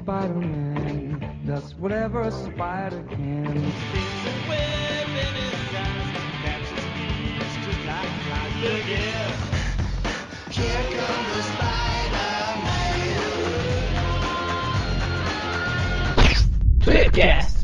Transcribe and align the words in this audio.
Spider-Man 0.00 1.20
does 1.44 1.74
whatever 1.74 2.22
a 2.22 2.30
spider 2.30 3.04
can. 3.10 3.44
There's 3.44 3.54
a 3.54 4.48
web 4.48 5.08
in 5.10 5.34
his 5.36 5.74
eyes 5.76 6.16
just 7.66 7.84
like 7.84 8.08
flies. 8.24 8.56
Look! 8.62 8.88
Here 10.50 10.84
comes 10.96 11.28
the 11.36 11.42
Spider-Man. 11.52 12.60
Tweepcast. 16.82 17.60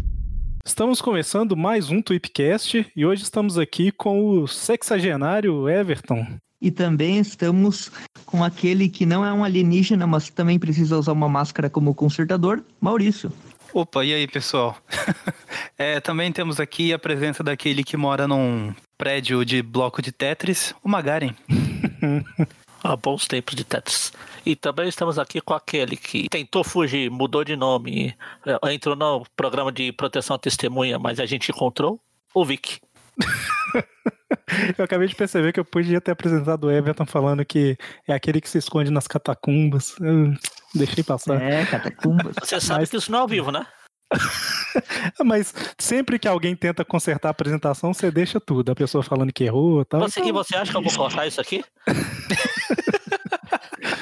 Estamos 0.63 1.01
começando 1.01 1.57
mais 1.57 1.89
um 1.89 2.03
Tweepcast 2.03 2.87
e 2.95 3.07
hoje 3.07 3.23
estamos 3.23 3.57
aqui 3.57 3.91
com 3.91 4.29
o 4.29 4.47
sexagenário 4.47 5.67
Everton. 5.71 6.39
E 6.61 6.71
também 6.71 7.19
estamos 7.19 7.91
com 8.25 8.43
aquele 8.43 8.89
que 8.89 9.05
não 9.05 9.25
é 9.25 9.33
um 9.33 9.45
alienígena, 9.45 10.07
mas 10.07 10.31
também 10.31 10.59
precisa 10.59 10.99
usar 10.99 11.13
uma 11.13 11.29
máscara 11.29 11.69
como 11.69 11.95
consertador, 11.95 12.63
Maurício. 12.81 13.33
Opa, 13.73 14.05
e 14.05 14.15
aí, 14.15 14.27
pessoal? 14.27 14.77
É, 15.79 16.01
também 16.01 16.33
temos 16.33 16.59
aqui 16.59 16.91
a 16.91 16.99
presença 16.99 17.45
daquele 17.45 17.85
que 17.85 17.99
mora 17.99 18.27
num 18.27 18.75
prédio 18.97 19.45
de 19.45 19.61
bloco 19.61 20.01
de 20.01 20.11
Tetris, 20.11 20.75
o 20.83 20.89
Magaren. 20.89 21.35
Há 22.83 22.97
bons 22.97 23.27
tempos 23.27 23.55
de 23.55 23.63
Tetris. 23.63 24.11
E 24.47 24.57
também 24.57 24.89
estamos 24.89 25.19
aqui 25.19 25.39
com 25.39 25.53
aquele 25.53 25.95
que 25.95 26.31
tentou 26.31 26.65
fugir, 26.65 27.11
mudou 27.11 27.45
de 27.45 27.57
nome, 27.57 28.17
eh, 28.47 28.73
entrou 28.73 28.97
no 28.97 29.27
programa 29.37 29.71
de 29.71 29.93
proteção 29.93 30.37
à 30.37 30.39
testemunha, 30.39 30.99
mas 30.99 31.21
a 31.21 31.27
gente 31.27 31.51
encontrou 31.51 32.01
o 32.35 32.43
Vic. 32.43 32.81
Eu 34.79 34.85
acabei 34.85 35.09
de 35.09 35.15
perceber 35.15 35.53
que 35.53 35.59
eu 35.61 35.65
podia 35.65 36.01
ter 36.01 36.13
apresentado 36.13 36.65
o 36.65 36.71
Everton 36.71 37.05
falando 37.07 37.45
que 37.45 37.77
é 38.07 38.15
aquele 38.15 38.41
que 38.41 38.49
se 38.49 38.59
esconde 38.59 38.91
nas 38.91 39.07
catacumbas. 39.07 39.95
Eu 40.01 40.33
deixei 40.75 41.03
passar. 41.03 41.41
É, 41.43 41.65
catacumbas. 41.67 42.37
Você 42.41 42.61
sabe 42.61 42.81
Mas- 42.81 42.91
que 42.91 42.97
isso 42.97 43.11
não 43.11 43.19
é 43.19 43.23
ao 43.23 43.29
vivo, 43.29 43.51
né? 43.51 43.67
Mas 45.25 45.53
sempre 45.79 46.17
que 46.19 46.29
alguém 46.29 46.55
tenta 46.55 46.85
consertar 46.85 47.29
a 47.29 47.31
apresentação, 47.33 47.93
você 47.93 48.09
deixa 48.11 48.39
tudo. 48.39 48.71
A 48.71 48.75
pessoa 48.75 49.03
falando 49.03 49.33
que 49.33 49.43
errou 49.45 49.83
e 49.83 49.85
tal. 49.85 50.01
Você, 50.01 50.21
e 50.21 50.31
você 50.31 50.57
acha 50.57 50.71
que 50.71 50.77
eu 50.77 50.83
vou 50.83 50.93
cortar 50.95 51.27
isso 51.27 51.41
aqui? 51.41 51.65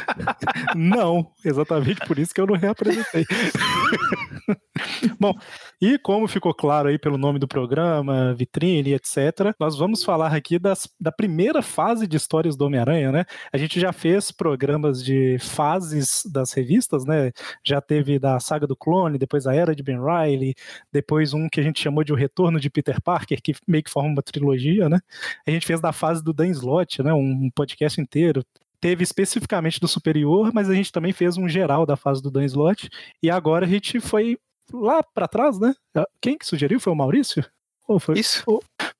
Não, 0.74 1.30
exatamente 1.44 2.00
por 2.06 2.18
isso 2.18 2.34
que 2.34 2.40
eu 2.40 2.46
não 2.46 2.56
reapresentei. 2.56 3.24
Bom, 5.18 5.34
e 5.80 5.98
como 5.98 6.26
ficou 6.26 6.52
claro 6.52 6.88
aí 6.88 6.98
pelo 6.98 7.16
nome 7.16 7.38
do 7.38 7.46
programa, 7.46 8.34
vitrine, 8.34 8.94
etc., 8.94 9.54
nós 9.58 9.76
vamos 9.76 10.02
falar 10.02 10.34
aqui 10.34 10.58
das, 10.58 10.88
da 11.00 11.12
primeira 11.12 11.62
fase 11.62 12.06
de 12.06 12.16
histórias 12.16 12.56
do 12.56 12.66
Homem-Aranha, 12.66 13.12
né? 13.12 13.24
A 13.52 13.56
gente 13.56 13.78
já 13.78 13.92
fez 13.92 14.30
programas 14.30 15.02
de 15.02 15.38
fases 15.38 16.22
das 16.30 16.52
revistas, 16.52 17.04
né? 17.04 17.32
Já 17.64 17.80
teve 17.80 18.18
da 18.18 18.38
saga 18.40 18.66
do 18.66 18.76
clone, 18.76 19.18
depois 19.18 19.46
a 19.46 19.54
era 19.54 19.74
de 19.74 19.82
Ben 19.82 19.98
Riley, 19.98 20.54
depois 20.92 21.32
um 21.32 21.48
que 21.48 21.60
a 21.60 21.62
gente 21.62 21.80
chamou 21.80 22.04
de 22.04 22.12
O 22.12 22.16
Retorno 22.16 22.58
de 22.58 22.70
Peter 22.70 23.00
Parker, 23.00 23.40
que 23.42 23.54
meio 23.66 23.82
que 23.82 23.90
forma 23.90 24.10
uma 24.10 24.22
trilogia, 24.22 24.88
né? 24.88 25.00
A 25.46 25.50
gente 25.50 25.66
fez 25.66 25.80
da 25.80 25.92
fase 25.92 26.22
do 26.22 26.32
Dan 26.32 26.48
Slott, 26.48 27.02
né? 27.02 27.12
Um 27.12 27.50
podcast 27.54 28.00
inteiro 28.00 28.44
teve 28.84 29.02
especificamente 29.02 29.80
do 29.80 29.88
superior, 29.88 30.52
mas 30.52 30.68
a 30.68 30.74
gente 30.74 30.92
também 30.92 31.10
fez 31.10 31.38
um 31.38 31.48
geral 31.48 31.86
da 31.86 31.96
fase 31.96 32.20
do 32.20 32.30
Dan 32.30 32.44
Slott. 32.44 32.90
E 33.22 33.30
agora 33.30 33.64
a 33.64 33.68
gente 33.68 33.98
foi 33.98 34.38
lá 34.70 35.02
pra 35.02 35.26
trás, 35.26 35.58
né? 35.58 35.74
Quem 36.20 36.36
que 36.36 36.44
sugeriu? 36.44 36.78
Foi 36.78 36.92
o 36.92 36.96
Maurício? 36.96 37.42
Ou 37.88 37.98
foi, 37.98 38.18
Isso, 38.18 38.44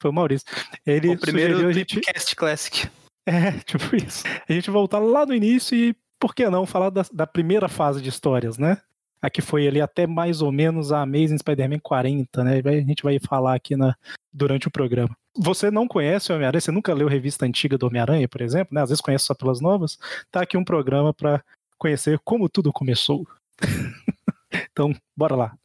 foi 0.01 0.11
o 0.11 0.15
Maurício. 0.15 0.47
Ele 0.87 1.11
o 1.11 1.19
primeiro 1.19 1.53
sugeriu 1.53 1.69
a 1.69 1.73
gente. 1.75 2.01
Tweepcast 2.01 2.35
Classic. 2.35 2.89
É, 3.27 3.53
tipo 3.61 3.95
isso. 3.95 4.25
A 4.49 4.53
gente 4.55 4.71
voltar 4.71 5.01
lá 5.01 5.27
no 5.27 5.35
início 5.35 5.77
e, 5.77 5.95
por 6.19 6.35
que 6.35 6.49
não, 6.49 6.65
falar 6.65 6.89
da, 6.89 7.05
da 7.13 7.27
primeira 7.27 7.69
fase 7.69 8.01
de 8.01 8.09
histórias, 8.09 8.57
né? 8.57 8.81
A 9.21 9.29
que 9.29 9.43
foi 9.43 9.69
ali 9.69 9.83
até 9.83 10.07
mais 10.07 10.41
ou 10.41 10.51
menos 10.51 10.93
a 10.93 11.03
Amazing 11.03 11.37
Spider-Man 11.37 11.81
40, 11.81 12.43
né? 12.43 12.63
A 12.65 12.73
gente 12.81 13.03
vai 13.03 13.19
falar 13.19 13.55
aqui 13.55 13.77
na, 13.77 13.95
durante 14.33 14.67
o 14.67 14.71
programa. 14.71 15.15
Você 15.37 15.69
não 15.69 15.89
conhece 15.89 16.31
o 16.31 16.35
Homem-Aranha? 16.35 16.61
Você 16.61 16.71
nunca 16.71 16.95
leu 16.95 17.09
revista 17.09 17.45
antiga 17.45 17.77
do 17.77 17.87
Homem-Aranha, 17.87 18.29
por 18.29 18.41
exemplo? 18.41 18.73
Né? 18.73 18.83
Às 18.83 18.91
vezes 18.91 19.01
conhece 19.01 19.25
só 19.25 19.35
pelas 19.35 19.61
novas. 19.61 19.99
Tá 20.31 20.43
aqui 20.43 20.57
um 20.57 20.65
programa 20.65 21.13
para 21.13 21.43
conhecer 21.77 22.21
como 22.25 22.49
tudo 22.49 22.73
começou. 22.73 23.27
então, 24.71 24.95
bora 25.17 25.35
lá. 25.35 25.57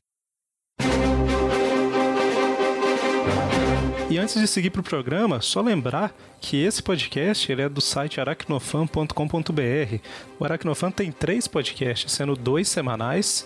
E 4.10 4.18
antes 4.18 4.42
de 4.42 4.48
seguir 4.48 4.72
para 4.72 4.82
o 4.82 4.84
programa, 4.84 5.40
só 5.40 5.62
lembrar 5.62 6.16
que 6.42 6.58
esse 6.58 6.82
podcast 6.82 7.52
ele 7.52 7.62
é 7.62 7.70
do 7.70 7.80
site 7.80 8.20
aracnofan.com.br. 8.20 10.00
O 10.40 10.46
Aracnofan 10.46 10.90
tem 10.90 11.12
três 11.12 11.48
podcasts, 11.48 12.12
sendo 12.12 12.36
dois 12.36 12.68
semanais. 12.68 13.46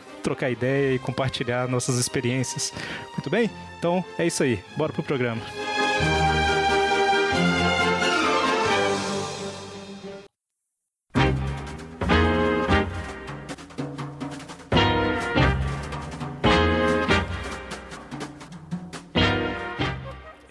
trocar 0.21 0.49
ideia 0.49 0.95
e 0.95 0.99
compartilhar 0.99 1.67
nossas 1.67 1.97
experiências. 1.97 2.73
Muito 3.11 3.29
bem? 3.29 3.49
Então 3.77 4.03
é 4.17 4.25
isso 4.25 4.43
aí. 4.43 4.59
Bora 4.77 4.93
pro 4.93 5.03
programa. 5.03 5.41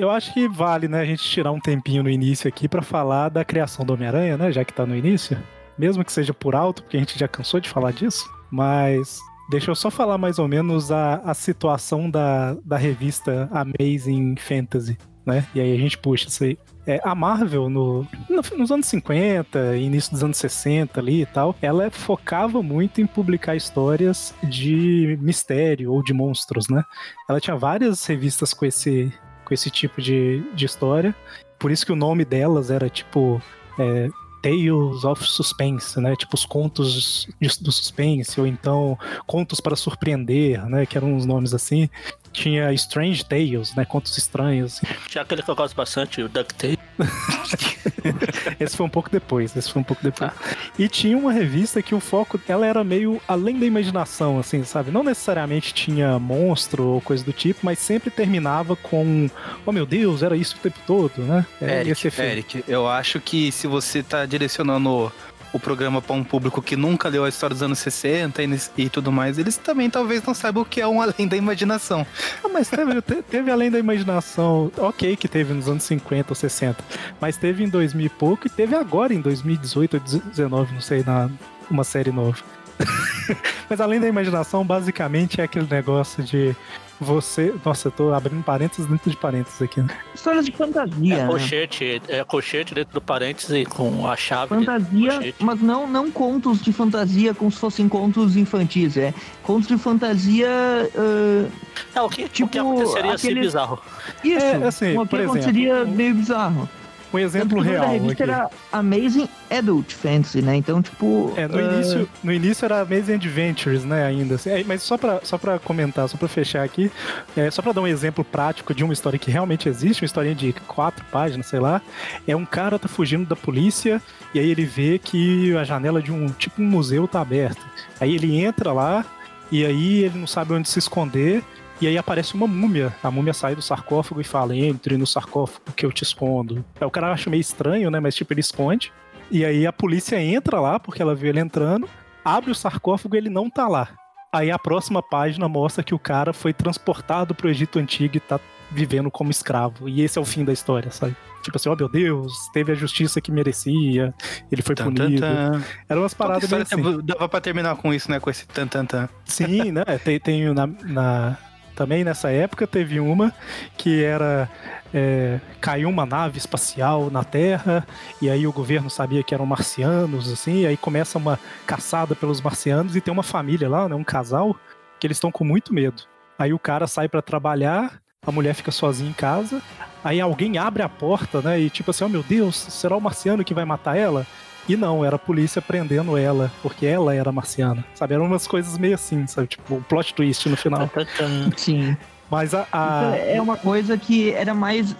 Eu 0.00 0.08
acho 0.08 0.32
que 0.32 0.49
vale, 0.49 0.88
né, 0.88 1.02
a 1.02 1.05
gente 1.05 1.23
tirar 1.23 1.52
um 1.52 1.61
tempinho 1.61 2.02
no 2.02 2.08
início 2.08 2.49
aqui 2.49 2.66
para 2.66 2.81
falar 2.81 3.28
da 3.28 3.44
criação 3.44 3.84
do 3.84 3.93
Homem-Aranha, 3.93 4.34
né, 4.38 4.50
já 4.50 4.64
que 4.64 4.73
tá 4.73 4.87
no 4.87 4.96
início. 4.96 5.37
Mesmo 5.76 6.02
que 6.02 6.11
seja 6.11 6.32
por 6.32 6.55
alto, 6.55 6.82
porque 6.82 6.96
a 6.96 7.00
gente 7.00 7.19
já 7.19 7.28
cansou 7.28 7.61
de 7.61 7.69
falar 7.69 7.93
disso. 7.93 8.26
Mas 8.50 9.20
deixa 9.50 9.70
eu 9.70 9.75
só 9.75 9.91
falar 9.91 10.17
mais 10.19 10.38
ou 10.38 10.47
menos 10.49 10.91
a, 10.93 11.17
a 11.25 11.35
situação 11.35 12.08
da, 12.11 12.55
da 12.64 12.76
revista 12.76 13.49
Amazing 13.52 14.37
Fantasy. 14.37 14.97
né? 15.26 15.47
E 15.55 15.61
aí 15.61 15.75
a 15.75 15.79
gente 15.79 15.99
puxa 15.99 16.29
isso 16.29 16.44
aí. 16.44 16.58
É, 16.87 16.99
a 17.05 17.14
Marvel, 17.14 17.69
no, 17.69 18.06
no- 18.29 18.56
nos 18.58 18.70
anos 18.73 18.87
50, 18.87 19.76
início 19.76 20.11
dos 20.12 20.25
anos 20.25 20.38
60 20.38 20.99
ali 20.99 21.23
e 21.23 21.26
tal, 21.26 21.55
ela 21.61 21.91
focava 21.91 22.62
muito 22.62 23.00
em 23.00 23.06
publicar 23.06 23.55
histórias 23.55 24.35
de 24.43 25.17
mistério 25.20 25.93
ou 25.93 26.02
de 26.02 26.12
monstros, 26.14 26.69
né? 26.69 26.82
Ela 27.29 27.38
tinha 27.41 27.55
várias 27.56 28.05
revistas 28.06 28.55
com 28.55 28.64
esse, 28.64 29.12
com 29.44 29.52
esse 29.55 29.70
tipo 29.70 30.00
de, 30.00 30.43
de 30.55 30.64
história. 30.64 31.14
Por 31.58 31.70
isso 31.70 31.85
que 31.85 31.93
o 31.93 31.97
nome 31.97 32.25
delas 32.25 32.70
era 32.70 32.88
tipo. 32.88 33.41
é, 33.79 34.08
Tales 34.42 35.04
of 35.04 35.25
Suspense, 35.26 36.00
né? 36.00 36.16
Tipo 36.16 36.34
os 36.34 36.44
contos 36.44 37.28
do 37.60 37.72
suspense, 37.72 38.40
ou 38.40 38.46
então 38.46 38.98
contos 39.26 39.60
para 39.60 39.76
surpreender, 39.76 40.64
né? 40.66 40.87
Que 40.87 40.96
eram 40.96 41.14
uns 41.14 41.26
nomes 41.26 41.54
assim. 41.54 41.88
Tinha 42.32 42.73
Strange 42.73 43.25
Tales, 43.25 43.75
né? 43.75 43.85
Contos 43.85 44.17
estranhos. 44.17 44.81
Tinha 45.09 45.23
aquele 45.23 45.43
que 45.43 45.50
eu 45.50 45.56
gosto 45.56 45.75
bastante, 45.75 46.23
o 46.23 46.29
DuckTales. 46.29 46.79
Esse 48.59 48.77
foi 48.77 48.87
um 48.87 48.91
pouco 48.91 49.11
depois, 49.11 49.56
esse 49.56 49.71
foi 49.71 49.81
um 49.81 49.85
pouco 49.85 50.03
depois. 50.03 50.31
E 50.79 50.88
tinha 50.88 51.17
uma 51.17 51.32
revista 51.32 51.82
que 51.82 51.94
o 51.94 52.00
foco 52.00 52.38
dela 52.38 52.67
era 52.67 52.85
meio 52.85 53.21
além 53.27 53.59
da 53.59 53.67
imaginação, 53.67 54.38
assim, 54.38 54.65
sabe? 54.65 54.91
Não 54.91 55.03
necessariamente 55.03 55.73
tinha 55.73 56.19
monstro 56.19 56.85
ou 56.85 57.00
coisa 57.00 57.25
do 57.25 57.32
tipo, 57.32 57.61
mas 57.62 57.79
sempre 57.79 58.11
terminava 58.11 58.76
com, 58.76 59.31
oh 59.65 59.73
meu 59.73 59.87
Deus, 59.87 60.23
era 60.23 60.37
isso 60.37 60.56
o 60.56 60.61
tempo 60.61 60.79
todo, 60.87 61.23
né? 61.23 61.47
É, 61.61 61.81
Eric. 61.81 62.21
Eric, 62.21 62.65
eu 62.69 62.88
acho 62.88 63.21
que 63.21 63.50
se 63.50 63.67
você 63.67 64.03
tá 64.03 64.26
direcionando 64.26 65.12
o 65.52 65.58
programa 65.58 66.00
para 66.00 66.14
um 66.14 66.23
público 66.23 66.62
que 66.62 66.76
nunca 66.76 67.08
leu 67.08 67.25
a 67.25 67.29
história 67.29 67.55
dos 67.55 67.62
anos 67.62 67.79
60 67.81 68.43
e, 68.43 68.61
e 68.79 68.88
tudo 68.88 69.11
mais, 69.11 69.38
eles 69.38 69.56
também 69.56 69.91
talvez 69.91 70.23
não 70.23 70.32
saibam 70.35 70.62
o 70.62 70.67
que 70.67 70.81
é 70.81 70.87
um 70.87 71.00
além 71.02 71.26
da 71.26 71.37
imaginação. 71.37 72.06
Ah, 72.44 72.49
mas 72.52 72.69
teve, 72.69 73.02
te- 73.02 73.23
teve 73.23 73.50
além 73.50 73.70
da 73.70 73.79
imaginação, 73.79 74.70
ok 74.79 75.17
que 75.17 75.29
teve 75.29 75.52
nos 75.52 75.69
anos 75.69 75.82
50 75.85 76.31
ou 76.31 76.35
60, 76.35 76.82
mas 77.20 77.37
teve 77.37 77.64
em 77.64 77.69
2000 77.69 78.06
e 78.06 78.08
pouco 78.08 78.47
e 78.47 78.50
teve 78.50 78.75
agora 78.76 79.12
em 79.12 79.20
2018 79.20 79.94
ou 79.94 80.00
2019, 80.00 80.75
não 80.75 80.81
sei, 80.81 81.02
na 81.05 81.29
uma 81.70 81.85
série 81.85 82.11
nova. 82.11 82.38
mas 83.69 83.81
além 83.81 84.00
da 84.00 84.08
imaginação, 84.08 84.64
basicamente 84.64 85.41
é 85.41 85.44
aquele 85.44 85.67
negócio 85.70 86.23
de 86.23 86.55
você. 87.00 87.55
Nossa, 87.64 87.88
eu 87.88 87.93
tô 87.93 88.12
abrindo 88.12 88.43
parênteses 88.44 88.87
dentro 88.87 89.11
de 89.11 89.17
parênteses 89.17 89.61
aqui. 89.62 89.81
né? 89.81 89.88
Histórias 90.14 90.44
de 90.44 90.52
fantasia. 90.52 91.14
É 91.14 91.19
né? 91.23 91.26
colchete, 91.26 92.02
é 92.08 92.23
colchete 92.25 92.75
dentro 92.75 92.93
do 92.94 93.00
parênteses 93.00 93.67
com 93.69 94.06
a 94.08 94.17
chave. 94.17 94.55
Fantasia, 94.55 95.35
mas 95.38 95.61
não, 95.61 95.87
não 95.87 96.11
contos 96.11 96.61
de 96.62 96.73
fantasia 96.73 97.32
como 97.35 97.50
se 97.50 97.58
fossem 97.58 97.88
contos 97.88 98.37
infantis, 98.37 98.97
é 98.97 99.14
contos 99.43 99.67
de 99.69 99.79
fantasia. 99.79 100.49
ah, 100.97 101.49
É, 101.94 102.00
o 102.02 102.08
que, 102.08 102.25
o 102.25 102.29
que 102.29 102.44
tipo, 102.47 102.58
aconteceria 102.61 103.12
aquele- 103.14 103.41
bizarro? 103.41 103.79
isso, 104.23 104.44
É, 104.44 104.67
assim, 104.67 104.93
o 104.93 105.06
por 105.06 105.08
que 105.08 105.17
exemplo, 105.17 105.31
aconteceria 105.32 105.75
um- 105.85 105.91
meio 105.91 106.14
bizarro. 106.14 106.69
Um 107.12 107.19
exemplo 107.19 107.61
real 107.61 107.85
da 107.85 107.91
revista 107.93 108.25
aqui. 108.25 108.31
era 108.31 108.51
Amazing 108.73 109.29
Adult 109.51 109.93
Fantasy, 109.93 110.43
né? 110.43 110.57
Então, 110.57 110.81
tipo. 110.81 111.33
É, 111.37 111.49
no, 111.49 111.59
ah, 111.59 111.62
início, 111.62 112.09
no 112.23 112.33
início 112.33 112.65
era 112.65 112.81
Amazing 112.81 113.15
Adventures, 113.15 113.85
né, 113.85 114.07
ainda. 114.07 114.37
assim. 114.37 114.51
É, 114.51 114.65
mas 114.65 114.83
só 114.83 114.97
pra, 114.97 115.21
só 115.23 115.37
pra 115.37 115.59
comentar, 115.59 116.09
só 116.09 116.17
pra 116.17 116.29
fechar 116.29 116.62
aqui, 116.62 116.91
é, 117.37 117.51
só 117.51 117.62
pra 117.62 117.73
dar 117.73 117.81
um 117.81 117.87
exemplo 117.87 118.25
prático 118.25 118.73
de 118.73 118.85
uma 118.85 118.93
história 118.93 119.19
que 119.19 119.31
realmente 119.31 119.69
existe, 119.69 120.03
uma 120.03 120.07
historinha 120.07 120.35
de 120.35 120.53
quatro 120.67 121.05
páginas, 121.11 121.47
sei 121.47 121.61
lá, 121.61 121.83
é 122.27 122.37
um 122.37 122.45
cara 122.45 122.79
tá 122.79 122.89
fugindo 122.89 123.27
da 123.27 123.37
polícia 123.37 124.01
e 124.33 124.39
aí 124.39 124.49
ele 124.51 124.65
vê 124.65 124.99
que 124.99 125.57
a 125.57 125.65
janela 125.65 126.01
de 126.01 126.12
um, 126.12 126.29
tipo 126.29 126.62
um 126.62 126.67
museu 126.67 127.09
tá 127.09 127.21
aberta. 127.21 127.61
Aí 128.01 128.15
ele 128.15 128.41
entra 128.41 128.73
lá 128.73 129.05
e 129.51 129.65
aí 129.65 130.05
ele 130.05 130.19
não 130.19 130.27
sabe 130.27 130.53
onde 130.53 130.69
se 130.69 130.79
esconder 130.79 131.43
e 131.81 131.87
aí 131.87 131.97
aparece 131.99 132.35
uma 132.35 132.47
múmia. 132.47 132.94
A 133.03 133.11
múmia 133.11 133.32
sai 133.32 133.55
do 133.55 133.62
sarcófago 133.62 134.21
e 134.21 134.25
fala: 134.25 134.55
entre 134.56 134.97
no 134.97 135.06
sarcófago 135.06 135.73
que 135.77 135.85
eu 135.87 135.93
te 135.93 136.03
escondo. 136.03 136.65
Aí 136.81 136.87
o 136.87 136.91
cara 136.91 137.12
acha 137.12 137.31
meio 137.31 137.41
estranho, 137.41 137.91
né? 137.91 138.00
Mas 138.00 138.15
tipo, 138.15 138.32
ele 138.32 138.41
esconde. 138.41 138.93
E 139.31 139.44
aí 139.44 139.67
a 139.67 139.73
polícia 139.73 140.21
entra 140.21 140.59
lá, 140.61 140.79
porque 140.81 141.00
ela 141.00 141.15
viu 141.15 141.29
ele 141.29 141.41
entrando, 141.41 141.88
abre 142.25 142.50
o 142.50 142.55
sarcófago 142.55 143.15
e 143.15 143.19
ele 143.19 143.31
não 143.31 143.49
tá 143.49 143.69
lá. 143.69 143.88
Aí 144.32 144.50
a 144.50 144.59
próxima 144.59 145.03
página 145.03 145.49
mostra 145.49 145.82
que 145.82 145.94
o 145.94 145.99
cara 145.99 146.32
foi 146.32 146.53
transportado 146.53 147.35
pro 147.35 147.49
Egito 147.49 147.79
Antigo 147.79 148.17
e 148.17 148.21
tá 148.21 148.38
vivendo 148.71 149.11
como 149.11 149.31
escravo. 149.31 149.88
E 149.88 150.03
esse 150.03 150.19
é 150.19 150.21
o 150.23 150.25
fim 150.25 150.44
da 150.44 150.53
história, 150.53 150.91
sabe? 150.93 151.17
Tipo 151.43 151.56
assim, 151.56 151.69
oh 151.69 151.75
meu 151.75 151.88
Deus, 151.88 152.33
teve 152.53 152.71
a 152.71 152.75
justiça 152.75 153.21
que 153.21 153.33
merecia, 153.33 154.15
ele 154.53 154.62
foi 154.62 154.75
Tan, 154.75 154.93
tan, 154.93 155.05
punido. 155.05 155.21
tan. 155.23 155.62
Eram 155.88 156.03
umas 156.03 156.15
paradas 156.15 156.49
bem 156.49 156.61
história 156.62 156.85
assim. 156.93 157.00
Dava 157.06 157.29
pra 157.29 157.41
terminar 157.41 157.75
com 157.76 157.93
isso, 157.94 158.11
né? 158.11 158.21
Com 158.21 158.31
esse 158.31 158.47
tan 158.47 158.67
tan 158.69 158.85
tan. 158.85 159.09
Sim, 159.25 159.73
né? 159.73 159.85
Tem, 160.05 160.21
tem 160.21 160.53
na, 160.55 160.67
na- 160.67 161.38
também 161.81 162.05
nessa 162.05 162.31
época 162.31 162.67
teve 162.67 163.00
uma 163.00 163.32
que 163.75 164.05
era 164.05 164.50
é, 164.93 165.41
caiu 165.62 165.88
uma 165.88 166.05
nave 166.05 166.37
espacial 166.37 167.11
na 167.11 167.25
Terra 167.25 167.87
e 168.21 168.29
aí 168.29 168.47
o 168.47 168.53
governo 168.53 168.91
sabia 168.91 169.23
que 169.23 169.32
eram 169.32 169.47
marcianos, 169.47 170.31
assim, 170.31 170.67
aí 170.67 170.77
começa 170.77 171.17
uma 171.17 171.41
caçada 171.67 172.15
pelos 172.15 172.38
marcianos 172.43 172.97
e 172.97 173.00
tem 173.00 173.11
uma 173.11 173.23
família 173.23 173.67
lá, 173.67 173.88
né? 173.88 173.94
Um 173.94 174.05
casal 174.05 174.55
que 174.99 175.06
eles 175.06 175.17
estão 175.17 175.32
com 175.32 175.43
muito 175.43 175.73
medo. 175.73 176.03
Aí 176.38 176.53
o 176.53 176.59
cara 176.59 176.87
sai 176.87 177.09
pra 177.09 177.23
trabalhar, 177.23 177.99
a 178.26 178.31
mulher 178.31 178.53
fica 178.53 178.71
sozinha 178.71 179.09
em 179.09 179.15
casa, 179.15 179.62
aí 180.05 180.21
alguém 180.21 180.59
abre 180.59 180.83
a 180.83 180.88
porta, 180.88 181.41
né? 181.41 181.59
E 181.59 181.71
tipo 181.71 181.93
assim, 181.93 182.05
oh 182.05 182.11
meu 182.11 182.23
Deus, 182.23 182.56
será 182.56 182.94
o 182.94 183.00
marciano 183.00 183.43
que 183.43 183.55
vai 183.55 183.65
matar 183.65 183.97
ela? 183.97 184.26
E 184.69 184.77
não, 184.77 185.05
era 185.05 185.17
a 185.17 185.19
polícia 185.19 185.61
prendendo 185.61 186.17
ela, 186.17 186.51
porque 186.62 186.87
ela 186.87 187.15
era 187.15 187.33
marciana. 187.33 187.85
Sabe? 187.95 188.15
Eram 188.15 188.27
umas 188.27 188.47
coisas 188.47 188.79
meio 188.79 188.95
assim, 188.95 189.27
sabe? 189.27 189.49
Tipo, 189.49 189.77
um 189.77 189.83
plot 189.83 190.15
twist 190.15 190.49
no 190.49 190.57
final. 190.57 190.89
Tan, 190.89 191.05
tan, 191.05 191.49
tan. 191.49 191.51
Sim. 191.57 191.97
Mas 192.31 192.55
a. 192.55 192.67
a- 192.73 193.17
É 193.17 193.41
uma 193.41 193.57
coisa 193.57 193.97
que 193.99 194.31
era 194.33 194.55
mais 194.55 194.95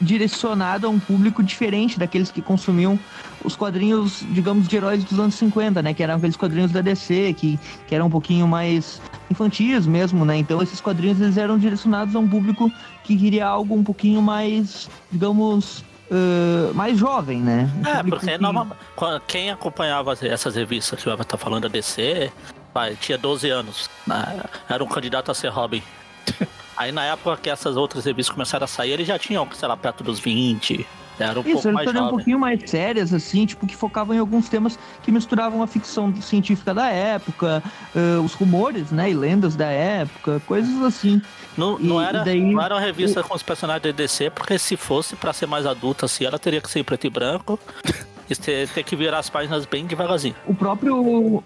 direcionada 0.00 0.86
a 0.86 0.90
um 0.90 0.98
público 0.98 1.42
diferente 1.42 1.98
daqueles 1.98 2.30
que 2.30 2.40
consumiam 2.40 2.98
os 3.44 3.56
quadrinhos, 3.56 4.22
digamos, 4.30 4.66
de 4.68 4.76
heróis 4.76 5.04
dos 5.04 5.18
anos 5.18 5.34
50, 5.34 5.82
né? 5.82 5.92
Que 5.94 6.02
eram 6.02 6.14
aqueles 6.16 6.36
quadrinhos 6.36 6.70
da 6.72 6.80
DC, 6.80 7.34
que, 7.36 7.58
que 7.86 7.94
eram 7.94 8.06
um 8.06 8.10
pouquinho 8.10 8.46
mais 8.48 9.00
infantis 9.30 9.86
mesmo, 9.86 10.24
né? 10.24 10.36
Então 10.36 10.62
esses 10.62 10.80
quadrinhos 10.80 11.20
eles 11.20 11.36
eram 11.36 11.58
direcionados 11.58 12.14
a 12.14 12.18
um 12.18 12.28
público 12.28 12.70
que 13.04 13.16
queria 13.16 13.46
algo 13.46 13.74
um 13.74 13.82
pouquinho 13.84 14.20
mais, 14.22 14.88
digamos, 15.10 15.84
ãh, 16.10 16.72
mais 16.74 16.98
jovem, 16.98 17.40
né? 17.40 17.70
Um 17.76 17.88
É, 17.88 18.02
porque 18.02 18.26
que- 18.26 18.38
normal- 18.38 18.66
quando- 18.96 19.20
quem 19.26 19.50
acompanhava 19.50 20.12
as- 20.12 20.22
essas 20.22 20.54
revistas 20.56 21.02
que 21.02 21.08
o 21.08 21.12
Eva 21.12 21.24
tá 21.24 21.36
falando 21.36 21.62
da 21.62 21.68
DC, 21.68 22.32
pai, 22.72 22.96
tinha 23.00 23.16
12 23.18 23.48
anos. 23.50 23.88
né? 24.06 24.42
Era 24.68 24.82
um 24.82 24.88
candidato 24.88 25.30
a 25.30 25.34
ser 25.34 25.48
Robin. 25.48 25.82
Aí 26.76 26.90
na 26.92 27.04
época 27.04 27.36
que 27.36 27.50
essas 27.50 27.76
outras 27.76 28.04
revistas 28.06 28.32
começaram 28.34 28.64
a 28.64 28.68
sair, 28.68 28.92
eles 28.92 29.06
já 29.06 29.18
tinham, 29.18 29.46
sei 29.52 29.68
lá, 29.68 29.76
perto 29.76 30.02
dos 30.02 30.18
20. 30.18 30.86
Era 31.24 31.40
um 31.40 31.42
Isso, 31.42 31.68
eram 31.68 32.06
um 32.06 32.08
pouquinho 32.10 32.38
mais 32.38 32.68
sérias, 32.68 33.12
assim, 33.12 33.46
tipo, 33.46 33.66
que 33.66 33.76
focavam 33.76 34.14
em 34.14 34.18
alguns 34.18 34.48
temas 34.48 34.78
que 35.02 35.10
misturavam 35.12 35.62
a 35.62 35.66
ficção 35.66 36.14
científica 36.22 36.72
da 36.74 36.88
época, 36.88 37.62
ãh, 37.94 38.20
os 38.24 38.34
rumores, 38.34 38.90
né, 38.90 39.10
e 39.10 39.14
lendas 39.14 39.56
da 39.56 39.66
época, 39.68 40.40
coisas 40.46 40.82
assim. 40.82 41.20
Não, 41.56 41.78
não 41.78 42.00
E- 42.00 42.04
era, 42.04 42.24
daí- 42.24 42.40
não 42.40 42.62
era 42.62 42.74
uma 42.74 42.80
revista 42.80 43.22
com 43.22 43.34
os 43.34 43.42
personagens 43.42 43.82
da 43.82 43.90
DC, 43.90 44.30
porque 44.30 44.58
se 44.58 44.76
fosse 44.76 45.16
pra 45.16 45.32
ser 45.32 45.46
mais 45.46 45.66
adulta 45.66 46.06
assim, 46.06 46.24
ela 46.24 46.38
teria 46.38 46.60
que 46.60 46.70
ser 46.70 46.82
preto 46.84 47.06
e 47.06 47.10
branco 47.10 47.58
e 48.30 48.34
ter, 48.36 48.68
ter 48.68 48.82
que 48.84 48.94
virar 48.96 49.18
as 49.18 49.28
páginas 49.28 49.66
bem 49.66 49.86
devagarzinho. 49.86 50.34
O 50.46 50.54
próprio 50.54 51.42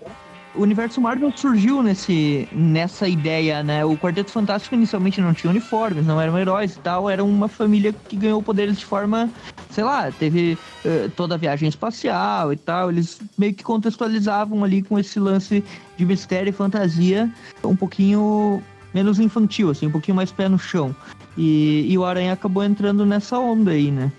universo 0.54 1.00
Marvel 1.00 1.32
surgiu 1.36 1.82
nesse, 1.82 2.48
nessa 2.52 3.08
ideia, 3.08 3.62
né? 3.62 3.84
O 3.84 3.96
Quarteto 3.96 4.30
Fantástico 4.30 4.74
inicialmente 4.74 5.20
não 5.20 5.34
tinha 5.34 5.50
uniformes, 5.50 6.06
não 6.06 6.20
eram 6.20 6.38
heróis 6.38 6.76
e 6.76 6.78
tal, 6.78 7.08
era 7.10 7.24
uma 7.24 7.48
família 7.48 7.92
que 8.08 8.16
ganhou 8.16 8.42
poderes 8.42 8.78
de 8.78 8.84
forma, 8.84 9.28
sei 9.70 9.84
lá, 9.84 10.10
teve 10.12 10.56
eh, 10.84 11.08
toda 11.16 11.34
a 11.34 11.38
viagem 11.38 11.68
espacial 11.68 12.52
e 12.52 12.56
tal, 12.56 12.90
eles 12.90 13.20
meio 13.36 13.54
que 13.54 13.64
contextualizavam 13.64 14.62
ali 14.62 14.82
com 14.82 14.98
esse 14.98 15.18
lance 15.18 15.64
de 15.96 16.04
mistério 16.04 16.50
e 16.50 16.52
fantasia 16.52 17.30
um 17.64 17.76
pouquinho 17.76 18.62
menos 18.92 19.18
infantil, 19.18 19.70
assim, 19.70 19.86
um 19.86 19.90
pouquinho 19.90 20.14
mais 20.14 20.30
pé 20.30 20.48
no 20.48 20.58
chão. 20.58 20.94
E, 21.36 21.86
e 21.90 21.98
o 21.98 22.04
Aranha 22.04 22.32
acabou 22.32 22.62
entrando 22.62 23.04
nessa 23.04 23.38
onda 23.38 23.72
aí, 23.72 23.90
né? 23.90 24.12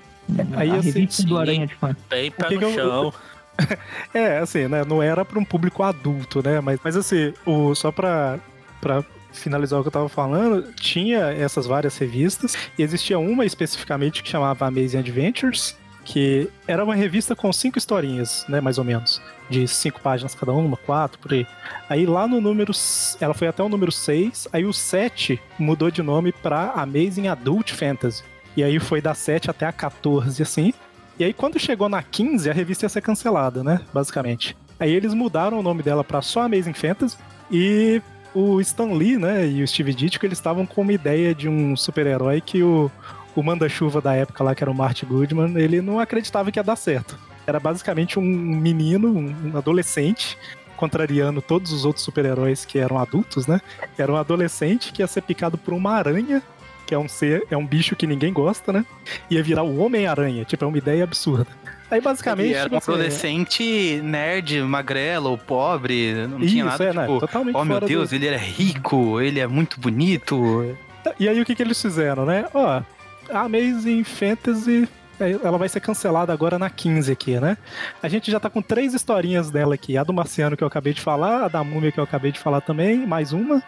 aí, 0.56 0.72
a 0.72 0.76
assim, 0.76 0.92
revista 0.92 1.24
do. 1.24 1.38
Aranha, 1.38 1.68
de 1.68 1.76
fato. 1.76 1.98
Bem 2.10 2.32
pé 2.32 2.48
que 2.48 2.54
no 2.56 2.60
que 2.60 2.66
eu- 2.66 2.74
chão. 2.74 3.14
É, 4.14 4.38
assim, 4.38 4.68
né? 4.68 4.84
Não 4.86 5.04
era 5.04 5.26
pra 5.26 5.40
um 5.40 5.44
público 5.44 5.84
adulto, 5.84 6.42
né? 6.42 6.62
Mas, 6.62 6.80
mas 6.84 6.96
assim, 6.96 7.34
o, 7.46 7.76
só 7.76 7.92
pra, 7.92 8.40
pra 8.80 9.04
finalizar 9.32 9.80
o 9.80 9.84
que 9.84 9.88
eu 9.90 9.92
tava 9.92 10.10
falando, 10.10 10.74
tinha 10.74 11.34
essas 11.34 11.66
várias 11.66 11.98
revistas, 11.98 12.56
e 12.78 12.84
existia 12.84 13.20
uma 13.20 13.46
especificamente 13.46 14.24
que 14.24 14.30
chamava 14.30 14.66
Amazing 14.66 15.00
Adventures, 15.00 15.76
que 16.06 16.48
era 16.68 16.84
uma 16.84 16.96
revista 16.96 17.36
com 17.36 17.52
cinco 17.52 17.78
historinhas, 17.78 18.46
né? 18.48 18.62
Mais 18.62 18.78
ou 18.78 18.84
menos. 18.84 19.22
De 19.50 19.68
cinco 19.68 20.00
páginas 20.00 20.36
cada 20.36 20.54
uma, 20.54 20.78
quatro, 20.78 21.20
por 21.20 21.34
aí. 21.34 21.46
Aí 21.90 22.06
lá 22.06 22.28
no 22.28 22.40
número. 22.40 22.72
Ela 23.20 23.34
foi 23.34 23.48
até 23.48 23.64
o 23.64 23.70
número 23.70 23.92
6, 23.92 24.48
aí 24.54 24.66
o 24.66 24.74
7 24.74 25.42
mudou 25.58 25.90
de 25.90 26.02
nome 26.02 26.32
pra 26.32 26.72
Amazing 26.76 27.28
Adult 27.28 27.74
Fantasy. 27.74 28.24
E 28.56 28.64
aí 28.64 28.80
foi 28.80 29.02
da 29.02 29.14
7 29.14 29.50
até 29.50 29.66
a 29.66 29.72
14, 29.72 30.42
assim. 30.42 30.74
E 31.18 31.24
aí, 31.24 31.34
quando 31.34 31.60
chegou 31.60 31.88
na 31.88 32.04
15, 32.04 32.50
a 32.50 32.54
revista 32.54 32.86
ia 32.86 32.90
ser 32.90 33.02
cancelada, 33.02 33.64
né? 33.64 33.82
Basicamente. 33.94 34.56
Aí 34.80 34.92
eles 34.92 35.14
mudaram 35.14 35.60
o 35.60 35.64
nome 35.64 35.82
dela 35.82 36.04
pra 36.04 36.22
só 36.22 36.42
Amazing 36.42 36.74
Fantasy. 36.74 37.18
E 37.50 38.02
o 38.34 38.60
Stan 38.60 38.92
Lee, 38.92 39.18
né? 39.18 39.48
E 39.48 39.64
o 39.64 39.68
Steve 39.68 39.94
Ditko, 39.94 40.26
eles 40.26 40.38
estavam 40.38 40.66
com 40.66 40.82
uma 40.82 40.92
ideia 40.92 41.34
de 41.34 41.48
um 41.48 41.76
super-herói 41.78 42.42
que 42.42 42.62
o, 42.62 42.92
o 43.34 43.42
manda-chuva 43.42 44.02
da 44.02 44.14
época 44.14 44.44
lá, 44.44 44.54
que 44.54 44.64
era 44.64 44.72
o 44.72 44.76
Marty 44.76 45.06
Goodman, 45.06 45.58
ele 45.58 45.82
não 45.82 46.00
acreditava 46.00 46.52
que 46.52 46.60
ia 46.60 46.64
dar 46.64 46.76
certo. 46.76 47.18
Era 47.48 47.60
basicamente 47.60 48.20
um 48.20 48.24
menino, 48.24 49.08
um 49.08 49.58
adolescente, 49.58 50.38
contrariando 50.76 51.42
todos 51.42 51.72
os 51.72 51.86
outros 51.86 52.04
super-heróis 52.04 52.66
que 52.66 52.78
eram 52.78 53.00
adultos, 53.00 53.48
né? 53.48 53.62
Era 53.98 54.12
um 54.12 54.18
adolescente 54.18 54.92
que 54.92 55.02
ia 55.02 55.08
ser 55.08 55.22
picado 55.22 55.58
por 55.58 55.74
uma 55.74 55.92
aranha, 55.92 56.44
que 56.86 56.94
é 56.94 57.00
um 57.00 57.08
ser, 57.08 57.44
é 57.50 57.58
um 57.58 57.66
bicho 57.66 57.96
que 57.96 58.06
ninguém 58.08 58.32
gosta, 58.32 58.72
né? 58.72 58.86
Ia 59.30 59.42
virar 59.44 59.64
o 59.64 59.78
Homem-Aranha, 59.80 60.46
tipo, 60.46 60.64
é 60.64 60.68
uma 60.68 60.78
ideia 60.78 61.04
absurda. 61.04 61.48
Aí 61.90 62.02
basicamente. 62.02 62.48
Ele 62.48 62.54
era 62.56 62.74
um 62.76 62.80
tipo 62.80 62.92
adolescente 62.92 64.02
nerd, 64.04 64.62
magrelo, 64.62 65.38
pobre, 65.38 66.28
não 66.28 66.40
Isso, 66.40 66.50
tinha 66.54 66.66
nada, 66.66 66.84
é, 66.84 66.94
né? 66.94 67.02
tipo, 67.06 67.20
Totalmente 67.20 67.56
oh 67.56 67.64
meu 67.66 67.76
fora 67.76 67.86
do- 67.86 67.88
Deus, 67.90 68.12
ele 68.12 68.28
é 68.28 68.38
rico, 68.38 69.20
ele 69.22 69.40
é 69.40 69.48
muito 69.48 69.80
bonito. 69.80 70.76
E 71.20 71.30
aí 71.30 71.40
o 71.40 71.46
que, 71.46 71.54
que 71.56 71.62
eles 71.62 71.80
fizeram, 71.82 72.26
né? 72.26 72.46
Ó, 72.54 72.82
a 73.30 73.40
Amazing 73.42 74.04
Fantasy. 74.04 74.88
é, 75.20 75.32
Ela 75.44 75.58
vai 75.58 75.70
ser 75.70 75.80
cancelada 75.80 76.34
agora 76.34 76.58
na 76.58 76.70
15 76.70 77.12
aqui, 77.12 77.40
né? 77.40 77.56
A 78.02 78.08
gente 78.08 78.32
já 78.32 78.40
tá 78.40 78.50
com 78.50 78.62
três 78.62 78.94
historinhas 78.96 79.52
dela 79.52 79.76
aqui. 79.76 79.96
A 79.98 80.04
do 80.04 80.12
Marciano 80.14 80.58
que 80.58 80.64
eu 80.64 80.68
acabei 80.68 80.94
de 80.94 81.02
falar, 81.02 81.46
a 81.46 81.48
da 81.48 81.64
Múmia 81.64 81.92
que 81.92 82.00
eu 82.00 82.04
acabei 82.04 82.32
de 82.32 82.40
falar 82.40 82.62
também, 82.62 83.06
mais 83.06 83.32
uma. 83.32 83.62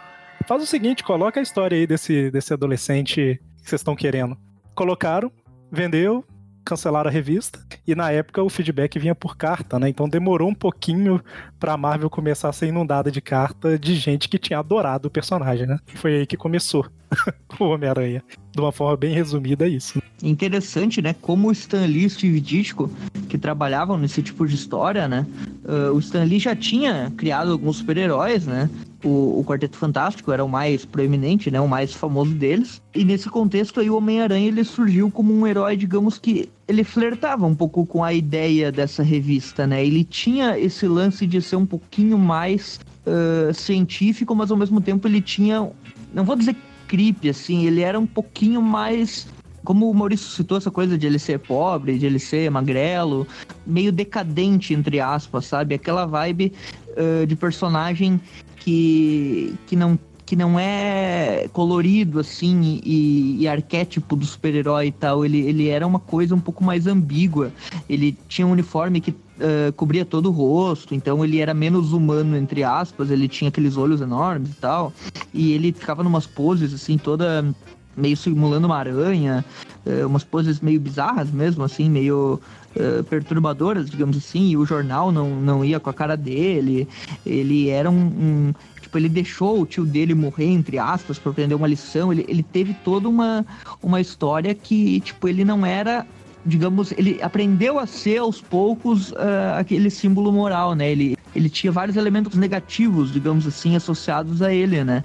Faz 0.46 0.62
o 0.62 0.66
seguinte, 0.66 1.04
coloca 1.04 1.40
a 1.40 1.42
história 1.42 1.76
aí 1.76 1.86
desse, 1.86 2.30
desse 2.30 2.52
adolescente 2.52 3.40
que 3.62 3.68
vocês 3.68 3.80
estão 3.80 3.94
querendo. 3.94 4.36
Colocaram, 4.74 5.30
vendeu, 5.70 6.24
cancelaram 6.64 7.08
a 7.08 7.12
revista. 7.12 7.60
E 7.86 7.94
na 7.94 8.10
época 8.10 8.42
o 8.42 8.48
feedback 8.48 8.98
vinha 8.98 9.14
por 9.14 9.36
carta, 9.36 9.78
né? 9.78 9.88
Então 9.88 10.08
demorou 10.08 10.48
um 10.48 10.54
pouquinho 10.54 11.22
pra 11.58 11.76
Marvel 11.76 12.10
começar 12.10 12.48
a 12.48 12.52
ser 12.52 12.66
inundada 12.66 13.10
de 13.10 13.20
carta 13.20 13.78
de 13.78 13.94
gente 13.94 14.28
que 14.28 14.38
tinha 14.38 14.58
adorado 14.58 15.08
o 15.08 15.10
personagem, 15.10 15.66
né? 15.66 15.78
Foi 15.96 16.18
aí 16.18 16.26
que 16.26 16.36
começou 16.36 16.86
o 17.58 17.64
Homem-Aranha. 17.64 18.22
De 18.52 18.60
uma 18.60 18.72
forma 18.72 18.96
bem 18.96 19.14
resumida, 19.14 19.66
é 19.66 19.68
isso. 19.68 20.02
Interessante, 20.22 21.00
né? 21.00 21.14
Como 21.20 21.48
o 21.48 21.52
Stan 21.52 21.86
Lee 21.86 22.02
e 22.02 22.06
o 22.06 22.10
Steve 22.10 22.40
Ditko, 22.40 22.90
que 23.28 23.38
trabalhavam 23.38 23.96
nesse 23.96 24.22
tipo 24.22 24.46
de 24.46 24.54
história, 24.54 25.06
né? 25.06 25.26
ah, 25.66 25.92
o 25.92 25.98
Stan 25.98 26.24
Lee 26.24 26.38
já 26.38 26.56
tinha 26.56 27.12
criado 27.16 27.52
alguns 27.52 27.76
super-heróis, 27.76 28.46
né? 28.46 28.68
O, 29.04 29.38
o 29.38 29.44
Quarteto 29.44 29.76
Fantástico 29.76 30.32
era 30.32 30.44
o 30.44 30.48
mais 30.48 30.84
proeminente, 30.84 31.50
né? 31.50 31.60
O 31.60 31.68
mais 31.68 31.94
famoso 31.94 32.34
deles. 32.34 32.82
E 32.94 33.04
nesse 33.04 33.28
contexto 33.28 33.78
aí, 33.78 33.88
o 33.88 33.96
Homem-Aranha, 33.96 34.48
ele 34.48 34.64
surgiu 34.64 35.10
como 35.10 35.32
um 35.32 35.46
herói, 35.46 35.76
digamos 35.76 36.18
que... 36.18 36.48
Ele 36.66 36.82
flertava 36.84 37.46
um 37.46 37.54
pouco 37.54 37.86
com 37.86 38.02
a 38.02 38.12
ideia 38.12 38.72
dessa 38.72 39.02
revista, 39.02 39.66
né? 39.66 39.86
Ele 39.86 40.04
tinha 40.04 40.58
esse 40.58 40.86
lance 40.86 41.26
de 41.26 41.40
ser 41.40 41.56
um 41.56 41.64
pouquinho 41.64 42.18
mais 42.18 42.80
ah, 43.06 43.52
científico, 43.54 44.34
mas 44.34 44.50
ao 44.50 44.56
mesmo 44.56 44.80
tempo 44.80 45.06
ele 45.06 45.20
tinha... 45.20 45.70
Não 46.12 46.24
vou 46.24 46.34
dizer 46.34 46.56
creepy, 46.88 47.28
assim, 47.28 47.66
ele 47.66 47.82
era 47.82 47.98
um 47.98 48.06
pouquinho 48.06 48.60
mais 48.62 49.28
como 49.64 49.90
o 49.90 49.94
Maurício 49.94 50.30
citou 50.30 50.56
essa 50.56 50.70
coisa 50.70 50.96
de 50.96 51.06
ele 51.06 51.18
ser 51.18 51.38
pobre, 51.40 51.98
de 51.98 52.06
ele 52.06 52.18
ser 52.18 52.50
magrelo, 52.50 53.26
meio 53.66 53.92
decadente, 53.92 54.72
entre 54.72 54.98
aspas, 54.98 55.44
sabe? 55.44 55.74
Aquela 55.74 56.06
vibe 56.06 56.54
uh, 56.96 57.26
de 57.26 57.36
personagem 57.36 58.18
que, 58.56 59.54
que, 59.66 59.76
não, 59.76 59.98
que 60.24 60.34
não 60.34 60.58
é 60.58 61.48
colorido, 61.52 62.18
assim, 62.18 62.80
e, 62.82 63.42
e 63.42 63.46
arquétipo 63.46 64.16
do 64.16 64.24
super-herói 64.24 64.86
e 64.86 64.92
tal. 64.92 65.22
Ele, 65.22 65.40
ele 65.40 65.68
era 65.68 65.86
uma 65.86 65.98
coisa 65.98 66.34
um 66.34 66.40
pouco 66.40 66.64
mais 66.64 66.86
ambígua. 66.86 67.52
Ele 67.90 68.16
tinha 68.26 68.46
um 68.46 68.52
uniforme 68.52 69.02
que 69.02 69.14
uh, 69.40 69.72
cobria 69.74 70.04
todo 70.04 70.26
o 70.26 70.32
rosto, 70.32 70.94
então 70.94 71.24
ele 71.24 71.38
era 71.40 71.54
menos 71.54 71.92
humano, 71.92 72.36
entre 72.36 72.62
aspas. 72.64 73.10
Ele 73.10 73.28
tinha 73.28 73.48
aqueles 73.48 73.76
olhos 73.76 74.00
enormes 74.00 74.50
e 74.50 74.54
tal. 74.54 74.92
E 75.32 75.52
ele 75.52 75.72
ficava 75.72 76.02
numas 76.02 76.26
poses, 76.26 76.72
assim, 76.74 76.98
toda 76.98 77.44
meio 77.96 78.16
simulando 78.16 78.66
uma 78.66 78.76
aranha, 78.76 79.44
eh, 79.84 80.06
umas 80.06 80.22
poses 80.22 80.60
meio 80.60 80.78
bizarras 80.78 81.32
mesmo, 81.32 81.64
assim, 81.64 81.90
meio 81.90 82.40
eh, 82.76 83.02
perturbadoras, 83.02 83.90
digamos 83.90 84.16
assim, 84.16 84.50
e 84.50 84.56
o 84.56 84.64
jornal 84.64 85.10
não, 85.10 85.30
não 85.40 85.64
ia 85.64 85.80
com 85.80 85.90
a 85.90 85.92
cara 85.92 86.16
dele, 86.16 86.86
ele 87.26 87.68
era 87.68 87.90
um, 87.90 87.94
um- 87.96 88.52
Tipo, 88.88 88.96
ele 88.96 89.08
deixou 89.10 89.60
o 89.60 89.66
tio 89.66 89.84
dele 89.84 90.14
morrer, 90.14 90.46
entre 90.46 90.78
aspas, 90.78 91.18
pra 91.18 91.30
aprender 91.30 91.54
uma 91.54 91.66
lição. 91.66 92.10
Ele, 92.10 92.24
ele 92.26 92.42
teve 92.42 92.72
toda 92.72 93.06
uma, 93.06 93.44
uma 93.82 94.00
história 94.00 94.54
que, 94.54 95.00
tipo, 95.00 95.28
ele 95.28 95.44
não 95.44 95.66
era. 95.66 96.06
Digamos, 96.46 96.92
ele 96.92 97.18
aprendeu 97.22 97.78
a 97.78 97.86
ser 97.86 98.18
aos 98.18 98.40
poucos 98.40 99.12
ah, 99.16 99.58
aquele 99.58 99.90
símbolo 99.90 100.32
moral, 100.32 100.74
né? 100.74 100.90
Ele, 100.90 101.16
ele 101.34 101.48
tinha 101.48 101.70
vários 101.70 101.96
elementos 101.96 102.36
negativos, 102.36 103.12
digamos 103.12 103.46
assim, 103.46 103.76
associados 103.76 104.40
a 104.40 104.52
ele, 104.52 104.82
né? 104.84 105.04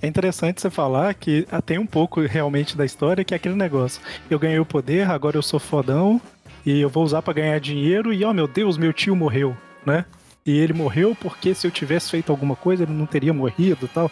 É 0.00 0.06
interessante 0.06 0.60
você 0.60 0.70
falar 0.70 1.14
que 1.14 1.46
ah, 1.50 1.62
tem 1.62 1.78
um 1.78 1.86
pouco 1.86 2.20
realmente 2.22 2.76
da 2.76 2.84
história 2.84 3.24
que 3.24 3.34
é 3.34 3.36
aquele 3.36 3.54
negócio. 3.54 4.00
Eu 4.28 4.38
ganhei 4.38 4.58
o 4.58 4.66
poder, 4.66 5.08
agora 5.08 5.36
eu 5.36 5.42
sou 5.42 5.60
fodão 5.60 6.20
e 6.64 6.80
eu 6.80 6.88
vou 6.88 7.04
usar 7.04 7.22
pra 7.22 7.34
ganhar 7.34 7.58
dinheiro 7.60 8.12
e, 8.12 8.24
oh 8.24 8.32
meu 8.32 8.46
Deus, 8.46 8.76
meu 8.76 8.92
tio 8.92 9.14
morreu, 9.14 9.56
né? 9.84 10.04
E 10.44 10.58
ele 10.58 10.72
morreu 10.72 11.16
porque 11.20 11.54
se 11.54 11.66
eu 11.66 11.70
tivesse 11.70 12.10
feito 12.10 12.32
alguma 12.32 12.56
coisa 12.56 12.82
ele 12.82 12.92
não 12.92 13.06
teria 13.06 13.32
morrido 13.32 13.88
tal. 13.88 14.10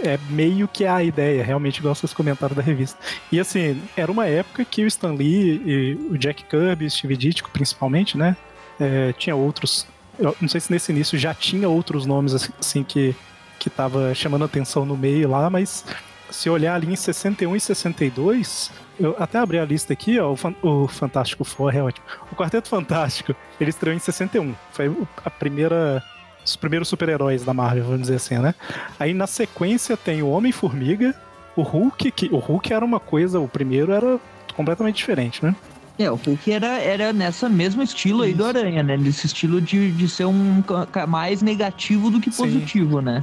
É 0.00 0.18
meio 0.30 0.66
que 0.66 0.84
a 0.86 1.02
ideia, 1.02 1.44
realmente 1.44 1.78
igual 1.78 1.94
vocês 1.94 2.12
comentaram 2.12 2.54
da 2.56 2.62
revista. 2.62 2.98
E 3.30 3.38
assim, 3.38 3.80
era 3.96 4.10
uma 4.10 4.26
época 4.26 4.64
que 4.64 4.82
o 4.84 4.86
Stan 4.86 5.12
Lee 5.12 5.98
o 6.10 6.16
Jack 6.18 6.44
Kirby, 6.44 6.86
o 6.86 6.90
Steve 6.90 7.16
Ditko 7.16 7.50
principalmente, 7.50 8.16
né? 8.16 8.36
É, 8.80 9.12
tinha 9.12 9.36
outros. 9.36 9.86
Eu 10.18 10.36
não 10.40 10.48
sei 10.48 10.60
se 10.60 10.72
nesse 10.72 10.90
início 10.92 11.18
já 11.18 11.34
tinha 11.34 11.68
outros 11.68 12.06
nomes 12.06 12.34
assim 12.58 12.82
que 12.82 13.14
que 13.58 13.70
tava 13.70 14.12
chamando 14.12 14.44
atenção 14.44 14.84
no 14.84 14.96
meio 14.96 15.28
lá, 15.30 15.48
mas 15.48 15.84
se 16.30 16.50
olhar 16.50 16.74
ali 16.74 16.92
em 16.92 16.96
61 16.96 17.54
e 17.54 17.60
62, 17.60 18.72
eu 18.98 19.14
até 19.20 19.38
abri 19.38 19.56
a 19.58 19.64
lista 19.64 19.92
aqui, 19.92 20.18
ó, 20.18 20.32
o, 20.32 20.36
Fan- 20.36 20.54
o 20.62 20.88
Fantástico 20.88 21.44
Four 21.44 21.76
é 21.76 21.80
ótimo. 21.80 22.04
O 22.32 22.34
Quarteto 22.34 22.68
Fantástico, 22.68 23.36
ele 23.60 23.70
estreou 23.70 23.94
em 23.94 24.00
61. 24.00 24.52
Foi 24.72 24.92
a 25.24 25.30
primeira 25.30 26.02
os 26.44 26.56
primeiros 26.56 26.88
super-heróis 26.88 27.44
da 27.44 27.54
Marvel, 27.54 27.84
vamos 27.84 28.02
dizer 28.02 28.16
assim, 28.16 28.38
né? 28.38 28.54
Aí 28.98 29.14
na 29.14 29.26
sequência 29.26 29.96
tem 29.96 30.22
o 30.22 30.28
Homem-Formiga, 30.30 31.14
o 31.56 31.62
Hulk, 31.62 32.10
que 32.10 32.26
o 32.32 32.38
Hulk 32.38 32.72
era 32.72 32.84
uma 32.84 32.98
coisa, 33.00 33.38
o 33.38 33.48
primeiro 33.48 33.92
era 33.92 34.18
completamente 34.54 34.96
diferente, 34.96 35.44
né? 35.44 35.54
É, 35.98 36.10
o 36.10 36.14
Hulk 36.14 36.50
era, 36.50 36.78
era 36.78 37.12
nessa 37.12 37.48
mesmo 37.48 37.82
estilo 37.82 38.22
aí 38.22 38.32
do 38.32 38.44
Aranha, 38.44 38.82
né? 38.82 38.96
Nesse 38.96 39.26
estilo 39.26 39.60
de, 39.60 39.92
de 39.92 40.08
ser 40.08 40.24
um 40.24 40.64
mais 41.06 41.42
negativo 41.42 42.10
do 42.10 42.20
que 42.20 42.30
Sim. 42.32 42.44
positivo, 42.44 43.00
né? 43.00 43.22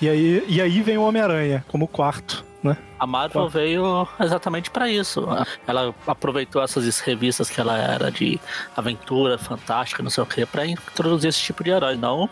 E 0.00 0.08
aí, 0.08 0.44
e 0.48 0.60
aí 0.60 0.82
vem 0.82 0.98
o 0.98 1.02
Homem-Aranha 1.02 1.64
como 1.68 1.86
quarto, 1.88 2.44
né? 2.62 2.76
A 2.98 3.06
Marvel 3.06 3.44
Tá. 3.44 3.48
veio 3.58 4.06
exatamente 4.20 4.70
pra 4.70 4.90
isso. 4.90 5.26
Ela 5.66 5.94
aproveitou 6.06 6.62
essas 6.62 6.98
revistas 7.00 7.48
que 7.48 7.60
ela 7.60 7.78
era 7.78 8.10
de 8.10 8.38
aventura, 8.76 9.38
fantástica, 9.38 10.02
não 10.02 10.10
sei 10.10 10.22
o 10.22 10.26
que, 10.26 10.44
pra 10.44 10.66
introduzir 10.66 11.28
esse 11.28 11.40
tipo 11.40 11.62
de 11.64 11.70
herói. 11.70 11.96
Não 11.96 12.28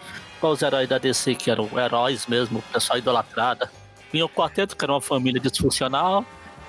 os 0.51 0.63
heróis 0.63 0.89
da 0.89 0.99
DC, 0.99 1.35
que 1.35 1.51
eram 1.51 1.69
heróis 1.79 2.27
mesmo, 2.27 2.63
pessoal 2.73 2.99
idolatrada. 2.99 3.71
Vinha 4.13 4.25
o 4.25 4.29
Quarteto, 4.29 4.77
que 4.77 4.85
era 4.85 4.93
uma 4.93 5.01
família 5.01 5.41
disfuncional. 5.41 6.25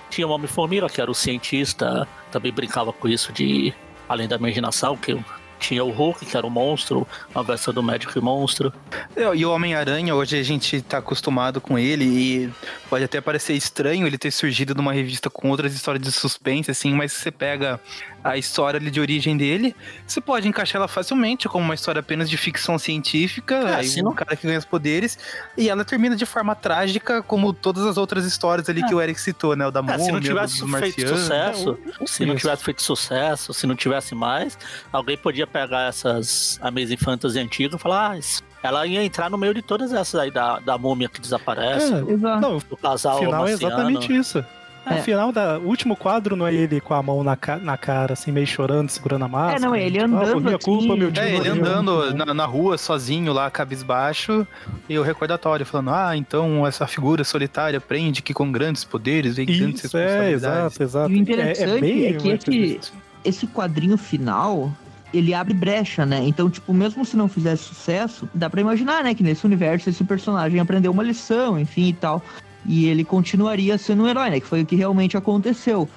Tinha 0.09 0.27
o 0.27 0.31
Homem-Formiga, 0.31 0.87
que 0.89 1.01
era 1.01 1.11
o 1.11 1.15
cientista, 1.15 2.07
também 2.31 2.51
brincava 2.51 2.93
com 2.93 3.07
isso 3.07 3.31
de 3.33 3.73
além 4.07 4.27
da 4.27 4.37
imaginação, 4.37 4.95
que 4.95 5.17
tinha 5.59 5.83
o 5.83 5.91
Hulk, 5.91 6.25
que 6.25 6.37
era 6.37 6.45
o 6.45 6.49
monstro, 6.49 7.07
uma 7.33 7.43
versão 7.43 7.73
do 7.73 7.81
médico 7.83 8.17
e 8.17 8.21
monstro. 8.21 8.71
É, 9.15 9.35
E 9.35 9.45
o 9.45 9.51
Homem-Aranha, 9.51 10.13
hoje 10.15 10.37
a 10.37 10.43
gente 10.43 10.81
tá 10.81 10.97
acostumado 10.99 11.59
com 11.59 11.77
ele 11.77 12.05
e 12.05 12.49
pode 12.89 13.03
até 13.03 13.19
parecer 13.21 13.53
estranho 13.53 14.05
ele 14.07 14.17
ter 14.17 14.31
surgido 14.31 14.73
numa 14.75 14.93
revista 14.93 15.29
com 15.29 15.49
outras 15.49 15.73
histórias 15.73 16.03
de 16.03 16.11
suspense, 16.11 16.69
assim, 16.71 16.93
mas 16.93 17.11
se 17.11 17.19
você 17.21 17.31
pega 17.31 17.79
a 18.23 18.37
história 18.37 18.77
ali 18.77 18.91
de 18.91 18.99
origem 18.99 19.37
dele, 19.37 19.73
você 20.05 20.19
pode 20.19 20.47
encaixar 20.47 20.77
ela 20.79 20.87
facilmente 20.87 21.47
como 21.47 21.63
uma 21.63 21.73
história 21.75 21.99
apenas 21.99 22.29
de 22.29 22.35
ficção 22.35 22.77
científica, 22.77 23.55
É, 23.55 23.75
aí 23.75 23.87
se 23.87 24.01
um 24.01 24.05
não- 24.05 24.13
cara 24.13 24.35
que 24.35 24.45
ganha 24.45 24.59
os 24.59 24.65
poderes, 24.65 25.17
e 25.57 25.69
ela 25.69 25.85
termina 25.85 26.15
de 26.15 26.25
forma 26.25 26.53
trágica, 26.53 27.21
como 27.23 27.53
todas 27.53 27.85
as 27.85 27.95
outras 27.97 28.25
histórias 28.25 28.67
ali 28.69 28.83
que 28.83 28.93
o 28.93 29.01
Eric 29.01 29.19
citou, 29.21 29.55
né? 29.55 29.65
O 29.65 29.71
da 29.71 29.79
É, 29.79 29.83
múmia, 29.83 29.99
se 29.99 30.11
não 30.11 30.19
do- 30.19 30.25
tivesse 30.25 30.67
feito 30.67 31.07
sucesso, 31.07 31.79
se 32.05 32.25
não 32.25 32.35
tivesse 32.35 32.63
feito 32.63 32.81
sucesso, 32.81 33.53
se 33.53 33.65
não 33.65 33.75
tivesse 33.75 34.13
mais, 34.13 34.57
alguém 34.91 35.15
podia 35.17 35.46
pegar 35.47 35.87
essas 35.87 36.59
Amazing 36.61 36.97
Fantasy 36.97 37.39
antigas 37.39 37.79
e 37.79 37.81
falar, 37.81 38.11
ah, 38.11 38.17
isso- 38.17 38.41
ela 38.63 38.85
ia 38.85 39.03
entrar 39.03 39.29
no 39.29 39.37
meio 39.37 39.53
de 39.53 39.61
todas 39.61 39.93
essas 39.93 40.19
aí 40.19 40.31
da, 40.31 40.59
da 40.59 40.77
múmia 40.77 41.07
que 41.07 41.21
desaparece, 41.21 41.93
É, 41.93 42.11
Exato. 42.13 42.41
Não, 42.41 42.57
do 42.57 42.75
casal 42.77 43.15
O 43.17 43.19
final 43.19 43.47
é 43.47 43.51
exatamente 43.51 44.13
isso. 44.15 44.39
É, 44.39 44.95
É. 44.95 44.99
O 44.99 45.03
final 45.03 45.33
da 45.33 45.59
o 45.59 45.67
último 45.67 45.97
quadro 45.97 46.35
não 46.37 46.47
é 46.47 46.53
ele 46.53 46.79
com 46.79 46.93
a 46.93 47.03
mão 47.03 47.21
na, 47.21 47.35
ca- 47.35 47.57
na 47.57 47.75
cara, 47.77 48.13
assim, 48.13 48.31
meio 48.31 48.47
chorando, 48.47 48.89
segurando 48.89 49.25
a 49.25 49.27
máscara. 49.27 49.59
não, 49.59 49.75
é 49.75 49.83
ele 49.83 49.99
tipo, 49.99 50.15
ah, 50.15 50.17
andando 50.23 50.41
minha 50.41 50.55
assim, 50.55 50.65
culpa, 50.65 50.95
meu 50.95 51.11
tio 51.11 51.21
É, 51.23 51.27
ele 51.35 51.37
morreu. 51.37 51.53
andando 51.53 52.13
na, 52.15 52.33
na 52.33 52.45
rua 52.45 52.77
sozinho 52.77 53.33
lá, 53.33 53.51
cabisbaixo, 53.51 54.47
e 54.87 54.97
o 54.97 55.03
recordatório 55.03 55.65
falando: 55.65 55.89
Ah, 55.91 56.15
então 56.15 56.65
essa 56.65 56.87
figura 56.87 57.23
solitária 57.25 57.77
aprende 57.79 58.21
que 58.21 58.33
com 58.33 58.49
grandes 58.49 58.85
poderes 58.85 59.35
vem 59.35 59.45
grandes 59.45 59.83
Isso, 59.83 59.97
é, 59.97 60.03
responsabilidades. 60.05 60.79
exato, 60.79 60.83
exato. 60.83 61.11
E 61.11 61.15
o 61.15 61.17
interessante 61.17 61.81
bem 61.81 62.05
é 62.05 62.13
que 62.13 62.27
uma 62.27 62.33
esse- 62.35 62.49
entrevista. 62.49 62.93
Esse 63.25 63.45
quadrinho 63.47 63.97
final, 63.97 64.71
ele 65.13 65.33
abre 65.33 65.53
brecha, 65.53 66.05
né? 66.05 66.21
Então, 66.25 66.49
tipo, 66.49 66.73
mesmo 66.73 67.03
se 67.05 67.15
não 67.15 67.27
fizesse 67.27 67.63
sucesso, 67.63 68.27
dá 68.33 68.49
pra 68.49 68.61
imaginar, 68.61 69.03
né? 69.03 69.13
Que 69.13 69.23
nesse 69.23 69.45
universo 69.45 69.89
esse 69.89 70.03
personagem 70.03 70.59
aprendeu 70.59 70.91
uma 70.91 71.03
lição, 71.03 71.59
enfim 71.59 71.87
e 71.89 71.93
tal. 71.93 72.21
e 72.69 72.85
ele 72.87 73.05
continuaria 73.05 73.77
sendo 73.77 74.03
um 74.03 74.07
herói, 74.09 74.29
né? 74.29 74.39
Que 74.41 74.45
foi 74.47 74.61
o 74.63 74.65
que 74.65 74.75
realmente 74.75 75.15
aconteceu. 75.15 75.87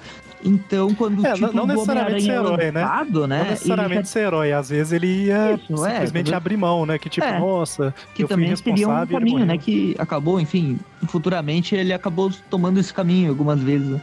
Então, 0.43 0.93
quando 0.95 1.23
É, 1.25 1.31
o 1.31 1.35
título 1.35 1.53
não- 1.53 1.67
necessariamente 1.67 2.23
ser 2.23 2.31
é 2.31 2.35
herói, 2.35 2.71
né? 2.71 2.81
lançado, 2.81 3.27
né? 3.27 3.39
Não 3.43 3.49
necessariamente 3.49 3.99
já- 4.01 4.05
ser 4.05 4.19
herói, 4.21 4.51
às 4.53 4.69
vezes 4.69 4.93
ele 4.93 5.25
ia 5.25 5.51
Isso, 5.55 5.85
é, 5.85 5.89
simplesmente 5.91 6.25
tudo- 6.27 6.33
abrir 6.35 6.55
mão, 6.57 6.85
né? 6.85 6.97
Que 6.97 7.09
tipo, 7.09 7.27
É, 7.27 7.37
nossa, 7.39 7.93
que 8.15 8.23
eu 8.23 8.27
fui 8.27 8.37
também 8.37 8.55
seria 8.55 8.87
um 8.87 9.05
caminho, 9.05 9.45
né? 9.45 9.57
Que 9.57 9.93
acabou, 9.99 10.39
enfim, 10.39 10.79
futuramente 11.09 11.75
ele 11.75 11.91
acabou 11.91 12.31
tomando 12.49 12.79
esse 12.79 12.93
caminho 12.93 13.29
algumas 13.31 13.59
vezes. 13.59 13.87
né? 13.89 14.01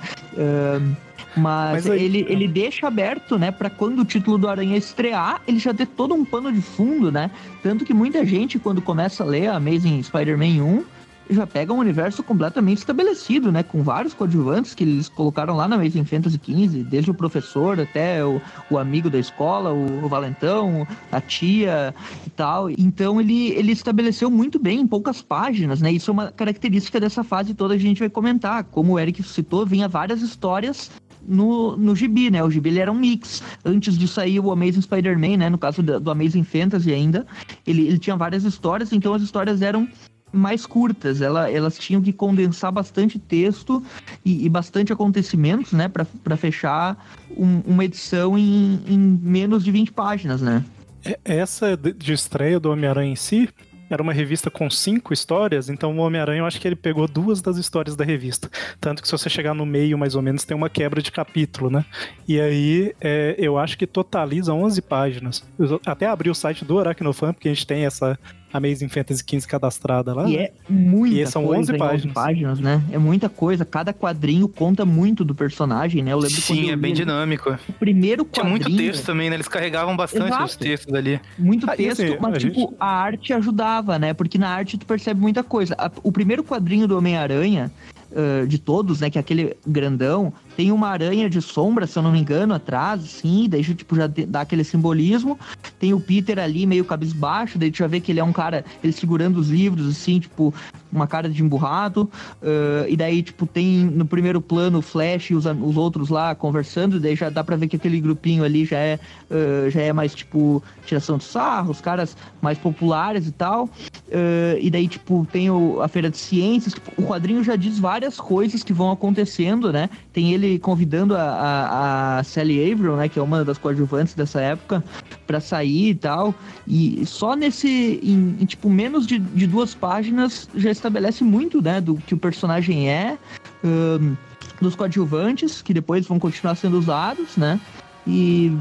Mas 1.38 1.84
Mas 1.84 1.90
aí- 1.90 2.02
ele, 2.04 2.26
ele 2.28 2.48
deixa 2.48 2.86
aberto, 2.86 3.38
né, 3.38 3.50
para 3.50 3.70
quando 3.70 4.00
o 4.00 4.04
título 4.04 4.38
do 4.38 4.48
Aranha 4.48 4.76
estrear, 4.76 5.40
ele 5.46 5.58
já 5.58 5.72
ter 5.72 5.86
todo 5.86 6.14
um 6.14 6.24
pano 6.24 6.52
de 6.52 6.60
fundo, 6.60 7.10
né? 7.12 7.30
Tanto 7.62 7.84
que 7.84 7.94
muita 7.94 8.24
gente, 8.24 8.58
quando 8.58 8.82
começa 8.82 9.22
a 9.22 9.26
ler 9.26 9.48
Amazing 9.48 10.02
Spider-Man 10.02 10.62
1, 10.62 10.84
já 11.30 11.46
pega 11.46 11.72
um 11.72 11.78
universo 11.78 12.22
completamente 12.22 12.78
estabelecido, 12.78 13.52
né? 13.52 13.62
Com 13.62 13.82
vários 13.82 14.14
coadjuvantes 14.14 14.74
que 14.74 14.82
eles 14.82 15.08
colocaram 15.08 15.54
lá 15.54 15.68
na 15.68 15.76
Amazing 15.76 16.04
Fantasy 16.04 16.40
XV, 16.42 16.84
desde 16.84 17.10
o 17.10 17.14
professor 17.14 17.78
até 17.78 18.24
o, 18.24 18.40
o 18.70 18.78
amigo 18.78 19.10
da 19.10 19.18
escola, 19.18 19.72
o, 19.72 20.04
o 20.04 20.08
Valentão, 20.08 20.86
a 21.12 21.20
tia 21.20 21.94
e 22.26 22.30
tal. 22.30 22.70
Então 22.70 23.20
ele, 23.20 23.50
ele 23.50 23.72
estabeleceu 23.72 24.30
muito 24.30 24.58
bem 24.58 24.80
em 24.80 24.86
poucas 24.86 25.20
páginas, 25.20 25.80
né? 25.80 25.92
Isso 25.92 26.10
é 26.10 26.12
uma 26.12 26.32
característica 26.32 26.98
dessa 26.98 27.22
fase 27.22 27.52
toda 27.54 27.74
que 27.74 27.82
a 27.82 27.86
gente 27.88 27.98
vai 28.00 28.08
comentar. 28.08 28.64
Como 28.64 28.94
o 28.94 28.98
Eric 28.98 29.22
citou, 29.22 29.66
vinha 29.66 29.86
várias 29.86 30.22
histórias 30.22 30.90
no, 31.28 31.76
no 31.76 31.94
gibi, 31.94 32.30
né? 32.30 32.42
O 32.42 32.50
gibi 32.50 32.70
ele 32.70 32.78
era 32.80 32.90
um 32.90 32.98
mix. 32.98 33.42
Antes 33.64 33.96
de 33.98 34.08
sair 34.08 34.40
o 34.40 34.50
Amazing 34.50 34.82
Spider-Man, 34.82 35.36
né? 35.36 35.50
No 35.50 35.58
caso 35.58 35.82
do, 35.82 36.10
Amazing 36.10 36.44
Fantasy 36.44 36.92
ainda, 36.92 37.26
ele, 37.66 37.86
ele 37.86 37.98
tinha 37.98 38.16
várias 38.16 38.44
histórias, 38.44 38.92
então 38.92 39.12
as 39.14 39.22
histórias 39.22 39.60
eram 39.62 39.86
mais 40.30 40.66
curtas, 40.66 41.22
ela, 41.22 41.50
elas 41.50 41.78
tinham 41.78 42.02
que 42.02 42.12
condensar 42.12 42.70
bastante 42.70 43.18
texto 43.18 43.82
e, 44.22 44.44
e 44.44 44.48
bastante 44.48 44.92
acontecimentos, 44.92 45.72
né, 45.72 45.88
para 45.88 46.36
fechar 46.36 47.02
um- 47.34 47.62
uma 47.66 47.82
edição 47.84 48.36
em, 48.36 48.78
em 48.86 48.98
menos 49.22 49.64
de 49.64 49.70
20 49.70 49.90
páginas, 49.92 50.42
né? 50.42 50.62
É- 51.02 51.18
Essa 51.24 51.74
de 51.76 52.12
estreia 52.12 52.60
do 52.60 52.70
Homem-Aranha 52.70 53.12
em 53.12 53.16
si 53.16 53.48
era 53.90 54.02
uma 54.02 54.12
revista 54.12 54.50
com 54.50 54.68
cinco 54.68 55.12
histórias, 55.12 55.68
então 55.68 55.96
o 55.96 56.00
Homem-Aranha 56.00 56.40
eu 56.40 56.46
acho 56.46 56.60
que 56.60 56.68
ele 56.68 56.76
pegou 56.76 57.06
duas 57.06 57.40
das 57.40 57.56
histórias 57.56 57.96
da 57.96 58.04
revista. 58.04 58.50
Tanto 58.80 59.02
que 59.02 59.08
se 59.08 59.12
você 59.12 59.28
chegar 59.28 59.54
no 59.54 59.64
meio, 59.66 59.98
mais 59.98 60.14
ou 60.14 60.22
menos, 60.22 60.44
tem 60.44 60.56
uma 60.56 60.68
quebra 60.68 61.00
de 61.00 61.10
capítulo, 61.10 61.70
né? 61.70 61.84
E 62.26 62.40
aí 62.40 62.94
é, 63.00 63.34
eu 63.38 63.58
acho 63.58 63.78
que 63.78 63.86
totaliza 63.86 64.52
11 64.52 64.82
páginas. 64.82 65.44
Eu 65.58 65.80
até 65.86 66.06
abri 66.06 66.30
o 66.30 66.34
site 66.34 66.64
do 66.64 66.78
Aracnofan, 66.78 67.32
porque 67.32 67.48
a 67.48 67.54
gente 67.54 67.66
tem 67.66 67.84
essa 67.84 68.18
Amazing 68.52 68.88
Fantasy 68.88 69.22
XV 69.28 69.46
cadastrada 69.46 70.14
lá. 70.14 70.28
E 70.28 70.36
é 70.36 70.52
muita 70.68 71.14
E 71.16 71.26
são 71.26 71.44
coisa 71.44 71.60
11 71.60 71.74
em 71.74 71.78
páginas. 71.78 72.14
páginas, 72.14 72.60
né? 72.60 72.82
É 72.90 72.98
muita 72.98 73.28
coisa, 73.28 73.64
cada 73.64 73.92
quadrinho 73.92 74.48
conta 74.48 74.84
muito 74.86 75.24
do 75.24 75.34
personagem, 75.34 76.02
né? 76.02 76.12
Eu 76.12 76.18
lembro 76.18 76.40
Sim, 76.40 76.66
eu 76.68 76.72
é 76.72 76.76
bem 76.76 76.92
li 76.92 76.96
dinâmico. 76.96 77.50
o 77.68 77.72
primeiro 77.74 78.24
Tinha 78.24 78.44
quadrinho... 78.44 78.68
muito 78.70 78.76
texto 78.76 79.04
também, 79.06 79.28
né? 79.30 79.36
Eles 79.36 79.48
carregavam 79.48 79.96
bastante 79.96 80.28
Exato. 80.28 80.44
os 80.44 80.56
textos 80.56 80.94
ali. 80.94 81.20
Muito 81.38 81.68
Ah, 81.68 81.76
texto, 81.76 82.02
assim, 82.02 82.16
mas 82.20 82.34
a 82.34 82.38
tipo, 82.38 82.60
gente- 82.60 82.74
a 82.80 82.86
arte 82.86 83.32
ajudava, 83.32 83.98
né? 83.98 84.14
Porque 84.14 84.38
na 84.38 84.48
arte 84.48 84.78
tu 84.78 84.86
percebe 84.86 85.20
muita 85.20 85.42
coisa. 85.42 85.76
O 86.02 86.10
primeiro 86.10 86.42
quadrinho 86.42 86.88
do 86.88 86.96
Homem-Aranha, 86.96 87.70
ah, 88.14 88.46
de 88.46 88.58
todos, 88.58 89.00
né? 89.00 89.10
Que 89.10 89.18
é 89.18 89.20
aquele 89.20 89.56
grandão, 89.66 90.32
tem 90.56 90.72
uma 90.72 90.88
aranha 90.88 91.28
de 91.28 91.40
sombra, 91.42 91.86
se 91.86 91.98
eu 91.98 92.02
não 92.02 92.12
me 92.12 92.18
engano, 92.18 92.54
atrás, 92.54 93.04
assim, 93.04 93.48
daí 93.48 93.62
tipo, 93.62 93.94
já 93.94 94.06
dá 94.06 94.40
aquele 94.40 94.64
simbolismo. 94.64 95.38
Tem 95.78 95.92
o 95.92 96.00
Peter 96.00 96.38
ali 96.38 96.66
meio 96.66 96.84
cabisbaixo, 96.84 97.58
daí 97.58 97.70
tu 97.70 97.78
já 97.78 97.86
vê 97.86 98.00
que 98.00 98.10
ele 98.10 98.20
é 98.20 98.24
um 98.24 98.32
cara, 98.32 98.64
ele 98.82 98.92
segurando 98.92 99.38
os 99.38 99.50
livros, 99.50 99.86
assim, 99.88 100.20
tipo, 100.20 100.52
uma 100.92 101.06
cara 101.06 101.28
de 101.28 101.42
emburrado. 101.42 102.10
ah, 102.42 102.86
e 102.88 102.96
daí, 102.96 103.22
tipo, 103.22 103.46
tem 103.46 103.84
no 103.84 104.04
primeiro 104.06 104.40
plano 104.40 104.78
o 104.78 104.82
Flash 104.82 105.30
e 105.30 105.34
os, 105.34 105.44
os 105.46 105.76
outros 105.76 106.08
lá 106.08 106.34
conversando, 106.34 106.98
daí 107.00 107.14
já 107.16 107.28
dá 107.30 107.42
pra 107.44 107.56
ver 107.56 107.68
que 107.68 107.76
aquele 107.76 108.00
grupinho 108.00 108.44
ali 108.44 108.64
já 108.64 108.78
é, 108.78 108.98
ah, 109.30 109.68
já 109.70 109.80
é 109.82 109.92
mais, 109.92 110.14
tipo, 110.14 110.62
tiração 110.86 111.18
de 111.18 111.24
sarro, 111.24 111.70
os 111.70 111.80
caras 111.80 112.16
mais 112.40 112.56
populares 112.58 113.26
e 113.26 113.32
tal. 113.32 113.68
Ah, 114.12 114.56
e 114.60 114.70
daí, 114.70 114.88
tipo, 114.88 115.26
tem 115.32 115.50
o- 115.50 115.80
a 115.82 115.88
Feira 115.88 116.10
de 116.10 116.16
Ciências. 116.18 116.74
tipo, 116.74 116.90
o 116.96 117.06
quadrinho 117.06 117.42
já 117.44 117.56
diz 117.56 117.78
várias 117.78 118.16
coisas 118.18 118.62
que 118.62 118.72
vão 118.72 118.90
acontecendo, 118.90 119.72
né? 119.72 119.88
Tem 120.12 120.32
ele 120.32 120.58
convidando 120.58 121.14
a, 121.16 121.20
a, 121.22 122.18
a 122.18 122.24
Sally 122.24 122.72
Averill, 122.72 122.96
né? 122.96 123.08
Que 123.08 123.18
é 123.18 123.22
uma 123.22 123.44
das 123.44 123.58
coadjuvantes 123.58 124.14
dessa 124.14 124.40
época, 124.40 124.82
pra 125.26 125.40
sair 125.40 125.90
e 125.90 125.94
tal. 125.94 126.34
E 126.66 127.04
só 127.06 127.34
nesse, 127.34 128.00
em, 128.02 128.36
em, 128.40 128.44
tipo, 128.46 128.68
menos 128.70 129.06
de, 129.06 129.18
de 129.18 129.46
duas 129.46 129.74
páginas, 129.74 130.48
já 130.54 130.70
estabelece 130.78 131.22
muito, 131.22 131.60
né? 131.60 131.80
Do 131.80 131.96
que 131.96 132.14
o 132.14 132.18
personagem 132.18 132.88
é. 132.88 133.18
ahn, 133.62 134.14
dos 134.60 134.74
coadjuvantes, 134.74 135.62
que 135.62 135.72
depois 135.72 136.06
vão 136.06 136.18
continuar 136.18 136.54
sendo 136.56 136.78
usados, 136.78 137.36
né? 137.36 137.60
E, 138.06 138.52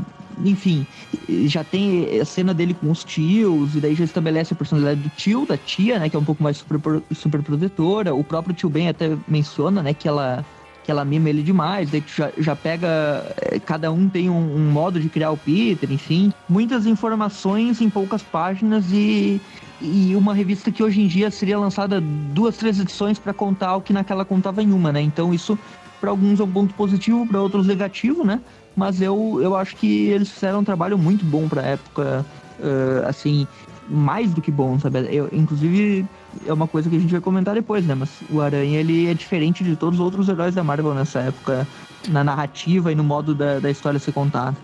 enfim, 0.43 0.85
já 1.45 1.63
tem 1.63 2.19
a 2.19 2.25
cena 2.25 2.53
dele 2.53 2.75
com 2.75 2.91
os 2.91 3.03
tios, 3.03 3.75
e 3.75 3.79
daí 3.79 3.95
já 3.95 4.03
estabelece 4.03 4.53
a 4.53 4.55
personalidade 4.55 5.01
do 5.01 5.09
tio, 5.09 5.45
da 5.45 5.57
tia, 5.57 5.97
né? 5.97 6.09
Que 6.09 6.15
é 6.15 6.19
um 6.19 6.23
pouco 6.23 6.43
mais 6.43 6.57
super, 6.57 7.01
super 7.15 7.41
protetora. 7.41 8.13
O 8.13 8.23
próprio 8.23 8.53
tio 8.53 8.69
Ben 8.69 8.89
até 8.89 9.17
menciona, 9.27 9.81
né? 9.81 9.93
Que 9.93 10.07
ela, 10.07 10.45
que 10.83 10.91
ela 10.91 11.03
mima 11.03 11.29
ele 11.29 11.41
demais. 11.41 11.89
Daí 11.89 12.01
tu 12.01 12.11
já, 12.15 12.31
já 12.37 12.55
pega. 12.55 12.87
eh, 13.41 13.59
Cada 13.59 13.91
um 13.91 14.07
tem 14.07 14.29
um, 14.29 14.55
um 14.55 14.69
modo 14.71 14.99
de 14.99 15.09
criar 15.09 15.31
o 15.31 15.37
Peter, 15.37 15.91
enfim. 15.91 16.31
Muitas 16.47 16.85
informações 16.85 17.81
em 17.81 17.89
poucas 17.89 18.21
páginas 18.21 18.85
e. 18.91 19.41
E 19.79 20.15
uma 20.15 20.33
revista 20.33 20.71
que 20.71 20.83
hoje 20.83 21.01
em 21.01 21.07
dia 21.07 21.29
seria 21.29 21.57
lançada 21.57 22.01
duas, 22.01 22.57
três 22.57 22.79
edições 22.79 23.19
para 23.19 23.33
contar 23.33 23.75
o 23.75 23.81
que 23.81 23.93
naquela 23.93 24.25
contava 24.25 24.63
em 24.63 24.71
uma, 24.71 24.91
né? 24.91 25.01
Então 25.01 25.33
isso 25.33 25.57
para 26.01 26.09
alguns 26.09 26.39
é 26.39 26.43
um 26.43 26.51
ponto 26.51 26.73
positivo, 26.73 27.25
para 27.25 27.41
outros 27.41 27.67
negativo, 27.67 28.23
né? 28.23 28.39
Mas 28.75 29.01
eu, 29.01 29.39
eu 29.41 29.55
acho 29.55 29.75
que 29.75 30.07
eles 30.07 30.29
fizeram 30.29 30.59
um 30.59 30.63
trabalho 30.63 30.97
muito 30.97 31.25
bom 31.25 31.47
pra 31.47 31.63
época, 31.63 32.25
eh, 32.59 33.03
assim, 33.07 33.47
mais 33.89 34.31
do 34.33 34.41
que 34.41 34.51
bom, 34.51 34.77
sabe? 34.79 35.07
Eu, 35.11 35.29
inclusive, 35.31 36.05
é 36.45 36.53
uma 36.53 36.67
coisa 36.67 36.89
que 36.89 36.95
a 36.95 36.99
gente 36.99 37.11
vai 37.11 37.21
comentar 37.21 37.55
depois, 37.55 37.85
né? 37.85 37.95
Mas 37.95 38.09
o 38.29 38.41
Aranha, 38.41 38.79
ele 38.79 39.09
é 39.09 39.13
diferente 39.13 39.63
de 39.63 39.75
todos 39.75 39.99
os 39.99 40.05
outros 40.05 40.29
heróis 40.29 40.53
da 40.53 40.63
Marvel 40.63 40.93
nessa 40.93 41.19
época, 41.19 41.67
na 42.09 42.23
narrativa 42.23 42.91
e 42.91 42.95
no 42.95 43.03
modo 43.03 43.33
da, 43.33 43.59
da 43.59 43.71
história 43.71 43.99
ser 43.99 44.11
contada. 44.11 44.55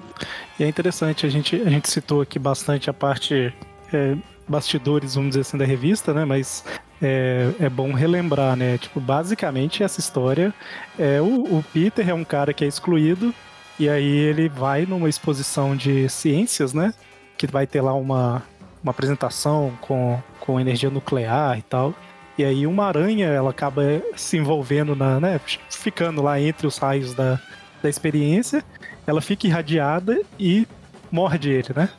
E 0.59 0.63
é 0.63 0.67
interessante, 0.67 1.25
a 1.25 1.29
gente, 1.29 1.55
a 1.55 1.69
gente 1.69 1.89
citou 1.89 2.21
aqui 2.21 2.37
bastante 2.37 2.89
a 2.89 2.93
parte 2.93 3.51
é, 3.91 4.15
bastidores, 4.47 5.15
vamos 5.15 5.31
dizer 5.31 5.41
assim, 5.41 5.57
da 5.57 5.65
revista, 5.65 6.13
né? 6.13 6.25
Mas 6.25 6.63
é, 7.01 7.51
é 7.59 7.69
bom 7.69 7.91
relembrar, 7.93 8.55
né? 8.55 8.77
Tipo, 8.77 8.99
basicamente 8.99 9.83
essa 9.83 9.99
história 9.99 10.53
é 10.97 11.21
o, 11.21 11.57
o 11.57 11.65
Peter 11.73 12.07
é 12.07 12.13
um 12.13 12.23
cara 12.23 12.53
que 12.53 12.63
é 12.63 12.67
excluído 12.67 13.33
e 13.79 13.89
aí 13.89 14.05
ele 14.05 14.47
vai 14.47 14.85
numa 14.85 15.09
exposição 15.09 15.75
de 15.75 16.07
ciências, 16.09 16.73
né? 16.73 16.93
Que 17.37 17.47
vai 17.47 17.65
ter 17.65 17.81
lá 17.81 17.93
uma, 17.93 18.43
uma 18.81 18.91
apresentação 18.91 19.73
com, 19.81 20.21
com 20.39 20.59
energia 20.59 20.89
nuclear 20.89 21.57
e 21.57 21.61
tal. 21.61 21.93
E 22.37 22.43
aí 22.43 22.65
uma 22.65 22.85
aranha, 22.85 23.27
ela 23.27 23.51
acaba 23.51 23.83
se 24.15 24.37
envolvendo 24.37 24.95
na, 24.95 25.19
né? 25.19 25.39
Ficando 25.69 26.21
lá 26.21 26.39
entre 26.39 26.67
os 26.67 26.77
raios 26.77 27.13
da, 27.13 27.39
da 27.81 27.89
experiência. 27.89 28.63
Ela 29.05 29.21
fica 29.21 29.47
irradiada 29.47 30.21
e 30.39 30.67
morde 31.11 31.49
ele, 31.49 31.69
né? 31.75 31.89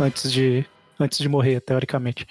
Antes 0.00 0.30
de, 0.30 0.64
antes 0.98 1.18
de 1.18 1.28
morrer, 1.28 1.60
teoricamente. 1.60 2.26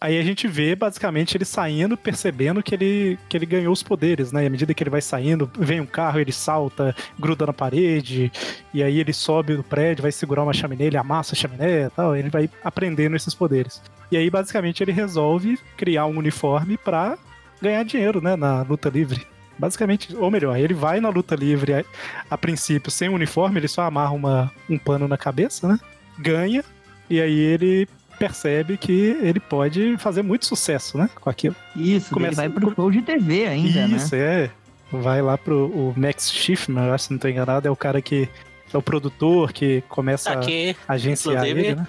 Aí 0.00 0.16
a 0.16 0.22
gente 0.22 0.46
vê 0.46 0.76
basicamente 0.76 1.36
ele 1.36 1.44
saindo, 1.44 1.96
percebendo 1.96 2.62
que 2.62 2.72
ele, 2.72 3.18
que 3.28 3.36
ele 3.36 3.46
ganhou 3.46 3.72
os 3.72 3.82
poderes, 3.82 4.30
né? 4.30 4.44
E 4.44 4.46
à 4.46 4.50
medida 4.50 4.72
que 4.72 4.82
ele 4.82 4.90
vai 4.90 5.00
saindo, 5.00 5.50
vem 5.58 5.80
um 5.80 5.86
carro, 5.86 6.20
ele 6.20 6.30
salta, 6.30 6.94
gruda 7.18 7.46
na 7.46 7.52
parede, 7.52 8.30
e 8.72 8.80
aí 8.80 9.00
ele 9.00 9.12
sobe 9.12 9.54
no 9.54 9.64
prédio, 9.64 10.02
vai 10.02 10.12
segurar 10.12 10.44
uma 10.44 10.52
chaminé, 10.52 10.84
ele 10.84 10.96
amassa 10.96 11.34
a 11.34 11.36
chaminé 11.36 11.86
e 11.86 11.90
tal, 11.90 12.14
ele 12.14 12.30
vai 12.30 12.48
aprendendo 12.62 13.16
esses 13.16 13.34
poderes. 13.34 13.82
E 14.10 14.16
aí 14.16 14.30
basicamente 14.30 14.82
ele 14.84 14.92
resolve 14.92 15.58
criar 15.76 16.06
um 16.06 16.16
uniforme 16.16 16.76
pra 16.76 17.18
ganhar 17.60 17.82
dinheiro, 17.82 18.20
né? 18.20 18.36
Na 18.36 18.62
luta 18.62 18.88
livre. 18.88 19.26
Basicamente, 19.58 20.14
ou 20.14 20.30
melhor, 20.30 20.56
ele 20.56 20.74
vai 20.74 21.00
na 21.00 21.08
luta 21.08 21.34
livre 21.34 21.74
a, 21.74 21.84
a 22.30 22.38
princípio 22.38 22.92
sem 22.92 23.08
uniforme, 23.08 23.58
ele 23.58 23.66
só 23.66 23.82
amarra 23.82 24.12
uma, 24.12 24.52
um 24.70 24.78
pano 24.78 25.08
na 25.08 25.18
cabeça, 25.18 25.66
né? 25.66 25.80
Ganha, 26.16 26.64
e 27.10 27.20
aí 27.20 27.38
ele 27.38 27.88
percebe 28.18 28.76
que 28.76 29.16
ele 29.22 29.38
pode 29.40 29.96
fazer 29.98 30.22
muito 30.22 30.44
sucesso, 30.46 30.98
né? 30.98 31.08
Com 31.20 31.30
aquilo. 31.30 31.54
Isso, 31.76 32.10
Começa- 32.12 32.42
ele 32.44 32.52
vai 32.52 32.60
pro 32.62 32.74
show 32.74 32.90
de 32.90 33.00
TV 33.02 33.46
ainda, 33.46 33.86
né? 33.86 33.96
Isso, 33.96 34.14
é. 34.14 34.50
Vai 34.90 35.20
lá 35.22 35.36
pro 35.38 35.66
o 35.66 35.94
Max 35.96 36.30
Schiffman, 36.32 36.90
acho, 36.90 37.04
se 37.04 37.10
não 37.12 37.18
tô 37.18 37.28
enganado, 37.28 37.68
é 37.68 37.70
o 37.70 37.76
cara 37.76 38.00
que 38.02 38.28
é 38.72 38.76
o 38.76 38.82
produtor 38.82 39.52
que 39.52 39.82
começa 39.88 40.30
Aqui, 40.32 40.74
a 40.88 40.94
agenciar 40.94 41.44
ele, 41.46 41.74
né? 41.74 41.86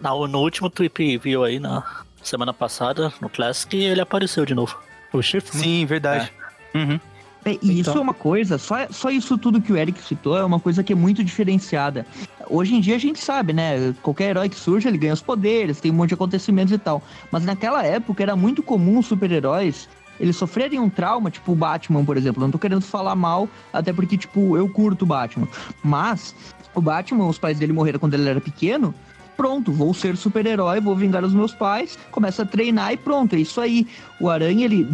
na- 0.00 0.12
no 0.28 0.38
último 0.40 0.70
Trip 0.70 1.18
View 1.18 1.42
aí, 1.42 1.58
na 1.58 1.82
semana 2.22 2.52
passada, 2.52 3.12
no 3.20 3.28
Classic, 3.28 3.76
ele 3.76 4.00
apareceu 4.00 4.44
de 4.44 4.54
novo. 4.54 4.78
O 5.12 5.22
Schiffman. 5.22 5.62
Sim, 5.62 5.86
verdade. 5.86 6.30
Uhum. 6.74 7.00
É, 7.44 7.52
E 7.62 7.80
isso 7.80 7.90
Então- 7.90 7.96
é 7.98 8.00
uma 8.00 8.14
coisa, 8.14 8.58
só, 8.58 8.74
só 8.90 9.08
isso 9.08 9.38
tudo 9.38 9.60
que 9.62 9.72
o 9.72 9.76
Eric 9.76 10.02
citou 10.02 10.36
é 10.36 10.44
uma 10.44 10.58
coisa 10.60 10.82
que 10.82 10.92
é 10.92 10.96
muito 10.96 11.22
diferenciada. 11.24 12.04
Hoje 12.48 12.74
em 12.74 12.80
dia 12.80 12.96
a 12.96 12.98
gente 12.98 13.18
sabe, 13.18 13.52
né? 13.52 13.94
Qualquer 14.02 14.30
herói 14.30 14.48
que 14.48 14.56
surge, 14.56 14.86
ele 14.86 14.98
ganha 14.98 15.12
os 15.14 15.22
poderes, 15.22 15.80
tem 15.80 15.90
um 15.90 15.94
monte 15.94 16.08
de 16.08 16.14
acontecimentos 16.14 16.72
e 16.72 16.78
tal. 16.78 17.02
Mas 17.30 17.44
naquela 17.44 17.84
época 17.84 18.22
era 18.22 18.36
muito 18.36 18.62
comum 18.62 18.98
os 18.98 19.06
super-heróis 19.06 19.88
eles 20.18 20.36
sofrerem 20.36 20.78
um 20.78 20.88
trauma, 20.88 21.30
tipo 21.30 21.52
o 21.52 21.54
Batman, 21.54 22.04
por 22.04 22.16
exemplo. 22.16 22.40
Não 22.40 22.50
tô 22.50 22.58
querendo 22.58 22.82
falar 22.82 23.14
mal, 23.14 23.48
até 23.72 23.92
porque, 23.92 24.16
tipo, 24.16 24.56
eu 24.56 24.68
curto 24.68 25.02
o 25.02 25.06
Batman. 25.06 25.48
Mas 25.82 26.34
o 26.74 26.80
Batman, 26.80 27.26
os 27.26 27.38
pais 27.38 27.58
dele 27.58 27.72
morreram 27.72 27.98
quando 27.98 28.14
ele 28.14 28.28
era 28.28 28.40
pequeno. 28.40 28.94
Pronto, 29.36 29.70
vou 29.70 29.92
ser 29.92 30.16
super-herói, 30.16 30.80
vou 30.80 30.96
vingar 30.96 31.22
os 31.22 31.34
meus 31.34 31.52
pais, 31.52 31.98
começa 32.10 32.42
a 32.42 32.46
treinar 32.46 32.92
e 32.92 32.96
pronto, 32.96 33.34
é 33.34 33.38
isso 33.38 33.60
aí. 33.60 33.86
O 34.18 34.30
Aranha, 34.30 34.64
ele, 34.64 34.88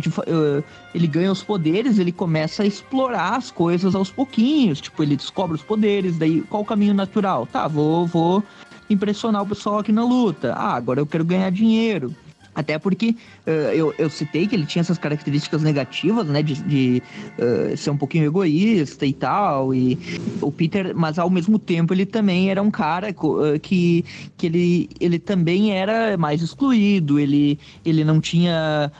ele 0.92 1.06
ganha 1.06 1.30
os 1.30 1.44
poderes, 1.44 1.98
ele 1.98 2.10
começa 2.10 2.64
a 2.64 2.66
explorar 2.66 3.36
as 3.36 3.52
coisas 3.52 3.94
aos 3.94 4.10
pouquinhos. 4.10 4.80
Tipo, 4.80 5.02
ele 5.04 5.16
descobre 5.16 5.54
os 5.54 5.62
poderes, 5.62 6.18
daí 6.18 6.40
qual 6.42 6.62
o 6.62 6.66
caminho 6.66 6.92
natural? 6.92 7.46
Tá, 7.46 7.68
vou, 7.68 8.04
vou 8.04 8.42
impressionar 8.90 9.42
o 9.42 9.46
pessoal 9.46 9.78
aqui 9.78 9.92
na 9.92 10.04
luta. 10.04 10.52
Ah, 10.54 10.74
agora 10.74 11.00
eu 11.00 11.06
quero 11.06 11.24
ganhar 11.24 11.50
dinheiro. 11.50 12.12
Até 12.54 12.78
porque 12.78 13.16
eh, 13.46 13.72
eu, 13.74 13.94
eu 13.96 14.10
citei 14.10 14.46
que 14.46 14.54
ele 14.54 14.66
tinha 14.66 14.80
essas 14.80 14.98
características 14.98 15.62
negativas, 15.62 16.26
né? 16.26 16.42
De, 16.42 16.54
de, 16.62 17.02
eh, 17.38 17.74
ser 17.76 17.90
um 17.90 17.96
pouquinho 17.96 18.26
egoísta 18.26 19.06
e 19.06 19.12
tal. 19.12 19.74
E 19.74 19.98
o 20.40 20.52
Peter, 20.52 20.94
mas 20.94 21.18
ao 21.18 21.30
mesmo 21.30 21.58
tempo 21.58 21.94
ele 21.94 22.04
também 22.04 22.50
era 22.50 22.62
um 22.62 22.70
cara 22.70 23.08
eh, 23.08 23.58
que, 23.58 24.04
que 24.36 24.46
ele, 24.46 24.90
ele 25.00 25.18
também 25.18 25.72
era 25.72 26.16
mais 26.18 26.42
excluído, 26.42 27.18
ele, 27.18 27.58
ele 27.84 28.04
não 28.04 28.20
tinha 28.20 28.92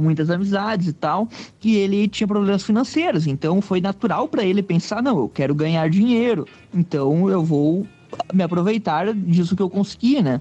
muitas 0.00 0.30
amizades 0.30 0.88
e 0.88 0.92
tal, 0.92 1.28
e 1.62 1.76
ele 1.76 2.08
tinha 2.08 2.26
problemas 2.26 2.62
financeiros. 2.62 3.26
Então 3.26 3.60
foi 3.60 3.80
natural 3.80 4.28
para 4.28 4.44
ele 4.44 4.62
pensar: 4.62 5.02
não, 5.02 5.18
eu 5.18 5.28
quero 5.28 5.54
ganhar 5.54 5.88
dinheiro, 5.88 6.46
então 6.74 7.28
eu 7.28 7.44
vou 7.44 7.86
me 8.32 8.42
aproveitar 8.42 9.12
disso 9.12 9.56
que 9.56 9.62
eu 9.62 9.70
consegui, 9.70 10.22
né? 10.22 10.40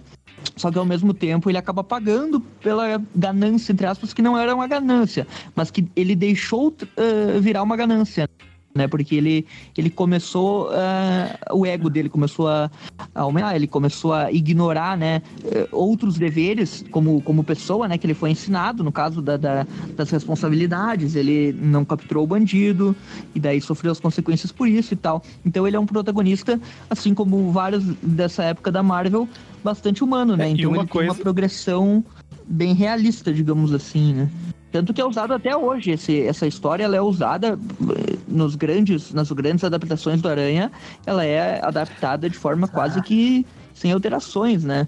Só 0.56 0.72
que 0.72 0.78
ao 0.78 0.86
mesmo 0.86 1.14
tempo 1.14 1.50
ele 1.50 1.58
acaba 1.58 1.84
pagando 1.84 2.40
pela 2.40 3.02
ganância, 3.16 3.72
entre 3.72 3.86
aspas, 3.86 4.14
que 4.14 4.22
não 4.22 4.38
era 4.38 4.54
uma 4.54 4.68
ganância, 4.68 5.28
mas 5.56 5.72
que 5.72 5.88
ele 5.96 6.16
deixou 6.16 6.76
eh, 6.98 7.40
virar 7.40 7.64
uma 7.64 7.76
ganância. 7.76 8.30
Né, 8.76 8.90
porque 8.90 9.16
ele, 9.16 9.46
ele 9.78 9.90
começou, 9.90 10.70
eh, 10.74 11.38
o 11.54 11.66
ego 11.66 11.90
dele 11.90 12.10
começou 12.10 12.50
a, 12.50 12.70
a 13.16 13.22
aumentar, 13.22 13.56
ele 13.56 13.68
começou 13.68 14.12
a 14.12 14.30
ignorar 14.34 14.98
né, 14.98 15.22
eh, 15.46 15.66
outros 15.72 16.18
deveres 16.18 16.84
como, 16.92 17.22
como 17.22 17.42
pessoa, 17.42 17.88
né, 17.88 17.98
que 17.98 18.06
ele 18.06 18.14
foi 18.14 18.32
ensinado, 18.32 18.84
no 18.84 18.92
caso 18.92 19.22
da, 19.22 19.38
da- 19.38 19.66
das 19.96 20.10
responsabilidades, 20.10 21.16
ele 21.16 21.54
não 21.54 21.86
capturou 21.86 22.26
o 22.26 22.28
bandido, 22.28 22.94
e 23.34 23.40
daí 23.40 23.62
sofreu 23.62 23.94
as 23.94 24.00
consequências 24.02 24.52
por 24.52 24.68
isso 24.68 24.94
e 24.94 24.98
tal. 24.98 25.24
Então 25.46 25.66
ele 25.66 25.78
é 25.78 25.80
um 25.80 25.86
protagonista, 25.86 26.60
assim 26.90 27.14
como 27.14 27.54
vários 27.54 27.86
dessa 28.04 28.44
época 28.44 28.74
da 28.74 28.84
Marvel, 28.84 29.30
bastante 29.64 30.04
humano, 30.04 30.36
né? 30.36 30.48
É, 30.48 30.50
então 30.50 30.72
uma 30.72 30.82
ele 30.82 30.88
coisa- 30.90 31.08
tem 31.14 31.18
uma 31.18 31.24
progressão 31.24 32.04
bem 32.46 32.74
realista, 32.74 33.32
digamos 33.34 33.72
assim, 33.74 34.14
né? 34.16 34.30
Tanto 34.76 34.94
que 34.94 35.00
é 35.00 35.06
usado 35.06 35.34
até 35.34 35.56
hoje. 35.56 35.92
Esse, 35.92 36.24
essa 36.24 36.46
história 36.46 36.84
ela 36.84 36.98
é 36.98 37.02
usada 37.02 37.58
eh, 37.58 38.18
nos 38.28 38.56
grandes, 38.56 39.14
nas 39.14 39.32
grandes 39.32 39.64
adaptações 39.64 40.22
do 40.22 40.28
Aranha. 40.28 40.70
Ela 41.06 41.24
é 41.24 41.64
adaptada 41.64 42.30
de 42.30 42.38
forma 42.38 42.68
quase 42.68 43.02
que 43.02 43.46
sem 43.74 43.94
alterações, 43.94 44.66
né? 44.66 44.86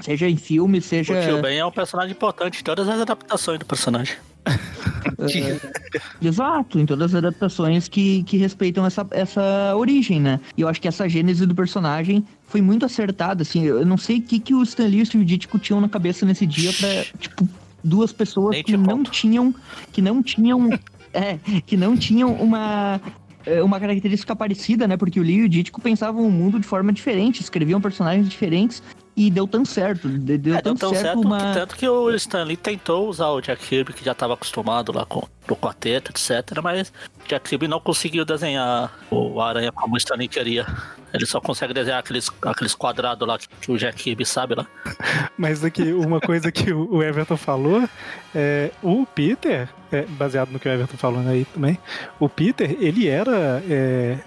Seja 0.00 0.28
em 0.28 0.36
filme, 0.36 0.80
seja. 0.80 1.16
O 1.16 1.22
Tio 1.22 1.40
Ben 1.40 1.56
é 1.56 1.64
um 1.64 1.70
personagem 1.70 2.10
importante 2.10 2.62
em 2.62 2.64
todas 2.64 2.88
as 2.88 3.00
adaptações 3.00 3.60
do 3.60 3.64
personagem. 3.64 4.16
Exato, 6.20 6.80
em 6.80 6.86
todas 6.86 7.14
as 7.14 7.18
adaptações 7.18 7.86
que, 7.86 8.24
que 8.24 8.38
respeitam 8.38 8.84
essa, 8.84 9.06
essa 9.12 9.72
origem, 9.76 10.20
né? 10.20 10.40
E 10.56 10.62
eu 10.62 10.68
acho 10.68 10.80
que 10.80 10.88
essa 10.88 11.08
gênese 11.08 11.46
do 11.46 11.54
personagem 11.54 12.26
foi 12.48 12.60
muito 12.60 12.84
acertada, 12.84 13.42
assim. 13.42 13.64
Eu 13.64 13.86
não 13.86 13.96
sei 13.96 14.18
o 14.18 14.22
que, 14.22 14.40
que 14.40 14.52
o 14.52 14.64
Stan 14.64 14.86
Lee 14.88 14.98
e 14.98 15.02
o 15.02 15.06
Steve 15.06 15.24
Ditko 15.24 15.60
tinham 15.60 15.80
na 15.80 15.88
cabeça 15.88 16.26
nesse 16.26 16.44
dia 16.44 16.72
pra, 16.72 17.04
tipo, 17.20 17.48
duas 17.88 18.12
pessoas 18.12 18.56
que 18.62 18.76
não 18.76 19.02
tinham. 19.02 19.54
Que 19.92 20.02
não 20.02 20.22
tinham. 20.22 20.68
é, 21.12 21.38
que 21.66 21.76
não 21.76 21.96
tinham 21.96 22.32
uma. 22.34 23.00
é, 23.46 23.62
Uma 23.62 23.80
característica 23.80 24.36
parecida, 24.36 24.86
né? 24.86 24.96
Porque 24.96 25.18
o 25.18 25.22
Lee 25.22 25.38
e 25.38 25.44
o 25.44 25.48
Ditko 25.48 25.80
pensavam 25.80 26.26
o 26.26 26.30
mundo 26.30 26.60
de 26.60 26.66
forma 26.66 26.92
diferente, 26.92 27.40
escreviam 27.40 27.80
personagens 27.80 28.28
diferentes 28.28 28.82
e 29.26 29.30
deu 29.30 29.46
tão 29.46 29.64
certo. 29.64 30.08
de- 30.08 30.38
Deu 30.38 30.54
É, 30.56 30.60
tão, 30.62 30.74
deu 30.74 30.80
tão 30.80 30.90
certo, 30.90 31.02
certo 31.04 31.20
uma. 31.20 31.38
que 31.38 31.54
tanto 31.54 31.76
que 31.76 31.88
o 31.88 32.10
Stan 32.14 32.44
Lee 32.44 32.56
tentou 32.56 33.08
usar 33.08 33.28
o 33.28 33.40
Jack 33.40 33.66
Kirby, 33.66 33.92
que 33.92 34.04
já 34.04 34.12
estava 34.12 34.34
acostumado 34.34 34.92
lá 34.92 35.04
com 35.04 35.26
o 35.48 35.56
quarteto, 35.56 36.12
etc. 36.12 36.60
Mas 36.62 36.92
o 37.24 37.28
Jack 37.28 37.48
Kirby 37.48 37.66
não 37.68 37.80
conseguiu 37.80 38.24
desenhar 38.24 38.92
o 39.10 39.40
Aranha 39.40 39.72
como 39.72 39.94
o 39.94 39.96
Stan 39.98 40.14
Lee 40.16 40.28
queria. 40.28 40.66
Ele 41.12 41.24
só 41.26 41.40
consegue 41.40 41.72
desenhar 41.72 41.98
aqueles, 42.00 42.30
aqueles 42.42 42.74
quadrados 42.74 43.26
lá 43.26 43.38
que 43.38 43.72
o 43.72 43.78
Jack 43.78 43.96
Kirby 44.02 44.24
sabe 44.26 44.54
lá. 44.54 44.66
Mas 45.38 45.64
aqui, 45.64 45.92
uma 45.92 46.20
coisa 46.20 46.52
que 46.52 46.72
o 46.72 46.88
o 46.98 47.02
Everton 47.02 47.36
falou, 47.36 47.88
é, 48.34 48.70
o 48.82 49.06
Peter, 49.06 49.68
é, 49.90 50.02
baseado 50.02 50.50
no 50.50 50.58
que 50.58 50.68
o 50.68 50.72
Everton 50.72 50.96
falou 50.96 51.20
aí 51.26 51.44
também, 51.46 51.78
o 52.20 52.28
Peter, 52.28 52.76
ele 52.80 53.08
era 53.08 53.62
é, 53.68 54.18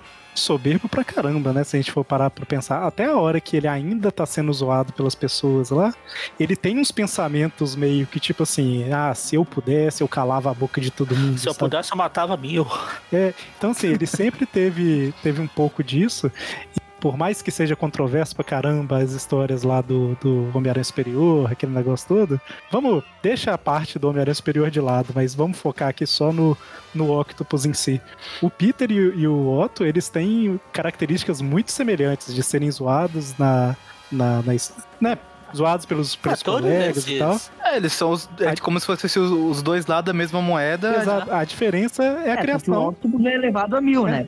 soberbo 0.41 0.89
pra 0.89 1.04
caramba, 1.04 1.54
né? 1.54 1.63
Se 1.63 1.75
a 1.75 1.80
gente 1.80 1.91
for 1.91 2.04
parar 2.04 2.30
pra 2.30 2.45
pensar, 2.45 2.86
até 2.86 3.06
a 3.06 3.15
hora 3.15 3.39
que 3.39 3.58
ele 3.58 3.67
ainda 3.67 4.12
tá 4.12 4.25
sendo 4.25 4.51
zoado 4.51 4.93
pelas 4.93 5.15
pessoas 5.15 5.69
lá, 5.69 5.93
ele 6.39 6.56
tem 6.56 6.80
uns 6.80 6.91
pensamentos 6.91 7.75
meio 7.75 8.06
que 8.08 8.19
tipo 8.19 8.43
assim, 8.43 8.91
ah, 8.91 9.13
se 9.13 9.36
eu 9.36 9.45
pudesse, 9.45 10.04
eu 10.04 10.08
calava 10.08 10.51
a 10.51 10.54
boca 10.54 10.82
de 10.82 10.91
todo 10.91 11.15
mundo. 11.15 11.38
Se 11.38 11.47
eu 11.47 11.54
sabe? 11.54 11.69
pudesse, 11.69 11.91
eu 11.91 11.97
matava 11.97 12.36
mil. 12.36 12.67
É, 13.12 13.34
então 13.58 13.71
assim, 13.71 13.88
ele 13.88 14.06
sempre 14.06 14.45
teve, 14.45 15.13
teve 15.21 15.41
um 15.41 15.47
pouco 15.47 15.84
disso. 15.84 16.32
E 16.75 16.90
por 17.02 17.18
mais 17.18 17.42
que 17.42 17.50
seja 17.52 17.76
controverso 17.76 18.34
pra 18.36 18.44
caramba 18.46 19.00
as 19.00 19.12
histórias 19.12 19.64
lá 19.64 19.82
do, 19.82 20.16
do 20.22 20.50
Homem-Aranha 20.54 20.84
Superior, 20.84 21.52
aquele 21.52 21.74
negócio 21.74 22.08
todo, 22.08 22.40
vamos, 22.72 23.04
deixa 23.22 23.54
a 23.54 23.58
parte 23.58 23.98
do 24.00 24.08
Homem-Aranha 24.08 24.36
Superior 24.36 24.70
de 24.70 24.80
lado, 24.80 25.12
mas 25.14 25.34
vamos 25.36 25.58
focar 25.58 25.90
aqui 25.90 26.06
só 26.06 26.32
no, 26.32 26.56
no 26.96 27.20
Octopus 27.20 27.66
em 27.66 27.74
si. 27.74 28.00
O 28.42 28.50
Peter 28.50 28.90
e, 28.92 29.00
o- 29.00 29.20
e 29.20 29.28
o 29.28 29.50
Otto, 29.60 29.84
eles 29.84 30.08
têm 30.10 30.60
características 30.72 31.42
muito 31.42 31.72
semelhantes 31.72 32.34
de 32.34 32.44
serem 32.44 32.70
zoados 32.72 33.36
na. 33.38 33.76
na, 34.12 34.42
na 34.44 34.54
né, 35.02 35.18
zoados 35.56 35.86
pelos, 35.86 36.16
pelos 36.16 36.42
É, 36.42 36.44
todos 36.44 36.62
colegas 36.62 37.08
e 37.08 37.18
tal. 37.20 37.40
É, 37.64 37.78
eles 37.78 37.94
são 37.94 38.12
os, 38.12 38.30
é 38.40 38.56
como 38.56 38.80
se 38.80 38.86
fossem 38.86 39.22
os, 39.22 39.32
os 39.32 39.62
dois 39.62 39.86
lados 39.86 40.06
da 40.06 40.14
mesma 40.14 40.42
moeda. 40.42 40.96
Exato. 41.02 41.32
A 41.32 41.44
diferença 41.44 42.04
é 42.04 42.32
a 42.32 42.34
É, 42.36 42.38
criação. 42.38 42.90
Octopus 42.90 43.26
é 43.26 43.34
elevado 43.34 43.76
a 43.76 43.82
mil, 43.82 44.06
né? 44.06 44.28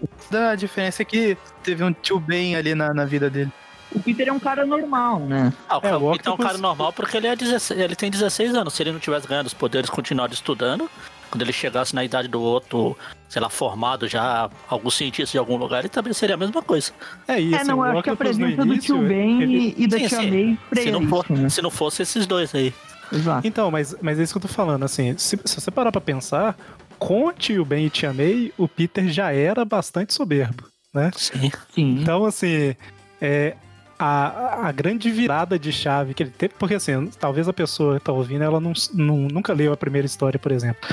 A 0.52 0.56
diferença 0.56 1.02
é 1.02 1.06
que 1.06 1.38
teve 1.64 1.84
um 1.84 1.94
tio 1.94 2.20
bem 2.20 2.56
ali 2.56 2.74
na, 2.76 2.94
na 2.94 3.06
vida 3.06 3.30
dele. 3.30 3.52
O 3.96 4.00
Peter 4.00 4.28
é 4.28 4.32
um 4.32 4.40
cara 4.40 4.66
normal, 4.66 5.20
né? 5.20 5.54
Ah, 5.70 5.78
o 5.78 5.82
É, 5.86 5.96
o 5.96 6.12
Peter 6.14 6.32
é 6.32 6.34
um 6.34 6.38
cara 6.38 6.58
normal 6.58 6.92
porque 6.92 7.16
ele, 7.16 7.28
é 7.28 7.36
16, 7.36 7.80
ele 7.80 7.96
tem 7.96 8.10
16 8.10 8.56
anos. 8.56 8.74
Se 8.74 8.82
ele 8.82 8.92
não 8.92 9.00
tivesse 9.00 9.28
ganhado 9.28 9.46
os 9.48 9.54
poderes 9.54 9.88
continuado 9.90 10.34
estudando, 10.34 10.90
quando 11.34 11.42
ele 11.42 11.52
chegasse 11.52 11.96
na 11.96 12.04
idade 12.06 12.28
do 12.28 12.40
outro, 12.40 12.96
sei 13.28 13.42
lá, 13.42 13.50
formado 13.50 14.08
já, 14.08 14.48
algum 14.70 14.92
cientista 14.92 15.32
de 15.32 15.38
algum 15.40 15.58
lugar, 15.58 15.80
ele 15.80 15.90
também 15.90 16.14
seria 16.14 16.36
a 16.36 16.38
mesma 16.38 16.62
coisa. 16.62 16.92
É 17.28 17.40
isso. 17.40 17.56
é, 17.56 17.64
não, 17.64 17.78
eu 17.84 17.92
acho 17.92 18.04
que 18.04 18.10
a 18.12 18.16
presença 18.16 18.64
do 18.64 18.78
tio 18.78 19.00
Ben 19.00 19.42
ele- 19.42 19.74
e, 19.76 19.88
da 19.88 19.98
Sim, 19.98 20.08
tia. 20.08 20.22
May 20.22 20.58
Se 20.84 20.92
não, 20.92 21.08
for, 21.08 21.26
isso, 21.26 21.34
né? 21.42 21.50
se 21.50 21.62
não 21.64 21.72
fosse 21.72 22.04
esses 22.04 22.28
dois 22.28 22.54
aí. 22.54 22.72
Exato. 23.12 23.48
Então, 23.48 23.72
mas, 23.72 23.96
mas 24.00 24.20
é 24.20 24.24
isso 24.24 24.32
que 24.34 24.38
eu 24.38 24.42
tô 24.44 24.48
falando, 24.48 24.84
assim, 24.86 25.18
se, 25.18 25.40
se 25.44 25.60
você 25.60 25.72
parar 25.72 25.92
pra 25.92 26.00
pensar, 26.00 26.56
com 27.00 27.26
o 27.26 27.34
tio 27.34 27.66
Ben 27.66 27.86
e 27.88 27.90
tia 27.90 28.14
May, 28.14 28.54
o 28.56 28.68
Peter 28.68 29.08
já 29.08 29.32
era 29.34 29.66
bastante 29.66 30.14
soberbo, 30.14 30.66
né? 30.94 31.10
Sim. 31.16 31.52
Sim. 31.74 31.98
Então, 32.00 32.26
assim, 32.26 32.76
é, 33.20 33.56
a, 33.98 34.68
a 34.68 34.72
grande 34.72 35.10
virada 35.12 35.58
de 35.60 35.72
chave 35.72 36.14
que 36.14 36.24
ele 36.24 36.30
teve, 36.32 36.54
porque 36.58 36.76
assim, 36.76 37.08
talvez 37.20 37.48
a 37.48 37.54
pessoa 37.54 38.00
que 38.00 38.06
tá 38.06 38.12
ouvindo, 38.12 38.44
ela 38.44 38.60
não, 38.60 38.74
não- 38.94 39.18
nunca 39.32 39.54
leu 39.54 39.72
a 39.74 39.78
primeira 39.78 40.06
história, 40.06 40.40
por 40.40 40.52
exemplo. 40.52 40.88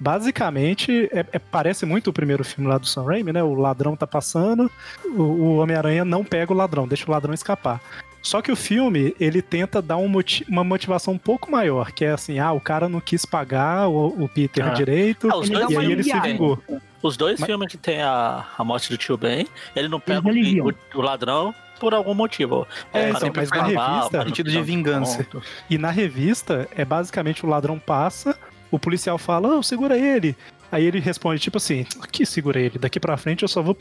Basicamente, 0.00 1.08
é- 1.12 1.26
é- 1.32 1.38
parece 1.38 1.84
muito 1.84 2.08
o 2.08 2.12
primeiro 2.12 2.44
filme 2.44 2.68
lá 2.68 2.78
do 2.78 2.86
Sam 2.86 3.04
Raimi, 3.04 3.32
né? 3.32 3.42
O 3.42 3.54
ladrão 3.54 3.94
tá 3.96 4.06
passando, 4.06 4.70
o, 5.04 5.22
o 5.22 5.56
Homem-Aranha 5.58 6.04
não 6.04 6.24
pega 6.24 6.52
o 6.52 6.56
ladrão, 6.56 6.88
deixa 6.88 7.04
o 7.06 7.10
ladrão 7.10 7.34
escapar. 7.34 7.80
Só 8.22 8.40
que 8.42 8.50
o 8.50 8.56
filme, 8.56 9.14
ele 9.20 9.42
tenta 9.42 9.80
dar 9.82 9.96
um 9.96 10.08
moti- 10.08 10.44
uma 10.48 10.64
motivação 10.64 11.14
um 11.14 11.18
pouco 11.18 11.50
maior, 11.50 11.92
que 11.92 12.04
é 12.04 12.10
assim, 12.12 12.38
ah, 12.38 12.52
o 12.52 12.60
cara 12.60 12.88
não 12.88 13.00
quis 13.00 13.24
pagar 13.24 13.88
o, 13.88 14.24
o 14.24 14.28
Peter 14.28 14.66
Ah. 14.66 14.70
direito, 14.70 15.28
Ah, 15.30 15.36
os 15.36 15.48
e 15.48 15.52
dois 15.52 15.76
aí 15.76 15.92
ele 15.92 16.02
se 16.02 16.20
vingou. 16.20 16.58
Os 17.02 17.16
dois 17.16 17.38
Mas- 17.38 17.46
filmes 17.46 17.68
que 17.70 17.76
tem 17.76 18.02
a, 18.02 18.44
a 18.56 18.64
morte 18.64 18.88
do 18.90 18.96
tio 18.96 19.16
Ben, 19.16 19.46
ele 19.76 19.88
não 19.88 20.00
pega 20.00 20.28
aliviam. 20.28 20.66
o, 20.66 20.98
o 20.98 21.00
ladrão 21.00 21.54
por 21.78 21.94
algum 21.94 22.14
motivo. 22.14 22.66
É, 22.92 23.00
para 23.00 23.08
então, 23.08 23.20
sempre 23.20 23.40
mas 23.40 23.50
na 23.50 23.62
revista- 23.64 24.24
Sentido 24.24 24.50
de 24.50 24.62
vingança. 24.62 25.26
E 25.70 25.78
na 25.78 25.90
revista, 25.90 26.68
é 26.76 26.84
basicamente 26.84 27.44
o 27.44 27.48
ladrão 27.48 27.78
passa, 27.78 28.38
o 28.70 28.78
policial 28.78 29.16
fala, 29.18 29.56
oh, 29.56 29.62
segura 29.62 29.96
ele. 29.96 30.36
Aí 30.70 30.84
ele 30.84 31.00
responde, 31.00 31.40
tipo 31.40 31.56
assim, 31.56 31.84
que 32.12 32.26
segura 32.26 32.60
ele? 32.60 32.78
Daqui 32.78 33.00
pra 33.00 33.16
frente 33.16 33.42
eu 33.42 33.48
só 33.48 33.62
vou 33.62 33.76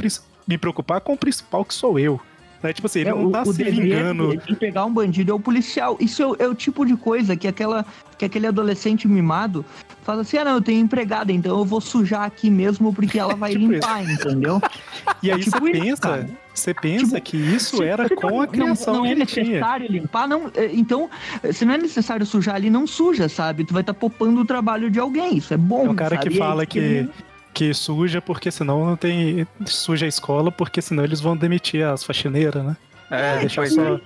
me 0.48 0.58
preocupar 0.58 1.02
com 1.02 1.14
o 1.14 1.18
principal 1.18 1.66
que 1.66 1.74
sou 1.74 2.00
eu. 2.00 2.20
Né? 2.64 2.74
Tipo 2.74 2.88
assim, 2.88 3.00
ele 3.02 3.10
É, 3.10 3.14
não 3.14 3.30
tá 3.32 3.46
se 3.46 3.54
dever 3.54 3.72
vingando. 3.74 4.36
de 4.38 4.56
pegar 4.56 4.86
um 4.86 4.92
bandido 4.92 5.32
é 5.32 5.34
o 5.36 5.40
policial. 5.40 5.96
Isso 6.00 6.24
é, 6.24 6.28
o- 6.28 6.36
é 6.40 6.48
o 6.48 6.56
tipo 6.56 6.86
de 6.86 6.96
coisa 6.96 7.36
que 7.36 7.48
aquela 7.48 7.86
que 8.18 8.26
aquele 8.26 8.48
adolescente 8.48 9.08
mimado 9.08 9.64
fala 10.02 10.22
assim: 10.22 10.38
ah, 10.38 10.44
não, 10.46 10.54
eu 10.54 10.62
tenho 10.62 10.80
empregada, 10.82 11.32
então 11.32 11.56
eu 11.60 11.64
vou 11.64 11.80
sujar 11.80 12.24
aqui 12.24 12.50
mesmo 12.50 12.92
porque 12.92 13.20
ela 13.20 13.36
vai 13.36 13.52
Tipo 13.56 13.72
limpar, 13.74 14.04
entendeu? 14.04 14.60
E 15.24 15.32
aí 15.32 15.40
tipo 15.44 15.60
você 15.60 15.72
isso, 15.72 15.82
pensa, 15.82 16.02
cara. 16.02 16.30
você 16.54 16.74
pensa 16.74 17.06
Tipo, 17.22 17.22
que 17.22 17.38
isso 17.38 17.82
era 17.84 18.08
Se 18.08 18.16
com 18.16 18.28
a 18.28 18.46
não- 18.46 18.48
criação 18.48 18.94
não, 18.96 19.02
que 19.04 19.08
é 19.08 19.12
ele 19.12 19.26
tinha. 19.26 19.46
necessário 19.46 19.88
limpar, 19.92 20.28
não. 20.28 20.52
é, 20.56 20.70
Então, 20.74 21.10
se 21.52 21.64
não 21.64 21.74
é 21.74 21.78
necessário 21.78 22.26
sujar 22.26 22.56
ali, 22.56 22.70
não 22.70 22.86
suja, 22.88 23.30
sabe? 23.30 23.64
Tu 23.64 23.74
vai 23.74 23.82
estar 23.82 23.94
poupando 23.94 24.42
o 24.42 24.46
trabalho 24.46 24.90
de 24.92 25.00
alguém. 25.00 25.38
Isso 25.38 25.54
é 25.54 25.58
bom. 25.58 25.86
É 25.86 25.90
o 25.90 25.94
cara 25.94 26.16
sabe? 26.18 26.30
que 26.30 26.36
é 26.36 26.38
fala 26.40 26.64
isso 26.64 26.72
que, 26.72 26.80
ele- 26.80 27.10
que 27.58 27.74
suja 27.74 28.22
porque 28.22 28.52
senão 28.52 28.86
não 28.86 28.96
tem. 28.96 29.48
Suja 29.66 30.06
a 30.06 30.10
escola 30.10 30.52
porque 30.52 30.80
senão 30.80 31.04
eles 31.04 31.20
vão 31.20 31.36
demitir 31.36 31.84
as 31.84 32.04
faxineiras, 32.04 32.64
né? 32.64 32.78
É, 33.10 33.40
deixar 33.40 33.64
pois 33.64 33.74
só. 33.74 34.00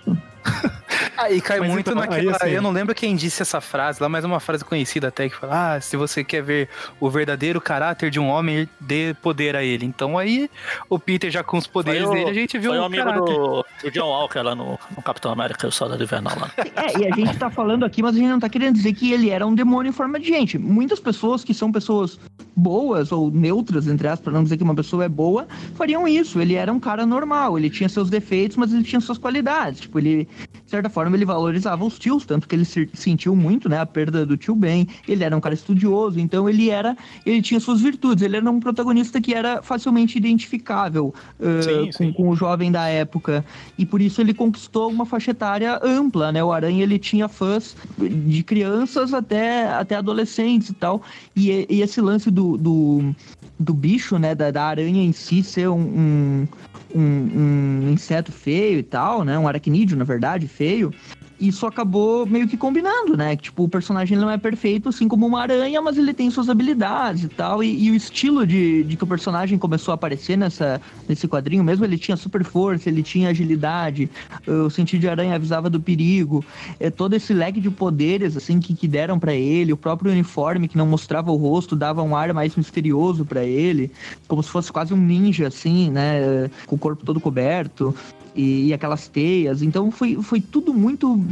Aí 1.23 1.41
cai 1.41 1.59
Mas 1.59 1.69
muito 1.69 1.89
então, 1.89 2.01
naquela. 2.01 2.19
aí, 2.21 2.29
assim- 2.29 2.49
Eu 2.55 2.61
não 2.61 2.71
lembro 2.71 2.93
quem 2.95 3.15
disse 3.15 3.41
essa 3.41 3.59
frase 3.61 4.01
lá, 4.01 4.09
mas 4.09 4.23
é 4.23 4.27
uma 4.27 4.39
frase 4.39 4.63
conhecida 4.65 5.07
até 5.09 5.29
que 5.29 5.35
fala: 5.35 5.75
Ah, 5.75 5.81
se 5.81 5.95
você 5.97 6.23
quer 6.23 6.41
ver 6.41 6.69
o 6.99 7.09
verdadeiro 7.09 7.59
caráter 7.61 8.09
de 8.09 8.19
um 8.19 8.27
homem, 8.27 8.67
dê 8.79 9.15
poder 9.21 9.55
a 9.55 9.63
ele. 9.63 9.85
Então 9.85 10.17
aí 10.17 10.49
o 10.89 10.97
Peter 10.99 11.29
já 11.31 11.43
com 11.43 11.57
os 11.57 11.67
poderes 11.67 12.03
Foi 12.03 12.11
o- 12.11 12.13
dele, 12.13 12.29
a 12.29 12.33
gente 12.33 12.57
viu 12.57 12.71
Foi 12.71 12.79
um 12.79 12.83
o 12.83 12.85
amigo 12.85 13.03
caráter. 13.03 13.33
do, 13.35 13.65
do 13.83 13.91
John 13.91 14.07
Walker 14.07 14.39
lá 14.41 14.55
no, 14.55 14.79
no 14.95 15.01
Capitão 15.03 15.31
América, 15.31 15.67
o 15.67 15.71
Soldado 15.71 16.03
Invernal 16.03 16.37
lá. 16.39 16.51
É, 16.57 16.99
e 16.99 17.07
a 17.11 17.15
gente 17.15 17.37
tá 17.37 17.49
falando 17.49 17.83
aqui, 17.85 18.01
mas 18.01 18.15
a 18.15 18.19
gente 18.19 18.29
não 18.29 18.39
tá 18.39 18.49
querendo 18.49 18.75
dizer 18.75 18.93
que 18.93 19.11
ele 19.11 19.29
era 19.29 19.45
um 19.45 19.53
demônio 19.53 19.89
em 19.89 19.93
forma 19.93 20.19
de 20.19 20.27
gente. 20.27 20.57
Muitas 20.57 20.99
pessoas 20.99 21.43
que 21.43 21.53
são 21.53 21.71
pessoas 21.71 22.19
boas 22.55 23.11
ou 23.11 23.31
neutras, 23.31 23.87
entre 23.87 24.07
aspas, 24.07 24.25
pra 24.25 24.33
não 24.33 24.43
dizer 24.43 24.57
que 24.57 24.63
uma 24.63 24.75
pessoa 24.75 25.05
é 25.05 25.09
boa, 25.09 25.47
fariam 25.75 26.07
isso. 26.07 26.39
Ele 26.41 26.55
era 26.55 26.71
um 26.71 26.79
cara 26.79 27.05
normal, 27.05 27.57
ele 27.57 27.69
tinha 27.69 27.87
seus 27.89 28.09
defeitos, 28.09 28.57
mas 28.57 28.73
ele 28.73 28.83
tinha 28.83 28.99
suas 28.99 29.17
qualidades. 29.17 29.81
Tipo, 29.81 29.99
ele, 29.99 30.27
de 30.65 30.69
certa 30.69 30.89
forma, 30.89 31.10
ele 31.15 31.25
valorizava 31.25 31.83
os 31.85 31.97
tios, 31.97 32.25
tanto 32.25 32.47
que 32.47 32.55
ele 32.55 32.65
se- 32.65 32.89
sentiu 32.93 33.35
muito, 33.35 33.67
né, 33.69 33.79
a 33.79 33.85
perda 33.85 34.25
do 34.25 34.37
tio 34.37 34.55
Ben. 34.55 34.87
Ele 35.07 35.23
era 35.23 35.35
um 35.35 35.41
cara 35.41 35.55
estudioso, 35.55 36.19
então 36.19 36.49
ele 36.49 36.69
era, 36.69 36.95
ele 37.25 37.41
tinha 37.41 37.59
suas 37.59 37.81
virtudes. 37.81 38.23
Ele 38.23 38.37
era 38.37 38.49
um 38.49 38.59
protagonista 38.59 39.19
que 39.21 39.33
era 39.33 39.61
facilmente 39.61 40.17
identificável 40.17 41.13
uh, 41.39 41.63
Sim, 41.63 41.85
com, 41.85 41.91
sim. 41.91 42.13
com 42.13 42.29
o 42.29 42.35
jovem 42.35 42.71
da 42.71 42.87
época. 42.87 43.43
E 43.77 43.85
por 43.85 44.01
isso 44.01 44.21
ele 44.21 44.33
conquistou 44.33 44.89
uma 44.89 45.05
faixa 45.05 45.31
etária 45.31 45.79
ampla, 45.83 46.31
né? 46.31 46.43
O 46.43 46.51
Aranha 46.51 46.83
ele 46.83 46.99
tinha 46.99 47.27
fãs 47.27 47.75
de 47.97 48.43
crianças 48.43 49.13
até, 49.13 49.67
até 49.71 49.95
adolescentes 49.95 50.69
e 50.69 50.73
tal. 50.73 51.01
E, 51.35 51.65
e 51.69 51.81
esse 51.81 52.01
lance 52.01 52.29
do, 52.29 52.57
do, 52.57 53.15
do 53.59 53.73
bicho, 53.73 54.17
né? 54.17 54.33
Da, 54.35 54.51
da 54.51 54.63
aranha 54.65 55.03
em 55.03 55.11
si 55.11 55.43
ser 55.43 55.69
um, 55.69 55.79
um, 55.79 56.47
um- 56.93 57.83
um 57.85 57.89
inseto 57.91 58.31
feio 58.31 58.79
e 58.79 58.83
tal, 58.83 59.23
né? 59.23 59.37
Um 59.37 59.47
aracnídeo, 59.47 59.97
na 59.97 60.03
verdade, 60.03 60.47
feio. 60.47 60.93
Isso 61.41 61.65
acabou 61.65 62.27
meio 62.27 62.47
que 62.47 62.55
combinando, 62.55 63.17
né? 63.17 63.35
Tipo, 63.35 63.63
o 63.63 63.67
personagem 63.67 64.15
não 64.15 64.29
é 64.29 64.37
perfeito, 64.37 64.89
assim 64.89 65.07
como 65.07 65.25
uma 65.25 65.41
aranha, 65.41 65.81
mas 65.81 65.97
ele 65.97 66.13
tem 66.13 66.29
suas 66.29 66.49
habilidades 66.49 67.23
e 67.23 67.27
tal. 67.27 67.63
E, 67.63 67.85
e 67.85 67.89
o 67.89 67.95
estilo 67.95 68.45
de, 68.45 68.83
de 68.83 68.95
que 68.95 69.03
o 69.03 69.07
personagem 69.07 69.57
começou 69.57 69.91
a 69.91 69.95
aparecer 69.95 70.37
nessa, 70.37 70.79
nesse 71.09 71.27
quadrinho 71.27 71.63
mesmo, 71.63 71.83
ele 71.83 71.97
tinha 71.97 72.15
super 72.15 72.43
força, 72.43 72.89
ele 72.89 73.01
tinha 73.01 73.29
agilidade, 73.29 74.07
o 74.45 74.69
sentido 74.69 75.01
de 75.01 75.09
aranha 75.09 75.33
avisava 75.33 75.67
do 75.67 75.81
perigo, 75.81 76.45
é, 76.79 76.91
todo 76.91 77.15
esse 77.15 77.33
leque 77.33 77.59
de 77.59 77.71
poderes, 77.71 78.37
assim, 78.37 78.59
que, 78.59 78.75
que 78.75 78.87
deram 78.87 79.17
pra 79.17 79.33
ele, 79.33 79.73
o 79.73 79.77
próprio 79.77 80.11
uniforme 80.11 80.67
que 80.67 80.77
não 80.77 80.85
mostrava 80.85 81.31
o 81.31 81.35
rosto, 81.35 81.75
dava 81.75 82.03
um 82.03 82.15
ar 82.15 82.31
mais 82.35 82.55
misterioso 82.55 83.25
pra 83.25 83.43
ele, 83.43 83.89
como 84.27 84.43
se 84.43 84.49
fosse 84.49 84.71
quase 84.71 84.93
um 84.93 84.97
ninja, 84.97 85.47
assim, 85.47 85.89
né? 85.89 86.49
Com 86.67 86.75
o 86.75 86.79
corpo 86.79 87.03
todo 87.03 87.19
coberto 87.19 87.95
e, 88.35 88.67
e 88.67 88.73
aquelas 88.73 89.07
teias. 89.07 89.61
Então 89.61 89.91
foi, 89.91 90.15
foi 90.21 90.41
tudo 90.41 90.73
muito, 90.73 91.23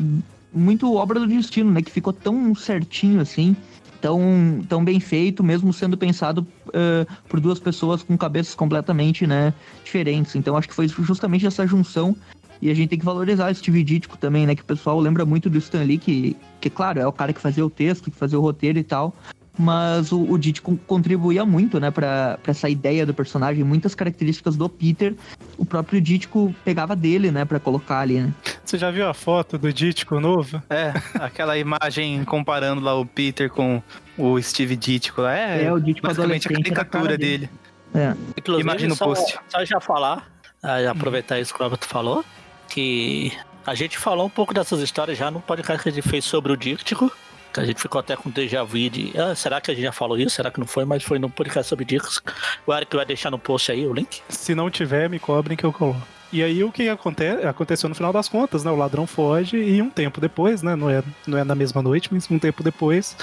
muito 0.53 0.93
obra 0.93 1.19
do 1.19 1.27
destino, 1.27 1.71
né? 1.71 1.81
Que 1.81 1.91
ficou 1.91 2.13
tão 2.13 2.53
certinho 2.55 3.21
assim. 3.21 3.55
Tão, 4.01 4.61
tão 4.69 4.81
bem 4.81 4.97
feito, 5.01 5.43
mesmo 5.43 5.73
sendo 5.73 5.97
pensado 5.97 6.47
eh, 6.73 7.05
por 7.27 7.41
duas 7.41 7.59
pessoas 7.59 8.01
com 8.01 8.17
cabeças 8.17 8.55
completamente 8.55 9.27
né, 9.27 9.53
diferentes. 9.83 10.35
Então 10.35 10.55
acho 10.55 10.69
que 10.69 10.73
foi 10.73 10.87
justamente 10.87 11.45
essa 11.45 11.67
junção. 11.67 12.15
E 12.61 12.69
a 12.69 12.73
gente 12.73 12.89
tem 12.89 12.99
que 12.99 13.03
valorizar 13.03 13.53
Steve 13.53 13.83
Ditko 13.83 14.17
também, 14.17 14.45
né? 14.45 14.55
Que 14.55 14.61
o 14.61 14.65
pessoal 14.65 14.99
lembra 14.99 15.25
muito 15.25 15.49
do 15.49 15.57
Stan 15.57 15.83
Lee, 15.83 15.97
que, 15.97 16.35
que 16.61 16.69
claro, 16.69 16.99
é 16.99 17.05
o 17.05 17.11
cara 17.11 17.33
que 17.33 17.41
fazia 17.41 17.65
o 17.65 17.69
texto, 17.69 18.09
que 18.09 18.15
fazia 18.15 18.39
o 18.39 18.41
roteiro 18.41 18.79
e 18.79 18.83
tal. 18.83 19.13
Mas 19.61 20.13
o, 20.13 20.21
o 20.23 20.37
Ditko 20.37 20.79
contribuía 20.87 21.45
muito, 21.45 21.81
né, 21.81 21.91
pra, 21.91 22.39
pra 22.41 22.51
essa 22.51 22.69
ideia 22.69 23.05
do 23.05 23.13
personagem. 23.13 23.61
Muitas 23.61 23.93
características 23.93 24.55
do 24.55 24.69
Peter, 24.69 25.13
o 25.57 25.65
próprio 25.65 25.99
Ditko 25.99 26.55
pegava 26.63 26.95
dele, 26.95 27.29
né, 27.29 27.43
pra 27.43 27.59
colocar 27.59 27.99
ali, 27.99 28.21
né? 28.21 28.33
Você 28.63 28.77
já 28.77 28.89
viu 28.89 29.05
a 29.05 29.13
foto 29.13 29.57
do 29.57 29.73
Dítico 29.73 30.17
novo? 30.21 30.63
É, 30.69 30.93
aquela 31.15 31.57
imagem 31.57 32.23
comparando 32.23 32.79
lá 32.81 32.95
o 32.97 33.05
Peter 33.05 33.49
com 33.49 33.83
o 34.17 34.41
Steve 34.41 34.77
Ditko 34.77 35.21
lá. 35.23 35.35
É, 35.35 35.65
É, 35.65 35.73
o 35.73 35.79
Ditko 35.79 36.07
basicamente 36.07 36.47
a 36.47 36.51
caricatura 36.51 37.17
dele. 37.17 37.49
dele. 37.49 37.49
É. 37.93 38.15
Inclusive, 38.37 38.63
Imagina 38.63 38.93
o 38.93 38.95
só, 38.95 39.05
post. 39.07 39.37
só 39.49 39.65
já 39.65 39.81
falar, 39.81 40.25
ah, 40.63 40.89
aproveitar 40.89 41.37
isso 41.37 41.53
que 41.53 41.59
o 41.59 41.63
Roberto 41.65 41.85
falou, 41.85 42.23
que 42.69 43.33
a 43.65 43.75
gente 43.75 43.97
falou 43.97 44.27
um 44.27 44.29
pouco 44.29 44.53
dessas 44.53 44.79
histórias 44.79 45.17
já 45.17 45.29
no 45.29 45.41
podcast 45.41 45.83
que 45.83 45.89
a 45.89 45.91
gente 45.91 46.07
fez 46.07 46.23
sobre 46.23 46.53
o 46.53 46.55
Díctico, 46.55 47.09
que 47.09 47.15
a 47.59 47.65
gente 47.65 47.81
ficou 47.81 47.99
até 47.99 48.15
com 48.15 48.29
déjà 48.29 48.63
vu 48.63 48.89
de, 48.89 49.11
ah, 49.17 49.35
será 49.35 49.59
que 49.59 49.69
a 49.69 49.73
gente 49.73 49.83
já 49.83 49.91
falou 49.91 50.17
isso? 50.17 50.35
Será 50.35 50.49
que 50.49 50.59
não 50.59 50.67
foi? 50.67 50.85
Mas 50.85 51.03
foi 51.03 51.19
no 51.19 51.29
podcast 51.29 51.67
sobre 51.67 51.83
Dícticos. 51.83 52.21
O 52.65 52.73
Eric 52.73 52.95
vai 52.95 53.05
deixar 53.05 53.29
no 53.29 53.37
post 53.37 53.71
aí 53.71 53.85
o 53.85 53.93
link. 53.93 54.21
Se 54.29 54.55
não 54.55 54.69
tiver, 54.69 55.09
me 55.09 55.19
cobrem 55.19 55.57
que 55.57 55.65
eu 55.65 55.73
coloco. 55.73 56.01
E 56.31 56.43
aí 56.43 56.63
o 56.63 56.71
que 56.71 56.87
aconte 56.87 57.25
aconteceu 57.25 57.89
no 57.89 57.95
final 57.95 58.13
das 58.13 58.29
contas, 58.29 58.63
né? 58.63 58.71
O 58.71 58.75
ladrão 58.75 59.07
foge 59.07 59.57
e 59.57 59.81
um 59.81 59.89
tempo 59.89 60.21
depois, 60.21 60.61
né? 60.61 60.75
Não 60.75 60.89
é, 60.89 61.03
não 61.25 61.37
é 61.37 61.43
na 61.43 61.55
mesma 61.55 61.81
noite, 61.81 62.09
mas 62.11 62.29
um 62.29 62.37
tempo 62.37 62.63
depois, 62.63 63.17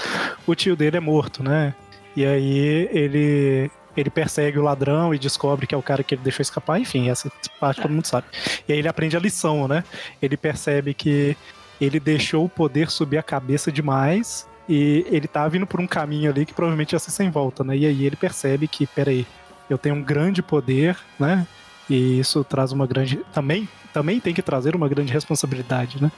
o 0.45 0.53
tio 0.53 0.75
dele 0.75 0.97
é 0.97 0.99
morto, 0.99 1.41
né? 1.41 1.73
E 2.15 2.25
aí 2.25 2.89
ele 2.91 3.71
ele 3.95 4.11
persegue 4.11 4.59
o 4.59 4.63
ladrão 4.63 5.11
e 5.11 5.17
descobre 5.17 5.65
que 5.65 5.73
é 5.73 5.77
o 5.77 5.81
cara 5.81 6.03
que 6.03 6.13
ele 6.13 6.21
deixou 6.21 6.43
escapar, 6.43 6.79
enfim, 6.79 7.09
essa 7.09 7.31
parte 7.59 7.81
todo 7.81 7.91
mundo 7.91 8.05
sabe. 8.05 8.27
E 8.67 8.73
aí 8.73 8.77
ele 8.77 8.87
aprende 8.87 9.17
a 9.17 9.19
lição, 9.19 9.67
né? 9.67 9.83
Ele 10.21 10.37
percebe 10.37 10.93
que 10.93 11.35
ele 11.79 11.99
deixou 11.99 12.45
o 12.45 12.49
poder 12.49 12.89
subir 12.89 13.17
a 13.17 13.23
cabeça 13.23 13.71
demais 13.71 14.47
e 14.67 15.05
ele 15.09 15.27
tá 15.27 15.47
vindo 15.47 15.65
por 15.65 15.79
um 15.79 15.87
caminho 15.87 16.31
ali 16.31 16.45
que 16.45 16.53
provavelmente 16.53 16.93
ia 16.93 16.99
ser 16.99 17.11
sem 17.11 17.29
volta, 17.29 17.63
né? 17.63 17.77
E 17.77 17.85
aí 17.85 18.05
ele 18.05 18.15
percebe 18.15 18.67
que, 18.67 18.85
peraí, 18.85 19.25
eu 19.69 19.77
tenho 19.77 19.95
um 19.95 20.03
grande 20.03 20.41
poder, 20.41 20.97
né? 21.19 21.47
E 21.89 22.19
isso 22.19 22.43
traz 22.43 22.71
uma 22.71 22.85
grande. 22.85 23.21
Também, 23.31 23.67
também 23.97 24.19
tem 24.19 24.31
que 24.31 24.43
trazer 24.43 24.75
uma 24.75 24.87
grande 24.87 25.11
responsabilidade, 25.11 25.99
né? 25.99 26.11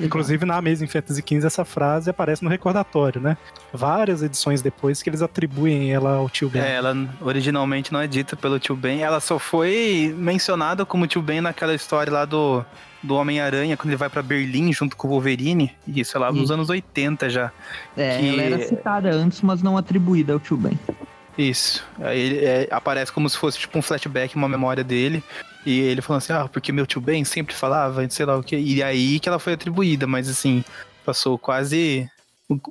Inclusive 0.00 0.46
na 0.46 0.56
Amazing 0.56 0.86
Fantasy 0.86 1.22
XV 1.26 1.46
essa 1.46 1.66
frase 1.66 2.08
aparece 2.08 2.42
no 2.42 2.48
recordatório, 2.48 3.20
né? 3.20 3.36
Várias 3.74 4.22
edições 4.22 4.62
depois 4.62 5.02
que 5.02 5.10
eles 5.10 5.20
atribuem 5.20 5.92
ela 5.92 6.14
ao 6.16 6.30
tio 6.30 6.48
Ben. 6.48 6.62
É, 6.62 6.76
ela 6.76 6.96
originalmente 7.20 7.92
não 7.92 8.00
é 8.00 8.06
dita 8.06 8.34
pelo 8.36 8.58
tio 8.58 8.74
Ben, 8.74 9.02
ela 9.02 9.20
só 9.20 9.38
foi 9.38 10.14
mencionada 10.16 10.86
como 10.86 11.06
tio 11.06 11.20
Ben 11.20 11.42
naquela 11.42 11.74
história 11.74 12.10
lá 12.10 12.24
do, 12.24 12.64
do 13.02 13.14
Homem-Aranha, 13.16 13.76
quando 13.76 13.88
ele 13.90 13.96
vai 13.98 14.08
pra 14.08 14.22
Berlim 14.22 14.72
junto 14.72 14.96
com 14.96 15.06
o 15.08 15.10
Wolverine, 15.10 15.72
isso 15.86 16.16
é 16.16 16.20
lá 16.20 16.32
nos 16.32 16.50
anos 16.50 16.70
80 16.70 17.28
já. 17.28 17.52
É, 17.94 18.18
Que- 18.18 18.28
ela 18.30 18.42
era 18.42 18.66
citada 18.66 19.10
antes, 19.10 19.42
mas 19.42 19.62
não 19.62 19.76
atribuída 19.76 20.32
ao 20.32 20.40
tio 20.40 20.56
Ben. 20.56 20.78
Isso. 21.36 21.84
Aí 22.00 22.18
ele 22.18 22.44
é, 22.44 22.68
aparece 22.70 23.12
como 23.12 23.28
se 23.28 23.36
fosse 23.36 23.58
tipo 23.58 23.78
um 23.78 23.82
flashback, 23.82 24.34
uma 24.36 24.48
memória 24.48 24.82
dele. 24.82 25.22
E 25.64 25.80
ele 25.80 26.00
falando 26.00 26.18
assim, 26.18 26.32
ah, 26.32 26.48
porque 26.48 26.72
meu 26.72 26.86
tio 26.86 27.00
Ben 27.00 27.24
sempre 27.24 27.54
falava, 27.54 28.08
sei 28.08 28.24
lá 28.24 28.36
o 28.36 28.42
que. 28.42 28.56
E 28.56 28.82
aí 28.82 29.18
que 29.20 29.28
ela 29.28 29.38
foi 29.38 29.52
atribuída, 29.54 30.06
mas 30.06 30.28
assim, 30.28 30.64
passou 31.04 31.36
quase 31.38 32.08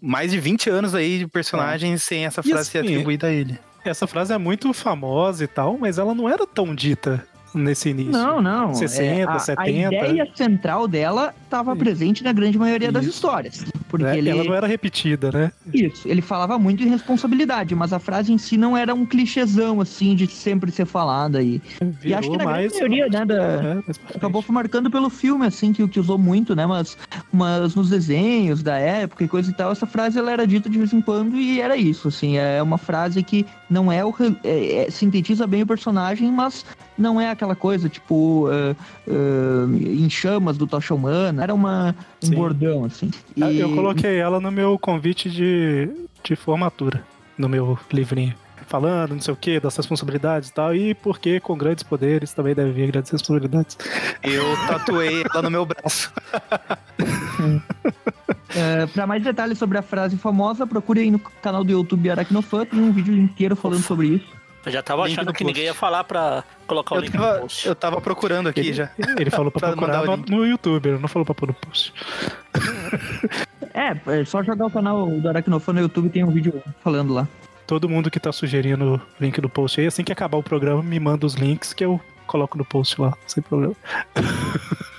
mais 0.01 0.31
de 0.31 0.39
20 0.39 0.69
anos 0.69 0.95
aí 0.95 1.19
de 1.19 1.27
personagem 1.27 1.97
sem 1.97 2.25
essa 2.25 2.41
frase 2.41 2.69
ser 2.69 2.79
assim, 2.79 2.93
atribuída 2.93 3.27
a 3.27 3.31
ele. 3.31 3.59
Essa 3.83 4.07
frase 4.07 4.33
é 4.33 4.37
muito 4.37 4.73
famosa 4.73 5.43
e 5.43 5.47
tal, 5.47 5.77
mas 5.77 5.97
ela 5.97 6.15
não 6.15 6.27
era 6.27 6.47
tão 6.47 6.73
dita 6.73 7.25
nesse 7.55 7.89
início. 7.89 8.11
Não, 8.11 8.41
não. 8.41 8.73
60, 8.73 9.03
é, 9.03 9.23
a, 9.23 9.39
70. 9.39 9.63
A 9.63 9.69
ideia 9.69 10.27
central 10.35 10.87
dela 10.87 11.33
estava 11.43 11.75
presente 11.75 12.23
na 12.23 12.31
grande 12.31 12.57
maioria 12.57 12.91
das 12.91 13.03
Isso. 13.03 13.15
histórias. 13.15 13.65
Porque 13.87 14.05
né? 14.05 14.17
ele. 14.17 14.29
Ela 14.29 14.43
não 14.43 14.53
era 14.53 14.67
repetida, 14.67 15.31
né? 15.31 15.51
Isso, 15.73 16.07
ele 16.07 16.21
falava 16.21 16.57
muito 16.59 16.83
em 16.83 16.87
responsabilidade, 16.87 17.73
mas 17.75 17.93
a 17.93 17.99
frase 17.99 18.31
em 18.33 18.37
si 18.37 18.57
não 18.57 18.75
era 18.75 18.93
um 18.93 19.05
clichêzão, 19.05 19.79
assim, 19.79 20.15
de 20.15 20.27
sempre 20.27 20.71
ser 20.71 20.85
falada. 20.85 21.41
E, 21.41 21.61
e 22.03 22.13
acho 22.13 22.29
que 22.29 22.37
na 22.37 22.43
mais. 22.43 22.71
grande 22.71 22.89
maioria, 22.89 23.19
né, 23.19 23.25
da, 23.25 23.35
É, 23.35 24.15
acabou 24.15 24.43
marcando 24.49 24.91
pelo 24.91 25.09
filme, 25.09 25.45
assim, 25.45 25.71
que, 25.71 25.87
que 25.87 25.99
usou 25.99 26.17
muito, 26.17 26.55
né? 26.55 26.65
Mas, 26.65 26.97
mas 27.31 27.75
nos 27.75 27.89
desenhos 27.89 28.61
da 28.61 28.77
época 28.77 29.23
e 29.23 29.27
coisa 29.27 29.49
e 29.49 29.53
tal, 29.53 29.71
essa 29.71 29.85
frase 29.85 30.19
ela 30.19 30.31
era 30.31 30.45
dita 30.45 30.69
de 30.69 30.77
vez 30.77 30.91
em 30.93 31.01
quando 31.01 31.35
e 31.37 31.61
era 31.61 31.77
isso, 31.77 32.07
assim. 32.07 32.37
É 32.37 32.61
uma 32.61 32.77
frase 32.77 33.23
que 33.23 33.45
não 33.69 33.91
é 33.91 34.03
o. 34.03 34.13
é- 34.43 34.85
é- 34.85 34.89
sintetiza 34.89 35.47
bem 35.47 35.63
o 35.63 35.67
personagem, 35.67 36.31
mas 36.31 36.65
não 36.97 37.19
é 37.19 37.29
aquela 37.29 37.55
coisa, 37.55 37.87
tipo, 37.89 38.47
ah, 38.49 38.75
ah, 39.07 39.65
em 39.77 40.09
chamas 40.09 40.57
do 40.57 40.65
Tocha 40.67 40.93
Humana. 40.93 41.43
Era 41.43 41.53
uma, 41.53 41.95
um 42.23 42.27
Sim. 42.27 42.35
bordão, 42.35 42.85
assim. 42.85 43.11
Ah, 43.41 43.51
Eu 43.51 43.71
E- 43.71 43.75
coloquei 43.75 44.17
ela 44.17 44.39
no 44.39 44.51
meu 44.51 44.77
convite 44.79 45.29
de, 45.29 45.89
de 46.23 46.35
formatura, 46.35 47.03
no 47.37 47.47
meu 47.49 47.77
livrinho. 47.91 48.33
falando, 48.67 49.11
não 49.13 49.21
sei 49.21 49.31
o 49.31 49.37
que, 49.37 49.59
das 49.59 49.77
responsabilidades 49.77 50.49
e 50.49 50.53
tal, 50.53 50.73
e 50.75 50.95
porque 50.95 51.39
com 51.39 51.55
grandes 51.55 51.83
poderes 51.83 52.33
também 52.33 52.55
deve 52.55 52.71
vir 52.71 52.89
grandes 52.91 53.11
responsabilidades. 53.11 53.77
Eu 54.23 54.43
tatuei 54.67 55.23
ela 55.31 55.43
no 55.43 55.51
meu 55.51 55.65
braço. 55.67 56.11
É, 58.57 58.85
para 58.87 59.05
mais 59.05 59.21
detalhes 59.21 59.57
sobre 59.57 59.77
a 59.77 59.81
frase 59.81 60.15
famosa, 60.17 60.65
procure 60.65 61.01
aí 61.01 61.11
no 61.11 61.19
canal 61.19 61.61
do 61.63 61.71
YouTube 61.71 62.09
Aracnofan, 62.09 62.65
tem 62.65 62.79
um 62.79 62.91
vídeo 62.91 63.13
inteiro 63.13 63.53
falando 63.55 63.81
sobre 63.83 64.07
isso. 64.07 64.25
Eu 64.65 64.71
já 64.71 64.81
tava 64.81 65.03
Link 65.07 65.13
achando 65.13 65.27
que 65.33 65.43
post. 65.43 65.45
ninguém 65.45 65.63
ia 65.65 65.73
falar 65.73 66.03
pra 66.03 66.43
colocar 66.65 66.95
o 66.95 66.97
Eu 66.97 67.01
link 67.01 67.11
tava, 67.13 67.33
no 67.35 67.41
post. 67.41 67.67
eu 67.67 67.75
tava 67.75 68.01
procurando 68.01 68.49
aqui 68.49 68.59
Ele, 68.61 68.73
já. 68.73 68.89
ele 69.17 69.29
falou 69.29 69.51
pra 69.51 69.59
Pra 69.67 69.69
procurar 69.71 70.01
o 70.09 70.17
no, 70.17 70.25
no 70.37 70.45
YouTube, 70.45 70.89
ele 70.89 70.97
não 70.99 71.07
falou 71.07 71.25
pra 71.25 71.35
pôr 71.35 71.47
no 71.47 71.53
post. 71.53 71.93
É, 73.73 74.21
é 74.21 74.23
só 74.25 74.41
jogar 74.41 74.65
o 74.67 74.71
canal 74.71 75.05
do 75.05 75.27
Aracnofan 75.27 75.73
no 75.73 75.81
YouTube, 75.81 76.07
tem 76.09 76.23
um 76.23 76.31
vídeo 76.31 76.63
falando 76.81 77.13
lá. 77.13 77.27
Todo 77.67 77.89
mundo 77.89 78.09
que 78.09 78.19
tá 78.21 78.31
sugerindo 78.31 78.95
o 78.95 79.01
link 79.23 79.41
do 79.41 79.49
post 79.49 79.81
aí, 79.81 79.87
assim 79.87 80.01
que 80.01 80.13
acabar 80.13 80.37
o 80.37 80.43
programa, 80.43 80.81
me 80.81 80.97
manda 80.97 81.25
os 81.25 81.33
links 81.33 81.73
que 81.73 81.83
eu 81.83 81.99
coloco 82.25 82.57
no 82.57 82.65
post 82.65 82.99
lá, 82.99 83.13
sem 83.27 83.41
problema. 83.43 83.75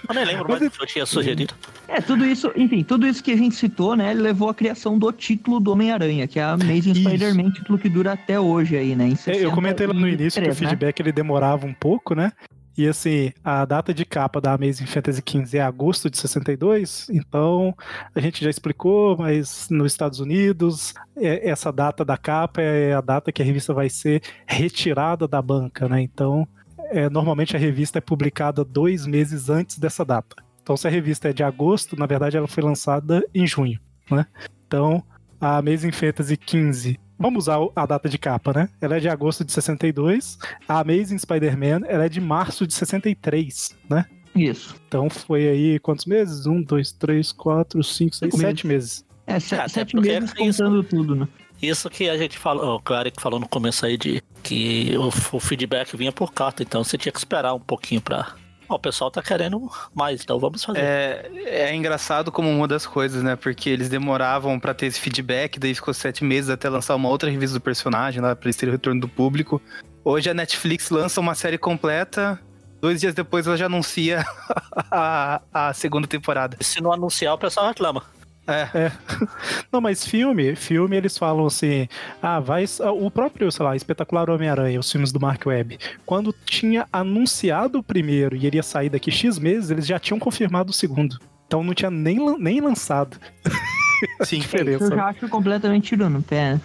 Eu 0.09 0.15
nem 0.15 0.25
lembro 0.25 0.49
mais 0.49 0.63
o 0.63 0.71
que 0.71 0.83
eu 0.83 0.87
tinha 0.87 1.05
sugerido. 1.07 1.53
É, 1.89 2.01
tudo 2.01 2.25
isso, 2.25 2.53
enfim, 2.57 2.85
tudo 2.85 3.07
isso 3.07 3.23
que 3.23 3.33
a 3.33 3.37
gente 3.37 3.57
citou, 3.57 3.97
né, 3.97 4.13
levou 4.15 4.49
à 4.49 4.55
criação 4.55 4.99
do 4.99 5.11
título 5.13 5.59
do 5.59 5.73
Homem-Aranha, 5.73 6.27
que 6.29 6.39
é 6.39 6.43
a 6.45 6.53
Amazing. 6.53 6.95
Spider-Man, 6.95 7.51
título 7.51 7.79
que 7.79 7.89
dura 7.89 8.13
até 8.13 8.39
hoje 8.39 8.77
aí, 8.77 8.95
né? 8.95 9.09
em 9.09 9.17
É, 9.27 9.45
eu 9.45 9.51
comentei 9.53 9.87
lá 9.87 9.95
no 9.95 10.09
início 10.09 10.41
que 10.41 10.49
o 10.49 10.53
63, 10.53 10.61
né? 10.61 10.69
feedback 10.69 11.01
ele 11.01 11.13
demorava 11.13 11.67
um 11.67 11.75
pouco, 11.75 12.15
né? 12.15 12.33
E 12.79 12.87
assim, 12.87 13.33
a 13.43 13.65
data 13.65 13.95
de 13.95 14.05
capa 14.05 14.39
da 14.39 14.53
Amazing 14.53 14.85
Fantasy 14.85 15.23
XV 15.27 15.57
é 15.57 15.63
agosto 15.63 16.11
de 16.11 16.19
62, 16.19 17.09
então 17.11 17.75
a 18.15 18.21
gente 18.21 18.45
já 18.45 18.51
explicou, 18.51 19.17
mas 19.17 19.69
nos 19.71 19.91
Estados 19.93 20.21
Unidos, 20.21 20.93
é- 21.17 21.49
essa 21.49 21.73
data 21.73 22.05
da 22.05 22.19
capa 22.19 22.61
é 22.61 22.93
a 22.93 23.01
data 23.01 23.33
que 23.33 23.41
a 23.41 23.45
revista 23.45 23.73
vai 23.73 23.89
ser 23.89 24.21
retirada 24.47 25.27
da 25.27 25.41
banca, 25.41 25.89
né? 25.89 26.03
Então, 26.03 26.47
é, 26.91 27.09
normalmente 27.11 27.57
a 27.57 27.59
revista 27.59 27.99
é 27.99 28.01
publicada 28.01 28.65
dois 28.65 29.07
meses 29.07 29.49
antes 29.49 29.79
dessa 29.79 30.05
data. 30.05 30.37
Então, 30.63 30.77
se 30.77 30.87
a 30.87 30.91
revista 30.91 31.29
é 31.29 31.33
de 31.33 31.43
agosto, 31.45 31.97
na 31.97 32.07
verdade 32.07 32.37
ela 32.37 32.49
foi 32.49 32.63
lançada 32.63 33.25
em 33.35 33.47
junho, 33.47 33.79
né? 34.11 34.27
Então, 34.67 35.03
a 35.41 35.59
Amazing 35.59 35.93
Fantasy 35.93 36.39
XV 36.45 36.99
Vamos 37.19 37.45
usar 37.45 37.57
a 37.75 37.87
data 37.87 38.11
de 38.11 38.19
capa, 38.19 38.53
né? 38.53 38.69
Ela 38.79 38.99
é 38.99 39.01
de 39.01 39.09
agosto 39.09 39.43
de 39.43 39.51
62. 39.51 40.37
A 40.69 40.81
Amazing 40.81 41.17
Spider-Man, 41.17 41.81
ela 41.89 42.05
é 42.05 42.11
de 42.11 42.21
março 42.21 42.67
de 42.67 42.75
63, 42.75 43.75
né? 43.89 44.05
Isso. 44.35 44.77
Então 44.87 45.09
foi 45.09 45.49
aí 45.49 45.79
quantos 45.79 46.05
meses? 46.05 46.45
Um, 46.45 46.61
dois, 46.63 46.93
três, 46.93 47.33
quatro, 47.33 47.83
cinco, 47.83 48.15
seis, 48.15 48.31
Cinco 48.35 48.37
sete 48.47 48.67
meses. 48.67 49.03
É, 49.27 49.41
se- 49.41 49.55
Até 49.55 49.69
sete 49.69 49.97
meses 49.97 50.35
é 50.37 50.45
isso. 50.45 50.63
contando 50.63 50.85
tudo, 50.85 51.15
né? 51.15 51.27
Isso 51.63 51.89
que 51.89 52.07
a 52.11 52.19
gente 52.19 52.37
falou, 52.37 52.83
o 52.87 52.95
Eric 52.95 53.19
falou 53.19 53.41
no 53.41 53.49
começo 53.49 53.87
aí 53.87 53.97
de 53.97 54.23
que 54.43 54.97
o, 54.97 55.09
o 55.37 55.41
feedback 55.41 55.97
vinha 55.97 56.13
por 56.13 56.33
carta, 56.33 56.63
então 56.63 56.83
você 56.83 56.97
tinha 56.97 57.13
que 57.13 57.19
esperar 57.19 57.55
um 57.55 57.61
pouquinho 57.61 58.01
pra. 58.01 58.35
Ó, 58.69 58.75
o 58.75 58.79
pessoal 58.79 59.11
tá 59.11 59.23
querendo 59.23 59.71
mais, 59.95 60.23
então 60.23 60.39
vamos 60.39 60.65
fazer. 60.65 60.81
É, 60.81 61.31
é 61.45 61.75
engraçado 61.75 62.33
como 62.33 62.51
uma 62.51 62.67
das 62.67 62.87
coisas, 62.87 63.23
né? 63.23 63.37
Porque 63.37 63.71
eles 63.71 63.89
demoravam 63.89 64.59
pra 64.59 64.75
ter 64.75 64.87
esse 64.87 65.01
feedback, 65.01 65.59
daí 65.59 65.75
ficou 65.75 65.95
sete 65.95 66.25
meses 66.25 66.51
até 66.51 66.69
lançar 66.69 66.95
uma 66.97 67.09
outra 67.09 67.31
revista 67.31 67.55
do 67.55 67.61
personagem 67.61 68.21
lá, 68.21 68.35
pra 68.35 68.47
eles 68.47 68.57
terem 68.57 68.73
o 68.73 68.77
retorno 68.77 69.01
do 69.01 69.09
público. 69.09 69.63
Hoje 70.05 70.31
a 70.31 70.35
Netflix 70.35 70.91
lança 70.91 71.21
uma 71.21 71.35
série 71.35 71.59
completa, 71.59 72.41
dois 72.81 73.01
dias 73.01 73.15
depois 73.15 73.47
ela 73.47 73.57
já 73.57 73.67
anuncia 73.67 74.25
a, 74.91 75.41
a 75.53 75.73
segunda 75.73 76.07
temporada. 76.07 76.57
Se 76.61 76.81
não 76.81 76.93
anunciar, 76.93 77.35
o 77.35 77.39
pessoal 77.39 77.69
reclama. 77.69 78.16
É, 78.47 78.93
Não, 79.73 79.81
mas 79.81 80.07
filme, 80.07 80.55
filme 80.55 80.97
eles 80.97 81.19
falam 81.19 81.47
assim, 81.47 81.89
ah, 82.23 82.39
vai, 82.39 82.65
o 82.99 83.11
próprio, 83.11 83.51
sei 83.51 83.65
lá, 83.65 83.75
Espetacular 83.75 84.31
Homem-Aranha, 84.31 84.79
os 84.79 84.91
filmes 84.91 85.13
do 85.13 85.21
Mark 85.21 85.45
Webb, 85.47 85.79
quando 86.05 86.35
tinha 86.45 86.87
anunciado 86.93 87.79
o 87.79 87.83
primeiro 87.83 88.37
e 88.37 88.47
ele 88.47 88.57
ia 88.57 88.63
sair 88.63 88.89
daqui 88.89 89.11
X 89.11 89.39
meses, 89.39 89.71
eles 89.71 89.87
já 89.87 89.99
tinham 89.99 90.19
confirmado 90.19 90.71
o 90.71 90.75
segundo. 90.75 91.19
Então 91.47 91.63
não 91.63 91.75
tinha 91.75 91.91
nem, 91.91 92.19
nem 92.39 92.61
lançado. 92.61 93.17
sim. 94.23 94.39
Diferença. 94.39 94.85
Eu 94.85 94.97
já 94.97 95.07
acho 95.07 95.29
completamente 95.29 95.89
tirando 95.89 96.15
no 96.15 96.23
pé. 96.23 96.61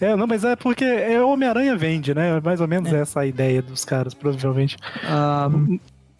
É, 0.00 0.14
não, 0.14 0.26
mas 0.26 0.44
é 0.44 0.54
porque 0.54 0.84
é 0.84 1.20
Homem-Aranha 1.20 1.76
vende, 1.76 2.14
né? 2.14 2.40
Mais 2.40 2.60
ou 2.60 2.68
menos 2.68 2.92
essa 2.92 3.20
a 3.20 3.26
ideia 3.26 3.60
dos 3.60 3.84
caras, 3.84 4.14
provavelmente. 4.14 4.76
Ah, 5.04 5.50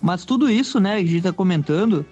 mas 0.01 0.25
tudo 0.25 0.49
isso, 0.51 0.79
né, 0.79 0.95
a 0.95 0.99
gente 0.99 1.23
tá 1.23 1.33
comentando 1.33 2.05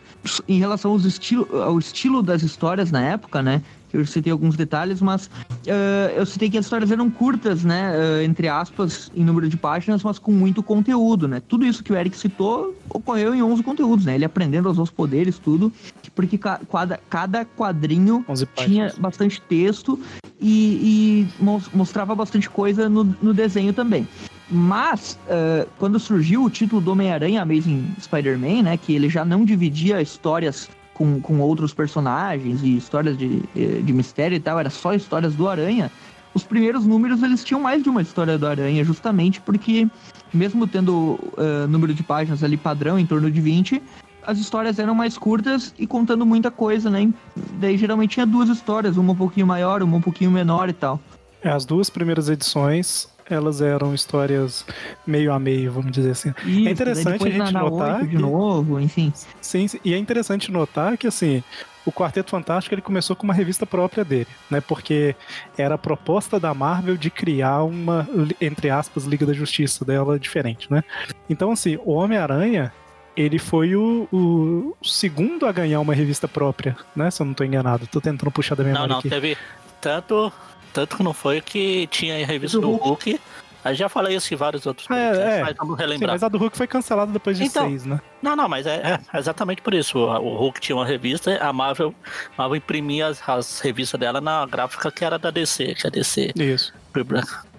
em 0.49 0.59
relação 0.59 0.91
aos 0.93 1.05
estilo, 1.05 1.49
ao 1.63 1.79
estilo 1.79 2.23
das 2.23 2.43
histórias 2.43 2.91
na 2.91 3.01
época, 3.01 3.43
né? 3.43 3.63
Eu 3.93 4.05
citei 4.05 4.31
alguns 4.33 4.57
detalhes, 4.57 5.01
mas 5.01 5.31
ah, 5.69 6.13
eu 6.15 6.27
citei 6.27 6.51
que 6.51 6.59
as 6.59 6.67
histórias 6.67 6.91
eram 6.91 7.09
curtas, 7.09 7.65
né? 7.65 7.93
ah, 7.95 8.25
entre 8.25 8.49
aspas, 8.49 9.11
em 9.15 9.25
número 9.25 9.49
de 9.49 9.57
páginas, 9.57 10.03
mas 10.03 10.19
com 10.19 10.33
muito 10.33 10.63
conteúdo, 10.63 11.29
né? 11.29 11.41
Tudo 11.47 11.65
isso 11.65 11.83
que 11.85 11.93
o 11.93 11.97
Eric 11.97 12.17
citou 12.19 12.77
ocorreu 12.91 13.35
em 13.35 13.43
11 13.43 13.63
conteúdos, 13.63 14.05
né? 14.05 14.17
Ele 14.17 14.25
aprendendo 14.25 14.69
os 14.69 14.77
seus 14.77 14.91
poderes, 14.91 15.39
tudo, 15.39 15.73
porque 16.15 16.37
ca- 16.37 16.61
cada, 16.71 17.01
cada 17.09 17.45
quadrinho 17.45 18.25
11 18.29 18.47
tinha 18.57 18.93
bastante 18.99 19.41
texto 19.41 19.99
e, 20.41 21.27
e 21.41 21.43
mos- 21.43 21.71
mostrava 21.73 22.15
bastante 22.15 22.51
coisa 22.51 22.89
no, 22.89 23.05
no 23.23 23.33
desenho 23.33 23.73
também. 23.73 24.07
Mas, 24.51 25.19
eh, 25.29 25.67
quando 25.79 25.99
surgiu 25.99 26.45
o 26.45 26.51
título 26.51 26.81
do 26.81 26.93
Homem-Aranha 26.93 27.43
Amazing 27.43 27.95
Spider-Man, 28.01 28.63
né, 28.63 28.77
que 28.77 28.95
ele 28.95 29.09
já 29.09 29.25
não 29.25 29.45
dividia 29.45 30.01
histórias 30.01 30.69
com, 30.95 31.21
com 31.21 31.41
outros 31.41 31.75
personagens 31.75 32.63
e 32.63 32.77
histórias 32.77 33.19
de, 33.19 33.43
eh, 33.57 33.81
de 33.83 33.93
mistério 33.93 34.37
e 34.37 34.41
tal, 34.41 34.59
era 34.59 34.71
só 34.71 34.95
histórias 34.95 35.35
do 35.35 35.49
Aranha, 35.49 35.91
os 36.33 36.45
primeiros 36.45 36.85
números 36.85 37.23
eles 37.23 37.43
tinham 37.43 37.61
mais 37.61 37.83
de 37.83 37.89
uma 37.89 38.03
história 38.03 38.37
do 38.37 38.47
Aranha, 38.47 38.85
justamente 38.85 39.41
porque, 39.41 39.89
mesmo 40.35 40.67
tendo 40.67 41.19
eh, 41.39 41.67
número 41.67 41.95
de 41.95 42.03
páginas 42.03 42.45
ali 42.45 42.59
padrão, 42.59 42.99
em 42.99 43.07
torno 43.07 43.31
de 43.31 43.41
20, 43.41 43.83
as 44.23 44.39
histórias 44.39 44.79
eram 44.79 44.95
mais 44.95 45.17
curtas 45.17 45.75
e 45.79 45.87
contando 45.87 46.27
muita 46.27 46.51
coisa, 46.51 46.91
né? 46.91 47.11
Daí 47.59 47.79
geralmente 47.79 48.11
tinha 48.11 48.27
duas 48.27 48.49
histórias, 48.49 48.97
uma 48.97 49.13
um 49.13 49.17
pouquinho 49.17 49.47
maior, 49.47 49.83
uma 49.83 49.97
um 49.97 50.01
pouquinho 50.01 50.31
menor 50.31 50.69
e 50.69 50.73
tal. 50.73 51.01
As 51.43 51.65
duas 51.65 51.89
primeiras 51.89 52.29
edições, 52.29 53.09
elas 53.29 53.61
eram 53.61 53.95
histórias 53.95 54.65
meio 55.07 55.33
a 55.33 55.39
meio, 55.39 55.73
vamos 55.73 55.93
dizer 55.93 56.11
assim. 56.13 56.33
Isso, 56.45 56.69
interessante 56.69 57.05
daí 57.05 57.13
depois 57.15 57.35
a 57.35 57.45
gente 57.47 57.53
notar 57.55 57.95
oito 57.97 58.07
de 58.09 58.17
que- 58.17 58.23
novo, 58.23 58.81
enfim. 58.81 59.13
Sim, 59.41 59.67
sim, 59.69 59.79
e 59.85 59.95
é 59.95 59.99
interessante 59.99 60.51
notar 60.53 60.97
que 60.97 61.07
assim, 61.07 61.43
o 61.85 61.93
Quarteto 61.93 62.31
Fantástico 62.31 62.75
ele 62.75 62.83
começou 62.83 63.15
com 63.17 63.25
uma 63.25 63.35
revista 63.35 63.65
própria 63.67 64.05
dele, 64.05 64.27
né? 64.51 64.61
Porque 64.61 65.15
era 65.57 65.75
a 65.75 65.79
proposta 65.79 66.39
da 66.41 66.53
Marvel 66.55 66.97
de 66.97 67.11
criar 67.11 67.63
uma, 67.63 68.09
entre 68.41 68.71
aspas, 68.71 69.05
Liga 69.05 69.25
da 69.27 69.33
Justiça 69.33 69.85
dela 69.85 70.19
diferente, 70.19 70.71
né? 70.71 70.83
Então, 71.31 71.51
assim, 71.53 71.79
o 71.85 71.93
Homem-Aranha, 71.93 72.73
ele 73.17 73.39
foi 73.39 73.75
o, 73.77 74.07
o 74.13 74.77
segundo 74.83 75.47
a 75.47 75.53
ganhar 75.53 75.81
uma 75.81 75.95
revista 75.95 76.27
própria, 76.29 76.77
né? 76.95 77.11
Se 77.11 77.23
eu 77.23 77.27
não 77.27 77.35
tô 77.35 77.45
enganado. 77.45 77.87
Tô 77.87 78.01
tentando 78.01 78.31
puxar 78.31 78.55
da 78.57 78.63
Não, 78.65 78.71
memória 78.73 78.89
não, 78.93 78.99
aqui. 78.99 79.09
teve 79.09 79.37
tanto, 79.81 80.33
tanto 80.77 80.99
que 80.99 81.03
não 81.03 81.15
foi 81.15 81.41
que 81.41 81.87
tinha 81.87 82.23
a 82.23 82.27
revista 82.27 82.61
Do 82.61 82.67
do 82.69 82.77
Hulk. 82.77 83.19
Aí 83.65 83.75
já 83.75 83.89
falei 83.89 84.15
isso 84.15 84.33
em 84.33 84.37
vários 84.37 84.67
outros 84.67 84.89
É, 84.91 85.09
podcasts, 85.09 85.35
é. 85.39 85.43
mas 85.43 85.57
vamos 85.57 85.77
Sim, 85.77 85.83
relembrar. 85.83 86.11
mas 86.13 86.23
a 86.23 86.29
do 86.29 86.37
Hulk 86.39 86.57
foi 86.57 86.67
cancelada 86.67 87.11
depois 87.11 87.39
de 87.39 87.45
Então, 87.45 87.67
seis, 87.67 87.87
né? 87.87 87.99
Não, 88.21 88.37
não, 88.37 88.47
mas 88.47 88.67
é, 88.67 89.01
é 89.13 89.19
exatamente 89.19 89.63
por 89.63 89.73
isso. 89.73 89.99
O, 89.99 90.37
Hulk 90.37 90.61
tinha 90.61 90.77
uma 90.77 90.85
revista, 90.85 91.37
a 91.43 91.51
Marvel, 91.53 91.95
Marvel 92.37 92.57
imprimia 92.57 93.07
as, 93.07 93.27
as 93.27 93.59
revistas 93.61 93.99
dela 93.99 94.21
na 94.21 94.45
gráfica 94.45 94.93
que 94.93 95.03
era 95.05 95.19
da 95.19 95.31
DC, 95.31 95.75
que 95.75 95.87
é 95.87 95.89
a 95.89 95.91
DC. 95.91 96.33
Isso. 96.37 96.73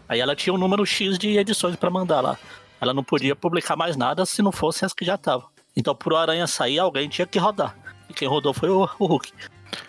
Aí 0.07 0.19
ela 0.19 0.35
tinha 0.35 0.53
um 0.53 0.57
número 0.57 0.85
X 0.85 1.17
de 1.17 1.37
edições 1.39 1.75
pra 1.75 1.89
mandar 1.89 2.21
lá. 2.21 2.37
Ela 2.79 2.93
não 2.93 3.03
podia 3.03 3.35
publicar 3.35 3.75
mais 3.75 3.97
nada 3.97 4.25
se 4.27 4.41
não 4.43 4.51
fosse 4.51 4.85
as 4.85 4.93
que 4.93 5.03
já 5.03 5.15
estavam. 5.15 5.47
Então, 5.75 5.93
pro 5.95 6.15
Aranha 6.15 6.45
sair, 6.45 6.77
alguém 6.79 7.09
tinha 7.09 7.25
que 7.25 7.39
rodar. 7.39 7.75
E 8.09 8.13
quem 8.13 8.27
rodou 8.27 8.53
foi 8.53 8.69
o, 8.69 8.87
o 8.99 9.05
Hulk. 9.07 9.33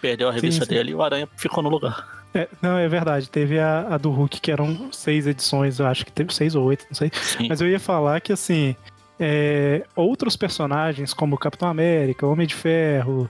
Perdeu 0.00 0.30
a 0.30 0.32
revista 0.32 0.64
sim. 0.64 0.70
dele 0.70 0.90
e 0.90 0.94
o 0.94 1.02
Aranha 1.02 1.28
ficou 1.36 1.62
no 1.62 1.68
lugar. 1.68 2.17
É, 2.34 2.48
não, 2.60 2.76
é 2.78 2.88
verdade. 2.88 3.28
Teve 3.30 3.58
a, 3.58 3.94
a 3.94 3.98
do 3.98 4.10
Hulk, 4.10 4.40
que 4.40 4.50
eram 4.52 4.92
seis 4.92 5.26
edições, 5.26 5.78
eu 5.78 5.86
acho 5.86 6.04
que 6.04 6.12
teve 6.12 6.34
seis 6.34 6.54
ou 6.54 6.64
oito, 6.64 6.84
não 6.88 6.94
sei. 6.94 7.10
Sim. 7.14 7.48
Mas 7.48 7.60
eu 7.60 7.68
ia 7.68 7.80
falar 7.80 8.20
que, 8.20 8.32
assim, 8.32 8.76
é, 9.18 9.82
outros 9.96 10.36
personagens, 10.36 11.12
como 11.14 11.38
Capitão 11.38 11.68
América, 11.68 12.26
Homem 12.26 12.46
de 12.46 12.54
Ferro, 12.54 13.28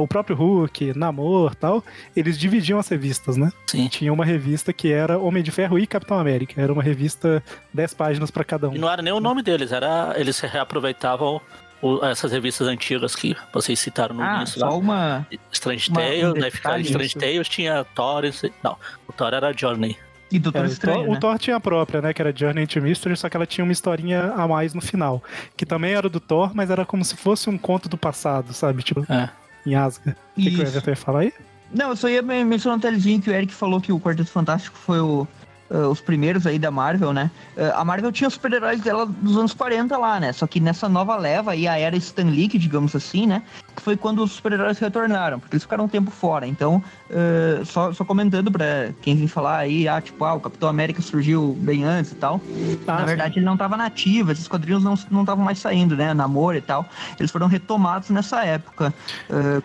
o 0.00 0.08
próprio 0.08 0.34
Hulk, 0.34 0.96
Namor 0.96 1.54
tal, 1.54 1.84
eles 2.16 2.38
dividiam 2.38 2.78
as 2.78 2.88
revistas, 2.88 3.36
né? 3.36 3.52
Sim. 3.66 3.86
Tinha 3.88 4.10
uma 4.12 4.24
revista 4.24 4.72
que 4.72 4.90
era 4.90 5.18
Homem 5.18 5.42
de 5.42 5.50
Ferro 5.50 5.78
e 5.78 5.86
Capitão 5.86 6.18
América. 6.18 6.58
Era 6.60 6.72
uma 6.72 6.82
revista 6.82 7.42
10 7.72 7.92
páginas 7.94 8.30
pra 8.30 8.44
cada 8.44 8.66
E 8.66 8.70
um. 8.70 8.74
não 8.78 8.90
era 8.90 9.02
nem 9.02 9.12
o 9.12 9.20
nome 9.20 9.42
deles, 9.42 9.72
era 9.72 10.14
eles 10.16 10.40
reaproveitavam 10.40 11.38
o- 11.86 12.04
essas 12.04 12.32
revistas 12.32 12.66
antigas 12.68 13.14
que 13.14 13.36
vocês 13.52 13.78
citaram 13.78 14.14
no 14.16 14.22
Ah, 14.22 14.36
início 14.38 14.60
lá. 14.60 14.70
só 14.70 14.78
uma. 14.78 15.26
Strange 15.52 15.90
uma- 15.90 16.00
um 16.00 16.02
Tales, 16.04 16.54
ficava 16.54 16.76
detalhe 16.76 16.82
Strange 16.84 17.06
isso. 17.06 17.18
Tales, 17.18 17.48
tinha 17.48 17.84
Thor, 17.94 18.22
não, 18.62 18.76
o 19.08 19.12
Thor 19.12 19.34
era 19.34 19.52
Journey. 19.52 19.96
E 20.32 20.38
Doutor 20.38 20.60
É, 20.60 20.62
o, 20.62 20.66
Estranho. 20.66 20.98
Thor, 21.00 21.08
o 21.08 21.12
né? 21.14 21.20
Thor 21.20 21.38
tinha 21.38 21.56
a 21.56 21.60
própria, 21.60 22.00
né? 22.02 22.12
Que 22.12 22.20
era 22.20 22.34
Journey 22.36 22.64
into 22.64 22.80
Mystery, 22.80 23.16
só 23.16 23.28
que 23.28 23.36
ela 23.36 23.46
tinha 23.46 23.62
uma 23.64 23.72
historinha 23.72 24.32
a 24.32 24.48
mais 24.48 24.74
no 24.74 24.80
final. 24.80 25.22
Que 25.56 25.64
também 25.64 25.92
era 25.92 26.08
do 26.08 26.18
Thor, 26.18 26.50
mas 26.54 26.70
era 26.70 26.84
como 26.84 27.04
se 27.04 27.16
fosse 27.16 27.48
um 27.48 27.56
conto 27.56 27.88
do 27.88 27.96
passado, 27.96 28.52
sabe? 28.52 28.82
Tipo, 28.82 29.06
É. 29.12 29.28
em 29.64 29.76
Asgard. 29.76 30.18
O 30.36 30.40
que, 30.40 30.50
que 30.50 30.56
o 30.56 30.62
Isso. 30.62 30.72
Everton 30.72 30.90
ia 30.90 30.96
falar 30.96 31.20
aí? 31.20 31.32
Não, 31.72 31.90
eu 31.90 31.96
só 31.96 32.08
ia 32.08 32.22
men- 32.22 32.44
mencionar 32.44 32.76
um 32.76 32.80
detalhezinho 32.80 33.20
que 33.20 33.30
o 33.30 33.32
Eric 33.32 33.52
falou 33.52 33.80
que 33.80 33.92
o 33.92 34.00
Quarteto 34.00 34.30
Fantástico 34.30 34.76
foi 34.76 34.98
o. 34.98 35.28
ah, 35.74 35.88
os 35.88 36.00
primeiros 36.00 36.46
aí 36.46 36.58
da 36.58 36.70
Marvel, 36.70 37.12
né? 37.12 37.30
Ah, 37.56 37.80
a 37.80 37.84
Marvel 37.84 38.12
tinha 38.12 38.28
os 38.28 38.34
super-heróis 38.34 38.80
dela 38.80 39.06
dos 39.06 39.36
anos 39.36 39.52
40 39.52 39.98
lá, 39.98 40.20
né? 40.20 40.32
Só 40.32 40.46
que 40.46 40.60
nessa 40.60 40.88
nova 40.88 41.16
leva 41.16 41.50
aí, 41.50 41.66
a 41.66 41.76
era 41.76 41.96
Stan 41.96 42.24
Lee, 42.24 42.46
digamos 42.46 42.94
assim, 42.94 43.26
né? 43.26 43.42
Que 43.74 43.82
foi 43.82 43.96
quando 43.96 44.22
os 44.22 44.32
super-heróis 44.32 44.78
retornaram, 44.78 45.40
porque 45.40 45.56
eles 45.56 45.64
ficaram 45.64 45.84
um 45.84 45.88
tempo 45.88 46.10
fora. 46.10 46.46
Então, 46.46 46.82
ah, 47.10 47.64
só, 47.64 47.92
só 47.92 48.04
comentando 48.04 48.52
pra 48.52 48.92
quem 49.02 49.16
vem 49.16 49.26
falar 49.26 49.58
aí, 49.58 49.88
ah, 49.88 50.00
tipo, 50.00 50.24
ah, 50.24 50.34
o 50.34 50.40
Capitão 50.40 50.68
América 50.68 51.02
surgiu 51.02 51.56
bem 51.58 51.84
antes 51.84 52.12
e 52.12 52.16
tal. 52.16 52.40
Ah, 52.86 52.92
Na 52.92 52.98
sim. 53.00 53.06
verdade, 53.06 53.38
ele 53.38 53.46
não 53.46 53.56
tava 53.56 53.76
nativo, 53.76 54.30
esses 54.30 54.46
quadrinhos 54.46 54.84
não 54.84 54.94
não 55.10 55.20
estavam 55.22 55.44
mais 55.44 55.58
saindo, 55.58 55.96
né? 55.96 56.14
Namoro 56.14 56.56
e 56.56 56.60
tal. 56.60 56.86
Eles 57.18 57.30
foram 57.30 57.46
retomados 57.46 58.10
nessa 58.10 58.44
época. 58.44 58.94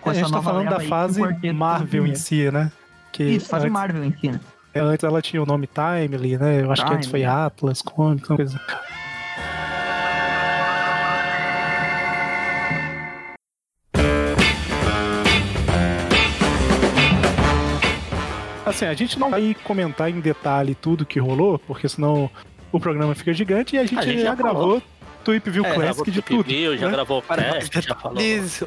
com 0.01 0.09
a 0.09 0.11
essa 0.11 0.21
gente 0.21 0.31
tá 0.31 0.37
nova 0.37 0.49
falando 0.49 0.65
leva 0.65 0.77
da 0.77 0.81
aí, 0.81 0.87
fase 0.87 1.21
Marvel 1.53 2.07
em 2.07 2.15
si, 2.15 2.51
né? 2.51 2.71
Que 3.11 3.23
Isso, 3.23 3.47
fase 3.47 3.65
antes, 3.65 3.73
Marvel 3.73 4.03
em 4.03 4.15
si, 4.19 4.31
né? 4.31 4.39
Antes 4.75 5.03
ela 5.03 5.21
tinha 5.21 5.41
o 5.41 5.45
nome 5.45 5.67
Timely, 5.67 6.37
né? 6.37 6.61
Eu 6.61 6.71
acho 6.71 6.85
que 6.85 6.93
antes 6.93 7.09
foi. 7.09 7.23
Atlas, 7.23 7.81
Comics, 7.81 8.29
uma 8.29 8.37
coisa. 8.37 8.59
Assim, 18.65 18.85
a 18.85 18.93
gente 18.93 19.17
não 19.19 19.31
vai 19.31 19.55
comentar 19.63 20.09
em 20.09 20.19
detalhe 20.19 20.75
tudo 20.75 21.05
que 21.05 21.19
rolou, 21.19 21.57
porque 21.57 21.89
senão 21.89 22.29
o 22.71 22.79
programa 22.79 23.15
fica 23.15 23.33
gigante 23.33 23.75
e 23.75 23.79
a 23.79 23.85
gente, 23.85 23.97
A 23.97 24.01
gente 24.03 24.19
já, 24.19 24.25
já 24.27 24.35
gravou 24.35 24.61
falou. 24.61 24.83
Tweep 25.23 25.49
View 25.49 25.65
É, 25.65 25.69
Gravou 25.69 25.83
Classic 25.83 26.11
de 26.11 26.21
Tweep 26.21 26.43
tudo. 26.43 26.47
View, 26.55 26.77
já 26.77 26.85
né? 26.85 26.91
gravou 26.93 27.21
Para 27.21 27.49
mais 27.49 27.67
Cast, 27.67 27.87
já 27.87 27.95
falou. 27.95 28.17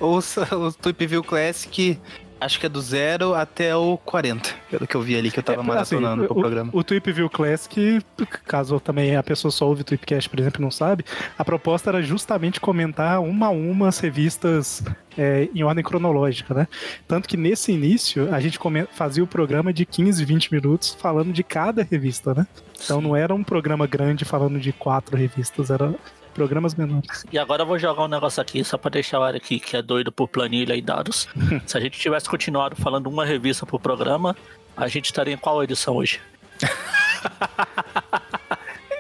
ouça 0.01 0.57
o 0.57 0.73
Tweep 0.73 1.07
View 1.07 1.23
Classic, 1.23 1.99
acho 2.45 2.59
que 2.59 2.67
é 2.67 2.69
do 2.69 2.81
zero 2.81 3.35
até 3.35 3.75
o 3.75 3.97
40, 3.99 4.51
pelo 4.71 4.87
que 4.87 4.95
eu 4.95 5.01
vi 5.01 5.17
ali, 5.17 5.31
que 5.31 5.39
eu 5.39 5.43
tava 5.43 5.61
É, 5.61 5.65
maratonando 5.65 6.23
assim, 6.23 6.29
pro 6.29 6.39
o, 6.39 6.41
programa. 6.41 6.71
O 6.73 6.83
Tweep 6.83 7.13
View 7.13 7.31
Classic, 7.31 8.01
caso 8.45 8.81
também 8.81 9.17
a 9.17 9.23
pessoa 9.23 9.51
só 9.51 9.67
ouve 9.67 9.83
o 9.83 9.85
Tweepcast, 9.85 10.29
por 10.29 10.39
exemplo, 10.41 10.61
e 10.61 10.65
não 10.65 10.71
sabe, 10.71 11.05
a 11.39 11.45
proposta 11.45 11.91
era 11.91 12.03
justamente 12.03 12.61
comentar 12.61 13.21
uma 13.21 13.47
a 13.47 13.51
uma 13.51 13.89
as 13.89 13.99
revistas 13.99 14.83
é, 15.17 15.49
em 15.55 15.63
ordem 15.63 15.85
cronológica, 15.85 16.55
né? 16.55 16.69
Tanto 17.07 17.29
que 17.29 17.37
nesse 17.37 17.73
início 17.73 18.33
a 18.35 18.41
gente 18.41 18.59
fazia 18.91 19.23
o 19.23 19.27
programa 19.27 19.73
de 19.73 19.85
15, 19.87 20.25
20 20.25 20.53
minutos 20.53 20.97
falando 20.99 21.33
de 21.33 21.43
cada 21.43 21.83
revista, 21.83 22.35
né? 22.35 22.47
Então 22.85 23.01
não 23.01 23.15
era 23.15 23.35
um 23.35 23.45
programa 23.45 23.87
grande 23.87 24.25
falando 24.25 24.59
de 24.59 24.73
quatro 24.73 25.17
revistas, 25.17 25.71
era 25.71 25.95
programas 26.33 26.75
menores. 26.75 27.25
E 27.33 27.39
agora 27.39 27.63
eu 27.63 27.67
vou 27.67 27.79
jogar 27.79 28.05
um 28.05 28.09
negócio 28.09 28.41
aqui 28.41 28.65
só 28.65 28.77
pra 28.77 28.91
deixar 28.91 29.21
o 29.21 29.29
Eric, 29.29 29.61
que 29.61 29.77
é 29.77 29.83
doido 29.83 30.11
por 30.11 30.29
planilha 30.29 30.75
e 30.75 30.83
dados. 30.83 31.29
Se 31.67 31.77
a 31.77 31.81
gente 31.81 31.99
tivesse 31.99 32.29
continuado 32.29 32.77
falando 32.77 33.07
uma 33.09 33.25
revista 33.25 33.65
por 33.67 33.81
programa, 33.81 34.37
a 34.77 34.89
gente 34.89 35.07
estaria 35.07 35.35
em 35.35 35.39
qual 35.39 35.63
edição 35.63 35.97
hoje? 35.97 36.21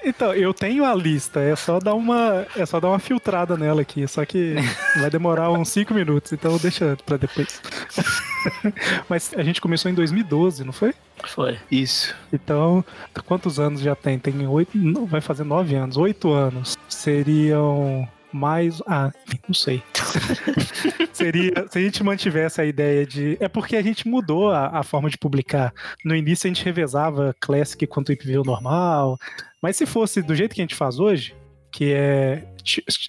Então, 0.05 0.35
eu 0.35 0.53
tenho 0.53 0.85
a 0.85 0.95
lista, 0.95 1.41
é 1.41 1.55
só 1.55 1.79
dar 1.79 1.95
uma, 1.95 2.47
é 2.57 2.67
só 2.67 2.81
dar 2.81 2.89
uma 2.89 2.99
filtrada 2.99 3.57
nela 3.57 3.83
aqui, 3.83 4.07
só 4.09 4.25
que 4.25 4.55
vai 5.01 5.09
demorar 5.11 5.51
uns 5.51 5.69
5 5.69 5.95
minutos, 5.95 6.33
então 6.33 6.57
deixa 6.59 6.97
pra 7.07 7.17
depois. 7.17 7.61
Mas 9.09 9.33
a 9.37 9.43
gente 9.43 9.61
começou 9.61 9.91
em 9.91 9.95
2012, 9.95 10.65
não 10.65 10.73
foi? 10.73 10.95
Foi. 11.25 11.59
Isso. 11.71 12.15
Então, 12.33 12.85
quantos 13.27 13.61
anos 13.61 13.81
já 13.81 13.95
tem? 13.95 14.19
Tem 14.19 14.47
oito, 14.47 14.77
não, 14.77 15.07
vai 15.07 15.21
fazer 15.21 15.45
nove 15.45 15.75
anos, 15.77 15.97
oito 15.97 16.33
anos. 16.33 16.77
Seriam 16.89 18.09
mais, 18.33 18.83
ah, 18.87 19.11
enfim, 19.27 19.39
não 19.49 19.55
sei. 19.55 19.83
Seria, 21.13 21.67
se 21.69 21.79
a 21.79 21.83
gente 21.83 22.03
mantivesse 22.03 22.61
a 22.61 22.65
ideia 22.65 23.07
de, 23.07 23.37
é 23.41 23.49
porque 23.49 23.77
a 23.77 23.83
gente 23.83 24.09
mudou 24.09 24.51
a, 24.51 24.79
a 24.79 24.83
forma 24.83 25.11
de 25.11 25.19
publicar. 25.19 25.73
No 26.05 26.15
início 26.17 26.47
a 26.47 26.53
gente 26.53 26.65
revezava 26.65 27.35
Classic 27.41 27.87
com 27.87 28.03
Tweep 28.03 28.27
View 28.27 28.43
normal, 28.45 29.19
mas 29.61 29.77
se 29.77 29.87
fosse 29.87 30.23
do 30.23 30.35
jeito 30.35 30.55
que 30.55 30.61
a 30.61 30.65
gente 30.65 30.75
faz 30.75 30.99
hoje, 30.99 31.35
que 31.71 31.93
é 31.93 32.45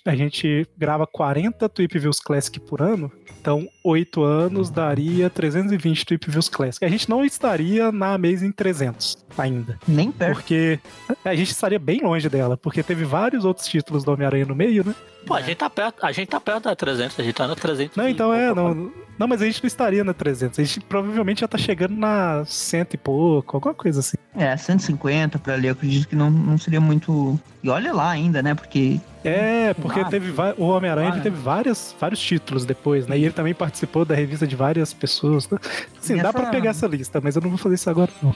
a 0.06 0.16
gente 0.16 0.68
grava 0.78 1.06
40 1.08 1.68
Tweep 1.70 2.00
Views 2.00 2.20
Classic 2.20 2.60
por 2.60 2.82
ano, 2.82 3.12
então 3.40 3.68
8 3.84 4.24
anos 4.24 4.70
daria 4.70 5.30
320 5.30 6.06
Tweep 6.06 6.30
Views 6.30 6.50
Classic. 6.50 6.84
A 6.84 6.90
gente 6.90 7.10
não 7.10 7.24
estaria 7.24 7.92
na 7.92 8.14
Amazing 8.14 8.52
300 8.52 9.18
ainda, 9.38 9.78
Nem 9.88 10.12
perto. 10.12 10.36
porque 10.36 10.80
a 11.26 11.36
gente 11.36 11.52
estaria 11.52 11.80
bem 11.80 12.02
longe 12.02 12.30
dela, 12.30 12.56
porque 12.58 12.84
teve 12.84 13.04
vários 13.04 13.46
outros 13.46 13.68
títulos 13.68 14.04
do 14.04 14.12
Homem-Aranha 14.12 14.46
no 14.46 14.56
meio, 14.56 14.86
né? 14.86 14.96
Pô, 15.26 15.36
a 15.36 15.42
gente 15.42 15.58
tá 15.58 15.70
perto, 15.70 16.06
a 16.06 16.12
gente 16.12 16.28
tá 16.28 16.40
perto 16.40 16.64
da 16.64 16.76
300, 16.76 17.20
a 17.20 17.24
gente 17.24 17.34
tá 17.34 17.48
na 17.48 17.56
300. 17.56 17.96
Não, 17.96 18.10
então 18.10 18.34
é, 18.34 18.54
não, 18.54 18.92
não, 19.18 19.28
mas 19.28 19.42
a 19.42 19.46
gente 19.46 19.64
não 19.64 19.68
estaria 19.68 20.04
na 20.04 20.14
300, 20.14 20.60
a 20.60 20.64
gente 20.64 20.82
provavelmente 20.82 21.42
já 21.42 21.48
tá 21.48 21.58
chegando 21.58 21.96
na 21.96 22.44
cento 22.46 22.96
e 22.96 22.98
pouco, 22.98 23.56
alguma 23.56 23.74
coisa 23.74 24.02
assim. 24.02 24.18
É, 24.36 24.56
150 24.58 25.40
pra 25.40 25.54
ali, 25.54 25.68
eu 25.68 25.74
acredito 25.74 26.08
que 26.08 26.16
não, 26.16 26.30
não 26.30 26.58
seria 26.58 26.82
muito. 26.82 27.40
E 27.64 27.70
olha 27.70 27.94
lá 27.94 28.10
ainda, 28.10 28.42
né? 28.42 28.54
Porque. 28.54 29.00
É, 29.24 29.74
porque 29.76 30.00
Ah, 30.00 30.06
teve 30.06 30.34
o 30.58 30.66
Homem-Aranha 30.68 31.14
ah, 31.16 31.20
teve 31.20 31.38
vários, 31.38 31.96
vários 32.00 32.20
títulos 32.20 32.66
depois, 32.66 33.08
né? 33.08 33.18
E 33.18 33.24
ele 33.24 33.34
também 33.34 33.54
participou 33.54 34.04
da 34.04 34.14
revista 34.16 34.46
de 34.46 34.56
várias 34.56 34.94
pessoas. 34.94 35.50
né? 35.50 35.58
Assim, 35.98 36.18
dá 36.18 36.34
pra 36.34 36.48
pegar 36.48 36.72
essa 36.72 36.88
lista, 36.88 37.22
mas 37.24 37.36
eu 37.36 37.42
não 37.42 37.50
vou 37.50 37.58
fazer 37.58 37.76
isso 37.76 37.90
agora, 37.90 38.12
não. 38.22 38.36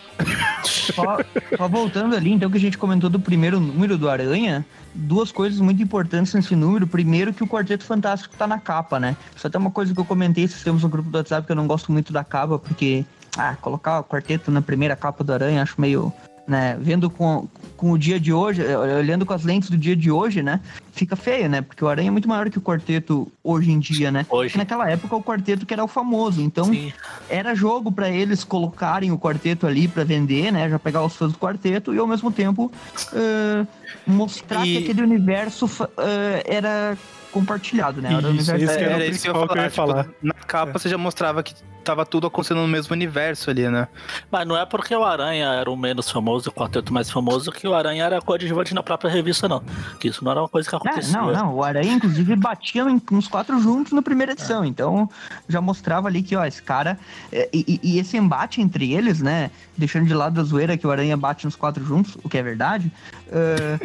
Só, 0.64 1.18
só 1.58 1.68
voltando 1.68 2.16
ali, 2.16 2.32
então, 2.32 2.50
que 2.50 2.58
a 2.58 2.60
gente 2.62 2.78
comentou 2.78 3.10
do 3.10 3.20
primeiro 3.20 3.60
número 3.60 3.98
do 3.98 4.10
Aranha, 4.10 4.66
duas 4.96 5.32
coisas 5.32 5.60
muito 5.60 5.84
importantes 5.84 6.34
nesse 6.34 6.56
número. 6.56 6.88
Primeiro, 6.88 7.34
que 7.34 7.44
o 7.44 7.48
Quarteto 7.48 7.84
Fantástico 7.84 8.36
tá 8.38 8.48
na 8.48 8.60
capa, 8.60 9.00
né? 9.00 9.18
Isso 9.36 9.46
até 9.46 9.58
uma 9.58 9.72
coisa 9.72 9.94
que 9.94 10.00
eu 10.00 10.06
comentei 10.06 10.46
esses 10.46 10.64
tempos 10.64 10.84
no 10.84 10.90
grupo 10.90 11.10
do 11.10 11.18
WhatsApp, 11.18 11.46
que 11.46 11.52
eu 11.52 11.56
não 11.58 11.68
gosto 11.68 11.92
muito 11.92 12.14
da 12.14 12.24
capa, 12.24 12.58
porque, 12.58 13.06
ah, 13.38 13.56
colocar 13.62 14.00
o 14.00 14.04
quarteto 14.06 14.50
na 14.50 14.62
primeira 14.62 14.96
capa 14.96 15.24
do 15.24 15.34
Aranha, 15.34 15.62
acho 15.62 15.80
meio. 15.80 16.14
Né, 16.48 16.78
vendo 16.80 17.10
com, 17.10 17.46
com 17.76 17.92
o 17.92 17.98
dia 17.98 18.18
de 18.18 18.32
hoje, 18.32 18.66
eh, 18.66 18.78
olhando 18.78 19.26
com 19.26 19.34
as 19.34 19.44
lentes 19.44 19.70
do 19.70 19.78
dia 19.78 19.98
de 19.98 20.10
hoje, 20.10 20.42
né? 20.42 20.62
Fica 20.94 21.16
feio, 21.16 21.50
né? 21.50 21.62
Porque 21.62 21.84
o 21.84 21.90
Aranha 21.90 22.08
é 22.08 22.12
muito 22.12 22.28
maior 22.28 22.50
que 22.50 22.58
o 22.58 22.62
quarteto 22.62 23.30
hoje 23.44 23.70
em 23.70 23.80
dia, 23.80 24.12
né? 24.12 24.26
Hoje. 24.30 24.58
Naquela 24.58 24.90
época, 24.90 25.14
o 25.16 25.22
quarteto 25.22 25.66
que 25.66 25.74
era 25.74 25.84
o 25.84 25.88
famoso. 25.90 26.42
Então, 26.42 26.66
Sim. 26.66 26.94
era 27.30 27.54
jogo 27.54 27.92
pra 27.92 28.10
eles 28.10 28.46
colocarem 28.46 29.12
o 29.12 29.20
quarteto 29.20 29.68
ali 29.68 29.90
pra 29.90 30.06
vender, 30.06 30.52
né? 30.52 30.70
Já 30.70 30.80
pegar 30.80 31.04
os 31.04 31.18
fãs 31.18 31.34
do 31.34 31.38
quarteto 31.38 31.94
e 31.94 32.00
ao 32.00 32.08
mesmo 32.08 32.32
tempo 32.32 32.72
eh, 33.14 33.68
mostrar 34.06 34.66
E- 34.66 34.72
que 34.78 34.84
aquele 34.84 35.02
universo 35.04 35.70
eh, 35.98 36.44
era 36.46 36.98
compartilhado, 37.32 38.02
né? 38.02 38.14
Era 38.14 38.28
o 38.30 38.36
Isso, 38.36 38.46
que 38.46 38.64
era 38.64 38.82
Era 38.82 39.06
isso 39.06 39.22
que 39.24 39.30
eu 39.30 39.36
ia 39.42 39.48
que 39.48 39.58
eu 39.58 39.64
ia 39.64 39.70
falar. 39.70 39.94
falar. 39.94 40.04
tipo, 40.06 40.16
na 40.28 40.34
capa 40.34 40.80
você 40.80 40.90
já 40.90 40.98
mostrava 40.98 41.44
que 41.44 41.54
tava 41.84 42.06
tudo 42.06 42.28
acontecendo 42.28 42.60
no 42.60 42.68
mesmo 42.68 42.92
universo 42.94 43.50
ali, 43.50 43.66
né? 43.70 43.88
Mas 44.30 44.46
não 44.46 44.58
é 44.58 44.66
porque 44.66 44.94
o 44.94 45.06
Aranha 45.06 45.46
era 45.54 45.72
o 45.72 45.78
menos 45.78 46.12
famoso, 46.12 46.50
o 46.50 46.52
quarteto 46.52 46.94
mais 46.94 47.10
famoso, 47.10 47.50
que 47.50 47.66
o 47.66 47.74
Aranha 47.74 48.04
era 48.04 48.22
coadjuvante 48.22 48.74
na 48.74 48.84
própria 48.84 49.10
revista, 49.10 49.48
não. 49.48 49.64
Que 49.98 50.10
isso 50.10 50.22
não 50.22 50.32
era 50.32 50.42
uma 50.42 50.50
coisa 50.50 50.68
que 50.70 50.76
É, 50.76 50.78
acontecia. 50.78 51.18
não, 51.18 51.32
não, 51.32 51.54
o 51.56 51.64
Aranha, 51.64 51.94
inclusive, 51.94 52.36
batia 52.36 52.84
nos 53.10 53.30
quatro 53.30 53.58
juntos 53.62 53.94
na 53.94 54.02
primeira 54.02 54.34
edição. 54.34 54.66
Então, 54.66 55.10
já 55.48 55.62
mostrava 55.62 56.10
ali 56.10 56.22
que, 56.24 56.36
ó, 56.36 56.44
esse 56.44 56.62
cara. 56.62 56.98
é, 57.32 57.48
E, 57.54 57.80
e- 57.82 57.94
e 57.96 58.00
esse 58.00 58.18
embate 58.18 58.60
entre 58.62 58.92
eles, 58.94 59.22
né? 59.22 59.50
Deixando 59.78 60.06
de 60.08 60.14
lado 60.14 60.42
a 60.42 60.44
zoeira 60.44 60.76
que 60.76 60.86
o 60.86 60.92
Aranha 60.92 61.16
bate 61.16 61.46
nos 61.46 61.56
quatro 61.56 61.86
juntos, 61.86 62.18
o 62.22 62.28
que 62.28 62.38
é 62.38 62.44
verdade. 62.44 62.92
É, 63.32 63.80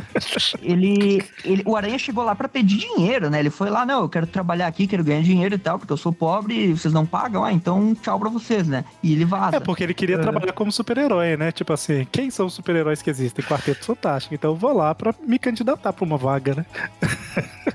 ele, 0.62 1.22
ele. 1.44 1.62
O 1.66 1.76
Aranha 1.76 1.98
chegou 1.98 2.24
lá 2.24 2.34
pra 2.34 2.48
pedir 2.48 2.78
dinheiro, 2.78 3.28
né? 3.30 3.40
Ele 3.40 3.50
foi 3.50 3.70
lá, 3.70 3.84
não, 3.84 4.02
eu 4.02 4.08
quero 4.08 4.26
trabalhar 4.26 4.66
aqui, 4.66 4.86
quero 4.86 5.04
ganhar 5.04 5.22
dinheiro 5.22 5.54
e 5.54 5.58
tal, 5.58 5.78
porque 5.78 5.92
eu 5.92 5.96
sou 5.96 6.12
pobre 6.12 6.54
e 6.54 6.72
vocês 6.72 6.92
não 6.92 7.04
pagam, 7.06 7.44
ah, 7.44 7.52
então 7.52 7.94
tchau 7.94 8.18
pra 8.18 8.28
vocês, 8.28 8.66
né? 8.66 8.84
E 9.02 9.12
ele 9.12 9.24
vaza. 9.24 9.56
É 9.56 9.60
porque 9.60 9.82
ele 9.84 9.94
queria 9.94 10.16
É. 10.16 10.18
trabalhar 10.18 10.52
como 10.52 10.70
super-herói, 10.72 11.36
né? 11.36 11.52
Tipo 11.52 11.72
assim, 11.72 12.06
quem 12.10 12.30
são 12.30 12.46
os 12.46 12.54
super-heróis 12.54 13.02
que 13.02 13.10
existem? 13.10 13.44
Quarteto 13.44 13.84
Fantástico. 13.84 14.34
Então 14.34 14.50
eu 14.52 14.56
vou 14.56 14.72
lá 14.72 14.94
pra 14.94 15.14
me 15.26 15.38
candidatar 15.38 15.92
pra 15.92 16.04
uma 16.04 16.16
vaga, 16.16 16.54
né? 16.54 16.66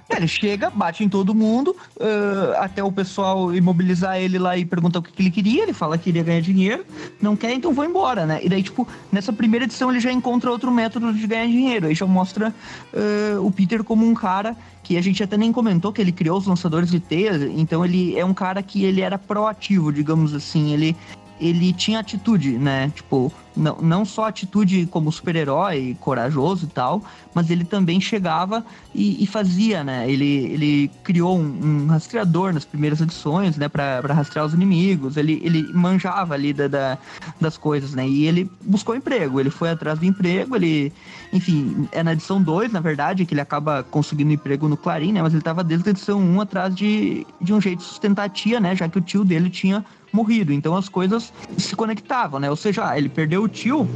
É, 0.09 0.17
ele 0.17 0.27
chega, 0.27 0.69
bate 0.69 1.03
em 1.03 1.09
todo 1.09 1.33
mundo, 1.35 1.75
ãh, 1.99 2.55
até 2.59 2.83
o 2.83 2.91
pessoal 2.91 3.53
imobilizar 3.53 4.17
ele 4.17 4.39
lá 4.39 4.57
e 4.57 4.65
perguntar 4.65 4.99
o 4.99 5.01
que, 5.01 5.11
que 5.11 5.21
ele 5.21 5.31
queria. 5.31 5.63
Ele 5.63 5.73
fala 5.73 5.97
que 5.97 6.05
queria 6.07 6.23
ganhar 6.23 6.41
dinheiro, 6.41 6.85
não 7.21 7.35
quer, 7.35 7.51
então 7.53 7.73
vou 7.73 7.83
embora, 7.83 8.25
né? 8.25 8.39
E 8.41 8.47
daí, 8.47 8.63
tipo, 8.63 8.87
nessa 9.11 9.33
primeira 9.33 9.65
edição 9.65 9.91
ele 9.91 9.99
já 9.99 10.11
encontra 10.11 10.49
outro 10.49 10.71
método 10.71 11.11
de 11.13 11.27
ganhar 11.27 11.45
dinheiro. 11.47 11.56
Aí 11.87 11.95
já 11.95 12.05
mostra 12.05 12.53
ãh, 12.93 13.39
o 13.41 13.51
Peter 13.51 13.83
como 13.83 14.05
um 14.05 14.13
cara 14.13 14.55
que 14.83 14.97
a 14.97 15.01
gente 15.01 15.21
até 15.23 15.35
nem 15.35 15.51
comentou 15.51 15.91
que 15.91 15.99
ele 15.99 16.11
criou 16.11 16.37
os 16.37 16.47
lançadores 16.47 16.89
de 16.89 16.99
teias, 16.99 17.41
então 17.41 17.83
ele 17.83 18.17
é 18.17 18.23
um 18.23 18.33
cara 18.33 18.63
que 18.63 18.85
ele 18.85 19.01
era 19.01 19.17
proativo, 19.17 19.91
digamos 19.91 20.33
assim. 20.33 20.71
Ele 20.71 20.95
ele 21.39 21.73
tinha 21.73 21.99
atitude, 21.99 22.57
né? 22.57 22.91
Tipo, 22.95 23.31
não, 23.55 23.77
não 23.81 24.05
só 24.05 24.25
atitude 24.27 24.85
como 24.87 25.11
super-herói, 25.11 25.97
corajoso 25.99 26.65
e 26.65 26.69
tal, 26.69 27.03
mas 27.33 27.49
ele 27.49 27.63
também 27.63 27.99
chegava 28.01 28.65
e, 28.93 29.23
e 29.23 29.27
fazia, 29.27 29.83
né? 29.83 30.09
Ele, 30.09 30.25
ele 30.25 30.91
criou 31.03 31.37
um, 31.37 31.83
um 31.83 31.87
rastreador 31.87 32.53
nas 32.53 32.65
primeiras 32.65 33.01
edições, 33.01 33.57
né? 33.57 33.67
Pra 33.67 33.99
rastrear 34.01 34.45
os 34.45 34.53
inimigos. 34.53 35.17
Ele, 35.17 35.41
ele 35.43 35.63
manjava 35.73 36.33
ali 36.33 36.53
da, 36.53 36.67
da- 36.67 36.97
das 37.39 37.57
coisas, 37.57 37.93
né? 37.93 38.07
E 38.07 38.25
ele 38.25 38.49
buscou 38.61 38.95
emprego. 38.95 39.39
Ele 39.39 39.49
foi 39.49 39.69
atrás 39.69 39.99
do 39.99 40.05
emprego, 40.05 40.55
ele... 40.55 40.91
Enfim, 41.33 41.87
é 41.91 42.01
na 42.01 42.13
edição 42.13 42.41
2, 42.41 42.71
na 42.71 42.79
verdade, 42.79 43.25
que 43.25 43.33
ele 43.33 43.41
acaba 43.41 43.83
conseguindo 43.83 44.31
emprego 44.31 44.67
no 44.69 44.77
Clarim, 44.77 45.11
né? 45.11 45.21
Mas 45.21 45.33
ele 45.33 45.41
tava 45.41 45.63
desde 45.63 45.89
a 45.89 45.91
edição 45.91 46.19
1 46.21 46.41
atrás 46.41 46.73
de, 46.75 47.27
de 47.41 47.53
um 47.53 47.59
jeito 47.59 47.79
de 47.79 47.85
sustentar 47.85 48.29
tia, 48.29 48.59
né? 48.59 48.75
Já 48.75 48.87
que 48.87 48.97
o 48.97 49.01
tio 49.01 49.25
dele 49.25 49.49
tinha 49.49 49.83
morrido. 50.11 50.53
Então 50.53 50.75
as 50.75 50.89
coisas 50.89 51.33
se 51.57 51.75
conectavam, 51.75 52.39
né? 52.39 52.49
Ou 52.49 52.55
seja, 52.55 52.89
ah, 52.89 52.97
ele 52.97 53.09
perdeu 53.09 53.43
o 53.43 53.47
tio, 53.47 53.87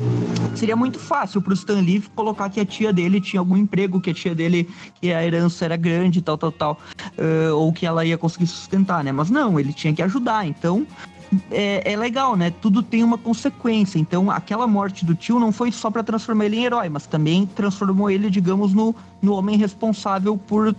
seria 0.56 0.76
muito 0.76 1.00
fácil 1.00 1.42
pro 1.42 1.54
Stan 1.54 1.80
Lee 1.82 2.04
colocar 2.16 2.50
que 2.50 2.60
a 2.60 2.66
tia 2.66 2.92
dele 2.94 3.22
tinha 3.22 3.40
algum 3.40 3.58
emprego, 3.58 4.02
que 4.02 4.12
a 4.12 4.14
tia 4.14 4.36
dele, 4.36 4.70
que 5.00 5.14
a 5.14 5.26
herança 5.26 5.66
era 5.66 5.76
grande, 5.76 6.22
tal, 6.22 6.38
tal, 6.38 6.52
tal, 6.52 6.80
uh, 7.18 7.56
ou 7.56 7.72
que 7.74 7.86
ela 7.86 8.06
ia 8.06 8.18
conseguir 8.18 8.48
sustentar, 8.48 9.04
né? 9.04 9.12
Mas 9.12 9.30
não, 9.30 9.60
ele 9.60 9.74
tinha 9.74 9.94
que 9.94 10.02
ajudar. 10.02 10.46
Então 10.46 10.86
é, 11.50 11.94
é, 11.94 11.96
legal, 11.96 12.36
né? 12.36 12.52
Tudo 12.62 12.84
tem 12.84 13.04
uma 13.04 13.18
consequência. 13.18 13.98
Então, 13.98 14.30
aquela 14.30 14.68
morte 14.68 15.06
do 15.06 15.16
tio 15.16 15.40
não 15.40 15.52
foi 15.52 15.72
só 15.72 15.90
para 15.90 16.04
transformar 16.04 16.46
ele 16.46 16.58
em 16.58 16.66
herói, 16.66 16.90
mas 16.90 17.06
também 17.08 17.46
transformou 17.46 18.10
ele, 18.10 18.30
digamos, 18.30 18.74
no, 18.74 18.96
no 19.22 19.34
homem 19.34 19.58
responsável 19.58 20.38
por, 20.38 20.70
uh, 20.70 20.76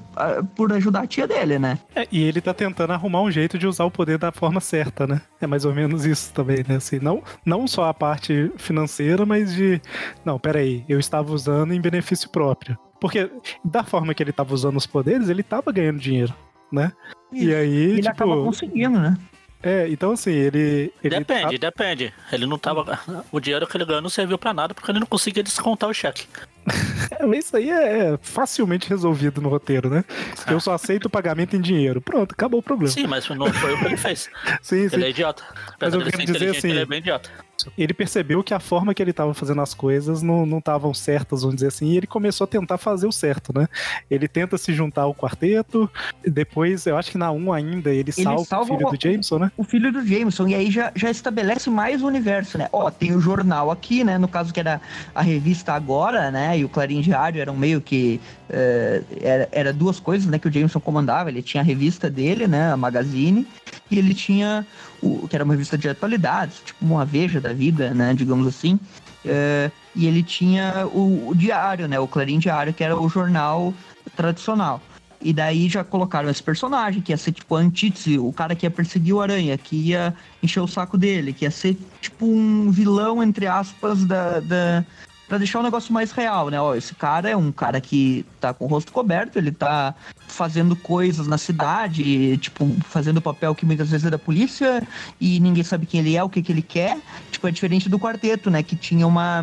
por 0.54 0.72
ajudar 0.72 1.02
a 1.02 1.06
tia 1.06 1.26
dele, 1.26 1.58
né? 1.58 1.78
É, 1.94 2.06
e 2.10 2.22
ele 2.22 2.40
tá 2.40 2.52
tentando 2.52 2.92
arrumar 2.92 3.22
um 3.22 3.30
jeito 3.30 3.58
de 3.58 3.66
usar 3.66 3.84
o 3.84 3.90
poder 3.90 4.18
da 4.18 4.30
forma 4.30 4.60
certa, 4.60 5.06
né? 5.06 5.22
É 5.40 5.46
mais 5.46 5.64
ou 5.64 5.74
menos 5.74 6.04
isso 6.04 6.32
também, 6.32 6.64
né? 6.68 6.76
Assim, 6.76 6.98
não, 6.98 7.22
não 7.44 7.66
só 7.66 7.88
a 7.88 7.94
parte 7.94 8.52
financeira, 8.56 9.24
mas 9.24 9.54
de. 9.54 9.80
Não, 10.24 10.38
peraí, 10.38 10.84
eu 10.88 10.98
estava 10.98 11.32
usando 11.32 11.72
em 11.72 11.80
benefício 11.80 12.28
próprio. 12.28 12.78
Porque 13.00 13.30
da 13.64 13.82
forma 13.82 14.14
que 14.14 14.22
ele 14.22 14.30
estava 14.30 14.54
usando 14.54 14.76
os 14.76 14.86
poderes, 14.86 15.28
ele 15.28 15.40
estava 15.40 15.72
ganhando 15.72 15.98
dinheiro, 15.98 16.32
né? 16.70 16.92
Isso. 17.32 17.46
E 17.46 17.54
aí, 17.54 17.74
ele 17.74 18.02
tipo. 18.02 18.10
acaba 18.10 18.36
conseguindo, 18.36 19.00
né? 19.00 19.16
É, 19.62 19.88
então 19.88 20.12
assim, 20.12 20.32
ele. 20.32 20.92
ele 21.02 21.18
Depende, 21.18 21.58
depende. 21.58 22.14
Ele 22.32 22.46
não 22.46 22.58
tava. 22.58 22.98
O 23.30 23.38
dinheiro 23.38 23.66
que 23.66 23.76
ele 23.76 23.84
ganhou 23.84 24.02
não 24.02 24.10
serviu 24.10 24.36
pra 24.36 24.52
nada 24.52 24.74
porque 24.74 24.90
ele 24.90 24.98
não 24.98 25.06
conseguia 25.06 25.42
descontar 25.42 25.88
o 25.88 25.94
cheque. 25.94 26.26
É, 27.18 27.38
isso 27.38 27.56
aí 27.56 27.68
é 27.70 28.18
facilmente 28.22 28.88
resolvido 28.88 29.40
no 29.40 29.48
roteiro, 29.48 29.88
né? 29.90 30.04
Eu 30.48 30.58
só 30.58 30.72
aceito 30.72 31.06
o 31.06 31.10
pagamento 31.10 31.54
em 31.54 31.60
dinheiro. 31.60 32.00
Pronto, 32.00 32.32
acabou 32.32 32.58
o 32.60 32.62
problema. 32.62 32.92
Sim, 32.92 33.06
mas 33.06 33.28
não 33.28 33.52
foi 33.52 33.74
o 33.74 33.78
que 33.78 33.84
ele 33.84 33.96
fez. 33.96 34.28
sim, 34.62 34.88
sim. 34.88 34.96
Ele 34.96 35.04
é 35.04 35.10
idiota. 35.10 35.42
Mas 35.80 35.94
eu 35.94 36.00
quero 36.02 36.24
dizer 36.24 36.50
assim- 36.56 36.70
ele 36.70 36.80
é 36.80 36.86
bem 36.86 36.98
idiota. 36.98 37.30
Ele 37.78 37.94
percebeu 37.94 38.42
que 38.42 38.52
a 38.52 38.58
forma 38.58 38.92
que 38.92 39.00
ele 39.00 39.12
estava 39.12 39.32
fazendo 39.34 39.60
as 39.60 39.72
coisas 39.72 40.20
não 40.20 40.58
estavam 40.58 40.92
certas, 40.92 41.42
vamos 41.42 41.54
dizer 41.56 41.68
assim, 41.68 41.86
e 41.92 41.96
ele 41.96 42.08
começou 42.08 42.44
a 42.44 42.48
tentar 42.48 42.76
fazer 42.76 43.06
o 43.06 43.12
certo, 43.12 43.56
né? 43.56 43.68
Ele 44.10 44.26
tenta 44.26 44.58
se 44.58 44.72
juntar 44.72 45.02
ao 45.02 45.14
quarteto, 45.14 45.88
e 46.24 46.30
depois, 46.30 46.86
eu 46.86 46.96
acho 46.96 47.12
que 47.12 47.18
na 47.18 47.30
1 47.30 47.52
ainda, 47.52 47.90
ele, 47.90 48.10
salva, 48.10 48.44
salva 48.44 48.64
o 48.74 48.76
filho 48.78 48.88
o- 48.88 48.90
do 48.90 49.00
Jameson, 49.00 49.38
né? 49.38 49.52
o 49.56 49.62
filho 49.62 49.92
do 49.92 50.04
Jameson, 50.04 50.48
e 50.48 50.54
aí 50.56 50.70
já, 50.72 50.90
já 50.96 51.08
estabelece 51.08 51.70
mais 51.70 52.02
o 52.02 52.06
universo, 52.08 52.58
né? 52.58 52.68
Ó, 52.72 52.90
tem 52.90 53.14
o 53.14 53.20
jornal 53.20 53.70
aqui, 53.70 54.02
né? 54.02 54.18
No 54.18 54.26
caso 54.26 54.52
que 54.52 54.58
era 54.58 54.80
a 55.14 55.22
revista 55.22 55.72
Agora, 55.72 56.32
né? 56.32 56.51
E 56.56 56.64
o 56.64 56.68
Clarim 56.68 57.00
Diário 57.00 57.40
eram 57.40 57.56
meio 57.56 57.80
que. 57.80 58.20
eh, 58.48 59.02
era, 59.20 59.48
era 59.52 59.72
duas 59.72 59.98
coisas, 60.00 60.26
né? 60.28 60.38
Que 60.38 60.48
o 60.48 60.52
Jameson 60.52 60.80
comandava. 60.80 61.30
Ele 61.30 61.42
tinha 61.42 61.62
a 61.62 61.64
revista 61.64 62.08
dele, 62.10 62.46
né? 62.46 62.72
A 62.72 62.76
Magazine, 62.76 63.46
e 63.90 63.98
ele 63.98 64.14
tinha. 64.14 64.66
O, 65.02 65.26
que 65.28 65.34
era 65.34 65.44
uma 65.44 65.54
revista 65.54 65.76
de 65.76 65.88
atualidades, 65.88 66.60
tipo 66.64 66.84
uma 66.84 67.04
Veja 67.04 67.40
da 67.40 67.52
vida, 67.52 67.92
né? 67.92 68.14
Digamos 68.14 68.46
assim. 68.46 68.78
Eh, 69.24 69.70
e 69.94 70.06
ele 70.06 70.22
tinha 70.22 70.86
o, 70.86 71.28
o 71.28 71.34
diário, 71.34 71.86
né? 71.86 71.98
O 71.98 72.08
Clarim 72.08 72.38
Diário, 72.38 72.72
que 72.72 72.82
era 72.82 72.98
o 72.98 73.08
jornal 73.08 73.74
tradicional. 74.16 74.80
E 75.24 75.32
daí 75.32 75.68
já 75.68 75.84
colocaram 75.84 76.28
esse 76.28 76.42
personagem, 76.42 77.00
que 77.00 77.12
ia 77.12 77.16
ser 77.16 77.32
tipo 77.32 77.54
a 77.54 77.60
antítese, 77.60 78.18
o 78.18 78.32
cara 78.32 78.56
que 78.56 78.66
ia 78.66 78.70
perseguir 78.70 79.14
o 79.14 79.20
Aranha, 79.20 79.56
que 79.56 79.76
ia 79.76 80.14
encher 80.42 80.60
o 80.60 80.66
saco 80.66 80.98
dele, 80.98 81.32
que 81.32 81.44
ia 81.44 81.50
ser 81.50 81.76
tipo 82.00 82.26
um 82.26 82.70
vilão, 82.70 83.22
entre 83.22 83.46
aspas, 83.46 84.04
da. 84.04 84.40
da 84.40 84.84
pra 85.32 85.38
deixar 85.38 85.60
o 85.60 85.62
negócio 85.62 85.94
mais 85.94 86.12
real, 86.12 86.50
né? 86.50 86.60
Ó, 86.60 86.74
esse 86.74 86.94
cara 86.94 87.30
é 87.30 87.34
um 87.34 87.50
cara 87.50 87.80
que 87.80 88.22
tá 88.38 88.52
com 88.52 88.66
o 88.66 88.68
rosto 88.68 88.92
coberto, 88.92 89.38
ele 89.38 89.50
tá 89.50 89.94
fazendo 90.28 90.76
coisas 90.76 91.26
na 91.26 91.38
cidade, 91.38 92.36
tipo, 92.36 92.68
fazendo 92.84 93.18
papel 93.18 93.54
que 93.54 93.64
muitas 93.64 93.88
vezes 93.88 94.04
é 94.04 94.10
da 94.10 94.18
polícia 94.18 94.86
e 95.18 95.40
ninguém 95.40 95.64
sabe 95.64 95.86
quem 95.86 96.00
ele 96.00 96.14
é, 96.18 96.22
o 96.22 96.28
que, 96.28 96.42
que 96.42 96.52
ele 96.52 96.60
quer. 96.60 96.98
Tipo, 97.30 97.48
é 97.48 97.50
diferente 97.50 97.88
do 97.88 97.98
quarteto, 97.98 98.50
né? 98.50 98.62
Que 98.62 98.76
tinha 98.76 99.06
uma, 99.06 99.42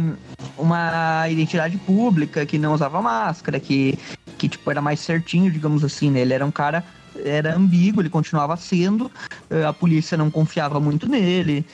uma 0.56 1.28
identidade 1.28 1.76
pública, 1.80 2.46
que 2.46 2.60
não 2.60 2.76
usava 2.76 3.02
máscara, 3.02 3.60
que 3.60 3.98
que 4.38 4.48
tipo 4.48 4.70
era 4.70 4.82
mais 4.82 5.00
certinho, 5.00 5.52
digamos 5.52 5.84
assim, 5.84 6.12
né? 6.12 6.22
Ele 6.22 6.34
era 6.36 6.46
um 6.46 6.52
cara 6.52 6.86
era 7.26 7.56
ambíguo, 7.56 8.02
ele 8.02 8.10
continuava 8.10 8.56
sendo, 8.56 9.12
eh, 9.50 9.66
a 9.66 9.74
polícia 9.74 10.16
não 10.16 10.30
confiava 10.30 10.80
muito 10.80 11.10
nele. 11.10 11.66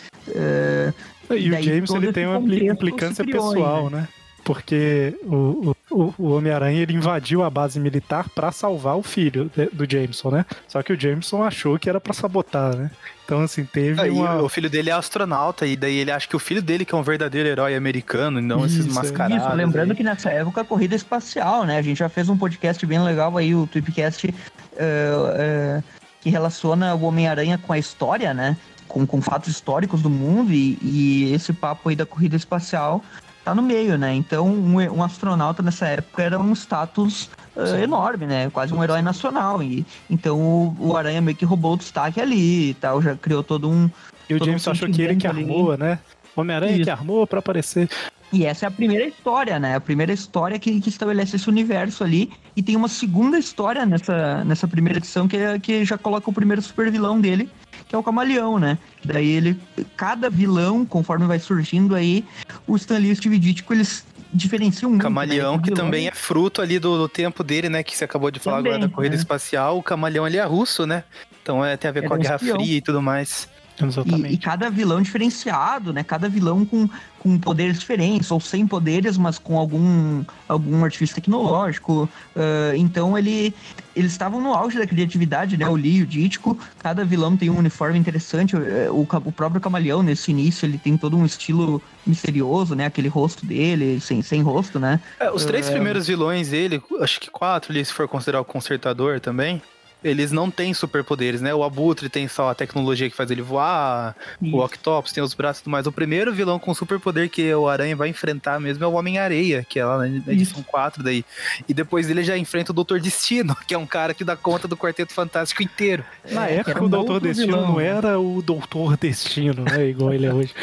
Eh, 1.30 1.38
E 1.38 1.82
o 1.82 1.86
todo 1.86 2.04
ele 2.04 2.14
tem 2.14 2.26
uma 2.28 2.38
implicância 2.56 3.24
criou 3.24 3.52
pessoal, 3.52 3.90
né? 3.90 4.08
Porque 4.44 5.18
o, 5.24 5.76
o, 5.90 6.14
o 6.20 6.32
Homem-Aranha 6.36 6.80
ele 6.80 6.94
invadiu 6.94 7.42
a 7.44 7.50
base 7.50 7.80
militar 7.80 8.30
pra 8.30 8.52
salvar 8.52 8.96
o 8.96 9.02
filho 9.02 9.50
de- 9.58 9.70
do 9.74 9.90
Jameson, 9.92 10.30
né? 10.30 10.46
Só 10.68 10.84
que 10.84 10.94
o 10.94 11.00
Jameson 11.00 11.42
achou 11.44 11.80
que 11.80 11.90
era 11.90 12.00
pra 12.00 12.14
sabotar, 12.14 12.76
né? 12.76 12.92
Então, 13.26 13.42
assim, 13.42 13.66
teve 13.66 14.00
Aí, 14.00 14.12
uma. 14.12 14.44
o 14.44 14.48
filho 14.48 14.70
dele 14.70 14.92
é 14.92 14.94
astronauta, 14.94 15.66
e 15.66 15.76
daí 15.76 15.96
ele 15.98 16.12
acha 16.12 16.28
que 16.28 16.36
o 16.36 16.40
filho 16.40 16.62
dele 16.62 16.86
que 16.86 16.94
é 16.94 16.98
um 16.98 17.02
verdadeiro 17.02 17.50
herói 17.50 17.76
americano, 17.76 18.38
e 18.38 18.42
não 18.44 18.64
esses 18.68 18.86
Isso, 18.86 18.94
mascarados. 18.94 19.44
Isso, 19.44 19.56
lembrando 19.56 19.92
aí. 19.92 19.98
que 19.98 20.04
nessa 20.04 20.30
época 20.30 20.62
a 20.62 20.64
corrida 20.64 20.94
espacial, 20.96 21.64
né? 21.66 21.80
A 21.80 21.82
gente 21.82 21.98
já 21.98 22.08
fez 22.08 22.30
um 22.30 22.38
podcast 22.38 22.86
bem 22.86 23.00
legal 23.04 23.36
aí, 23.36 23.56
o 23.56 23.66
Tweepcast, 23.66 24.32
eh, 24.78 25.12
eh, 25.38 25.84
que 26.22 26.30
relaciona 26.30 26.94
o 26.94 27.02
Homem-Aranha 27.06 27.58
com 27.58 27.74
a 27.74 27.80
história, 27.80 28.32
né? 28.32 28.56
Com, 28.88 29.06
com 29.06 29.22
fatos 29.22 29.50
históricos 29.50 30.02
do 30.02 30.10
mundo, 30.10 30.54
e, 30.54 30.78
e 30.82 31.34
esse 31.34 31.52
papo 31.52 31.90
aí 31.90 31.96
da 31.96 32.06
corrida 32.06 32.36
espacial 32.36 33.04
tá 33.44 33.54
no 33.54 33.62
meio, 33.62 33.98
né? 33.98 34.14
Então, 34.14 34.48
um, 34.48 34.76
um 34.80 35.04
astronauta 35.04 35.62
nessa 35.62 35.86
época 35.88 36.24
era 36.24 36.40
um 36.40 36.54
status 36.54 37.30
eh, 37.56 37.84
enorme, 37.84 38.26
né? 38.26 38.50
Quase 38.50 38.74
um 38.74 38.84
herói 38.84 39.02
nacional. 39.02 39.62
E, 39.62 39.86
então, 40.10 40.40
o, 40.40 40.76
o 40.80 40.98
Aranha 40.98 41.22
meio 41.22 41.38
que 41.38 41.46
roubou 41.46 41.74
o 41.74 41.78
destaque 41.78 42.20
ali 42.22 42.70
e 42.70 42.74
tal, 42.76 43.02
já 43.02 43.16
criou 43.16 43.44
todo 43.44 43.70
um, 43.70 43.90
E 44.30 44.34
o 44.36 44.40
todo 44.40 44.50
um 44.52 44.56
achou 44.56 44.74
que 44.74 44.84
ele 44.86 45.16
que 45.16 45.28
sentimento 45.28 45.28
ali. 45.28 45.42
armou, 45.44 45.78
né? 45.78 46.00
Homem-Aranha 46.36 46.84
que 46.84 46.90
armou 46.90 47.26
pra 47.28 47.40
aparecer. 47.40 47.90
E 48.34 48.44
essa 48.46 48.66
é 48.66 48.68
a 48.68 48.72
primeira 48.72 49.06
história, 49.06 49.60
né? 49.60 49.76
A 49.76 49.80
primeira 49.80 50.12
história 50.12 50.58
que, 50.60 50.82
que 50.82 50.90
estabelece 50.90 51.36
esse 51.36 51.48
universo 51.48 52.04
ali. 52.04 52.32
E 52.56 52.64
tem 52.64 52.76
uma 52.76 52.88
segunda 52.88 53.38
história 53.38 53.86
nessa, 53.86 54.44
nessa 54.44 54.68
primeira 54.68 54.98
edição 54.98 55.28
que, 55.28 55.38
é- 55.38 55.60
que 55.60 55.86
já 55.86 55.98
coloca 55.98 56.30
o 56.30 56.34
primeiro 56.34 56.62
super 56.62 56.92
vilão 56.92 57.22
dele, 57.22 57.48
que 57.88 57.96
é 57.96 57.98
o 57.98 58.04
Camaleão, 58.04 58.60
né? 58.60 58.78
Daí 59.04 59.30
ele. 59.30 59.60
Cada 59.96 60.30
vilão, 60.30 60.86
conforme 60.86 61.26
vai 61.26 61.40
surgindo 61.40 61.96
aí, 61.96 62.26
o 62.68 62.76
Stan 62.76 62.98
Lee 62.98 63.10
e 63.10 63.12
o 63.12 63.16
Steve 63.16 63.38
Ditko, 63.40 63.74
eles 63.74 64.06
diferenciam 64.34 64.90
muito. 64.90 65.02
Camaleão, 65.04 65.54
né? 65.58 65.60
que 65.64 65.70
Vilão- 65.70 65.86
também 65.86 66.08
é 66.08 66.12
fruto 66.12 66.62
ali 66.62 66.80
do, 66.80 66.98
do 66.98 67.08
tempo 67.08 67.44
dele, 67.44 67.70
né? 67.70 67.84
Que 67.84 67.96
você 67.96 68.04
acabou 68.06 68.32
de 68.32 68.40
falar 68.40 68.58
agora 68.58 68.74
Também, 68.74 68.90
da 68.90 68.96
corrida 68.96 69.16
é. 69.16 69.18
espacial. 69.18 69.78
O 69.78 69.84
camaleão 69.84 70.26
ali 70.26 70.38
é 70.38 70.44
russo, 70.46 70.86
né? 70.86 71.04
Então 71.42 71.64
é, 71.64 71.78
tem 71.78 71.90
a 71.90 71.92
ver 71.92 72.08
com 72.08 72.14
a 72.14 72.18
um 72.18 72.20
Guerra 72.20 72.36
espião. 72.36 72.58
Fria 72.58 72.78
e 72.78 72.82
tudo 72.82 73.02
mais. 73.02 73.48
Exatamente. 73.82 74.30
E, 74.32 74.34
e 74.36 74.38
cada 74.38 74.70
vilão 74.70 75.02
diferenciado, 75.02 75.92
né? 75.92 76.04
Cada 76.04 76.30
vilão 76.30 76.64
com, 76.66 76.88
com 77.20 77.38
poderes 77.38 77.80
diferentes, 77.80 78.32
ou 78.32 78.40
sem 78.40 78.66
poderes, 78.66 79.18
mas 79.18 79.38
com 79.38 79.58
algum, 79.58 80.24
algum 80.48 80.84
artifício 80.84 81.16
tecnológico. 81.16 82.08
Ah, 82.36 82.72
então 82.76 83.18
ele, 83.18 83.54
eles 83.96 84.12
estavam 84.12 84.40
no 84.42 84.54
auge 84.54 84.78
da 84.78 84.88
criatividade, 84.88 85.58
né? 85.58 85.68
O 85.68 85.76
Lee 85.76 85.98
e 85.98 86.04
o 86.04 86.06
Dítico. 86.08 86.58
Cada 86.80 87.04
vilão 87.04 87.36
tem 87.36 87.50
um 87.50 87.58
uniforme 87.58 87.98
interessante. 88.00 88.56
eh, 88.56 88.88
O, 88.90 89.06
ca- 89.06 89.22
o 89.24 89.32
próprio 89.32 89.60
Camaleão, 89.60 90.02
nesse 90.02 90.32
início, 90.32 90.66
ele 90.66 90.78
tem 90.78 90.96
todo 90.98 91.18
um 91.18 91.26
estilo 91.26 91.82
misterioso, 92.08 92.76
né? 92.76 92.86
Aquele 92.86 93.08
rosto 93.10 93.46
dele, 93.46 94.00
sem, 94.00 94.22
sem 94.22 94.42
rosto, 94.42 94.80
né? 94.80 95.00
É, 95.20 95.30
os 95.32 95.44
três 95.44 95.68
É. 95.68 95.72
primeiros 95.72 96.08
vilões 96.08 96.50
dele, 96.50 96.82
acho 97.02 97.20
que 97.20 97.30
quatro 97.30 97.72
ali, 97.74 97.84
se 97.84 97.92
for 97.92 98.08
considerar 98.08 98.40
o 98.42 98.46
Consertador 98.46 99.20
também, 99.20 99.62
eles 100.04 100.32
não 100.32 100.52
têm 100.52 100.74
superpoderes, 100.74 101.42
né? 101.42 101.54
O 101.54 101.64
Abutre 101.64 102.10
tem 102.10 102.28
só 102.28 102.50
a 102.52 102.56
tecnologia 102.56 103.10
que 103.10 103.16
faz 103.16 103.32
ele 103.32 103.42
voar, 103.42 104.16
Isso. 104.42 104.56
o 104.56 104.64
Octopus 104.64 105.12
tem 105.12 105.24
os 105.24 105.34
braços 105.34 105.62
e 105.62 105.64
tudo 105.64 105.72
mais. 105.72 105.88
O 105.88 105.92
primeiro 105.92 106.34
vilão 106.34 106.60
com 106.60 106.74
superpoder 106.74 107.30
que 107.30 107.54
o 107.54 107.68
Aranha 107.68 107.96
vai 107.96 108.10
enfrentar 108.10 108.60
mesmo 108.60 108.84
é 108.84 108.88
o 108.88 108.94
Homem-Areia, 108.94 109.66
que 109.68 109.80
é 109.80 109.86
lá 109.86 109.98
na 109.98 110.08
edição 110.32 110.62
4 110.64 111.02
daí. 111.04 111.26
E 111.68 111.74
depois 111.74 112.10
ele 112.10 112.24
já 112.24 112.38
enfrenta 112.38 112.72
o 112.72 112.76
Doutor 112.76 113.00
Destino, 113.00 113.56
que 113.68 113.74
é 113.74 113.78
um 113.78 113.86
cara 113.88 114.14
que 114.14 114.24
dá 114.24 114.36
conta 114.36 114.68
do 114.68 114.78
Quarteto 114.78 115.14
Fantástico 115.14 115.64
inteiro. 115.64 116.04
Na 116.32 116.48
É, 116.50 116.56
época, 116.56 116.72
era 116.72 116.82
o 116.84 116.86
um 116.86 116.90
Doutor 116.90 117.20
Destino 117.22 117.48
vilão, 117.58 117.68
não 117.72 117.78
né? 117.78 117.86
era 117.88 118.20
o 118.20 118.42
Doutor 118.42 118.98
Destino, 118.98 119.64
né? 119.64 119.88
Igual 119.90 120.14
ele 120.14 120.26
é 120.28 120.34
hoje. 120.34 120.54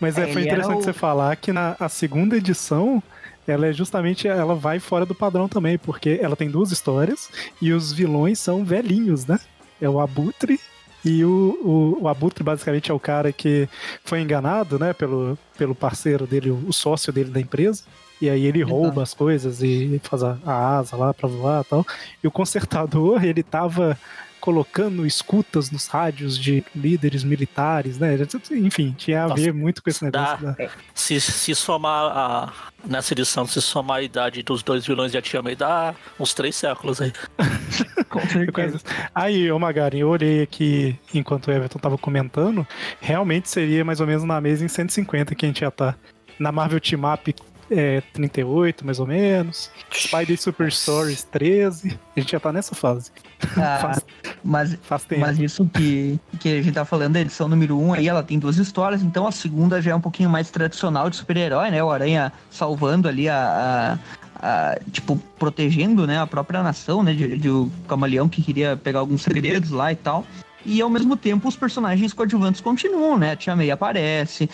Mas 0.00 0.18
é, 0.18 0.28
É, 0.28 0.32
foi 0.32 0.42
interessante 0.42 0.78
o- 0.78 0.82
você 0.82 0.92
falar 0.92 1.34
que 1.36 1.52
na 1.52 1.76
a 1.80 1.88
segunda 1.88 2.36
edição, 2.36 3.02
ela 3.46 3.66
é 3.66 3.72
justamente, 3.72 4.28
ela 4.28 4.54
vai 4.54 4.78
fora 4.78 5.04
do 5.04 5.14
padrão 5.14 5.48
também, 5.48 5.76
porque 5.78 6.18
ela 6.22 6.36
tem 6.36 6.50
duas 6.50 6.70
histórias 6.70 7.28
e 7.60 7.72
os 7.72 7.92
vilões 7.92 8.38
são 8.38 8.64
velhinhos, 8.64 9.26
né? 9.26 9.38
É 9.80 9.88
o 9.88 10.00
Abutre 10.00 10.60
e 11.04 11.24
o, 11.24 11.58
o, 12.00 12.02
o 12.04 12.08
Abutre 12.08 12.44
basicamente 12.44 12.90
é 12.90 12.94
o 12.94 13.00
cara 13.00 13.32
que 13.32 13.68
foi 14.04 14.20
enganado, 14.20 14.78
né? 14.78 14.92
Pelo, 14.92 15.36
pelo 15.58 15.74
parceiro 15.74 16.26
dele, 16.26 16.50
o 16.50 16.72
sócio 16.72 17.12
dele 17.12 17.30
da 17.30 17.40
empresa. 17.40 17.82
E 18.20 18.30
aí 18.30 18.46
ele 18.46 18.62
rouba 18.62 19.02
as 19.02 19.12
coisas 19.12 19.62
e 19.62 20.00
faz 20.04 20.22
a, 20.22 20.38
a 20.46 20.78
asa 20.78 20.96
lá 20.96 21.12
pra 21.12 21.28
voar 21.28 21.62
e 21.62 21.68
tal. 21.68 21.86
E 22.22 22.28
o 22.28 22.30
consertador, 22.30 23.24
ele 23.24 23.42
tava 23.42 23.98
colocando 24.42 25.06
escutas 25.06 25.70
nos 25.70 25.86
rádios 25.86 26.36
de 26.36 26.64
líderes 26.74 27.22
militares, 27.22 27.96
né? 27.96 28.18
Enfim, 28.50 28.92
tinha 28.98 29.22
a 29.24 29.28
Nossa, 29.28 29.40
ver 29.40 29.54
muito 29.54 29.80
com 29.80 29.88
esse 29.88 30.02
negócio. 30.04 30.44
dá. 30.44 30.50
da- 30.52 30.68
Se, 30.92 31.20
se 31.20 31.54
somar 31.54 32.10
a, 32.12 32.52
nessa 32.84 33.14
edição, 33.14 33.46
se 33.46 33.62
somar 33.62 33.98
a 33.98 34.02
idade 34.02 34.42
dos 34.42 34.60
dois 34.64 34.84
vilões 34.84 35.12
de 35.12 35.22
Tia 35.22 35.40
May, 35.40 35.54
dá 35.54 35.94
uns 36.18 36.34
três 36.34 36.56
séculos 36.56 37.00
aí. 37.00 37.12
Com 38.10 38.18
Coisa- 38.18 38.32
certeza. 38.78 38.80
Aí, 39.14 39.50
ô 39.52 39.58
Magari, 39.60 40.00
eu 40.00 40.08
olhei 40.08 40.42
aqui 40.42 40.98
enquanto 41.14 41.46
o 41.46 41.52
Everton 41.52 41.78
tava 41.78 41.96
comentando, 41.96 42.66
realmente 43.00 43.48
seria 43.48 43.84
mais 43.84 44.00
ou 44.00 44.08
menos 44.08 44.24
na 44.24 44.40
mesa 44.40 44.64
em 44.64 44.68
150 44.68 45.36
que 45.36 45.46
a 45.46 45.48
gente 45.48 45.60
já 45.60 45.70
tá. 45.70 45.94
Na 46.36 46.50
Marvel 46.50 46.80
Team 46.80 47.02
Up 47.14 47.32
é 47.72 48.00
38, 48.12 48.84
mais 48.84 48.98
ou 49.00 49.06
menos. 49.06 49.70
Spider 49.92 50.40
Super 50.40 50.70
Stories 50.70 51.22
13. 51.24 51.98
A 52.16 52.20
gente 52.20 52.32
já 52.32 52.40
tá 52.40 52.52
nessa 52.52 52.74
fase. 52.74 53.10
Ah, 53.56 53.78
Faz, 53.82 54.00
mas 54.44 54.78
faz 54.82 55.04
tempo. 55.04 55.20
Mas 55.22 55.38
isso 55.38 55.64
que, 55.72 56.18
que 56.40 56.48
a 56.48 56.62
gente 56.62 56.72
tá 56.74 56.84
falando 56.84 57.14
da 57.14 57.20
edição 57.20 57.48
número 57.48 57.78
1 57.78 57.86
um, 57.88 57.92
aí, 57.94 58.08
ela 58.08 58.22
tem 58.22 58.38
duas 58.38 58.56
histórias, 58.58 59.02
então 59.02 59.26
a 59.26 59.32
segunda 59.32 59.80
já 59.80 59.92
é 59.92 59.94
um 59.94 60.00
pouquinho 60.00 60.28
mais 60.30 60.50
tradicional 60.50 61.08
de 61.10 61.16
super-herói, 61.16 61.70
né? 61.70 61.82
O 61.82 61.90
Aranha 61.90 62.32
salvando 62.50 63.08
ali 63.08 63.28
a. 63.28 63.98
a- 63.98 64.22
a- 64.44 64.76
tipo, 64.90 65.16
protegendo 65.38 66.04
né, 66.06 66.18
a 66.18 66.26
própria 66.26 66.62
nação, 66.64 67.02
né? 67.02 67.12
De, 67.14 67.36
de 67.38 67.48
o 67.48 67.70
camaleão 67.88 68.28
que 68.28 68.42
queria 68.42 68.76
pegar 68.76 68.98
alguns 68.98 69.22
segredos 69.22 69.70
lá 69.70 69.92
e 69.92 69.96
tal. 69.96 70.26
E 70.64 70.80
ao 70.80 70.88
mesmo 70.90 71.16
tempo 71.16 71.48
os 71.48 71.56
personagens 71.56 72.12
coadjuvantes 72.12 72.60
continuam, 72.60 73.18
né? 73.18 73.32
A 73.32 73.36
Tia 73.36 73.56
May 73.56 73.70
aparece, 73.70 74.48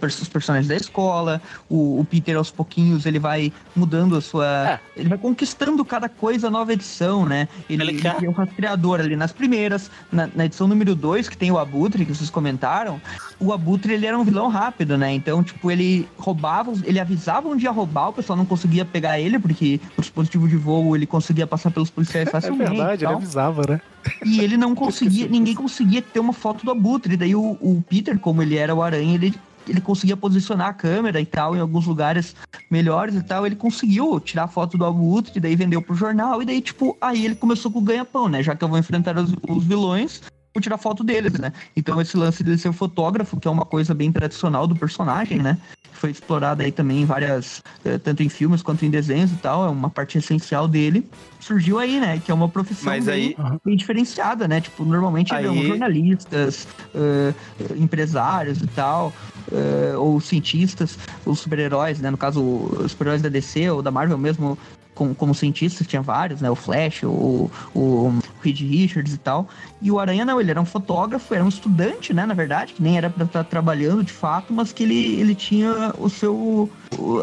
pers- 0.00 0.20
os 0.22 0.28
personagens 0.28 0.68
da 0.68 0.76
escola, 0.76 1.40
o, 1.68 2.00
o 2.00 2.04
Peter 2.04 2.36
aos 2.36 2.50
pouquinhos 2.50 3.06
ele 3.06 3.18
vai 3.18 3.52
mudando 3.74 4.16
a 4.16 4.20
sua. 4.20 4.46
É. 4.70 4.80
Ele 4.96 5.08
vai 5.08 5.18
conquistando 5.18 5.84
cada 5.84 6.08
coisa 6.08 6.50
nova 6.50 6.72
edição, 6.72 7.24
né? 7.26 7.48
Ele, 7.68 7.82
Ele 7.82 7.90
ele 7.92 8.10
tem 8.18 8.28
um 8.28 8.32
rastreador 8.32 9.00
ali 9.00 9.16
nas 9.16 9.32
primeiras. 9.32 9.90
Na, 10.10 10.28
na 10.34 10.44
edição 10.46 10.66
número 10.66 10.94
2, 10.94 11.28
que 11.28 11.36
tem 11.36 11.50
o 11.50 11.58
Abutre, 11.58 12.04
que 12.04 12.14
vocês 12.14 12.30
comentaram, 12.30 13.00
o 13.38 13.52
Abutre 13.52 13.92
ele 13.94 14.06
era 14.06 14.18
um 14.18 14.24
vilão 14.24 14.48
rápido, 14.48 14.96
né? 14.98 15.12
Então, 15.12 15.42
tipo, 15.42 15.70
ele 15.70 16.08
roubava, 16.18 16.72
ele 16.84 16.98
avisava 17.00 17.48
onde 17.48 17.64
ia 17.64 17.70
roubar, 17.70 18.08
o 18.08 18.12
pessoal 18.12 18.36
não 18.36 18.44
conseguia 18.46 18.84
pegar 18.84 19.18
ele, 19.20 19.38
porque 19.38 19.80
o 19.96 20.00
dispositivo 20.00 20.48
de 20.48 20.56
voo 20.56 20.94
ele 20.96 21.06
conseguia 21.06 21.46
passar 21.46 21.70
pelos 21.70 21.90
policiais 21.90 22.26
É 22.28 22.30
facilmente. 22.30 22.70
verdade, 22.70 23.04
e 23.04 23.06
ele 23.06 23.14
avisava, 23.14 23.62
né? 23.68 23.80
E 24.24 24.40
ele 24.40 24.56
não 24.56 24.74
conseguia, 24.74 25.28
ninguém 25.28 25.54
conseguia 25.54 26.02
ter 26.02 26.20
uma 26.20 26.32
foto 26.32 26.64
do 26.64 26.70
Abutre. 26.70 27.16
Daí 27.16 27.34
o, 27.34 27.58
o 27.60 27.84
Peter, 27.88 28.18
como 28.18 28.42
ele 28.42 28.56
era 28.56 28.74
o 28.74 28.82
Aranha, 28.82 29.14
ele, 29.14 29.34
ele 29.68 29.80
conseguia 29.80 30.16
posicionar 30.16 30.68
a 30.68 30.72
câmera 30.72 31.20
e 31.20 31.26
tal, 31.26 31.56
em 31.56 31.60
alguns 31.60 31.86
lugares 31.86 32.34
melhores 32.70 33.14
e 33.14 33.22
tal. 33.22 33.46
Ele 33.46 33.56
conseguiu 33.56 34.18
tirar 34.20 34.44
a 34.44 34.48
foto 34.48 34.78
do 34.78 34.84
Abutre, 34.84 35.40
daí 35.40 35.56
vendeu 35.56 35.82
pro 35.82 35.94
jornal, 35.94 36.42
e 36.42 36.46
daí, 36.46 36.60
tipo, 36.60 36.96
aí 37.00 37.24
ele 37.24 37.34
começou 37.34 37.70
com 37.70 37.78
o 37.78 37.82
ganha-pão, 37.82 38.28
né? 38.28 38.42
Já 38.42 38.54
que 38.54 38.64
eu 38.64 38.68
vou 38.68 38.78
enfrentar 38.78 39.16
os, 39.18 39.32
os 39.48 39.64
vilões, 39.64 40.20
vou 40.54 40.60
tirar 40.60 40.78
foto 40.78 41.04
deles, 41.04 41.34
né? 41.34 41.52
Então 41.76 42.00
esse 42.00 42.16
lance 42.16 42.42
dele 42.42 42.58
ser 42.58 42.72
fotógrafo, 42.72 43.38
que 43.38 43.46
é 43.46 43.50
uma 43.50 43.64
coisa 43.64 43.94
bem 43.94 44.10
tradicional 44.10 44.66
do 44.66 44.76
personagem, 44.76 45.38
né? 45.38 45.58
Foi 46.00 46.10
explorado 46.10 46.62
aí 46.62 46.72
também 46.72 47.02
em 47.02 47.04
várias, 47.04 47.62
eh, 47.84 47.98
tanto 47.98 48.22
em 48.22 48.28
filmes 48.30 48.62
quanto 48.62 48.86
em 48.86 48.90
desenhos 48.90 49.30
e 49.32 49.36
tal, 49.36 49.66
é 49.66 49.68
uma 49.68 49.90
parte 49.90 50.16
essencial 50.16 50.66
dele. 50.66 51.06
Surgiu 51.38 51.78
aí, 51.78 52.00
né? 52.00 52.18
Que 52.24 52.30
é 52.30 52.34
uma 52.34 52.48
profissão 52.48 52.86
Mas 52.90 53.04
bem, 53.04 53.36
aí- 53.38 53.58
bem 53.62 53.76
diferenciada, 53.76 54.48
né? 54.48 54.62
Tipo, 54.62 54.82
normalmente 54.86 55.34
Aí- 55.34 55.46
um 55.46 55.62
jornalistas, 55.62 56.66
eh, 56.94 57.34
empresários 57.76 58.62
e 58.62 58.66
tal, 58.68 59.12
eh, 59.52 59.94
ou 59.94 60.18
cientistas, 60.22 60.98
os 61.26 61.38
super-heróis, 61.40 62.00
né? 62.00 62.10
No 62.10 62.16
caso, 62.16 62.42
os 62.42 62.92
super-heróis 62.92 63.20
da 63.20 63.28
DC 63.28 63.68
ou 63.68 63.82
da 63.82 63.90
Marvel 63.90 64.16
mesmo, 64.16 64.56
como, 65.00 65.14
como 65.14 65.34
cientistas, 65.34 65.86
tinha 65.86 66.02
vários, 66.02 66.42
né? 66.42 66.50
O 66.50 66.54
Flash, 66.54 67.04
o, 67.04 67.50
o 67.74 68.18
Reed 68.42 68.60
Richards 68.60 69.14
e 69.14 69.18
tal. 69.18 69.48
E 69.80 69.90
o 69.90 69.98
Aranha 69.98 70.26
não, 70.26 70.38
ele 70.38 70.50
era 70.50 70.60
um 70.60 70.66
fotógrafo, 70.66 71.34
era 71.34 71.42
um 71.42 71.48
estudante, 71.48 72.12
né? 72.12 72.26
Na 72.26 72.34
verdade, 72.34 72.74
que 72.74 72.82
nem 72.82 72.98
era 72.98 73.08
pra 73.08 73.24
estar 73.24 73.44
trabalhando 73.44 74.04
de 74.04 74.12
fato, 74.12 74.52
mas 74.52 74.74
que 74.74 74.82
ele, 74.82 75.18
ele 75.18 75.34
tinha 75.34 75.94
o 75.96 76.10
seu, 76.10 76.70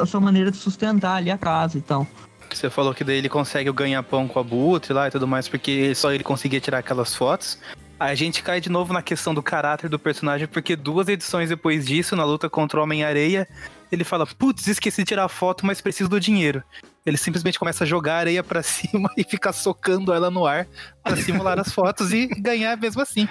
a 0.02 0.08
sua 0.08 0.20
maneira 0.20 0.50
de 0.50 0.58
sustentar 0.58 1.18
ali 1.18 1.30
a 1.30 1.38
casa 1.38 1.78
e 1.78 1.82
tal. 1.82 2.08
Você 2.52 2.68
falou 2.68 2.96
que 2.96 3.04
daí 3.04 3.18
ele 3.18 3.30
consegue 3.30 3.70
o 3.70 3.74
ganha-pão 3.74 4.28
com 4.28 4.40
a 4.40 4.42
Abutre 4.42 4.92
lá 4.92 5.08
e 5.08 5.12
tudo 5.12 5.28
mais, 5.28 5.48
porque 5.48 5.94
só 5.94 6.12
ele 6.12 6.24
conseguia 6.24 6.60
tirar 6.60 6.80
aquelas 6.80 7.14
fotos. 7.14 7.60
A 8.00 8.16
gente 8.16 8.42
cai 8.42 8.60
de 8.60 8.70
novo 8.70 8.92
na 8.92 9.04
questão 9.04 9.36
do 9.36 9.44
caráter 9.44 9.88
do 9.88 10.00
personagem, 10.00 10.48
porque 10.48 10.76
duas 10.76 11.08
edições 11.08 11.50
depois 11.50 11.86
disso, 11.86 12.16
na 12.16 12.24
luta 12.24 12.50
contra 12.50 12.80
o 12.80 12.84
Homem-Areia, 12.84 13.48
ele 13.92 14.04
fala: 14.04 14.26
Putz, 14.26 14.68
esqueci 14.68 15.04
de 15.04 15.10
tirar 15.10 15.28
foto, 15.28 15.66
mas 15.66 15.82
preciso 15.82 16.10
do 16.10 16.20
dinheiro. 16.20 16.64
Ele 17.08 17.16
simplesmente 17.18 17.58
começa 17.58 17.86
a 17.86 17.88
jogar 17.88 18.16
a 18.16 18.20
areia 18.20 18.44
pra 18.44 18.62
cima 18.62 19.10
e 19.16 19.24
fica 19.24 19.54
socando 19.54 20.12
ela 20.14 20.30
no 20.30 20.46
ar 20.46 20.68
pra 21.02 21.16
simular 21.16 21.58
as 21.58 21.72
fotos 21.72 22.12
e 22.12 22.28
ganhar 22.28 22.76
mesmo 22.76 23.02
assim. 23.02 23.26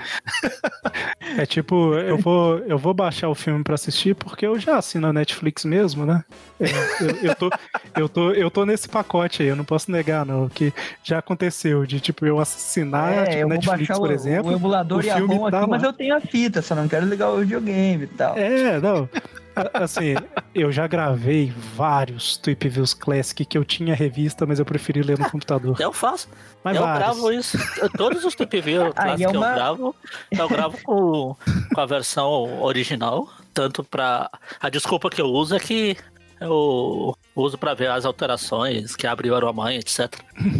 É 1.36 1.44
tipo, 1.44 1.92
eu 1.94 2.16
vou, 2.16 2.58
eu 2.60 2.78
vou 2.78 2.94
baixar 2.94 3.28
o 3.28 3.34
filme 3.34 3.62
pra 3.62 3.74
assistir 3.74 4.14
porque 4.14 4.46
eu 4.46 4.58
já 4.58 4.78
assino 4.78 5.06
a 5.06 5.12
Netflix 5.12 5.66
mesmo, 5.66 6.06
né? 6.06 6.24
É, 6.58 6.64
eu, 7.02 7.10
eu, 7.28 7.34
tô, 7.34 7.50
eu, 7.94 8.08
tô, 8.08 8.30
eu 8.32 8.50
tô 8.50 8.64
nesse 8.64 8.88
pacote 8.88 9.42
aí, 9.42 9.48
eu 9.48 9.56
não 9.56 9.64
posso 9.64 9.90
negar, 9.90 10.24
não. 10.24 10.48
Que 10.48 10.72
já 11.04 11.18
aconteceu 11.18 11.84
de, 11.84 12.00
tipo, 12.00 12.24
eu 12.24 12.40
assinar, 12.40 13.24
tipo, 13.24 13.30
É, 13.30 13.42
eu 13.42 13.48
vou 13.48 13.56
Netflix, 13.56 13.88
baixar 13.88 13.96
por 14.00 14.08
o, 14.08 14.12
exemplo. 14.12 14.52
o 14.52 14.56
emulador 14.56 15.02
o 15.02 15.04
e 15.04 15.10
a 15.10 15.18
ROM 15.18 15.50
tá 15.50 15.58
aqui, 15.58 15.60
lá. 15.60 15.66
mas 15.66 15.82
eu 15.82 15.92
tenho 15.92 16.16
a 16.16 16.20
fita, 16.20 16.62
só 16.62 16.74
não 16.74 16.88
quero 16.88 17.04
ligar 17.04 17.28
o 17.30 17.40
videogame 17.40 18.04
e 18.04 18.06
tal. 18.06 18.38
É, 18.38 18.80
não. 18.80 19.06
A- 19.56 19.84
Assim, 19.84 20.14
eu 20.54 20.70
já 20.70 20.86
gravei 20.86 21.52
vários 21.74 22.36
Tweep 22.36 22.68
Views 22.68 22.92
Classic 22.94 23.44
que 23.44 23.56
eu 23.56 23.64
tinha 23.64 23.94
revista, 23.94 24.44
mas 24.46 24.58
eu 24.58 24.64
preferi 24.64 25.02
ler 25.02 25.18
no 25.18 25.28
computador. 25.30 25.76
Eu 25.80 25.92
faço. 25.92 26.28
Mas 26.62 26.76
eu 26.76 26.82
vários. 26.82 27.04
gravo 27.04 27.32
isso. 27.32 27.58
Todos 27.96 28.24
os 28.24 28.34
TPV 28.34 28.78
Aí 28.96 29.16
clássicos 29.16 29.22
é 29.22 29.30
que 29.30 29.36
uma- 29.36 29.48
eu 29.48 29.54
gravo, 29.54 29.96
eu 30.30 30.48
gravo 30.48 30.78
com, 30.84 31.36
com 31.74 31.80
a 31.80 31.86
versão 31.86 32.62
original. 32.62 33.28
Tanto 33.54 33.82
pra. 33.82 34.30
A 34.60 34.68
desculpa 34.68 35.08
que 35.08 35.20
eu 35.20 35.26
uso 35.28 35.56
é 35.56 35.58
que 35.58 35.96
eu 36.38 37.16
uso 37.34 37.56
pra 37.56 37.72
ver 37.72 37.88
as 37.88 38.04
alterações, 38.04 38.94
que 38.94 39.06
abre 39.06 39.30
o 39.30 39.34
Aromanha, 39.34 39.78
etc. 39.78 40.12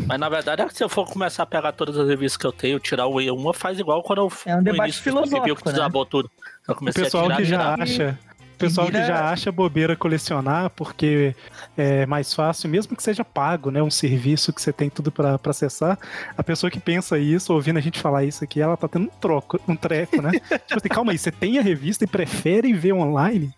Mas 0.07 0.19
na 0.19 0.29
verdade, 0.31 0.63
é 0.63 0.67
que 0.67 0.75
se 0.75 0.83
eu 0.83 0.89
for 0.89 1.07
começar 1.07 1.43
a 1.43 1.47
pegar 1.47 1.73
todas 1.73 1.99
as 1.99 2.09
revistas 2.09 2.39
que 2.39 2.47
eu 2.47 2.53
tenho, 2.53 2.79
tirar 2.81 3.07
uma, 3.07 3.53
faz 3.53 3.79
igual 3.79 4.03
quando 4.03 4.21
eu 4.23 4.33
É 4.47 4.57
um 4.57 4.63
debate 4.63 4.95
filosófico, 4.99 5.57
que 5.57 5.67
né? 5.67 5.73
desabou 5.73 6.07
tudo. 6.07 6.31
Eu 6.67 6.73
O 6.73 6.77
comecei 6.79 7.05
pessoal 7.05 7.25
a 7.25 7.27
tirar, 7.27 7.37
que 7.37 7.45
já 7.45 7.59
tirar. 7.59 7.83
acha. 7.83 8.19
O 8.57 8.59
pessoal 8.59 8.87
que 8.91 9.05
já 9.05 9.29
acha 9.29 9.53
bobeira 9.53 9.95
colecionar, 9.95 10.71
porque 10.71 11.37
é 11.77 12.07
mais 12.07 12.33
fácil, 12.33 12.71
mesmo 12.71 12.97
que 12.97 13.03
seja 13.03 13.23
pago, 13.23 13.71
né? 13.71 13.83
Um 13.83 13.91
serviço 13.91 14.51
que 14.51 14.63
você 14.63 14.73
tem 14.73 14.89
tudo 14.89 15.13
pra 15.13 15.39
acessar. 15.45 15.99
A 16.37 16.43
pessoa 16.43 16.71
que 16.71 16.81
pensa 16.81 17.19
isso, 17.19 17.53
ouvindo 17.53 17.77
a 17.77 17.83
gente 17.83 18.01
falar 18.01 18.25
isso 18.25 18.43
aqui, 18.43 18.59
ela 18.61 18.75
tá 18.75 18.89
tendo 18.89 19.05
um 19.05 19.21
troco, 19.21 19.61
um 19.69 19.77
treco, 19.77 20.23
né? 20.23 20.31
tipo 20.67 20.77
assim, 20.77 20.89
calma 20.89 21.13
aí, 21.13 21.19
você 21.19 21.31
tem 21.31 21.59
a 21.59 21.63
revista 21.63 22.05
e 22.05 22.07
prefere 22.07 22.73
ver 22.73 22.95
online? 22.95 23.53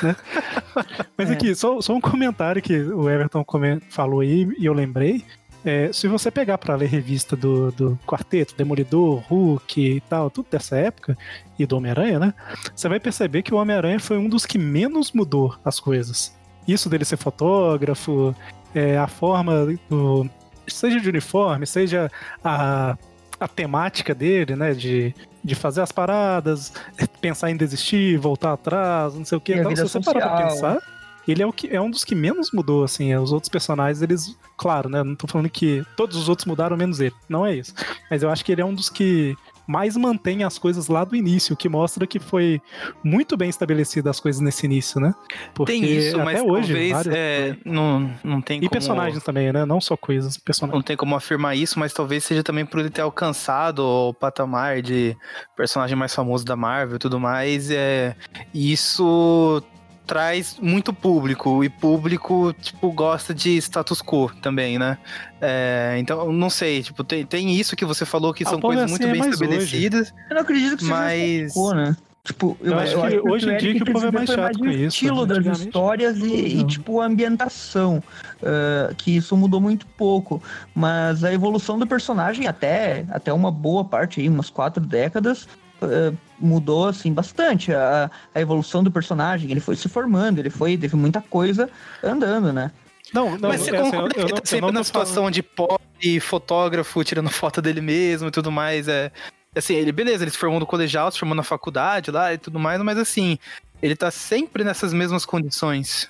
Né? 0.00 0.14
Mas 1.18 1.30
É. 1.30 1.32
aqui, 1.32 1.52
só, 1.56 1.80
só 1.80 1.92
um 1.92 2.00
comentário 2.00 2.62
que 2.62 2.78
o 2.78 3.10
Everton 3.10 3.44
falou 3.90 4.20
aí 4.20 4.48
e 4.56 4.66
eu 4.66 4.72
lembrei. 4.72 5.24
É, 5.64 5.90
se 5.92 6.06
você 6.06 6.30
pegar 6.30 6.58
pra 6.58 6.76
ler 6.76 6.88
revista 6.88 7.34
do, 7.34 7.72
do 7.72 7.98
Quarteto, 8.06 8.54
Demolidor, 8.54 9.22
Hulk 9.28 9.80
e 9.80 10.00
tal, 10.02 10.30
tudo 10.30 10.46
dessa 10.50 10.76
época, 10.76 11.16
e 11.58 11.64
do 11.64 11.76
Homem-Aranha, 11.76 12.18
né? 12.18 12.34
Você 12.74 12.88
vai 12.88 13.00
perceber 13.00 13.42
que 13.42 13.54
o 13.54 13.56
Homem-Aranha 13.56 13.98
foi 13.98 14.18
um 14.18 14.28
dos 14.28 14.44
que 14.44 14.58
menos 14.58 15.12
mudou 15.12 15.56
as 15.64 15.80
coisas. 15.80 16.36
Isso 16.68 16.90
dele 16.90 17.04
ser 17.04 17.16
fotógrafo, 17.16 18.34
é, 18.74 18.98
a 18.98 19.06
forma 19.06 19.66
do. 19.88 20.28
Seja 20.66 21.00
de 21.00 21.08
uniforme, 21.08 21.66
seja 21.66 22.10
a, 22.42 22.96
a 23.38 23.48
temática 23.48 24.14
dele, 24.14 24.56
né? 24.56 24.72
De, 24.74 25.14
de 25.42 25.54
fazer 25.54 25.80
as 25.80 25.92
paradas, 25.92 26.72
pensar 27.20 27.50
em 27.50 27.56
desistir, 27.56 28.18
voltar 28.18 28.52
atrás, 28.52 29.14
não 29.14 29.24
sei 29.24 29.38
o 29.38 29.40
que. 29.40 29.54
Então, 29.54 29.74
se 29.74 29.82
você 29.82 30.00
parar 30.00 30.20
pra 30.20 30.50
social. 30.50 30.72
pensar, 30.72 31.03
ele 31.26 31.42
é, 31.42 31.46
o 31.46 31.52
que, 31.52 31.68
é 31.68 31.80
um 31.80 31.90
dos 31.90 32.04
que 32.04 32.14
menos 32.14 32.50
mudou, 32.52 32.84
assim. 32.84 33.14
Os 33.16 33.32
outros 33.32 33.48
personagens, 33.48 34.02
eles. 34.02 34.36
Claro, 34.56 34.88
né? 34.88 35.02
Não 35.02 35.14
tô 35.14 35.26
falando 35.26 35.48
que 35.50 35.84
todos 35.96 36.16
os 36.16 36.28
outros 36.28 36.46
mudaram 36.46 36.76
menos 36.76 37.00
ele. 37.00 37.14
Não 37.28 37.44
é 37.44 37.54
isso. 37.56 37.74
Mas 38.10 38.22
eu 38.22 38.30
acho 38.30 38.44
que 38.44 38.52
ele 38.52 38.60
é 38.60 38.64
um 38.64 38.74
dos 38.74 38.88
que 38.88 39.36
mais 39.66 39.96
mantém 39.96 40.44
as 40.44 40.58
coisas 40.58 40.88
lá 40.88 41.04
do 41.04 41.16
início, 41.16 41.54
o 41.54 41.56
que 41.56 41.68
mostra 41.70 42.06
que 42.06 42.18
foi 42.18 42.60
muito 43.02 43.34
bem 43.34 43.48
estabelecido 43.48 44.10
as 44.10 44.20
coisas 44.20 44.40
nesse 44.42 44.66
início, 44.66 45.00
né? 45.00 45.14
Porque 45.54 45.72
tem 45.72 45.84
isso, 45.84 46.16
até 46.16 46.24
mas 46.24 46.42
hoje, 46.42 46.72
talvez 46.72 46.92
vários- 46.92 47.14
é, 47.14 47.56
não, 47.64 48.10
não 48.22 48.40
tem 48.42 48.58
E 48.58 48.60
como... 48.60 48.70
personagens 48.70 49.22
também, 49.24 49.52
né? 49.52 49.64
Não 49.64 49.80
só 49.80 49.96
coisas, 49.96 50.36
personagens. 50.36 50.76
Não 50.76 50.82
tem 50.82 50.96
como 50.96 51.16
afirmar 51.16 51.56
isso, 51.56 51.78
mas 51.78 51.94
talvez 51.94 52.24
seja 52.24 52.42
também 52.42 52.66
por 52.66 52.78
ele 52.80 52.90
ter 52.90 53.00
alcançado 53.00 53.78
o 53.82 54.12
patamar 54.12 54.82
de 54.82 55.16
personagem 55.56 55.96
mais 55.96 56.14
famoso 56.14 56.44
da 56.44 56.54
Marvel 56.56 56.96
e 56.96 56.98
tudo 56.98 57.18
mais. 57.18 57.70
É, 57.70 58.14
e 58.52 58.70
isso 58.70 59.62
traz 60.06 60.58
muito 60.60 60.92
público, 60.92 61.64
e 61.64 61.68
público, 61.68 62.54
tipo, 62.60 62.92
gosta 62.92 63.34
de 63.34 63.56
status 63.56 64.02
quo 64.02 64.30
também, 64.40 64.78
né? 64.78 64.98
É, 65.40 65.96
então, 65.98 66.32
não 66.32 66.50
sei, 66.50 66.82
tipo, 66.82 67.02
tem, 67.02 67.24
tem 67.24 67.54
isso 67.54 67.74
que 67.76 67.84
você 67.84 68.04
falou 68.04 68.32
que 68.32 68.44
Ah, 68.44 68.50
são 68.50 68.56
o 68.56 68.58
é 68.58 68.62
coisas 68.62 68.90
muito 68.90 69.02
assim, 69.02 69.10
é 69.10 69.20
bem 69.20 69.30
estabelecidas, 69.30 70.14
Eu 70.28 70.34
não 70.34 70.42
acredito 70.42 70.76
que 70.76 70.82
seja 70.84 70.94
mas... 70.94 71.52
ficou, 71.52 71.74
né? 71.74 71.96
Tipo, 72.24 72.56
Eu 72.62 72.78
acho 72.78 72.94
que 72.94 73.20
hoje 73.28 73.50
em 73.50 73.56
dia 73.58 73.74
que 73.74 73.82
o 73.82 73.92
povo 73.92 74.06
é 74.06 74.10
mais 74.10 74.30
chato 74.30 74.58
com 74.58 74.64
o 74.64 74.70
isso, 74.70 74.86
estilo 74.86 75.26
né? 75.26 75.40
das 75.40 75.58
histórias 75.58 76.16
e, 76.16 76.58
e, 76.58 76.64
tipo, 76.64 77.00
a 77.00 77.04
ambientação. 77.04 78.02
ah, 78.42 78.94
que 78.96 79.14
isso 79.14 79.36
mudou 79.36 79.60
muito 79.60 79.86
pouco. 79.86 80.42
Mas 80.74 81.22
a 81.22 81.30
evolução 81.34 81.78
do 81.78 81.86
personagem, 81.86 82.46
até, 82.46 83.04
até 83.10 83.30
uma 83.30 83.50
boa 83.50 83.84
parte 83.84 84.22
aí, 84.22 84.28
umas 84.28 84.48
quatro 84.48 84.82
décadas, 84.82 85.46
ah, 85.84 86.12
mudou, 86.38 86.88
assim, 86.88 87.12
bastante. 87.12 87.72
A, 87.72 88.10
a 88.34 88.40
evolução 88.40 88.82
do 88.82 88.90
personagem, 88.90 89.50
ele 89.50 89.60
foi 89.60 89.76
se 89.76 89.88
formando, 89.88 90.38
ele 90.38 90.50
foi, 90.50 90.76
teve 90.76 90.96
muita 90.96 91.20
coisa 91.20 91.68
andando, 92.02 92.52
né? 92.52 92.70
Não, 93.12 93.38
não, 93.38 93.48
Mas 93.50 93.60
você 93.60 93.70
é 93.74 93.80
assim, 93.80 93.90
concorda 93.90 94.06
eu, 94.06 94.10
que 94.10 94.18
eu 94.20 94.24
ele 94.24 94.32
tá 94.32 94.40
eu 94.42 94.46
sempre 94.46 94.60
não 94.62 94.72
na 94.72 94.80
tô 94.80 94.84
falando- 94.84 95.06
situação 95.06 95.30
de 95.30 95.42
pobre, 95.42 96.20
fotógrafo, 96.20 97.04
tirando 97.04 97.30
foto 97.30 97.62
dele 97.62 97.80
mesmo 97.80 98.28
e 98.28 98.30
tudo 98.30 98.50
mais. 98.50 98.88
É, 98.88 99.12
assim, 99.54 99.74
ele, 99.74 99.92
beleza, 99.92 100.24
ele 100.24 100.30
se 100.30 100.38
formou 100.38 100.58
no 100.58 100.66
colegial, 100.66 101.10
se 101.12 101.18
formou 101.18 101.36
na 101.36 101.42
faculdade 101.42 102.10
lá 102.10 102.32
e 102.34 102.38
tudo 102.38 102.58
mais, 102.58 102.80
mas 102.82 102.98
assim, 102.98 103.38
ele 103.82 103.94
tá 103.94 104.10
sempre 104.10 104.64
nessas 104.64 104.92
mesmas 104.92 105.24
condições. 105.24 106.08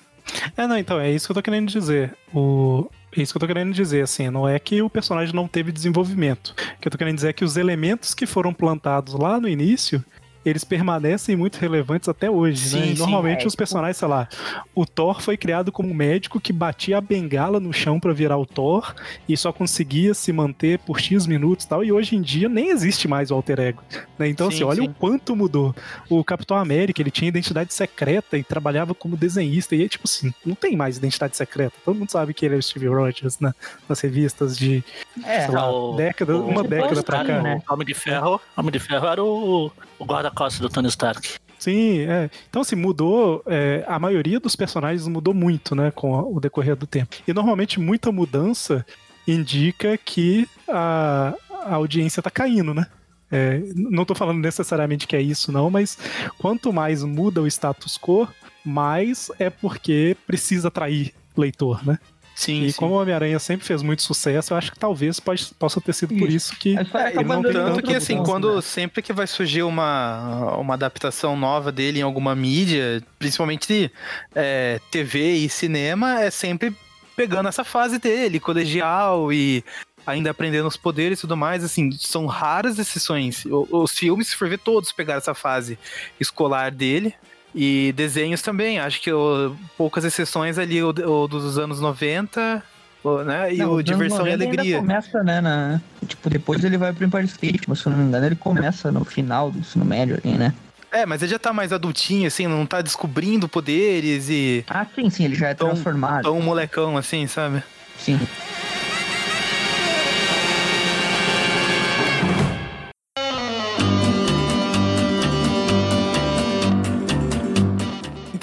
É, 0.57 0.65
não, 0.65 0.77
então, 0.77 0.99
é 0.99 1.11
isso 1.11 1.27
que 1.27 1.31
eu 1.31 1.35
tô 1.35 1.41
querendo 1.43 1.69
dizer. 1.69 2.15
O... 2.33 2.89
É 3.17 3.21
isso 3.21 3.33
que 3.33 3.37
eu 3.37 3.39
tô 3.39 3.47
querendo 3.47 3.73
dizer, 3.73 4.03
assim, 4.03 4.29
não 4.29 4.47
é 4.47 4.59
que 4.59 4.81
o 4.81 4.89
personagem 4.89 5.33
não 5.33 5.47
teve 5.47 5.71
desenvolvimento. 5.71 6.49
O 6.49 6.81
que 6.81 6.87
eu 6.87 6.91
tô 6.91 6.97
querendo 6.97 7.15
dizer 7.15 7.29
é 7.29 7.33
que 7.33 7.45
os 7.45 7.55
elementos 7.55 8.13
que 8.13 8.25
foram 8.25 8.53
plantados 8.53 9.13
lá 9.13 9.39
no 9.39 9.47
início, 9.47 10.03
eles 10.45 10.63
permanecem 10.63 11.35
muito 11.35 11.57
relevantes 11.57 12.07
até 12.07 12.29
hoje, 12.29 12.69
Sim, 12.69 12.79
né? 12.79 12.85
Sim. 12.87 12.99
normalmente 12.99 13.43
É, 13.43 13.47
os 13.47 13.55
personagens, 13.55 13.97
sei 13.97 14.07
lá, 14.07 14.27
o 14.75 14.85
Thor 14.85 15.19
foi 15.21 15.35
criado 15.35 15.71
como 15.71 15.89
um 15.89 15.93
médico 15.93 16.39
que 16.39 16.53
batia 16.53 16.97
a 16.97 17.01
bengala 17.01 17.59
no 17.59 17.73
chão 17.73 17.99
pra 17.99 18.13
virar 18.13 18.37
o 18.37 18.45
Thor 18.45 18.93
e 19.27 19.35
só 19.35 19.51
conseguia 19.51 20.13
se 20.13 20.31
manter 20.31 20.77
por 20.79 20.99
X 20.99 21.25
minutos 21.25 21.65
e 21.65 21.67
tal, 21.69 21.83
e 21.83 21.91
hoje 21.91 22.15
em 22.15 22.21
dia 22.21 22.47
nem 22.47 22.69
existe 22.69 23.07
mais 23.07 23.31
o 23.31 23.33
alter 23.33 23.59
ego, 23.59 23.81
né? 24.19 24.27
Então, 24.29 24.49
Sim, 24.51 24.55
assim, 24.57 24.63
olha 24.65 24.81
sim. 24.83 24.87
o 24.87 24.93
quanto 24.93 25.35
mudou. 25.35 25.75
O 26.09 26.23
Capitão 26.23 26.57
América, 26.57 27.01
ele 27.01 27.11
tinha 27.11 27.27
identidade 27.29 27.73
secreta 27.73 28.37
e 28.37 28.43
trabalhava 28.43 28.93
como 28.93 29.17
desenhista, 29.17 29.75
e 29.75 29.81
aí, 29.81 29.89
tipo 29.89 30.03
assim, 30.05 30.33
não 30.45 30.53
tem 30.55 30.75
mais 30.77 30.97
identidade 30.97 31.35
secreta. 31.35 31.73
Todo 31.83 31.97
mundo 31.97 32.11
sabe 32.11 32.33
que 32.33 32.45
ele 32.45 32.55
é 32.55 32.57
o 32.57 32.61
Steve 32.63 32.87
Rogers 32.87 33.39
né? 33.39 33.51
nas 33.89 33.99
revistas 33.99 34.57
de, 34.57 34.83
É, 35.25 35.45
sei 35.45 35.55
lá, 35.55 35.71
o- 35.71 35.95
década, 35.95 36.37
o- 36.37 36.47
uma 36.47 36.61
o 36.61 36.67
década 36.67 37.01
pra 37.03 37.25
cá. 37.25 37.41
Né? 37.41 37.61
Homem 37.69 37.85
de 37.87 37.93
Ferro, 37.93 38.39
Homem 38.55 38.71
de 38.71 38.79
Ferro 38.79 39.07
era 39.07 39.23
o, 39.23 39.71
o 39.99 40.05
guarda-costas 40.05 40.59
do 40.59 40.69
Tony 40.69 40.87
Stark. 40.87 41.35
Sim, 41.57 42.01
é. 42.01 42.29
Então, 42.49 42.61
assim, 42.61 42.75
mudou. 42.75 43.43
é, 43.47 43.83
a 43.87 43.97
maioria 43.97 44.39
dos 44.39 44.55
personagens 44.55 45.07
mudou 45.07 45.33
muito, 45.33 45.75
né, 45.75 45.91
com 45.91 46.11
o 46.35 46.39
decorrer 46.39 46.75
do 46.75 46.85
tempo. 46.85 47.15
E 47.27 47.33
normalmente 47.33 47.79
muita 47.79 48.11
mudança 48.11 48.85
indica 49.27 49.97
que 49.97 50.47
a, 50.67 51.33
a 51.63 51.75
audiência 51.75 52.21
tá 52.21 52.29
caindo, 52.29 52.73
né? 52.73 52.85
É, 53.31 53.59
não 53.75 54.05
tô 54.05 54.13
falando 54.13 54.39
necessariamente 54.39 55.07
que 55.07 55.15
é 55.15 55.21
isso, 55.21 55.51
não, 55.51 55.69
mas 55.71 55.97
quanto 56.37 56.71
mais 56.71 57.03
muda 57.03 57.41
o 57.41 57.47
status 57.47 57.97
quo, 57.97 58.27
mais 58.63 59.31
é 59.39 59.49
porque 59.49 60.15
precisa 60.27 60.67
atrair 60.67 61.13
leitor, 61.35 61.85
né? 61.85 61.99
Sim, 62.35 62.63
E 62.63 62.71
sim. 62.73 62.77
como 62.77 62.93
o 62.93 63.01
Homem-Aranha 63.01 63.39
sempre 63.39 63.65
fez 63.65 63.81
muito 63.81 64.01
sucesso, 64.03 64.51
eu 64.53 64.57
acho 64.57 64.71
que 64.71 64.77
talvez 64.77 65.21
pode- 65.21 65.53
possa 65.57 65.79
ter 65.79 65.93
sido 65.93 66.13
por 66.15 66.29
isso 66.29 66.53
que 66.57 66.75
É, 66.75 67.23
não 67.23 67.41
Tanto 67.41 67.53
tanto 67.53 67.81
que, 67.81 67.95
assim, 67.95 68.15
mudança, 68.15 68.31
quando 68.31 68.55
né? 68.55 68.61
sempre 68.61 69.01
que 69.01 69.13
vai 69.13 69.25
surgir 69.25 69.63
uma, 69.63 70.57
uma 70.57 70.73
adaptação 70.73 71.37
nova 71.37 71.71
dele 71.71 71.99
em 71.99 72.03
alguma 72.03 72.35
mídia, 72.35 73.01
principalmente 73.17 73.89
é, 74.35 74.81
TV 74.91 75.31
e 75.35 75.49
cinema, 75.49 76.19
é 76.21 76.29
sempre 76.29 76.75
pegando 77.15 77.47
essa 77.47 77.63
fase 77.63 77.97
dele, 77.99 78.37
colegial 78.41 79.31
e 79.31 79.63
ainda 80.05 80.29
aprendendo 80.29 80.67
os 80.67 80.75
poderes 80.77 81.17
e 81.17 81.21
tudo 81.21 81.37
mais, 81.37 81.63
assim, 81.63 81.89
são 81.93 82.25
raras 82.25 82.77
exceções. 82.77 83.43
Os 83.49 83.97
filmes, 83.97 84.27
se 84.27 84.35
for 84.35 84.49
ver, 84.49 84.59
todos 84.59 84.91
pegaram 84.91 85.19
essa 85.19 85.33
fase 85.33 85.79
escolar 86.19 86.69
dele. 86.69 87.15
E 87.55 87.93
desenhos 87.95 88.41
também, 88.41 88.79
acho 88.79 88.99
que 89.01 89.11
o- 89.11 89.55
poucas 89.77 90.03
exceções 90.03 90.57
ali, 90.57 90.83
o, 90.83 90.89
o 90.89 91.27
dos 91.27 91.57
anos 91.57 91.79
90, 91.79 92.61
o, 93.01 93.19
né? 93.23 93.53
E 93.53 93.57
Não, 93.59 93.71
o 93.73 93.81
Diversão 93.81 94.27
e 94.27 94.31
90 94.31 94.43
ainda 94.43 94.43
Alegria. 94.61 94.77
começa, 94.77 95.23
né, 95.23 95.39
na... 95.39 95.79
Tipo, 96.05 96.29
depois 96.29 96.63
ele 96.65 96.77
vai 96.77 96.91
pro 96.91 97.05
Empire 97.05 97.23
State, 97.25 97.61
mas 97.67 97.79
se 97.79 97.85
eu 97.85 97.91
não 97.91 97.99
me 97.99 98.05
engano 98.05 98.25
ele 98.25 98.35
começa 98.35 98.91
no 98.91 99.05
final 99.05 99.49
do 99.51 99.59
ensino 99.59 99.85
médio 99.85 100.19
ali, 100.23 100.33
né? 100.37 100.53
É, 100.91 101.05
mas 101.05 101.21
ele 101.21 101.31
já 101.31 101.39
tá 101.39 101.53
mais 101.53 101.71
adultinho, 101.73 102.27
assim, 102.27 102.45
não 102.47 102.65
tá 102.65 102.81
descobrindo 102.81 103.47
poderes 103.49 104.29
e 104.29 104.63
Ah, 104.67 104.85
sim, 104.93 105.09
sim, 105.09 105.23
ele 105.25 105.35
já 105.35 105.47
é 105.49 105.53
Tão- 105.53 105.69
transformado. 105.69 106.23
tão 106.23 106.39
molecão, 106.41 106.97
assim, 106.97 107.25
sabe? 107.27 107.63
Sim. 107.97 108.19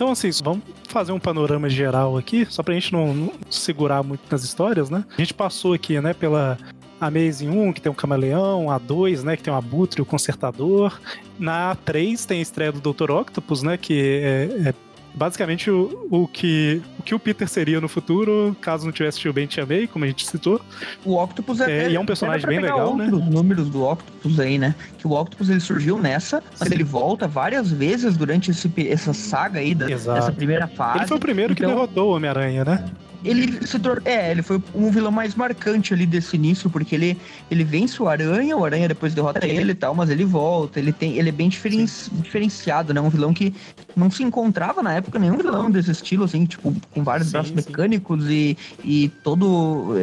Então, 0.03 0.11
assim, 0.11 0.30
vamos 0.42 0.64
fazer 0.88 1.12
um 1.12 1.20
panorama 1.20 1.70
geral 1.70 2.18
aqui, 2.18 2.44
só 2.50 2.61
pra 2.61 2.74
gente 2.74 2.92
não, 2.92 3.14
não 3.14 3.32
segurar 3.48 4.03
muito 4.03 4.22
nas 4.28 4.42
histórias, 4.42 4.90
né? 4.90 5.05
A 5.16 5.20
gente 5.20 5.32
passou 5.32 5.74
aqui, 5.74 6.00
né, 6.00 6.12
pela 6.12 6.59
Amazing 7.00 7.48
1, 7.48 7.72
que 7.72 7.80
tem 7.80 7.92
o 7.92 7.94
Camaleão, 7.94 8.68
a 8.68 8.78
2, 8.78 9.22
né, 9.22 9.36
que 9.36 9.44
tem 9.44 9.53
o 9.53 9.57
Abutre 9.57 10.00
e 10.00 10.03
o 10.03 10.05
Consertador. 10.05 11.00
Na 11.38 11.76
3 11.84 12.26
tem 12.26 12.40
a 12.40 12.42
estreia 12.42 12.72
do 12.72 12.80
Dr. 12.80 13.12
Octopus, 13.12 13.62
né, 13.62 13.76
que 13.76 13.94
é, 13.94 14.70
é 14.70 14.74
basicamente 15.14 15.70
o, 15.70 16.06
o, 16.10 16.26
que, 16.26 16.82
o 16.98 17.02
que 17.02 17.14
o 17.14 17.18
Peter 17.18 17.48
seria 17.48 17.80
no 17.80 17.88
futuro, 17.88 18.56
caso 18.60 18.84
não 18.84 18.92
tivesse 18.92 19.18
Tio 19.18 19.32
Ben 19.32 19.46
Te 19.46 19.60
Amei, 19.60 19.86
como 19.86 20.04
a 20.04 20.08
gente 20.08 20.26
citou. 20.26 20.60
O 21.04 21.16
Octopus 21.22 21.60
é, 21.60 21.86
É, 21.86 21.90
e 21.90 21.96
é 21.96 22.00
um 22.00 22.06
personagem 22.06 22.46
bem 22.46 22.60
legal, 22.60 22.96
né? 22.96 23.04
outros 23.04 23.28
números 23.28 23.68
do 23.68 23.84
Octopus 23.84 24.40
aí, 24.40 24.58
né? 24.58 24.74
Que 24.98 25.06
o 25.06 25.12
Octopus 25.12 25.48
ele 25.48 25.60
surgiu 25.60 25.98
nessa, 25.98 26.42
mas 26.58 26.70
ele 26.70 26.84
volta 26.84 27.26
várias 27.26 27.70
vezes 27.70 28.16
durante 28.16 28.50
esse, 28.50 28.70
essa 28.88 29.12
saga 29.12 29.60
aí, 29.60 29.74
da, 29.74 29.86
dessa 29.86 30.32
primeira 30.32 30.66
fase. 30.66 31.00
Ele 31.00 31.06
foi 31.06 31.16
o 31.16 31.20
primeiro 31.20 31.54
que 31.54 31.62
Então, 31.62 31.74
derrotou 31.74 32.10
o 32.10 32.16
Homem-Aranha, 32.16 32.64
né? 32.64 32.84
Ele 33.24 33.66
se 33.66 33.78
tor... 33.78 34.02
É, 34.04 34.30
ele 34.30 34.42
foi 34.42 34.62
um 34.74 34.90
vilão 34.90 35.12
mais 35.12 35.34
marcante 35.34 35.94
ali 35.94 36.06
desse 36.06 36.36
início, 36.36 36.68
porque 36.68 36.94
ele, 36.94 37.18
ele 37.50 37.64
vence 37.64 38.02
o 38.02 38.08
Aranha, 38.08 38.56
o 38.56 38.64
Aranha 38.64 38.88
depois 38.88 39.14
derrota 39.14 39.46
ele 39.46 39.72
e 39.72 39.74
tal, 39.74 39.94
mas 39.94 40.10
ele 40.10 40.24
volta, 40.24 40.78
ele 40.78 40.92
tem. 40.92 41.16
Ele 41.16 41.28
é 41.28 41.32
bem 41.32 41.48
diferen... 41.48 41.84
diferenciado, 42.12 42.92
né? 42.92 43.00
Um 43.00 43.08
vilão 43.08 43.32
que 43.32 43.54
não 43.94 44.10
se 44.10 44.22
encontrava 44.22 44.82
na 44.82 44.94
época 44.94 45.18
nenhum 45.18 45.36
vilão 45.36 45.70
desse 45.70 45.90
estilo, 45.90 46.24
assim, 46.24 46.44
tipo, 46.46 46.74
com 46.90 47.04
vários 47.04 47.28
Sim, 47.28 47.32
braços 47.32 47.50
sim. 47.50 47.56
mecânicos 47.56 48.24
e, 48.28 48.56
e 48.84 49.08
todo. 49.22 49.94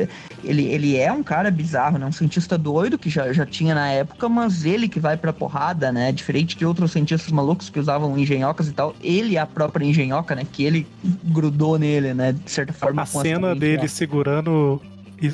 Ele, 0.43 0.65
ele 0.65 0.97
é 0.97 1.11
um 1.11 1.23
cara 1.23 1.51
bizarro, 1.51 1.97
né? 1.97 2.05
Um 2.05 2.11
cientista 2.11 2.57
doido 2.57 2.97
que 2.97 3.09
já, 3.09 3.33
já 3.33 3.45
tinha 3.45 3.75
na 3.75 3.89
época, 3.89 4.29
mas 4.29 4.65
ele 4.65 4.87
que 4.87 4.99
vai 4.99 5.17
pra 5.17 5.33
porrada, 5.33 5.91
né? 5.91 6.11
Diferente 6.11 6.55
de 6.55 6.65
outros 6.65 6.91
cientistas 6.91 7.31
malucos 7.31 7.69
que 7.69 7.79
usavam 7.79 8.17
engenhocas 8.17 8.67
e 8.67 8.71
tal, 8.71 8.95
ele 9.01 9.35
é 9.35 9.39
a 9.39 9.45
própria 9.45 9.85
engenhoca, 9.85 10.35
né? 10.35 10.45
Que 10.49 10.63
ele 10.63 10.87
grudou 11.23 11.77
nele, 11.77 12.13
né? 12.13 12.33
De 12.33 12.51
certa 12.51 12.73
forma. 12.73 13.08
Cena 13.21 13.55
dele 13.55 13.83
né? 13.83 13.87
segurando. 13.87 14.81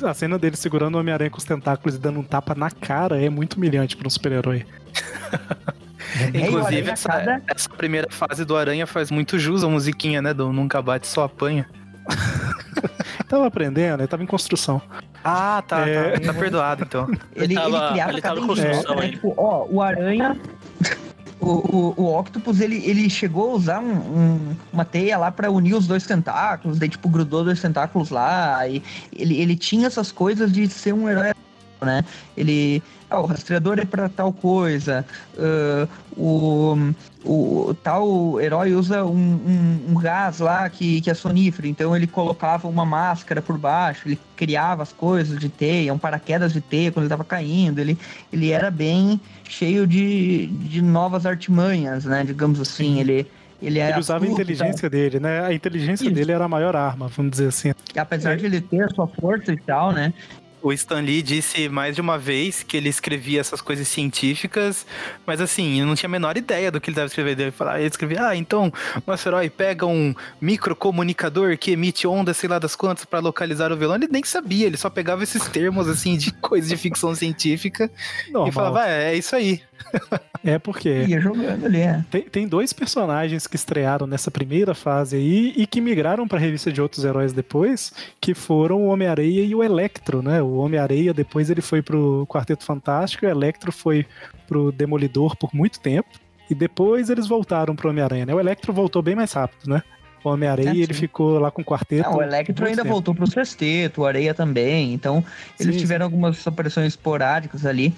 A 0.03 0.13
cena 0.15 0.39
dele 0.39 0.55
segurando 0.55 0.95
o 0.95 0.99
Homem-Aranha 0.99 1.29
com 1.29 1.37
os 1.37 1.43
tentáculos 1.43 1.95
e 1.95 1.99
dando 1.99 2.19
um 2.19 2.23
tapa 2.23 2.55
na 2.55 2.71
cara 2.71 3.21
é 3.23 3.29
muito 3.29 3.53
humilhante 3.55 3.95
pra 3.95 4.07
um 4.07 4.09
super-herói. 4.09 4.65
É, 6.33 6.47
Inclusive, 6.47 6.89
essa, 6.91 7.09
cada- 7.09 7.41
essa 7.45 7.67
primeira 7.69 8.07
fase 8.09 8.45
do 8.45 8.55
Aranha 8.55 8.87
faz 8.87 9.11
muito 9.11 9.37
jus 9.37 9.65
à 9.65 9.67
musiquinha, 9.67 10.21
né? 10.21 10.33
Do 10.33 10.49
Nunca 10.53 10.81
Bate, 10.81 11.05
Só 11.07 11.25
Apanha. 11.25 11.67
Tava 13.27 13.47
aprendendo, 13.47 13.99
ele 13.99 14.07
tava 14.07 14.23
em 14.23 14.27
construção. 14.27 14.81
Ah, 15.23 15.61
tá, 15.67 15.85
É. 15.89 16.11
tá. 16.11 16.27
Tá 16.27 16.33
perdoado, 16.33 16.83
então. 16.83 17.09
Ele, 17.35 17.45
ele, 17.45 17.55
tava- 17.55 17.89
criava 17.91 18.11
ele 18.13 18.21
cada 18.21 18.35
tava 18.39 18.47
em 18.47 18.51
engenhoca, 18.53 18.75
construção 18.77 18.95
né? 19.01 19.09
Tipo, 19.09 19.33
ó, 19.35 19.65
o 19.69 19.81
Aranha. 19.81 20.37
O, 21.39 21.47
o, 21.49 21.93
o 21.97 22.19
Octopus, 22.19 22.61
ele, 22.61 22.77
ele 22.85 23.09
chegou 23.09 23.51
a 23.51 23.53
usar 23.55 23.79
um- 23.81 23.91
um- 23.93 24.55
uma 24.71 24.85
teia 24.85 25.17
lá 25.17 25.29
pra 25.31 25.51
unir 25.51 25.75
os 25.75 25.85
dois 25.85 26.05
tentáculos, 26.05 26.79
daí, 26.79 26.87
tipo, 26.87 27.09
grudou 27.09 27.43
dois 27.43 27.61
tentáculos 27.61 28.09
lá, 28.09 28.65
e 28.67 28.81
ele, 29.13 29.35
ele 29.41 29.55
tinha 29.55 29.87
essas 29.87 30.11
coisas 30.13 30.51
de 30.51 30.67
ser 30.69 30.93
um 30.93 31.09
herói, 31.09 31.33
né? 31.81 32.05
Ele... 32.37 32.81
Ah, 33.15 33.21
o 33.21 33.25
rastreador 33.25 33.79
é 33.79 33.85
pra 33.85 34.09
tal 34.09 34.33
coisa, 34.33 35.05
ah, 35.37 35.87
o, 36.17 36.93
o 37.23 37.73
tal 37.81 38.41
herói 38.41 38.73
usa 38.73 39.05
um, 39.05 39.15
um- 39.15 39.79
um 39.89 39.93
gás 39.95 40.39
lá 40.39 40.69
que, 40.69 40.99
que 41.01 41.09
é 41.09 41.13
sonífero, 41.13 41.65
então 41.67 41.95
ele 41.95 42.07
colocava 42.07 42.67
uma 42.67 42.85
máscara 42.85 43.41
por 43.41 43.57
baixo, 43.57 44.07
ele 44.07 44.19
criava 44.35 44.83
as 44.83 44.91
coisas 44.91 45.39
de 45.39 45.47
teia, 45.47 45.93
um 45.93 45.97
paraquedas 45.97 46.51
de 46.51 46.59
teia 46.59 46.91
quando 46.91 47.03
ele 47.05 47.09
tava 47.09 47.23
caindo, 47.23 47.79
ele, 47.79 47.97
ele 48.33 48.51
era 48.51 48.69
bem 48.69 49.19
cheio 49.47 49.87
de, 49.87 50.47
de 50.47 50.81
novas 50.81 51.25
artimanhas, 51.25 52.03
né, 52.05 52.23
digamos 52.25 52.59
assim, 52.59 52.99
ele... 52.99 53.25
Ele, 53.61 53.79
é 53.79 53.89
Ele 53.89 53.99
usava 53.99 54.25
a 54.25 54.27
inteligência 54.27 54.89
dele, 54.89 55.17
né? 55.17 55.45
A 55.45 55.53
inteligência 55.53 56.03
Isso. 56.03 56.13
dele 56.13 56.33
era 56.33 56.43
a 56.43 56.47
maior 56.47 56.75
arma, 56.75 57.07
vamos 57.07 57.31
dizer 57.31 57.47
assim. 57.47 57.71
E 57.95 57.97
apesar 57.97 58.35
de 58.35 58.45
ele 58.45 58.59
ter 58.59 58.83
a 58.83 58.89
sua 58.89 59.07
força 59.07 59.53
e 59.53 59.57
tal, 59.57 59.93
né, 59.93 60.13
O 60.65 60.73
Stan 60.73 60.99
Lee 60.99 61.21
disse 61.21 61.69
mais 61.69 61.93
de 61.93 62.01
uma 62.01 62.17
vez 62.17 62.63
que 62.63 62.75
ele 62.75 62.89
escrevia 62.89 63.39
essas 63.39 63.61
coisas 63.61 63.87
científicas, 63.87 64.83
mas 65.23 65.39
assim, 65.39 65.79
eu 65.79 65.85
não 65.85 65.93
tinha 65.93 66.07
a 66.07 66.11
menor 66.11 66.35
ideia 66.37 66.71
do 66.71 66.81
que 66.81 66.89
ele 66.89 66.93
estava 66.93 67.05
escrevendo. 67.05 67.39
Ele, 67.39 67.51
falava, 67.51 67.77
ele 67.77 67.87
escrevia, 67.87 68.29
ah, 68.29 68.35
então, 68.35 68.73
nosso 69.05 69.29
herói 69.29 69.47
pega 69.47 69.85
um 69.85 70.15
microcomunicador 70.41 71.55
que 71.55 71.69
emite 71.69 72.07
ondas, 72.07 72.37
sei 72.37 72.49
lá 72.49 72.57
das 72.57 72.75
quantas, 72.75 73.05
para 73.05 73.19
localizar 73.19 73.71
o 73.71 73.77
vilão. 73.77 73.93
Ele 73.93 74.07
nem 74.09 74.23
sabia, 74.23 74.65
ele 74.65 74.75
só 74.75 74.89
pegava 74.89 75.21
esses 75.21 75.47
termos, 75.49 75.87
assim, 75.87 76.17
de 76.17 76.31
coisa 76.41 76.67
de 76.67 76.75
ficção 76.77 77.13
científica 77.13 77.91
Normal. 78.31 78.49
e 78.49 78.51
falava, 78.51 78.81
ah, 78.85 78.89
é 78.89 79.15
isso 79.15 79.35
aí. 79.35 79.61
É 80.43 80.59
porque 80.59 81.05
Ia 81.07 81.19
jogando 81.19 81.65
ali, 81.65 81.79
é. 81.79 82.05
tem, 82.11 82.21
tem 82.21 82.47
dois 82.47 82.71
personagens 82.71 83.47
que 83.47 83.55
estrearam 83.55 84.05
nessa 84.05 84.29
primeira 84.29 84.75
fase 84.75 85.15
aí 85.15 85.53
e 85.57 85.65
que 85.65 85.81
migraram 85.81 86.27
pra 86.27 86.37
revista 86.37 86.71
de 86.71 86.79
outros 86.79 87.03
heróis 87.03 87.33
depois, 87.33 87.91
que 88.21 88.35
foram 88.35 88.83
o 88.83 88.87
Homem-Areia 88.87 89.43
e 89.43 89.55
o 89.55 89.63
Electro, 89.63 90.21
né? 90.21 90.41
O 90.41 90.57
Homem-Areia 90.57 91.13
depois 91.13 91.49
ele 91.49 91.61
foi 91.61 91.81
pro 91.81 92.27
Quarteto 92.29 92.63
Fantástico 92.63 93.25
o 93.25 93.29
Electro 93.29 93.71
foi 93.71 94.05
pro 94.47 94.71
Demolidor 94.71 95.35
por 95.35 95.53
muito 95.53 95.79
tempo. 95.79 96.09
E 96.47 96.53
depois 96.53 97.09
eles 97.09 97.27
voltaram 97.27 97.75
pro 97.75 97.89
Homem-Aranha, 97.89 98.27
né? 98.27 98.33
O 98.35 98.39
Electro 98.39 98.71
voltou 98.71 99.01
bem 99.01 99.15
mais 99.15 99.33
rápido, 99.33 99.67
né? 99.67 99.81
O 100.29 100.33
Homem-Areia, 100.33 100.69
É, 100.69 100.75
ele 100.75 100.93
sim. 100.93 101.01
ficou 101.01 101.37
lá 101.39 101.51
com 101.51 101.61
o 101.61 101.65
quarteto. 101.65 102.09
Não, 102.09 102.17
o 102.17 102.21
Electro 102.21 102.65
ainda 102.65 102.81
tempo. 102.81 102.93
voltou 102.93 103.13
pro 103.13 103.27
sexteto, 103.29 104.01
o 104.01 104.05
Areia 104.05 104.33
também. 104.33 104.93
Então, 104.93 105.23
eles 105.59 105.75
Sim, 105.75 105.79
tiveram 105.81 106.05
algumas 106.05 106.45
aparições 106.47 106.87
esporádicas 106.93 107.65
ali. 107.65 107.93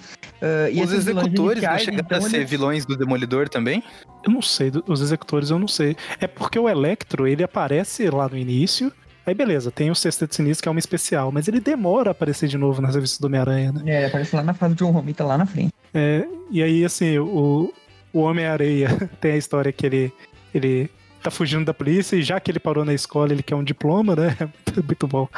E 0.72 0.82
Os 0.82 0.92
executores 0.92 1.62
não 1.62 1.78
chegaram 1.78 1.98
então, 2.04 2.18
a 2.18 2.20
ser 2.20 2.36
eles- 2.38 2.50
vilões 2.50 2.84
do 2.86 2.96
Demolidor 2.96 3.48
também? 3.48 3.82
Eu 4.24 4.30
não 4.32 4.42
sei, 4.42 4.70
os 4.86 5.00
executores 5.00 5.50
eu 5.50 5.58
não 5.58 5.66
sei. 5.68 5.96
É 6.20 6.26
porque 6.26 6.58
o 6.58 6.68
Electro, 6.68 7.26
ele 7.26 7.42
aparece 7.42 8.08
lá 8.10 8.28
no 8.28 8.36
início. 8.36 8.92
Aí 9.26 9.34
beleza, 9.34 9.70
tem 9.70 9.90
o 9.90 9.94
Sexteto 9.94 10.34
Sinistro, 10.34 10.62
que 10.62 10.68
é 10.68 10.70
uma 10.70 10.78
especial, 10.78 11.30
mas 11.30 11.48
ele 11.48 11.60
demora 11.60 12.10
a 12.10 12.12
aparecer 12.12 12.48
de 12.48 12.56
novo 12.56 12.80
nas 12.80 12.94
revistas 12.94 13.18
do 13.20 13.26
Homem-Aranha, 13.26 13.72
né? 13.72 13.82
É, 13.86 13.96
ele 13.98 14.06
aparece 14.06 14.34
lá 14.34 14.42
na 14.42 14.54
fase 14.54 14.74
de 14.74 14.78
John 14.84 14.90
Romita, 14.90 15.22
lá 15.24 15.36
na 15.36 15.44
frente. 15.46 15.72
É, 15.92 16.26
e 16.50 16.62
aí, 16.62 16.82
assim, 16.84 17.18
o, 17.18 17.72
o 18.12 18.20
Homem-Areia 18.20 18.88
tem 19.20 19.32
a 19.32 19.36
história 19.36 19.70
que 19.72 19.84
ele, 19.84 20.12
ele 20.54 20.90
tá 21.30 21.36
fugindo 21.36 21.64
da 21.64 21.74
polícia 21.74 22.16
e 22.16 22.22
já 22.22 22.38
que 22.40 22.50
ele 22.50 22.58
parou 22.58 22.84
na 22.84 22.94
escola, 22.94 23.32
ele 23.32 23.42
quer 23.42 23.54
um 23.54 23.64
diploma, 23.64 24.14
né? 24.16 24.36
Muito 24.84 25.06
bom. 25.06 25.28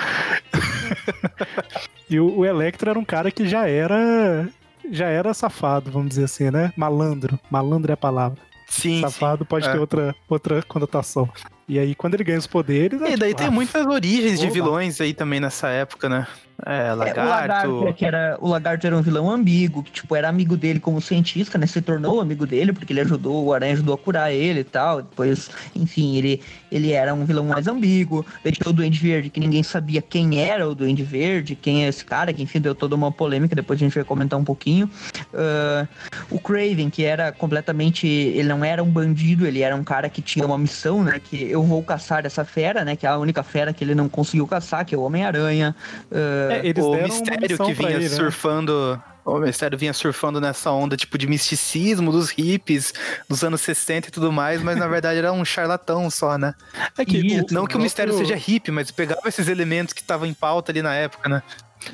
e 2.08 2.18
o, 2.18 2.38
o 2.38 2.44
Electro 2.46 2.90
era 2.90 2.98
um 2.98 3.04
cara 3.04 3.30
que 3.30 3.46
já 3.48 3.66
era. 3.68 4.48
Já 4.90 5.06
era 5.06 5.32
safado, 5.34 5.90
vamos 5.90 6.08
dizer 6.10 6.24
assim, 6.24 6.50
né? 6.50 6.72
Malandro. 6.76 7.38
Malandro 7.50 7.92
é 7.92 7.94
a 7.94 7.96
palavra. 7.96 8.38
Sim. 8.66 9.00
Safado 9.00 9.44
pode 9.44 9.68
É. 9.68 9.72
ter 9.72 9.78
outra, 9.78 10.14
outra 10.28 10.62
conotação. 10.62 11.28
E 11.68 11.78
aí, 11.78 11.94
quando 11.94 12.14
ele 12.14 12.24
ganha 12.24 12.38
os 12.38 12.46
poderes. 12.46 13.00
é 13.02 13.12
E 13.12 13.16
daí 13.16 13.28
tipo, 13.30 13.38
tem 13.38 13.46
ah, 13.48 13.50
muitas 13.50 13.86
origens 13.86 14.38
de 14.40 14.46
oba. 14.46 14.54
vilões 14.54 15.00
aí 15.00 15.12
também 15.14 15.38
nessa 15.38 15.68
época, 15.68 16.08
né? 16.08 16.26
É, 16.66 16.88
É, 16.88 16.92
o 16.92 16.96
Lagarto. 16.96 17.20
Lagarto, 17.20 17.94
que 17.94 18.04
era, 18.04 18.38
o 18.40 18.48
Lagarto 18.48 18.86
era 18.86 18.96
um 18.96 19.02
vilão 19.02 19.30
ambíguo, 19.30 19.82
que 19.82 19.90
tipo, 19.92 20.16
era 20.16 20.28
amigo 20.28 20.56
dele 20.56 20.80
como 20.80 21.00
cientista, 21.00 21.58
né? 21.58 21.66
Se 21.66 21.80
tornou 21.80 22.20
amigo 22.20 22.46
dele, 22.46 22.72
porque 22.72 22.92
ele 22.92 23.00
ajudou, 23.00 23.44
o 23.44 23.52
Aranha 23.52 23.74
ajudou 23.74 23.94
a 23.94 23.98
curar 23.98 24.32
ele 24.32 24.60
e 24.60 24.64
tal. 24.64 25.02
Depois, 25.02 25.50
enfim, 25.74 26.16
ele, 26.16 26.42
ele 26.70 26.92
era 26.92 27.14
um 27.14 27.24
vilão 27.24 27.44
mais 27.44 27.66
ambíguo. 27.66 28.24
Tinha 28.44 28.70
o 28.70 28.72
Duende 28.72 28.98
Verde, 28.98 29.30
que 29.30 29.40
ninguém 29.40 29.62
sabia 29.62 30.02
quem 30.02 30.40
era 30.40 30.68
o 30.68 30.74
Duende 30.74 31.02
Verde, 31.02 31.54
quem 31.54 31.84
é 31.84 31.88
esse 31.88 32.04
cara, 32.04 32.32
que 32.32 32.42
enfim, 32.42 32.60
deu 32.60 32.74
toda 32.74 32.94
uma 32.94 33.12
polêmica, 33.12 33.54
depois 33.54 33.78
a 33.78 33.84
gente 33.84 33.94
vai 33.94 34.04
comentar 34.04 34.38
um 34.38 34.44
pouquinho. 34.44 34.90
Ah, 35.34 35.86
o 36.30 36.38
Craven, 36.38 36.90
que 36.90 37.04
era 37.04 37.32
completamente. 37.32 38.06
Ele 38.06 38.48
não 38.48 38.64
era 38.64 38.82
um 38.82 38.90
bandido, 38.90 39.46
ele 39.46 39.62
era 39.62 39.74
um 39.74 39.84
cara 39.84 40.08
que 40.08 40.20
tinha 40.22 40.44
uma 40.46 40.58
missão, 40.58 41.02
né? 41.02 41.20
Que 41.20 41.50
eu 41.50 41.62
vou 41.62 41.82
caçar 41.82 42.26
essa 42.26 42.44
fera, 42.44 42.84
né? 42.84 42.96
Que 42.96 43.06
é 43.06 43.08
a 43.08 43.18
única 43.18 43.42
fera 43.42 43.72
que 43.72 43.84
ele 43.84 43.94
não 43.94 44.08
conseguiu 44.08 44.46
caçar, 44.46 44.84
que 44.84 44.94
é 44.94 44.98
o 44.98 45.02
Homem-Aranha. 45.02 45.74
Ah, 46.12 46.49
É, 46.54 46.66
eles 46.66 46.84
o 46.84 46.94
mistério 46.94 47.58
que 47.58 47.72
vinha 47.72 47.90
ele, 47.90 48.08
né? 48.08 48.08
surfando. 48.08 49.02
O 49.24 49.38
mistério 49.38 49.76
vinha 49.78 49.92
surfando 49.92 50.40
nessa 50.40 50.70
onda 50.72 50.96
tipo 50.96 51.16
de 51.18 51.26
misticismo 51.26 52.10
dos 52.10 52.30
hippies 52.30 52.92
dos 53.28 53.44
anos 53.44 53.60
60 53.60 54.08
e 54.08 54.10
tudo 54.10 54.32
mais, 54.32 54.62
mas 54.62 54.76
na 54.78 54.88
verdade 54.88 55.18
era 55.18 55.32
um 55.32 55.44
charlatão 55.44 56.08
só, 56.10 56.36
né? 56.38 56.54
É 56.98 57.04
que 57.04 57.18
Isso, 57.18 57.46
Não 57.52 57.66
que 57.66 57.76
o 57.76 57.80
mistério 57.80 58.12
próprio- 58.14 58.28
seja 58.34 58.38
hippie, 58.40 58.70
mas 58.72 58.90
pegava 58.90 59.28
esses 59.28 59.46
elementos 59.46 59.92
que 59.92 60.00
estavam 60.00 60.26
em 60.26 60.32
pauta 60.34 60.72
ali 60.72 60.80
na 60.82 60.94
época, 60.94 61.28
né? 61.28 61.42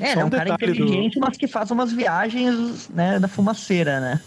É, 0.00 0.14
Só 0.14 0.20
é 0.20 0.24
um 0.24 0.26
um 0.28 0.30
cara 0.30 0.44
detalhe 0.52 0.72
do- 0.72 0.84
inteligente, 0.84 1.18
mas 1.18 1.36
que 1.36 1.46
faz 1.46 1.70
umas 1.70 1.92
viagens, 1.92 2.88
né, 2.88 3.18
da 3.18 3.28
fumaceira, 3.28 4.00
né? 4.00 4.20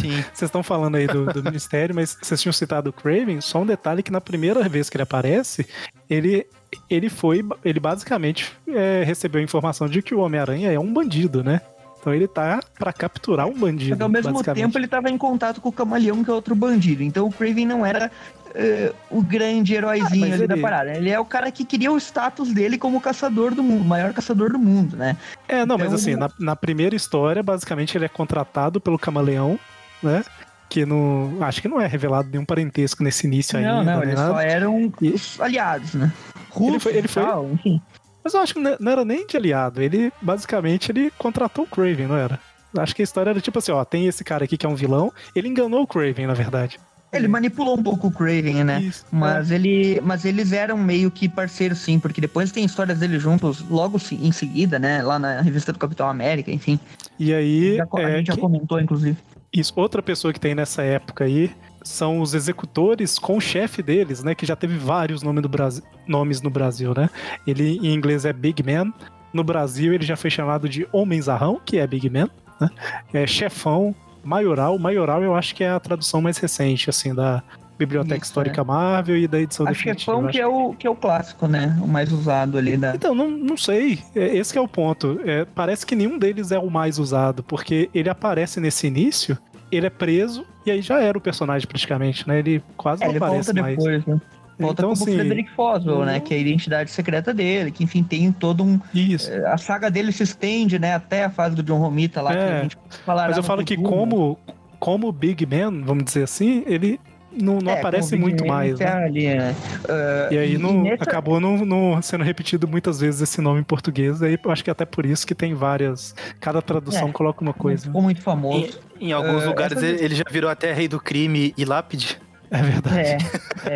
Sim. 0.00 0.22
Vocês 0.32 0.42
estão 0.48 0.62
falando 0.62 0.94
aí 0.96 1.06
do, 1.06 1.26
do 1.26 1.42
Ministério, 1.44 1.94
mas 1.94 2.16
vocês 2.22 2.40
tinham 2.40 2.52
citado 2.52 2.88
o 2.90 2.92
Craven, 2.92 3.40
só 3.42 3.60
um 3.60 3.66
detalhe 3.66 4.02
que 4.02 4.10
na 4.10 4.20
primeira 4.20 4.66
vez 4.68 4.88
que 4.88 4.96
ele 4.96 5.02
aparece, 5.02 5.66
ele, 6.08 6.46
ele 6.88 7.08
foi, 7.08 7.44
ele 7.64 7.80
basicamente 7.80 8.52
é, 8.68 9.02
recebeu 9.04 9.40
a 9.40 9.44
informação 9.44 9.88
de 9.88 10.02
que 10.02 10.14
o 10.14 10.20
Homem-Aranha 10.20 10.70
é 10.72 10.78
um 10.78 10.92
bandido, 10.92 11.42
né? 11.42 11.60
Então 12.00 12.14
ele 12.14 12.26
tá 12.26 12.60
pra 12.78 12.92
capturar 12.92 13.46
um 13.46 13.52
bandido, 13.58 13.90
Mas 13.90 14.00
ao 14.00 14.08
mesmo 14.08 14.42
tempo 14.54 14.78
ele 14.78 14.86
tava 14.88 15.10
em 15.10 15.18
contato 15.18 15.60
com 15.60 15.68
o 15.68 15.72
Camaleão, 15.72 16.24
que 16.24 16.30
é 16.30 16.32
outro 16.32 16.54
bandido. 16.54 17.02
Então 17.02 17.26
o 17.26 17.32
Craven 17.32 17.66
não 17.66 17.84
era 17.84 18.10
eh, 18.54 18.90
o 19.10 19.20
grande 19.22 19.74
heróizinho 19.74 20.24
Ah, 20.24 20.28
mas 20.28 20.38
ali 20.38 20.46
da 20.46 20.54
ele- 20.54 20.62
parada. 20.62 20.96
Ele 20.96 21.10
é 21.10 21.20
o 21.20 21.24
cara 21.26 21.50
que 21.52 21.62
queria 21.62 21.92
o 21.92 21.98
status 21.98 22.52
dele 22.54 22.78
como 22.78 22.98
caçador 23.02 23.54
do 23.54 23.62
mundo, 23.62 23.82
o 23.82 23.84
maior 23.84 24.14
caçador 24.14 24.50
do 24.50 24.58
mundo, 24.58 24.96
né? 24.96 25.14
É, 25.46 25.66
não, 25.66 25.76
mas 25.76 25.88
Então- 25.88 25.96
assim, 25.96 26.16
na, 26.16 26.30
na 26.38 26.56
primeira 26.56 26.96
história, 26.96 27.42
basicamente 27.42 27.98
ele 27.98 28.06
é 28.06 28.08
contratado 28.08 28.80
pelo 28.80 28.98
Camaleão, 28.98 29.58
né? 30.02 30.24
Que 30.70 30.86
não. 30.86 31.36
Acho 31.40 31.60
que 31.60 31.68
não 31.68 31.80
é 31.80 31.86
revelado 31.86 32.30
nenhum 32.30 32.44
parentesco 32.44 33.02
nesse 33.02 33.26
início 33.26 33.60
não, 33.60 33.80
ainda. 33.80 33.92
não, 33.92 33.98
nem 34.00 34.08
eles 34.10 34.20
nada. 34.20 34.32
só 34.32 34.40
eram 34.40 34.92
E- 35.02 35.08
os 35.10 35.38
aliados, 35.40 35.94
né? 35.94 36.10
Russos 36.48 36.82
foi- 36.82 36.92
ele 36.96 37.06
e 37.06 37.08
foi- 37.08 37.22
tal, 37.24 37.50
enfim. 37.50 37.82
Mas 38.24 38.34
eu 38.34 38.40
acho 38.40 38.54
que 38.54 38.60
não 38.60 38.76
não 38.80 38.92
era 38.92 39.04
nem 39.04 39.26
de 39.26 39.36
aliado. 39.36 39.82
Ele, 39.82 40.12
basicamente, 40.22 40.90
ele 40.92 41.10
contratou 41.18 41.64
o 41.64 41.66
Craven, 41.68 42.06
não 42.06 42.16
era? 42.16 42.38
Acho 42.78 42.94
que 42.94 43.02
a 43.02 43.04
história 43.04 43.30
era 43.30 43.40
tipo 43.40 43.58
assim, 43.58 43.72
ó, 43.72 43.84
tem 43.84 44.06
esse 44.06 44.22
cara 44.22 44.44
aqui 44.44 44.56
que 44.56 44.64
é 44.64 44.68
um 44.68 44.76
vilão, 44.76 45.12
ele 45.34 45.48
enganou 45.48 45.82
o 45.82 45.86
Craven, 45.86 46.26
na 46.28 46.34
verdade. 46.34 46.78
Ele 47.12 47.26
manipulou 47.26 47.76
um 47.76 47.82
pouco 47.82 48.06
o 48.06 48.10
Craven, 48.12 48.62
né? 48.62 48.80
Isso. 48.82 49.04
Mas, 49.10 49.50
ele, 49.50 50.00
mas 50.04 50.24
eles 50.24 50.52
eram 50.52 50.76
meio 50.78 51.10
que 51.10 51.28
parceiros, 51.28 51.78
sim, 51.78 51.98
porque 51.98 52.20
depois 52.20 52.52
tem 52.52 52.64
histórias 52.64 53.00
deles 53.00 53.20
juntos 53.20 53.68
logo 53.68 53.98
em 54.12 54.30
seguida, 54.30 54.78
né? 54.78 55.02
Lá 55.02 55.18
na 55.18 55.40
revista 55.40 55.72
do 55.72 55.78
Capitão 55.80 56.08
América, 56.08 56.52
enfim. 56.52 56.78
E 57.18 57.34
aí, 57.34 57.76
Já 57.78 57.84
a 57.92 58.00
é, 58.02 58.16
gente 58.18 58.28
já 58.28 58.36
comentou, 58.36 58.80
inclusive. 58.80 59.16
Isso, 59.52 59.72
outra 59.76 60.02
pessoa 60.02 60.32
que 60.32 60.40
tem 60.40 60.54
nessa 60.54 60.82
época 60.82 61.24
aí 61.24 61.50
são 61.82 62.20
os 62.20 62.34
executores 62.34 63.18
com 63.18 63.36
o 63.36 63.40
chefe 63.40 63.82
deles, 63.82 64.22
né? 64.22 64.34
Que 64.34 64.46
já 64.46 64.54
teve 64.54 64.76
vários 64.76 65.22
nomes, 65.22 65.42
do 65.42 65.48
Brasil, 65.48 65.82
nomes 66.06 66.40
no 66.42 66.50
Brasil, 66.50 66.92
né? 66.94 67.08
Ele 67.46 67.78
em 67.78 67.94
inglês 67.94 68.24
é 68.24 68.32
Big 68.32 68.62
Man. 68.62 68.92
No 69.32 69.42
Brasil 69.42 69.92
ele 69.92 70.04
já 70.04 70.16
foi 70.16 70.30
chamado 70.30 70.68
de 70.68 70.86
Homenzarrão, 70.92 71.60
que 71.64 71.78
é 71.78 71.86
Big 71.86 72.08
Man, 72.08 72.28
né? 72.60 72.70
É 73.12 73.26
chefão, 73.26 73.94
maioral. 74.22 74.78
Maioral 74.78 75.22
eu 75.22 75.34
acho 75.34 75.54
que 75.54 75.64
é 75.64 75.70
a 75.70 75.80
tradução 75.80 76.20
mais 76.20 76.38
recente, 76.38 76.90
assim, 76.90 77.14
da 77.14 77.42
Biblioteca 77.80 78.16
Isso, 78.16 78.26
Histórica 78.26 78.62
Marvel 78.62 79.16
e 79.16 79.26
da 79.26 79.40
edição 79.40 79.66
A 79.66 79.70
definitiva. 79.70 80.18
acho 80.18 80.28
que 80.28 80.40
é, 80.40 80.46
o, 80.46 80.74
que 80.74 80.86
é 80.86 80.90
o 80.90 80.94
clássico, 80.94 81.46
né? 81.48 81.76
O 81.82 81.88
mais 81.88 82.12
usado 82.12 82.58
ali 82.58 82.76
da. 82.76 82.94
Então, 82.94 83.14
não, 83.14 83.30
não 83.30 83.56
sei. 83.56 83.98
É, 84.14 84.36
Esse 84.36 84.52
que 84.52 84.58
é 84.58 84.62
o 84.62 84.68
ponto. 84.68 85.18
É, 85.24 85.44
parece 85.46 85.86
que 85.86 85.96
nenhum 85.96 86.18
deles 86.18 86.52
é 86.52 86.58
o 86.58 86.70
mais 86.70 86.98
usado, 86.98 87.42
porque 87.42 87.88
ele 87.94 88.08
aparece 88.10 88.60
nesse 88.60 88.86
início, 88.86 89.36
ele 89.72 89.86
é 89.86 89.90
preso, 89.90 90.44
e 90.66 90.70
aí 90.70 90.82
já 90.82 91.00
era 91.00 91.16
o 91.16 91.20
personagem 91.20 91.66
praticamente, 91.66 92.28
né? 92.28 92.38
Ele 92.40 92.62
quase 92.76 93.02
É, 93.02 93.06
não 93.06 93.12
ele 93.14 93.24
aparece 93.24 93.52
volta 93.52 93.62
mais. 93.62 93.76
depois, 93.78 94.06
né? 94.06 94.20
Volta 94.58 94.82
então, 94.82 94.90
como 94.94 95.02
assim, 95.04 95.14
Frederick 95.18 95.50
Foswell, 95.52 96.04
né? 96.04 96.20
Que 96.20 96.34
é 96.34 96.36
a 96.36 96.40
identidade 96.40 96.90
secreta 96.90 97.32
dele, 97.32 97.70
que 97.70 97.82
enfim 97.82 98.02
tem 98.02 98.30
todo 98.30 98.62
um. 98.62 98.78
Isso. 98.92 99.30
A 99.46 99.56
saga 99.56 99.90
dele 99.90 100.12
se 100.12 100.22
estende, 100.22 100.78
né? 100.78 100.94
Até 100.94 101.24
a 101.24 101.30
fase 101.30 101.56
do 101.56 101.62
John 101.62 101.78
Romita 101.78 102.20
lá, 102.20 102.32
que 102.32 102.36
É, 102.38 102.58
a 102.58 102.62
gente 102.64 102.76
falará 103.06 103.28
Mas 103.28 103.38
eu 103.38 103.42
falo 103.42 103.64
que 103.64 103.74
futuro, 103.74 103.90
né? 103.90 103.96
como, 104.10 104.38
como 104.78 105.12
Big 105.12 105.46
Man, 105.46 105.82
vamos 105.82 106.04
dizer 106.04 106.24
assim, 106.24 106.62
ele 106.66 107.00
não, 107.32 107.58
não 107.58 107.72
É, 107.72 107.78
aparece 107.78 108.16
muito 108.16 108.46
mais, 108.46 108.78
né? 108.78 108.86
ali, 108.92 109.26
né? 109.28 109.54
Ah, 109.88 110.28
E 110.32 110.38
aí 110.38 110.54
e 110.54 110.58
não, 110.58 110.82
nessa- 110.82 111.04
acabou 111.04 111.38
não, 111.40 111.64
não 111.64 112.00
sendo 112.02 112.24
repetido 112.24 112.66
muitas 112.68 113.00
vezes 113.00 113.20
esse 113.20 113.40
nome 113.40 113.60
em 113.60 113.64
português, 113.64 114.22
aí 114.22 114.38
eu 114.42 114.50
acho 114.50 114.62
que 114.64 114.70
até 114.70 114.84
por 114.84 115.06
isso 115.06 115.26
que 115.26 115.34
tem 115.34 115.54
várias. 115.54 116.14
Cada 116.40 116.60
tradução 116.62 117.08
É, 117.08 117.12
coloca 117.12 117.40
uma 117.42 117.54
coisa. 117.54 117.84
Ficou 117.86 118.02
muito 118.02 118.20
famoso. 118.22 118.78
Em, 119.00 119.08
em 119.08 119.12
alguns 119.12 119.42
É, 119.42 119.46
lugares 119.46 119.76
essa- 119.76 119.86
ele, 119.86 120.04
ele 120.04 120.14
já 120.14 120.24
virou 120.30 120.50
até 120.50 120.72
rei 120.72 120.88
do 120.88 120.98
crime 121.00 121.54
e 121.56 121.64
lápide. 121.64 122.18
É 122.50 122.62
verdade. 122.62 122.98
É, 122.98 123.18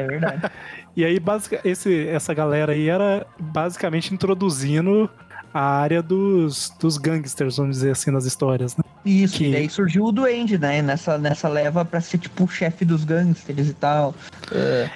é 0.01 0.07
verdade. 0.07 0.43
E 0.97 1.05
aí, 1.05 1.19
basic, 1.19 1.59
esse, 1.65 2.07
essa 2.07 2.33
galera 2.33 2.71
aí 2.73 2.89
era 2.89 3.27
basicamente 3.37 4.15
introduzindo 4.15 5.11
a 5.55 5.61
área 5.63 6.03
dos, 6.03 6.71
dos 6.81 6.99
gangsters, 6.99 7.57
vamos 7.59 7.77
dizer 7.77 7.93
assim, 7.93 8.11
nas 8.11 8.25
histórias, 8.25 8.77
né? 8.77 8.83
Isso, 9.05 9.39
Que- 9.39 9.47
e 9.49 9.53
daí 9.53 9.71
surgiu 9.71 10.05
o 10.05 10.11
Duende, 10.11 10.59
né? 10.59 10.83
Nessa, 10.83 11.17
nessa 11.17 11.49
leva 11.49 11.85
pra 11.85 12.01
ser 12.01 12.19
tipo 12.19 12.43
o 12.45 12.49
chefe 12.49 12.85
dos 12.85 13.05
gangsters 13.05 13.69
e 13.69 13.75
tal. 13.75 14.15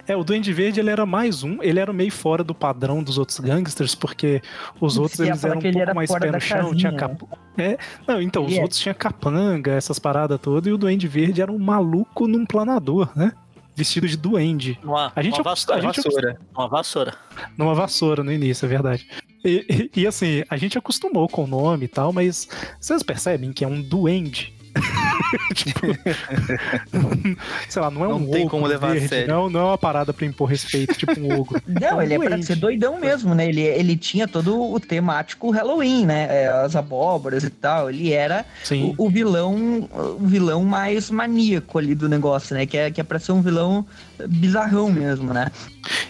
É, 0.06 0.16
o 0.16 0.24
Duende 0.24 0.52
Verde, 0.52 0.80
ele 0.80 0.90
era 0.90 1.06
mais 1.06 1.44
um, 1.44 1.62
ele 1.62 1.78
era 1.78 1.92
meio 1.92 2.10
fora 2.10 2.42
do 2.42 2.54
padrão 2.54 3.02
dos 3.02 3.18
outros 3.18 3.38
gangsters, 3.38 3.94
porque 3.94 4.42
os 4.80 4.98
outros 4.98 5.20
eles 5.20 5.44
eram 5.44 5.58
um 5.58 5.62
pouco 5.62 5.78
era 5.78 5.94
mais 5.94 6.10
pé 6.10 6.30
no 6.32 6.40
chão, 6.40 6.74
tinha 6.74 6.92
casinha, 6.92 7.18
cap... 7.18 7.24
É, 7.56 7.78
não, 8.06 8.20
então, 8.20 8.44
os 8.44 8.56
é. 8.56 8.60
outros 8.62 8.80
tinham 8.80 8.94
capanga, 8.94 9.72
essas 9.72 9.98
paradas 9.98 10.40
todas, 10.40 10.68
e 10.68 10.72
o 10.72 10.78
Duende 10.78 11.06
Verde 11.06 11.40
era 11.40 11.52
um 11.52 11.58
maluco 11.58 12.26
num 12.26 12.44
planador, 12.44 13.10
né? 13.14 13.32
Vestido 13.76 14.08
de 14.08 14.16
duende. 14.16 14.76
Uma, 14.82 15.12
A 15.14 15.22
gente- 15.22 15.34
uma 15.34 15.44
vassoura. 15.44 15.78
a 15.78 15.82
gente- 15.82 16.02
Vassoura. 16.02 16.40
Uma 16.52 16.68
vassoura. 16.68 17.14
numa 17.56 17.74
vassoura 17.76 18.24
no 18.24 18.32
início, 18.32 18.66
é 18.66 18.68
verdade. 18.68 19.06
E, 19.44 19.90
e- 19.94 20.00
e, 20.02 20.06
assim, 20.06 20.42
a 20.48 20.56
gente 20.56 20.76
acostumou 20.78 21.28
com 21.28 21.44
o 21.44 21.46
nome 21.46 21.84
e 21.84 21.88
tal, 21.88 22.12
mas 22.12 22.48
vocês 22.80 23.02
percebem 23.02 23.52
que 23.52 23.64
é 23.64 23.68
um 23.68 23.80
duende? 23.80 24.52
tipo, 25.54 25.80
sei 27.68 27.82
lá, 27.82 27.90
não 27.90 28.04
é 28.04 28.08
Não 28.08 28.16
um 28.18 28.30
tem 28.30 28.42
ogro 28.42 28.50
como 28.50 28.66
levar 28.66 28.90
a 28.90 28.92
verde, 28.92 29.08
sério. 29.08 29.28
Não, 29.28 29.50
não 29.50 29.60
é 29.60 29.64
uma 29.64 29.78
parada 29.78 30.12
pra 30.12 30.24
impor 30.26 30.48
respeito, 30.48 30.94
tipo 30.94 31.18
um 31.18 31.40
ogro. 31.40 31.60
Não, 31.66 32.00
ele 32.00 32.14
é 32.14 32.18
pra 32.18 32.40
ser 32.42 32.56
doidão 32.56 32.98
mesmo, 32.98 33.34
né? 33.34 33.48
Ele, 33.48 33.60
ele 33.62 33.96
tinha 33.96 34.28
todo 34.28 34.72
o 34.72 34.78
temático 34.78 35.50
Halloween, 35.50 36.06
né? 36.06 36.26
É, 36.30 36.48
As 36.48 36.76
abóboras 36.76 37.42
e 37.44 37.50
tal. 37.50 37.90
Ele 37.90 38.12
era 38.12 38.44
Sim. 38.62 38.94
o, 38.98 39.06
o 39.06 39.10
vilão 39.10 39.88
o 39.92 40.26
vilão 40.26 40.62
mais 40.64 41.10
maníaco 41.10 41.78
ali 41.78 41.94
do 41.94 42.08
negócio, 42.08 42.54
né? 42.54 42.64
Que 42.66 42.76
é, 42.76 42.90
que 42.90 43.00
é 43.00 43.04
pra 43.04 43.18
ser 43.18 43.32
um 43.32 43.42
vilão 43.42 43.84
bizarrão 44.28 44.92
mesmo, 44.92 45.32
né? 45.32 45.50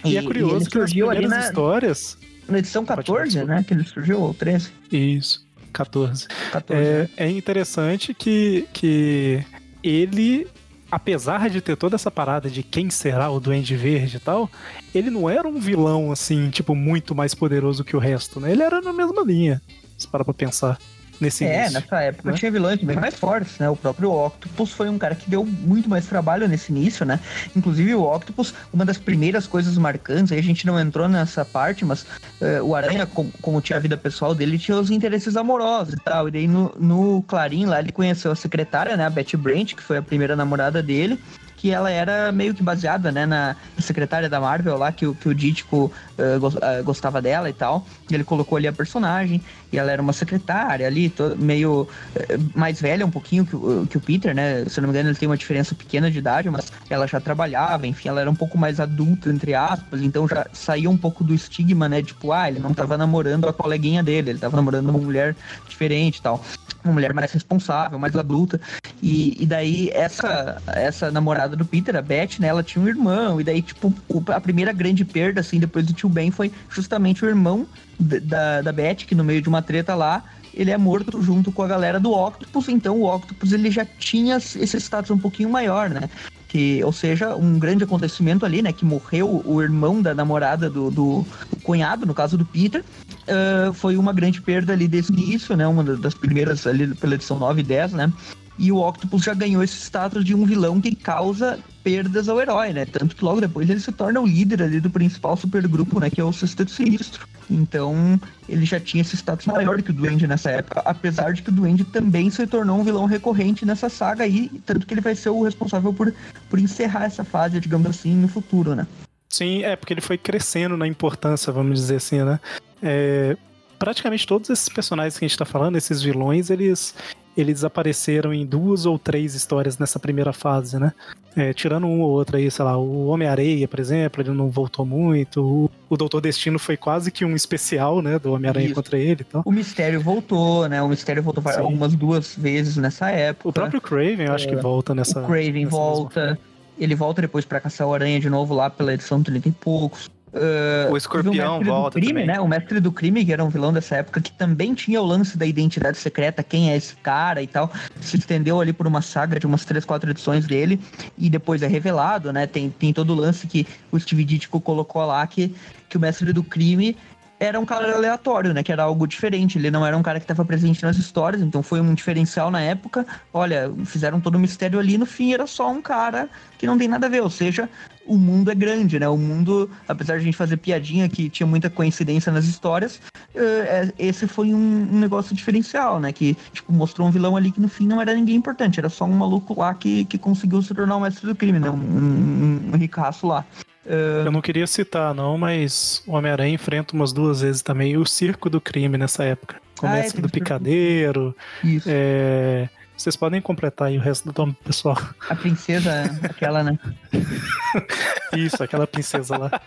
E, 0.04 0.14
é 0.16 0.18
ele 0.18 0.26
curioso 0.26 0.68
que 0.68 0.78
nas 0.78 0.90
primeiras 0.92 1.30
na, 1.30 1.40
histórias. 1.40 2.18
Na 2.48 2.58
edição 2.58 2.84
Pode 2.84 3.06
falar, 3.06 3.18
14, 3.18 3.30
desculpa. 3.30 3.54
né? 3.54 3.64
Que 3.66 3.74
ele 3.74 3.84
surgiu, 3.84 4.20
ou 4.20 4.34
13? 4.34 4.70
Isso, 4.90 5.46
14. 5.72 6.26
14. 6.52 6.82
É, 6.82 7.08
é 7.16 7.30
interessante 7.30 8.14
que, 8.14 8.66
que 8.72 9.44
ele, 9.82 10.46
apesar 10.90 11.48
de 11.50 11.60
ter 11.60 11.76
toda 11.76 11.96
essa 11.96 12.10
parada 12.10 12.48
de 12.50 12.62
quem 12.62 12.90
será 12.90 13.30
o 13.30 13.38
Duende 13.38 13.76
Verde 13.76 14.16
e 14.16 14.20
tal, 14.20 14.50
ele 14.94 15.10
não 15.10 15.28
era 15.28 15.46
um 15.46 15.58
vilão, 15.58 16.10
assim, 16.10 16.50
tipo, 16.50 16.74
muito 16.74 17.14
mais 17.14 17.34
poderoso 17.34 17.84
que 17.84 17.96
o 17.96 18.00
resto, 18.00 18.40
né? 18.40 18.50
Ele 18.52 18.62
era 18.62 18.80
na 18.80 18.92
mesma 18.92 19.22
linha, 19.22 19.60
se 19.96 20.08
parar 20.08 20.24
pra 20.24 20.34
pensar 20.34 20.78
nesse 21.20 21.44
É, 21.44 21.62
início. 21.62 21.80
nessa 21.80 22.00
época 22.00 22.30
né? 22.30 22.36
tinha 22.36 22.50
vilões 22.50 22.82
bem 22.82 22.96
mais 22.96 23.14
fortes, 23.14 23.58
né? 23.58 23.68
O 23.68 23.76
próprio 23.76 24.10
Octopus 24.12 24.72
foi 24.72 24.88
um 24.88 24.98
cara 24.98 25.14
que 25.14 25.28
deu 25.28 25.44
muito 25.44 25.88
mais 25.88 26.06
trabalho 26.06 26.46
nesse 26.48 26.70
início, 26.72 27.04
né? 27.04 27.18
Inclusive 27.56 27.94
o 27.94 28.02
Octopus, 28.02 28.54
uma 28.72 28.84
das 28.84 28.98
primeiras 28.98 29.46
coisas 29.46 29.76
marcantes, 29.78 30.32
aí 30.32 30.38
a 30.38 30.42
gente 30.42 30.66
não 30.66 30.78
entrou 30.78 31.08
nessa 31.08 31.44
parte, 31.44 31.84
mas 31.84 32.06
eh, 32.40 32.60
o 32.62 32.74
Aranha, 32.74 33.06
com- 33.06 33.30
como 33.42 33.60
tinha 33.60 33.76
a 33.76 33.80
vida 33.80 33.96
pessoal 33.96 34.34
dele, 34.34 34.58
tinha 34.58 34.76
os 34.78 34.90
interesses 34.90 35.36
amorosos 35.36 35.94
e 35.94 35.96
tal. 35.98 36.28
E 36.28 36.30
daí 36.30 36.46
no, 36.48 36.72
no 36.78 37.22
Clarim 37.22 37.66
lá 37.66 37.80
ele 37.80 37.92
conheceu 37.92 38.30
a 38.32 38.36
secretária, 38.36 38.96
né? 38.96 39.04
A 39.06 39.10
Betty 39.10 39.36
Brant, 39.36 39.74
que 39.74 39.82
foi 39.82 39.96
a 39.98 40.02
primeira 40.02 40.36
namorada 40.36 40.82
dele. 40.82 41.18
Que 41.58 41.70
ela 41.70 41.90
era 41.90 42.32
meio 42.32 42.54
que 42.54 42.62
baseada, 42.62 43.12
né, 43.12 43.26
na 43.26 43.54
secretária 43.78 44.28
da 44.28 44.40
Marvel 44.40 44.78
lá, 44.78 44.90
que, 44.90 45.12
que 45.14 45.28
o 45.28 45.34
Dítico 45.34 45.92
eh, 46.16 46.82
gostava 46.82 47.20
dela 47.20 47.50
e 47.50 47.52
tal. 47.52 47.86
Ele 48.10 48.24
colocou 48.24 48.56
ali 48.56 48.66
a 48.66 48.72
personagem, 48.72 49.42
e 49.72 49.78
ela 49.78 49.92
era 49.92 50.00
uma 50.00 50.12
secretária 50.12 50.86
ali, 50.86 51.12
meio 51.36 51.86
eh, 52.14 52.38
mais 52.54 52.80
velha 52.80 53.04
um 53.04 53.10
pouquinho 53.10 53.44
que 53.44 53.58
que 53.88 53.98
o 53.98 54.00
Peter, 54.00 54.34
né? 54.34 54.64
Se 54.66 54.80
não 54.80 54.88
me 54.88 54.94
engano, 54.94 55.10
ele 55.10 55.18
tem 55.18 55.28
uma 55.28 55.36
diferença 55.36 55.74
pequena 55.74 56.10
de 56.10 56.18
idade, 56.18 56.48
mas 56.48 56.72
ela 56.88 57.06
já 57.06 57.20
trabalhava, 57.20 57.86
enfim, 57.86 58.08
ela 58.08 58.20
era 58.20 58.30
um 58.30 58.34
pouco 58.34 58.56
mais 58.56 58.80
adulta, 58.80 59.30
entre 59.30 59.54
aspas, 59.54 60.00
então 60.00 60.26
já 60.26 60.46
saía 60.52 60.88
um 60.88 60.96
pouco 60.96 61.24
do 61.24 61.34
estigma, 61.34 61.88
né? 61.88 62.02
Tipo, 62.02 62.32
ah, 62.32 62.48
ele 62.48 62.60
não 62.60 62.72
tava 62.72 62.96
namorando 62.96 63.48
a 63.48 63.52
coleguinha 63.52 64.02
dele, 64.02 64.30
ele 64.30 64.38
tava 64.38 64.56
namorando 64.56 64.88
uma 64.88 64.98
mulher 64.98 65.34
diferente 65.68 66.18
e 66.18 66.22
tal. 66.22 66.42
Uma 66.84 66.94
mulher 66.94 67.12
mais 67.12 67.32
responsável, 67.32 67.98
mais 67.98 68.14
adulta. 68.14 68.60
E, 69.02 69.36
e 69.42 69.46
daí, 69.46 69.90
essa, 69.92 70.62
essa 70.68 71.10
namorada 71.10 71.47
do 71.56 71.64
Peter, 71.64 71.96
a 71.96 72.02
Beth, 72.02 72.38
né? 72.38 72.48
Ela 72.48 72.62
tinha 72.62 72.84
um 72.84 72.88
irmão. 72.88 73.40
E 73.40 73.44
daí, 73.44 73.62
tipo, 73.62 73.92
o- 74.08 74.22
a 74.32 74.40
primeira 74.40 74.72
grande 74.72 75.04
perda, 75.04 75.40
assim, 75.40 75.58
depois 75.58 75.86
do 75.86 75.92
tio 75.92 76.08
Ben, 76.08 76.30
foi 76.30 76.50
justamente 76.70 77.24
o 77.24 77.28
irmão 77.28 77.66
da, 77.98 78.62
da 78.62 78.72
Beth, 78.72 78.96
que 79.06 79.14
no 79.14 79.24
meio 79.24 79.42
de 79.42 79.48
uma 79.48 79.62
treta 79.62 79.94
lá, 79.94 80.24
ele 80.54 80.70
é 80.70 80.78
morto 80.78 81.20
junto 81.22 81.52
com 81.52 81.62
a 81.62 81.68
galera 81.68 82.00
do 82.00 82.10
Octopus, 82.12 82.68
então 82.68 82.96
o 83.00 83.04
Octopus 83.14 83.52
ele 83.52 83.70
já 83.70 83.84
tinha 83.84 84.36
esse 84.36 84.76
status 84.80 85.10
um 85.10 85.18
pouquinho 85.18 85.50
maior, 85.50 85.88
né? 85.88 86.08
Que, 86.48 86.82
ou 86.82 86.92
seja, 86.92 87.36
um 87.36 87.58
grande 87.58 87.84
acontecimento 87.84 88.44
ali, 88.46 88.62
né? 88.62 88.72
Que 88.72 88.84
morreu 88.84 89.42
o 89.44 89.62
irmão 89.62 90.00
da 90.00 90.14
namorada 90.14 90.68
do, 90.70 90.90
do 90.90 91.26
o 91.52 91.60
cunhado, 91.62 92.06
no 92.06 92.14
caso 92.14 92.38
do 92.38 92.44
Peter. 92.44 92.82
ah, 93.28 93.70
foi 93.74 93.96
uma 93.96 94.12
grande 94.12 94.40
perda 94.40 94.72
ali 94.72 94.88
desse 94.88 95.12
início, 95.12 95.54
né? 95.56 95.66
Uma 95.66 95.84
das 95.84 96.14
primeiras 96.14 96.66
ali 96.66 96.94
pela 96.94 97.14
edição 97.14 97.38
9 97.38 97.60
e 97.60 97.64
10, 97.64 97.92
né? 97.92 98.10
E 98.58 98.72
o 98.72 98.78
Octopus 98.78 99.22
já 99.22 99.34
ganhou 99.34 99.62
esse 99.62 99.76
status 99.76 100.24
de 100.24 100.34
um 100.34 100.44
vilão 100.44 100.80
que 100.80 100.94
causa 100.94 101.58
perdas 101.84 102.28
ao 102.28 102.40
herói, 102.40 102.72
né? 102.72 102.84
Tanto 102.84 103.14
que 103.14 103.24
logo 103.24 103.40
depois 103.40 103.70
ele 103.70 103.80
se 103.80 103.92
torna 103.92 104.20
o 104.20 104.26
líder 104.26 104.62
ali 104.62 104.80
do 104.80 104.90
principal 104.90 105.36
supergrupo, 105.36 106.00
né? 106.00 106.10
Que 106.10 106.20
é 106.20 106.24
o 106.24 106.32
Sexteto 106.32 106.70
Sinistro. 106.70 107.26
Então, 107.50 108.20
ele 108.48 108.64
já 108.64 108.78
tinha 108.78 109.00
esse 109.00 109.16
status 109.16 109.46
maior 109.46 109.80
que 109.80 109.90
o 109.90 109.94
Duende 109.94 110.26
nessa 110.26 110.50
época, 110.50 110.82
apesar 110.84 111.32
de 111.32 111.42
que 111.42 111.48
o 111.48 111.52
Duende 111.52 111.84
também 111.84 112.28
se 112.30 112.46
tornou 112.46 112.78
um 112.78 112.84
vilão 112.84 113.06
recorrente 113.06 113.64
nessa 113.64 113.88
saga 113.88 114.24
aí, 114.24 114.50
tanto 114.66 114.86
que 114.86 114.92
ele 114.92 115.00
vai 115.00 115.14
ser 115.14 115.30
o 115.30 115.42
responsável 115.42 115.92
por, 115.92 116.12
por 116.50 116.58
encerrar 116.58 117.04
essa 117.04 117.24
fase, 117.24 117.60
digamos 117.60 117.86
assim, 117.86 118.14
no 118.14 118.28
futuro, 118.28 118.74
né? 118.74 118.86
Sim, 119.28 119.62
é 119.62 119.76
porque 119.76 119.92
ele 119.92 120.00
foi 120.00 120.18
crescendo 120.18 120.76
na 120.76 120.86
importância, 120.86 121.52
vamos 121.52 121.78
dizer 121.80 121.96
assim, 121.96 122.22
né? 122.22 122.40
É, 122.82 123.36
praticamente 123.78 124.26
todos 124.26 124.50
esses 124.50 124.68
personagens 124.68 125.18
que 125.18 125.24
a 125.24 125.28
gente 125.28 125.38
tá 125.38 125.44
falando, 125.44 125.76
esses 125.76 126.02
vilões, 126.02 126.50
eles, 126.50 126.94
eles 127.36 127.62
apareceram 127.62 128.34
em 128.34 128.44
duas 128.44 128.84
ou 128.84 128.98
três 128.98 129.34
histórias 129.34 129.78
nessa 129.78 129.98
primeira 129.98 130.32
fase, 130.32 130.78
né? 130.78 130.92
É, 131.36 131.52
tirando 131.52 131.86
um 131.86 132.00
ou 132.00 132.10
outro 132.10 132.36
aí, 132.36 132.50
sei 132.50 132.64
lá, 132.64 132.76
o 132.76 133.06
Homem-Areia, 133.06 133.68
por 133.68 133.78
exemplo, 133.78 134.20
ele 134.20 134.30
não 134.32 134.50
voltou 134.50 134.84
muito. 134.84 135.40
O, 135.40 135.70
o 135.88 135.96
Doutor 135.96 136.20
Destino 136.20 136.58
foi 136.58 136.76
quase 136.76 137.12
que 137.12 137.24
um 137.24 137.36
especial, 137.36 138.02
né? 138.02 138.18
Do 138.18 138.32
Homem-Aranha 138.32 138.74
contra 138.74 138.98
ele 138.98 139.20
e 139.20 139.24
tal. 139.24 139.42
O 139.44 139.52
Mistério 139.52 140.00
voltou, 140.00 140.68
né? 140.68 140.82
O 140.82 140.88
Mistério 140.88 141.22
voltou 141.22 141.42
Sim. 141.44 141.60
algumas 141.60 141.94
duas 141.94 142.34
vezes 142.36 142.76
nessa 142.76 143.10
época. 143.10 143.48
O 143.48 143.52
próprio 143.52 143.80
Craven, 143.80 144.26
eu 144.26 144.32
acho 144.32 144.48
que 144.48 144.56
volta 144.56 144.94
nessa. 144.94 145.20
O 145.22 145.26
Craven 145.26 145.66
volta. 145.66 146.38
Ele 146.76 146.94
volta 146.94 147.20
depois 147.20 147.44
pra 147.44 147.60
caçar 147.60 147.86
o 147.86 147.94
Aranha 147.94 148.20
de 148.20 148.30
novo 148.30 148.54
lá 148.54 148.70
pela 148.70 148.94
edição 148.94 149.22
30 149.22 149.48
e 149.48 149.52
poucos. 149.52 150.10
Ah, 150.34 150.90
O 150.90 150.96
escorpião 150.96 151.58
mestre 151.58 151.68
volta 151.70 151.98
crime, 151.98 152.12
também. 152.12 152.26
né? 152.26 152.40
O 152.40 152.48
mestre 152.48 152.80
do 152.80 152.92
crime, 152.92 153.24
que 153.24 153.32
era 153.32 153.44
um 153.44 153.48
vilão 153.48 153.72
dessa 153.72 153.96
época, 153.96 154.20
que 154.20 154.32
também 154.32 154.74
tinha 154.74 155.00
o 155.00 155.04
lance 155.06 155.36
da 155.38 155.46
identidade 155.46 155.98
secreta, 155.98 156.42
quem 156.42 156.70
é 156.70 156.76
esse 156.76 156.94
cara 156.96 157.42
e 157.42 157.46
tal. 157.46 157.72
Se 158.00 158.16
estendeu 158.16 158.60
ali 158.60 158.72
por 158.72 158.86
uma 158.86 159.02
saga 159.02 159.38
de 159.38 159.46
umas 159.46 159.64
três, 159.64 159.84
quatro 159.84 160.10
edições 160.10 160.46
dele. 160.46 160.80
E 161.16 161.28
depois 161.30 161.62
é 161.62 161.66
revelado, 161.66 162.32
né? 162.32 162.46
Tem, 162.46 162.70
tem 162.70 162.92
todo 162.92 163.10
o 163.10 163.16
lance 163.16 163.46
que 163.46 163.66
o 163.90 163.98
Steve 163.98 164.24
Ditko 164.24 164.60
colocou 164.60 165.04
lá, 165.04 165.26
que, 165.26 165.54
que 165.88 165.96
o 165.96 166.00
mestre 166.00 166.32
do 166.32 166.42
crime 166.42 166.96
era 167.40 167.58
um 167.60 167.64
cara 167.64 167.94
aleatório, 167.94 168.52
né? 168.52 168.64
Que 168.64 168.72
era 168.72 168.82
algo 168.82 169.06
diferente. 169.06 169.58
Ele 169.58 169.70
não 169.70 169.86
era 169.86 169.96
um 169.96 170.02
cara 170.02 170.18
que 170.18 170.24
estava 170.24 170.44
presente 170.44 170.82
nas 170.82 170.96
histórias, 170.96 171.40
então 171.40 171.62
foi 171.62 171.80
um 171.80 171.94
diferencial 171.94 172.50
na 172.50 172.60
época. 172.60 173.06
Olha, 173.32 173.72
fizeram 173.84 174.20
todo 174.20 174.34
o 174.34 174.40
mistério 174.40 174.78
ali, 174.78 174.98
no 174.98 175.06
fim 175.06 175.32
era 175.32 175.46
só 175.46 175.70
um 175.70 175.80
cara 175.80 176.28
que 176.58 176.66
não 176.66 176.76
tem 176.76 176.88
nada 176.88 177.06
a 177.06 177.08
ver. 177.08 177.22
Ou 177.22 177.30
seja, 177.30 177.68
o 178.08 178.16
mundo 178.16 178.50
é 178.50 178.54
grande, 178.54 178.98
né? 178.98 179.08
O 179.08 179.16
mundo, 179.16 179.70
apesar 179.86 180.14
de 180.14 180.22
a 180.22 180.24
gente 180.24 180.36
fazer 180.36 180.56
piadinha 180.56 181.08
que 181.08 181.28
tinha 181.28 181.46
muita 181.46 181.68
coincidência 181.68 182.32
nas 182.32 182.46
histórias, 182.46 183.00
eh, 183.34 183.92
é- 183.98 184.06
esse 184.08 184.26
foi 184.26 184.52
um, 184.54 184.88
um 184.92 184.98
negócio 184.98 185.36
diferencial, 185.36 186.00
né? 186.00 186.10
Que, 186.12 186.36
tipo, 186.52 186.72
mostrou 186.72 187.06
um 187.06 187.10
vilão 187.10 187.36
ali 187.36 187.52
que 187.52 187.60
no 187.60 187.68
fim 187.68 187.86
não 187.86 188.00
era 188.00 188.14
ninguém 188.14 188.34
importante, 188.36 188.80
era 188.80 188.88
só 188.88 189.04
um 189.04 189.12
maluco 189.12 189.58
lá 189.58 189.74
que, 189.74 190.04
que 190.06 190.16
conseguiu 190.16 190.62
se 190.62 190.74
tornar 190.74 190.96
o 190.96 191.00
mestre 191.00 191.26
do 191.26 191.34
crime, 191.34 191.58
né? 191.58 191.70
Um, 191.70 191.74
um, 191.74 192.70
um 192.72 192.76
ricaço 192.76 193.26
lá. 193.26 193.44
Eu 193.84 194.30
não 194.30 194.42
queria 194.42 194.66
citar, 194.66 195.14
não, 195.14 195.38
mas 195.38 196.02
o 196.06 196.12
Homem-Aranha 196.12 196.52
enfrenta 196.54 196.94
umas 196.94 197.10
duas 197.10 197.40
vezes 197.40 197.62
também 197.62 197.96
o 197.96 198.04
circo 198.04 198.50
do 198.50 198.60
crime 198.60 198.98
nessa 198.98 199.24
época. 199.24 199.56
Ah, 199.82 199.96
é, 199.98 200.02
Começa 200.02 200.20
do 200.20 200.28
picadeiro. 200.28 201.34
Isso. 201.64 201.88
é, 201.90 202.68
Vocês 202.98 203.14
podem 203.16 203.40
completar 203.40 203.88
aí 203.88 203.96
o 203.96 204.00
resto 204.00 204.30
do 204.30 204.38
nome, 204.38 204.56
pessoal. 204.64 204.98
A 205.30 205.34
princesa, 205.36 206.02
aquela, 206.24 206.62
né? 206.64 206.76
Isso, 208.36 208.62
aquela 208.62 208.86
princesa 208.86 209.36
lá. 209.38 209.60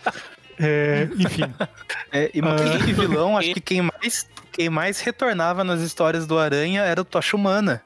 É, 0.59 1.07
enfim, 1.17 1.43
É, 2.11 2.29
e 2.33 2.41
que 2.85 2.93
vilão, 2.93 3.37
acho 3.37 3.53
que 3.53 3.61
quem 3.61 3.81
mais, 3.81 4.27
quem 4.51 4.69
mais 4.69 4.99
retornava 4.99 5.63
nas 5.63 5.81
histórias 5.81 6.27
do 6.27 6.37
Aranha 6.37 6.81
era 6.81 7.01
o 7.01 7.05
Tocha 7.05 7.35
Humana. 7.37 7.81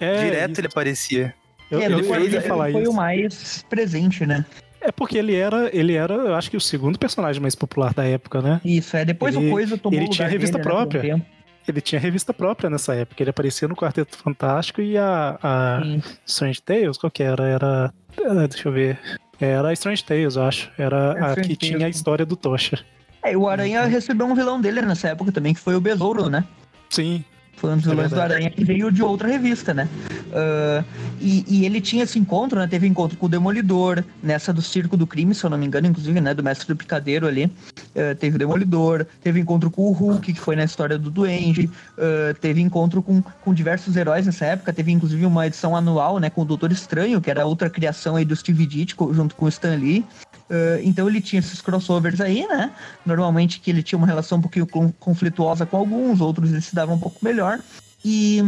é, 0.00 0.24
Direto 0.24 0.52
isso. 0.52 0.60
ele 0.60 0.68
aparecia. 0.68 1.34
Eu, 1.70 1.80
É, 1.80 1.86
eu, 1.86 1.98
eu 1.98 2.14
ele 2.24 2.40
falar 2.40 2.70
foi 2.70 2.82
isso. 2.82 2.90
o 2.90 2.94
mais 2.94 3.64
presente, 3.68 4.24
né? 4.24 4.46
É 4.80 4.92
porque 4.92 5.18
ele 5.18 5.34
era, 5.34 5.70
ele 5.76 5.94
era, 5.94 6.14
eu 6.14 6.34
acho 6.34 6.50
que 6.50 6.56
o 6.56 6.60
segundo 6.60 6.98
personagem 6.98 7.40
mais 7.42 7.54
popular 7.54 7.92
da 7.94 8.04
época, 8.04 8.40
né? 8.40 8.60
Isso, 8.64 8.96
é. 8.96 9.04
Depois 9.04 9.34
Ele- 9.34 9.48
o 9.48 9.50
Coisa 9.50 9.76
tomou 9.78 9.98
ele 9.98 10.08
tinha 10.08 10.28
revista 10.28 10.56
dele, 10.58 10.68
né, 10.68 10.74
própria. 10.74 11.26
Ele 11.66 11.80
tinha 11.80 12.00
revista 12.00 12.32
própria 12.34 12.68
nessa 12.68 12.94
época. 12.94 13.22
Ele 13.22 13.30
aparecia 13.30 13.66
no 13.66 13.74
Quarteto 13.74 14.16
Fantástico 14.18 14.80
e 14.80 14.98
a, 14.98 15.38
a. 15.42 15.80
Strange 16.26 16.60
Tales, 16.62 16.98
qual 16.98 17.10
que 17.10 17.22
era? 17.22 17.44
Era. 17.48 17.94
ah, 18.26 18.46
Deixa 18.46 18.68
eu 18.68 18.72
ver. 18.72 18.98
Era 19.40 19.68
a 19.68 19.72
Strange 19.72 20.04
Tales, 20.04 20.36
eu 20.36 20.42
acho. 20.44 20.70
Era 20.78 21.14
É, 21.18 21.32
a 21.32 21.34
que 21.36 21.56
tinha 21.56 21.86
a 21.86 21.88
história 21.88 22.24
do 22.26 22.36
Tocha. 22.36 22.78
É, 23.22 23.32
e 23.32 23.36
o 23.36 23.48
Aranha 23.48 23.84
recebeu 23.86 24.26
um 24.26 24.34
vilão 24.34 24.60
dele 24.60 24.82
nessa 24.82 25.08
época 25.08 25.32
também, 25.32 25.54
que 25.54 25.60
foi 25.60 25.74
o 25.74 25.80
Besouro, 25.80 26.28
né? 26.28 26.44
Sim. 26.90 27.24
Foi 27.56 27.72
um 27.72 27.76
dos 27.76 27.86
É 27.86 27.90
vilões 27.90 28.10
do. 28.10 28.20
Aranha 28.20 28.50
que 28.50 28.64
veio 28.64 28.90
de 28.90 29.02
outra 29.02 29.28
revista, 29.28 29.72
né? 29.72 29.88
Ah, 30.32 30.84
e, 31.20 31.44
e 31.48 31.64
ele 31.64 31.80
tinha 31.80 32.04
esse 32.04 32.18
encontro, 32.18 32.58
né? 32.58 32.66
Teve 32.66 32.86
encontro 32.86 33.16
com 33.16 33.26
o 33.26 33.28
Demolidor, 33.28 34.02
nessa 34.22 34.52
do 34.52 34.60
Circo 34.60 34.96
do 34.96 35.06
Crime, 35.06 35.34
se 35.34 35.44
eu 35.44 35.50
não 35.50 35.56
me 35.56 35.64
engano, 35.66 35.86
inclusive, 35.86 36.20
né? 36.20 36.34
Do 36.34 36.42
Mestre 36.42 36.66
do 36.66 36.76
Picadeiro 36.76 37.26
ali. 37.26 37.50
Ah, 37.96 38.14
teve 38.18 38.36
o 38.36 38.38
Demolidor, 38.38 39.06
teve 39.22 39.40
encontro 39.40 39.70
com 39.70 39.82
o 39.82 39.92
Hulk, 39.92 40.32
que 40.32 40.40
foi 40.40 40.56
na 40.56 40.64
história 40.64 40.98
do 40.98 41.10
Duende. 41.10 41.70
ah, 41.98 42.34
teve 42.40 42.60
encontro 42.60 43.02
com, 43.02 43.22
com 43.22 43.54
diversos 43.54 43.96
heróis 43.96 44.26
nessa 44.26 44.46
época. 44.46 44.72
Teve, 44.72 44.92
inclusive, 44.92 45.24
uma 45.24 45.46
edição 45.46 45.76
anual, 45.76 46.18
né? 46.18 46.28
Com 46.30 46.42
o 46.42 46.44
Doutor 46.44 46.72
Estranho, 46.72 47.20
que 47.20 47.30
era 47.30 47.46
outra 47.46 47.70
criação 47.70 48.16
aí 48.16 48.24
do 48.24 48.34
Steve 48.34 48.66
Ditko, 48.66 49.14
junto 49.14 49.34
com 49.36 49.46
o 49.46 49.48
Stan 49.48 49.76
Lee. 49.76 50.04
Ah, 50.50 50.80
então 50.82 51.08
ele 51.08 51.20
tinha 51.20 51.40
esses 51.40 51.60
crossovers 51.60 52.20
aí, 52.20 52.46
né? 52.46 52.72
Normalmente 53.04 53.60
que 53.60 53.70
ele 53.70 53.82
tinha 53.82 53.98
uma 53.98 54.06
relação 54.06 54.38
um 54.38 54.42
pouquinho 54.42 54.66
con- 54.66 54.92
conflituosa 54.98 55.66
com 55.66 55.76
alguns, 55.76 56.20
outros 56.20 56.50
ele 56.52 56.60
se 56.60 56.74
dava 56.74 56.92
um 56.92 56.98
pouco 56.98 57.18
melhor. 57.22 57.60
E, 58.04 58.40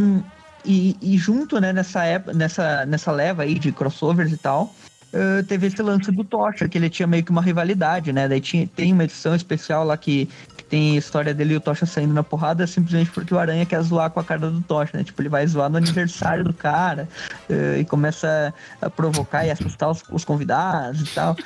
e, 0.64 0.96
e 1.00 1.16
junto, 1.16 1.58
né, 1.60 1.72
nessa, 1.72 2.04
época, 2.04 2.34
nessa, 2.34 2.84
nessa 2.84 3.10
leva 3.10 3.44
aí 3.44 3.58
de 3.58 3.72
crossovers 3.72 4.32
e 4.32 4.36
tal, 4.36 4.74
uh, 5.14 5.42
teve 5.44 5.66
esse 5.66 5.80
lance 5.80 6.10
do 6.10 6.24
Tocha, 6.24 6.68
que 6.68 6.76
ele 6.76 6.90
tinha 6.90 7.06
meio 7.06 7.24
que 7.24 7.30
uma 7.30 7.40
rivalidade, 7.40 8.12
né? 8.12 8.28
Daí 8.28 8.40
tinha, 8.40 8.66
tem 8.66 8.92
uma 8.92 9.04
edição 9.04 9.34
especial 9.34 9.84
lá 9.84 9.96
que 9.96 10.28
tem 10.68 10.96
a 10.96 10.98
história 10.98 11.32
dele 11.32 11.54
e 11.54 11.56
o 11.56 11.60
Tocha 11.60 11.86
saindo 11.86 12.12
na 12.12 12.22
porrada 12.22 12.66
simplesmente 12.66 13.10
porque 13.10 13.32
o 13.32 13.38
Aranha 13.38 13.64
quer 13.64 13.80
zoar 13.82 14.10
com 14.10 14.20
a 14.20 14.24
cara 14.24 14.50
do 14.50 14.60
Tocha, 14.62 14.96
né? 14.96 15.04
Tipo, 15.04 15.22
ele 15.22 15.28
vai 15.28 15.46
zoar 15.46 15.70
no 15.70 15.76
aniversário 15.76 16.44
do 16.44 16.52
cara 16.52 17.08
uh, 17.48 17.78
e 17.78 17.84
começa 17.84 18.52
a 18.80 18.90
provocar 18.90 19.46
e 19.46 19.50
assustar 19.50 19.90
os, 19.90 20.02
os 20.10 20.24
convidados 20.24 21.00
e 21.02 21.14
tal. 21.14 21.36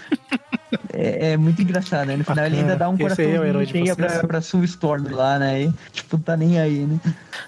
É, 0.93 1.33
é 1.33 1.37
muito 1.37 1.61
engraçado, 1.61 2.07
né? 2.07 2.17
No 2.17 2.25
final 2.25 2.45
ele 2.47 2.59
ainda 2.59 2.77
dá 2.77 2.89
um 2.89 2.97
aí 3.59 3.89
é 3.89 3.95
pra, 3.95 4.27
pra 4.27 4.41
Sue 4.41 4.65
Storm 4.65 5.05
lá, 5.11 5.39
né? 5.39 5.63
E, 5.63 5.73
tipo, 5.93 6.19
tá 6.19 6.37
nem 6.37 6.61
aí, 6.61 6.87
né? 6.87 7.01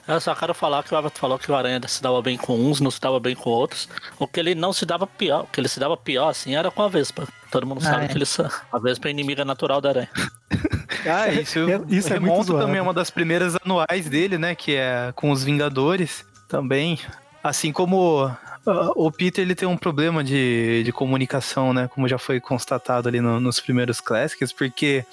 Eu 0.08 0.20
só 0.20 0.34
quero 0.34 0.52
falar 0.54 0.82
que 0.82 0.92
o 0.94 0.98
Everton 0.98 1.18
falou 1.18 1.38
que 1.38 1.50
o 1.50 1.54
Aranha 1.54 1.80
se 1.86 2.02
dava 2.02 2.20
bem 2.20 2.36
com 2.36 2.54
uns, 2.54 2.80
não 2.80 2.90
se 2.90 3.00
dava 3.00 3.20
bem 3.20 3.34
com 3.34 3.50
outros. 3.50 3.88
O 4.18 4.26
que 4.26 4.40
ele 4.40 4.54
não 4.54 4.72
se 4.72 4.84
dava 4.84 5.06
pior, 5.06 5.42
o 5.42 5.46
que 5.46 5.60
ele 5.60 5.68
se 5.68 5.78
dava 5.78 5.96
pior, 5.96 6.28
assim, 6.28 6.54
era 6.56 6.70
com 6.70 6.82
a 6.82 6.88
Vespa. 6.88 7.26
Todo 7.52 7.66
mundo 7.66 7.78
Ah, 7.82 7.90
sabe 7.90 8.04
é. 8.06 8.08
que 8.08 8.16
ele, 8.18 8.26
sa- 8.26 8.50
a 8.72 8.78
Vespa 8.80 9.06
é 9.06 9.10
inimiga 9.12 9.44
natural 9.44 9.80
da 9.80 9.90
Aranha. 9.90 10.10
Ah, 11.04 11.26
isso, 11.28 11.58
É- 11.58 11.80
isso 11.88 12.12
é 12.12 12.20
muito 12.20 12.30
remonta 12.30 12.44
zoado. 12.44 12.66
também 12.66 12.80
uma 12.80 12.94
das 12.94 13.10
primeiras 13.10 13.56
anuais 13.64 14.08
dele, 14.08 14.38
né? 14.38 14.54
Que 14.54 14.76
é 14.76 15.12
com 15.16 15.30
os 15.32 15.42
Vingadores 15.42 16.24
também. 16.48 16.96
Assim 17.42 17.72
como 17.72 18.30
ah, 18.64 18.90
o 18.94 19.10
Peter 19.10 19.42
ele 19.42 19.56
tem 19.56 19.66
um 19.66 19.76
problema 19.76 20.22
de, 20.22 20.82
de 20.84 20.92
comunicação, 20.92 21.72
né? 21.72 21.88
Como 21.92 22.06
já 22.06 22.18
foi 22.18 22.38
constatado 22.40 23.08
ali 23.08 23.20
no- 23.20 23.40
nos 23.40 23.58
primeiros 23.58 24.00
Classics, 24.00 24.52
porque 24.52 25.04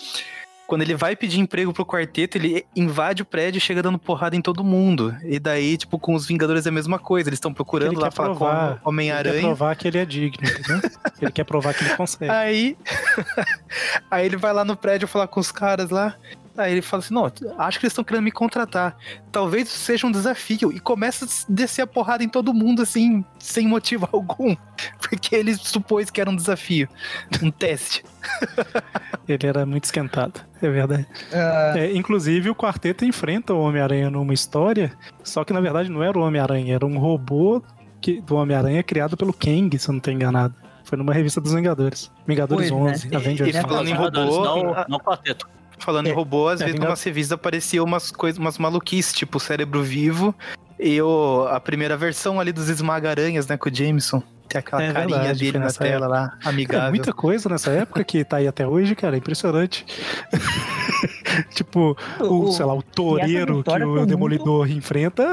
quando 0.69 0.83
ele 0.83 0.93
vai 0.93 1.15
pedir 1.15 1.39
emprego 1.39 1.73
pro 1.73 1.83
quarteto, 1.83 2.37
ele 2.37 2.63
invade 2.75 3.23
o 3.23 3.25
prédio 3.25 3.57
e 3.57 3.59
chega 3.59 3.81
dando 3.81 3.97
porrada 3.97 4.35
em 4.35 4.41
todo 4.41 4.63
mundo. 4.63 5.17
E 5.23 5.39
daí, 5.39 5.75
tipo, 5.75 5.97
com 5.97 6.13
os 6.13 6.27
Vingadores 6.27 6.67
é 6.67 6.69
a 6.69 6.71
mesma 6.71 6.99
coisa. 6.99 7.27
Eles 7.27 7.37
estão 7.37 7.51
procurando 7.51 7.93
Ele 7.93 7.99
lá 8.01 8.11
falar 8.11 8.29
com 8.29 8.35
provar. 8.35 8.53
o 8.53 8.69
Ele 8.69 8.75
quer 8.75 8.87
Homem-Aranha. 8.87 9.41
provar 9.41 9.75
que 9.75 9.87
ele 9.87 9.97
é 9.97 10.05
digno, 10.05 10.47
entendeu? 10.47 10.79
ele 11.19 11.31
quer 11.31 11.43
provar 11.43 11.73
que 11.73 11.83
ele 11.83 11.95
consegue. 11.95 12.29
Aí, 12.31 12.77
aí 14.11 14.27
ele 14.27 14.37
vai 14.37 14.53
lá 14.53 14.63
no 14.63 14.77
prédio 14.77 15.07
falar 15.07 15.25
com 15.27 15.39
os 15.39 15.51
caras 15.51 15.89
lá. 15.89 16.15
Aí 16.63 16.71
ele 16.73 16.81
fala 16.81 17.03
assim: 17.03 17.13
Não, 17.13 17.25
acho 17.25 17.79
que 17.79 17.85
eles 17.85 17.91
estão 17.93 18.03
querendo 18.03 18.23
me 18.23 18.31
contratar. 18.31 18.95
Talvez 19.31 19.67
isso 19.67 19.79
seja 19.79 20.05
um 20.07 20.11
desafio. 20.11 20.71
E 20.71 20.79
começa 20.79 21.25
a 21.25 21.27
descer 21.47 21.81
a 21.83 21.87
porrada 21.87 22.23
em 22.23 22.29
todo 22.29 22.53
mundo, 22.53 22.81
assim, 22.81 23.23
sem 23.39 23.67
motivo 23.67 24.07
algum. 24.13 24.55
Porque 24.99 25.35
ele 25.35 25.55
supôs 25.55 26.09
que 26.09 26.19
era 26.21 26.29
um 26.29 26.35
desafio. 26.35 26.87
Um 27.43 27.51
teste. 27.51 28.03
Ele 29.27 29.45
era 29.47 29.65
muito 29.65 29.83
esquentado, 29.83 30.41
é 30.61 30.69
verdade. 30.69 31.05
Ah, 31.31 31.73
É, 31.77 31.95
inclusive, 31.95 32.49
o 32.49 32.55
quarteto 32.55 33.05
enfrenta 33.05 33.53
o 33.53 33.59
Homem-Aranha 33.59 34.09
numa 34.09 34.33
história, 34.33 34.91
só 35.23 35.43
que 35.43 35.53
na 35.53 35.61
verdade 35.61 35.89
não 35.89 36.01
era 36.03 36.17
o 36.17 36.21
Homem-Aranha, 36.23 36.73
era 36.75 36.85
um 36.85 36.97
robô 36.97 37.61
que, 38.01 38.19
do 38.21 38.35
Homem-Aranha 38.35 38.81
criado 38.83 39.15
pelo 39.15 39.31
Kang, 39.31 39.77
se 39.77 39.87
eu 39.87 39.93
não 39.93 39.99
estou 39.99 40.11
enganado. 40.13 40.55
Foi 40.83 40.97
numa 40.97 41.13
revista 41.13 41.39
dos 41.39 41.53
Vingadores. 41.53 42.11
Vingadores 42.25 42.71
né? 42.71 42.75
11, 42.77 43.15
Avengers. 43.15 43.55
E 43.55 43.61
falando 43.61 43.87
em 43.87 43.93
robô, 43.93 44.43
não, 44.43 44.73
a- 44.73 44.85
não 44.89 44.97
quarteto. 44.99 45.47
Falando 45.79 46.07
em 46.07 46.11
É, 46.11 46.13
robô, 46.13 46.47
às 46.49 46.61
é, 46.61 46.65
vezes 46.65 46.73
Vingado- 46.79 46.93
numa 46.93 47.03
revista 47.03 47.35
apareciam 47.35 47.85
umas 47.85 48.11
coisas, 48.11 48.37
umas 48.37 48.57
maluquices, 48.57 49.13
tipo 49.13 49.37
o 49.37 49.39
cérebro 49.39 49.81
vivo 49.81 50.35
e 50.79 51.01
o, 51.01 51.47
a 51.49 51.59
primeira 51.59 51.95
versão 51.97 52.39
ali 52.39 52.51
dos 52.51 52.69
esmaga-aranhas, 52.69 53.47
né, 53.47 53.57
com 53.57 53.69
o 53.69 53.73
Jameson. 53.73 54.21
Tem 54.47 54.59
aquela 54.59 54.81
É 54.83 54.91
carinha 54.91 55.17
verdade, 55.19 55.39
dele 55.39 55.59
na 55.59 55.71
tela 55.71 56.07
lá, 56.07 56.37
É 56.43 56.49
amigável. 56.49 56.89
muita 56.89 57.13
coisa 57.13 57.47
nessa 57.49 57.69
época 57.71 58.03
que 58.03 58.23
tá 58.23 58.37
aí 58.37 58.47
até 58.47 58.65
hoje, 58.67 58.95
cara, 58.95 59.15
é 59.15 59.19
impressionante. 59.19 59.85
tipo, 61.53 61.95
o, 62.19 62.45
O- 62.49 62.51
sei 62.51 62.65
lá, 62.65 62.73
o 62.73 62.81
toureiro 62.81 63.63
que 63.63 63.83
o 63.83 64.05
Demolidor 64.05 64.69
enfrenta 64.69 65.23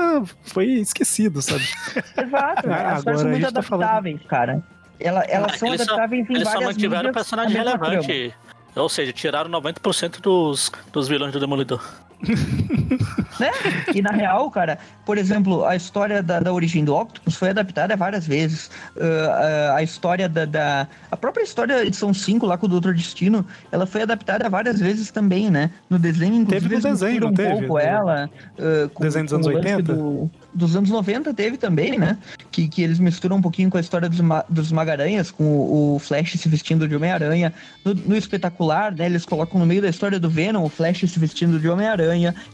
foi 0.45 0.67
esquecido, 0.67 1.41
sabe? 1.43 1.65
Exato, 2.17 2.69
Ah, 2.71 2.93
as 2.93 3.01
agora 3.01 3.19
são 3.19 3.29
muito 3.29 3.43
gente 3.43 3.53
tá 3.55 3.63
falando- 3.63 3.85
adaptáveis, 3.85 4.21
cara. 4.29 4.63
Ela, 4.99 5.21
elas 5.25 5.53
Ah, 5.55 5.59
são 5.59 5.69
eles 5.69 5.81
só- 5.83 5.93
adaptáveis 5.93 6.31
em 6.31 6.35
Eles 6.35 6.45
só 6.49 6.53
várias 6.55 6.71
mantiveram 6.77 7.11
o 7.11 7.13
personagem 7.13 7.63
trama. 7.63 7.87
relevante. 7.87 8.35
Ou 8.77 8.89
seja, 8.89 9.13
tiraram 9.13 9.51
90% 9.51 10.21
dos, 10.21 10.71
dos 10.93 11.09
vilões 11.09 11.33
do 11.33 11.41
Demolidor. 11.41 11.83
né? 13.41 13.51
E 13.95 14.03
na 14.03 14.11
real, 14.11 14.51
cara, 14.51 14.79
por 15.05 15.19
exemplo, 15.19 15.65
a 15.65 15.77
história 15.77 16.23
da, 16.23 16.41
da 16.41 16.53
origem 16.53 16.85
do 16.85 16.95
Octopus 16.95 17.37
foi 17.37 17.51
adaptada 17.51 17.97
várias 17.97 18.27
vezes. 18.27 18.71
Ah, 18.99 19.75
a 19.77 19.83
história 19.83 20.29
da, 20.29 20.45
da- 20.45 20.89
A 21.11 21.17
própria 21.17 21.43
história 21.45 21.85
edição 21.85 22.13
5, 22.13 22.47
lá 22.47 22.57
com 22.59 22.67
o 22.67 22.69
Doutor 22.69 22.95
Destino, 22.95 23.47
ela 23.71 23.87
foi 23.87 24.03
adaptada 24.03 24.49
várias 24.49 24.81
vezes 24.81 25.11
também, 25.11 25.51
né? 25.51 25.71
No 25.91 25.99
desenho, 25.99 26.35
inclusive, 26.35 26.69
Teve 26.69 26.75
no 26.89 26.95
desenho, 26.95 27.21
não 27.21 27.29
um 27.29 27.35
teve? 27.35 27.51
pouco 27.61 27.79
ela. 27.79 28.31
ah, 28.59 28.89
com- 28.93 29.03
Desenho 29.05 29.25
dos 29.25 29.35
anos 29.35 29.47
o 29.47 29.51
lance 29.51 29.67
80? 29.75 29.93
do- 29.95 30.31
dos 30.55 30.75
anos 30.75 30.89
90 30.91 31.35
teve 31.35 31.59
também, 31.59 31.99
né? 31.99 32.17
Que, 32.51 32.67
que 32.67 32.83
eles 32.83 32.99
misturam 32.99 33.37
um 33.37 33.43
pouquinho 33.43 33.69
com 33.71 33.77
a 33.77 33.81
história 33.81 34.09
dos, 34.09 34.21
ma- 34.21 34.45
dos 34.49 34.73
Magaranhas, 34.73 35.31
com 35.31 35.45
o, 35.45 35.97
o 35.97 35.99
Flash 35.99 36.33
se 36.39 36.49
vestindo 36.49 36.89
de 36.89 36.97
Homem-Aranha. 36.97 37.53
No, 37.85 37.93
no 37.95 38.17
espetacular, 38.17 38.91
né? 38.93 39.05
Eles 39.07 39.27
colocam 39.27 39.61
no 39.61 39.67
meio 39.67 39.83
da 39.83 39.89
história 39.91 40.19
do 40.19 40.31
Venom 40.31 40.65
o 40.65 40.69
Flash 40.71 41.01
se 41.11 41.19
vestindo 41.19 41.59
de 41.61 41.69
Homem-Aranha. 41.69 42.06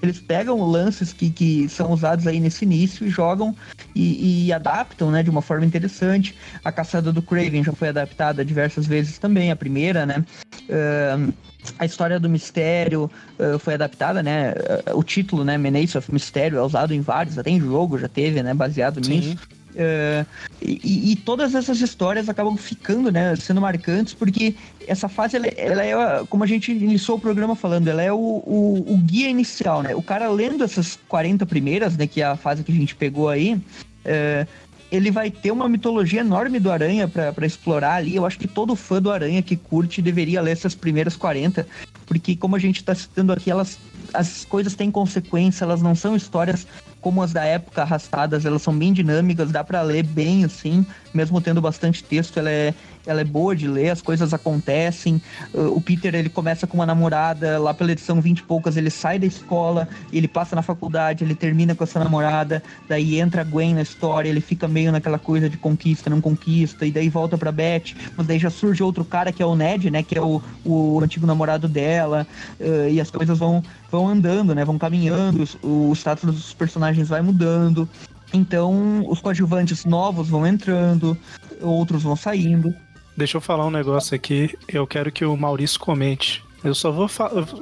Eles 0.02 0.18
pegam 0.18 0.62
lances 0.62 1.12
que, 1.12 1.30
que 1.30 1.68
são 1.68 1.92
usados 1.92 2.26
aí 2.26 2.40
nesse 2.40 2.64
início 2.64 3.06
e 3.06 3.10
jogam 3.10 3.54
e, 3.94 4.46
e 4.46 4.52
adaptam, 4.52 5.10
né? 5.10 5.22
De 5.22 5.30
uma 5.30 5.42
forma 5.42 5.66
interessante. 5.66 6.34
A 6.64 6.72
Caçada 6.72 7.12
do 7.12 7.22
Craven 7.22 7.64
já 7.64 7.72
foi 7.72 7.88
adaptada 7.88 8.44
diversas 8.44 8.86
vezes 8.86 9.18
também, 9.18 9.50
a 9.50 9.56
primeira, 9.56 10.06
né? 10.06 10.24
Ahn, 10.70 11.32
a 11.78 11.84
história 11.84 12.18
do 12.18 12.28
mistério 12.28 13.10
ah, 13.38 13.58
foi 13.58 13.74
adaptada, 13.74 14.22
né? 14.22 14.54
Ah, 14.86 14.94
o 14.94 15.02
título, 15.02 15.44
né? 15.44 15.56
Menace 15.58 15.96
of 15.96 16.12
Mistério 16.12 16.58
é 16.58 16.62
usado 16.62 16.92
em 16.92 17.00
vários, 17.00 17.38
até 17.38 17.50
em 17.50 17.60
jogo 17.60 17.98
já 17.98 18.08
teve, 18.08 18.42
né? 18.42 18.54
Baseado 18.54 19.00
nisso. 19.00 19.36
É, 19.74 20.26
e, 20.60 21.12
e 21.12 21.16
todas 21.16 21.54
essas 21.54 21.80
histórias 21.80 22.28
acabam 22.28 22.56
ficando, 22.56 23.10
né, 23.10 23.34
sendo 23.36 23.60
marcantes, 23.60 24.12
porque 24.12 24.54
essa 24.86 25.08
fase, 25.08 25.36
ela, 25.36 25.46
ela 25.46 25.84
é, 25.84 26.24
como 26.26 26.44
a 26.44 26.46
gente 26.46 26.70
iniciou 26.72 27.16
o 27.16 27.20
programa 27.20 27.56
falando, 27.56 27.88
ela 27.88 28.02
é 28.02 28.12
o, 28.12 28.16
o, 28.16 28.84
o 28.86 28.96
guia 28.98 29.28
inicial, 29.28 29.82
né? 29.82 29.94
O 29.94 30.02
cara 30.02 30.28
lendo 30.28 30.62
essas 30.62 30.98
40 31.08 31.46
primeiras, 31.46 31.96
né, 31.96 32.06
que 32.06 32.20
é 32.20 32.26
a 32.26 32.36
fase 32.36 32.62
que 32.62 32.72
a 32.72 32.74
gente 32.74 32.94
pegou 32.94 33.28
aí, 33.28 33.60
é, 34.04 34.46
ele 34.90 35.10
vai 35.10 35.30
ter 35.30 35.50
uma 35.50 35.70
mitologia 35.70 36.20
enorme 36.20 36.60
do 36.60 36.70
Aranha 36.70 37.08
pra 37.08 37.46
explorar 37.46 37.94
ali. 37.94 38.14
Eu 38.14 38.26
acho 38.26 38.38
que 38.38 38.46
todo 38.46 38.76
fã 38.76 39.00
do 39.00 39.10
Aranha 39.10 39.40
que 39.40 39.56
curte 39.56 40.02
deveria 40.02 40.42
ler 40.42 40.50
essas 40.50 40.74
primeiras 40.74 41.16
40, 41.16 41.66
porque 42.04 42.36
como 42.36 42.56
a 42.56 42.58
gente 42.58 42.84
tá 42.84 42.94
citando 42.94 43.32
aqui, 43.32 43.50
elas 43.50 43.78
as 44.12 44.44
coisas 44.44 44.74
têm 44.74 44.90
consequência, 44.90 45.64
elas 45.64 45.82
não 45.82 45.94
são 45.94 46.14
histórias 46.16 46.66
como 47.00 47.20
as 47.20 47.32
da 47.32 47.44
época 47.44 47.82
arrastadas, 47.82 48.46
elas 48.46 48.62
são 48.62 48.76
bem 48.76 48.92
dinâmicas, 48.92 49.50
dá 49.50 49.64
pra 49.64 49.82
ler 49.82 50.04
bem 50.04 50.44
assim, 50.44 50.86
mesmo 51.12 51.40
tendo 51.40 51.60
bastante 51.60 52.02
texto, 52.04 52.38
ela 52.38 52.50
é 52.50 52.72
ela 53.06 53.20
é 53.20 53.24
boa 53.24 53.54
de 53.54 53.66
ler, 53.66 53.90
as 53.90 54.00
coisas 54.00 54.32
acontecem. 54.32 55.20
O 55.52 55.80
Peter, 55.80 56.14
ele 56.14 56.28
começa 56.28 56.66
com 56.66 56.76
uma 56.76 56.86
namorada, 56.86 57.58
lá 57.58 57.74
pela 57.74 57.92
edição 57.92 58.20
20 58.20 58.38
e 58.38 58.42
poucas, 58.42 58.76
ele 58.76 58.90
sai 58.90 59.18
da 59.18 59.26
escola, 59.26 59.88
ele 60.12 60.28
passa 60.28 60.54
na 60.54 60.62
faculdade, 60.62 61.24
ele 61.24 61.34
termina 61.34 61.74
com 61.74 61.84
essa 61.84 61.98
namorada, 61.98 62.62
daí 62.88 63.18
entra 63.18 63.40
a 63.42 63.44
Gwen 63.44 63.74
na 63.74 63.82
história, 63.82 64.28
ele 64.28 64.40
fica 64.40 64.68
meio 64.68 64.92
naquela 64.92 65.18
coisa 65.18 65.48
de 65.48 65.56
conquista, 65.56 66.08
não 66.08 66.20
conquista, 66.20 66.86
e 66.86 66.90
daí 66.90 67.08
volta 67.08 67.36
pra 67.36 67.50
Beth, 67.50 67.94
mas 68.16 68.26
daí 68.26 68.38
já 68.38 68.50
surge 68.50 68.82
outro 68.82 69.04
cara 69.04 69.32
que 69.32 69.42
é 69.42 69.46
o 69.46 69.56
Ned, 69.56 69.90
né, 69.90 70.02
que 70.02 70.16
é 70.16 70.22
o, 70.22 70.40
o 70.64 71.00
antigo 71.02 71.26
namorado 71.26 71.68
dela, 71.68 72.26
uh, 72.60 72.88
e 72.88 73.00
as 73.00 73.10
coisas 73.10 73.38
vão, 73.38 73.62
vão 73.92 74.08
andando, 74.08 74.54
né, 74.54 74.64
vão 74.64 74.78
caminhando, 74.78 75.46
o 75.62 75.92
status 75.92 76.24
dos 76.24 76.54
personagens 76.54 77.10
vai 77.10 77.20
mudando. 77.20 77.86
Então, 78.32 79.04
os 79.06 79.20
coadjuvantes 79.20 79.84
novos 79.84 80.30
vão 80.30 80.46
entrando, 80.46 81.16
outros 81.60 82.02
vão 82.02 82.16
saindo. 82.16 82.74
Deixa 83.14 83.36
eu 83.36 83.40
falar 83.42 83.66
um 83.66 83.70
negócio 83.70 84.16
aqui. 84.16 84.56
Eu 84.66 84.86
quero 84.86 85.12
que 85.12 85.26
o 85.26 85.36
Maurício 85.36 85.78
comente. 85.78 86.42
Eu 86.64 86.74
só 86.74 86.90
vou, 86.90 87.10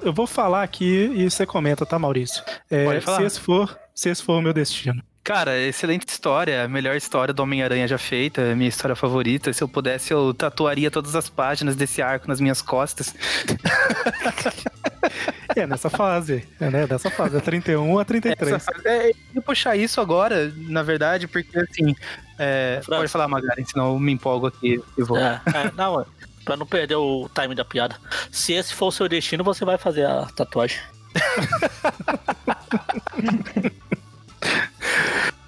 eu 0.05 0.13
vou 0.13 0.29
falar 0.29 0.63
aqui 0.63 1.11
e 1.13 1.29
você 1.29 1.45
comenta, 1.45 1.85
tá, 1.85 1.99
Maurício? 1.99 2.45
É, 2.71 2.85
Pode 2.85 3.01
falar. 3.01 3.17
Se 3.17 3.25
esse 3.25 3.41
for, 3.41 3.79
se 3.93 4.09
esse 4.09 4.23
for 4.23 4.39
o 4.39 4.43
meu 4.43 4.53
destino. 4.53 5.03
Cara, 5.25 5.59
excelente 5.59 6.09
história, 6.09 6.65
a 6.65 6.69
melhor 6.69 6.97
história 6.97 7.35
do 7.35 7.43
Homem-Aranha 7.43 7.89
já 7.89 7.99
feita, 7.99 8.41
é 8.41 8.55
minha 8.55 8.69
história 8.69 8.95
favorita. 8.95 9.53
Se 9.53 9.63
eu 9.63 9.69
pudesse, 9.69 10.13
eu 10.13 10.33
tatuaria 10.33 10.91
todas 10.91 11.17
as 11.17 11.29
páginas 11.29 11.75
desse 11.75 12.01
arco 12.01 12.29
nas 12.29 12.41
minhas 12.41 12.63
costas. 12.63 13.15
É 15.57 15.67
nessa 15.67 15.91
fase, 15.91 16.47
é 16.61 16.71
né? 16.71 16.87
Dessa 16.87 17.11
fase, 17.11 17.37
é 17.37 17.41
31 17.41 17.99
a 17.99 18.05
33. 18.05 18.53
Essa- 18.53 18.73
é, 18.85 19.11
eu 19.11 19.15
ia 19.37 19.43
puxar 19.43 19.77
isso 19.77 20.01
agora, 20.01 20.53
na 20.57 20.83
verdade, 20.83 21.27
porque 21.27 21.59
assim. 21.59 21.95
é, 22.39 22.81
pode 22.87 23.09
falar, 23.09 23.29
Magari, 23.29 23.65
senão 23.67 23.93
eu 23.93 23.99
me 23.99 24.13
empolgo 24.13 24.47
aqui 24.47 24.81
e 24.97 25.03
vou. 25.03 25.19
É, 25.19 25.41
é, 25.55 25.73
não, 25.77 26.01
é, 26.01 26.05
pra 26.45 26.57
não 26.57 26.67
perder 26.67 26.97
o 26.97 27.29
time 27.35 27.55
da 27.55 27.65
piada. 27.65 27.97
Se 28.31 28.53
esse 28.53 28.75
for 28.75 28.87
o 28.87 28.93
seu 28.93 29.09
destino, 29.09 29.45
você 29.45 29.65
vai 29.65 29.79
fazer 29.79 30.07
a 30.07 30.27
tatuagem. 30.27 30.79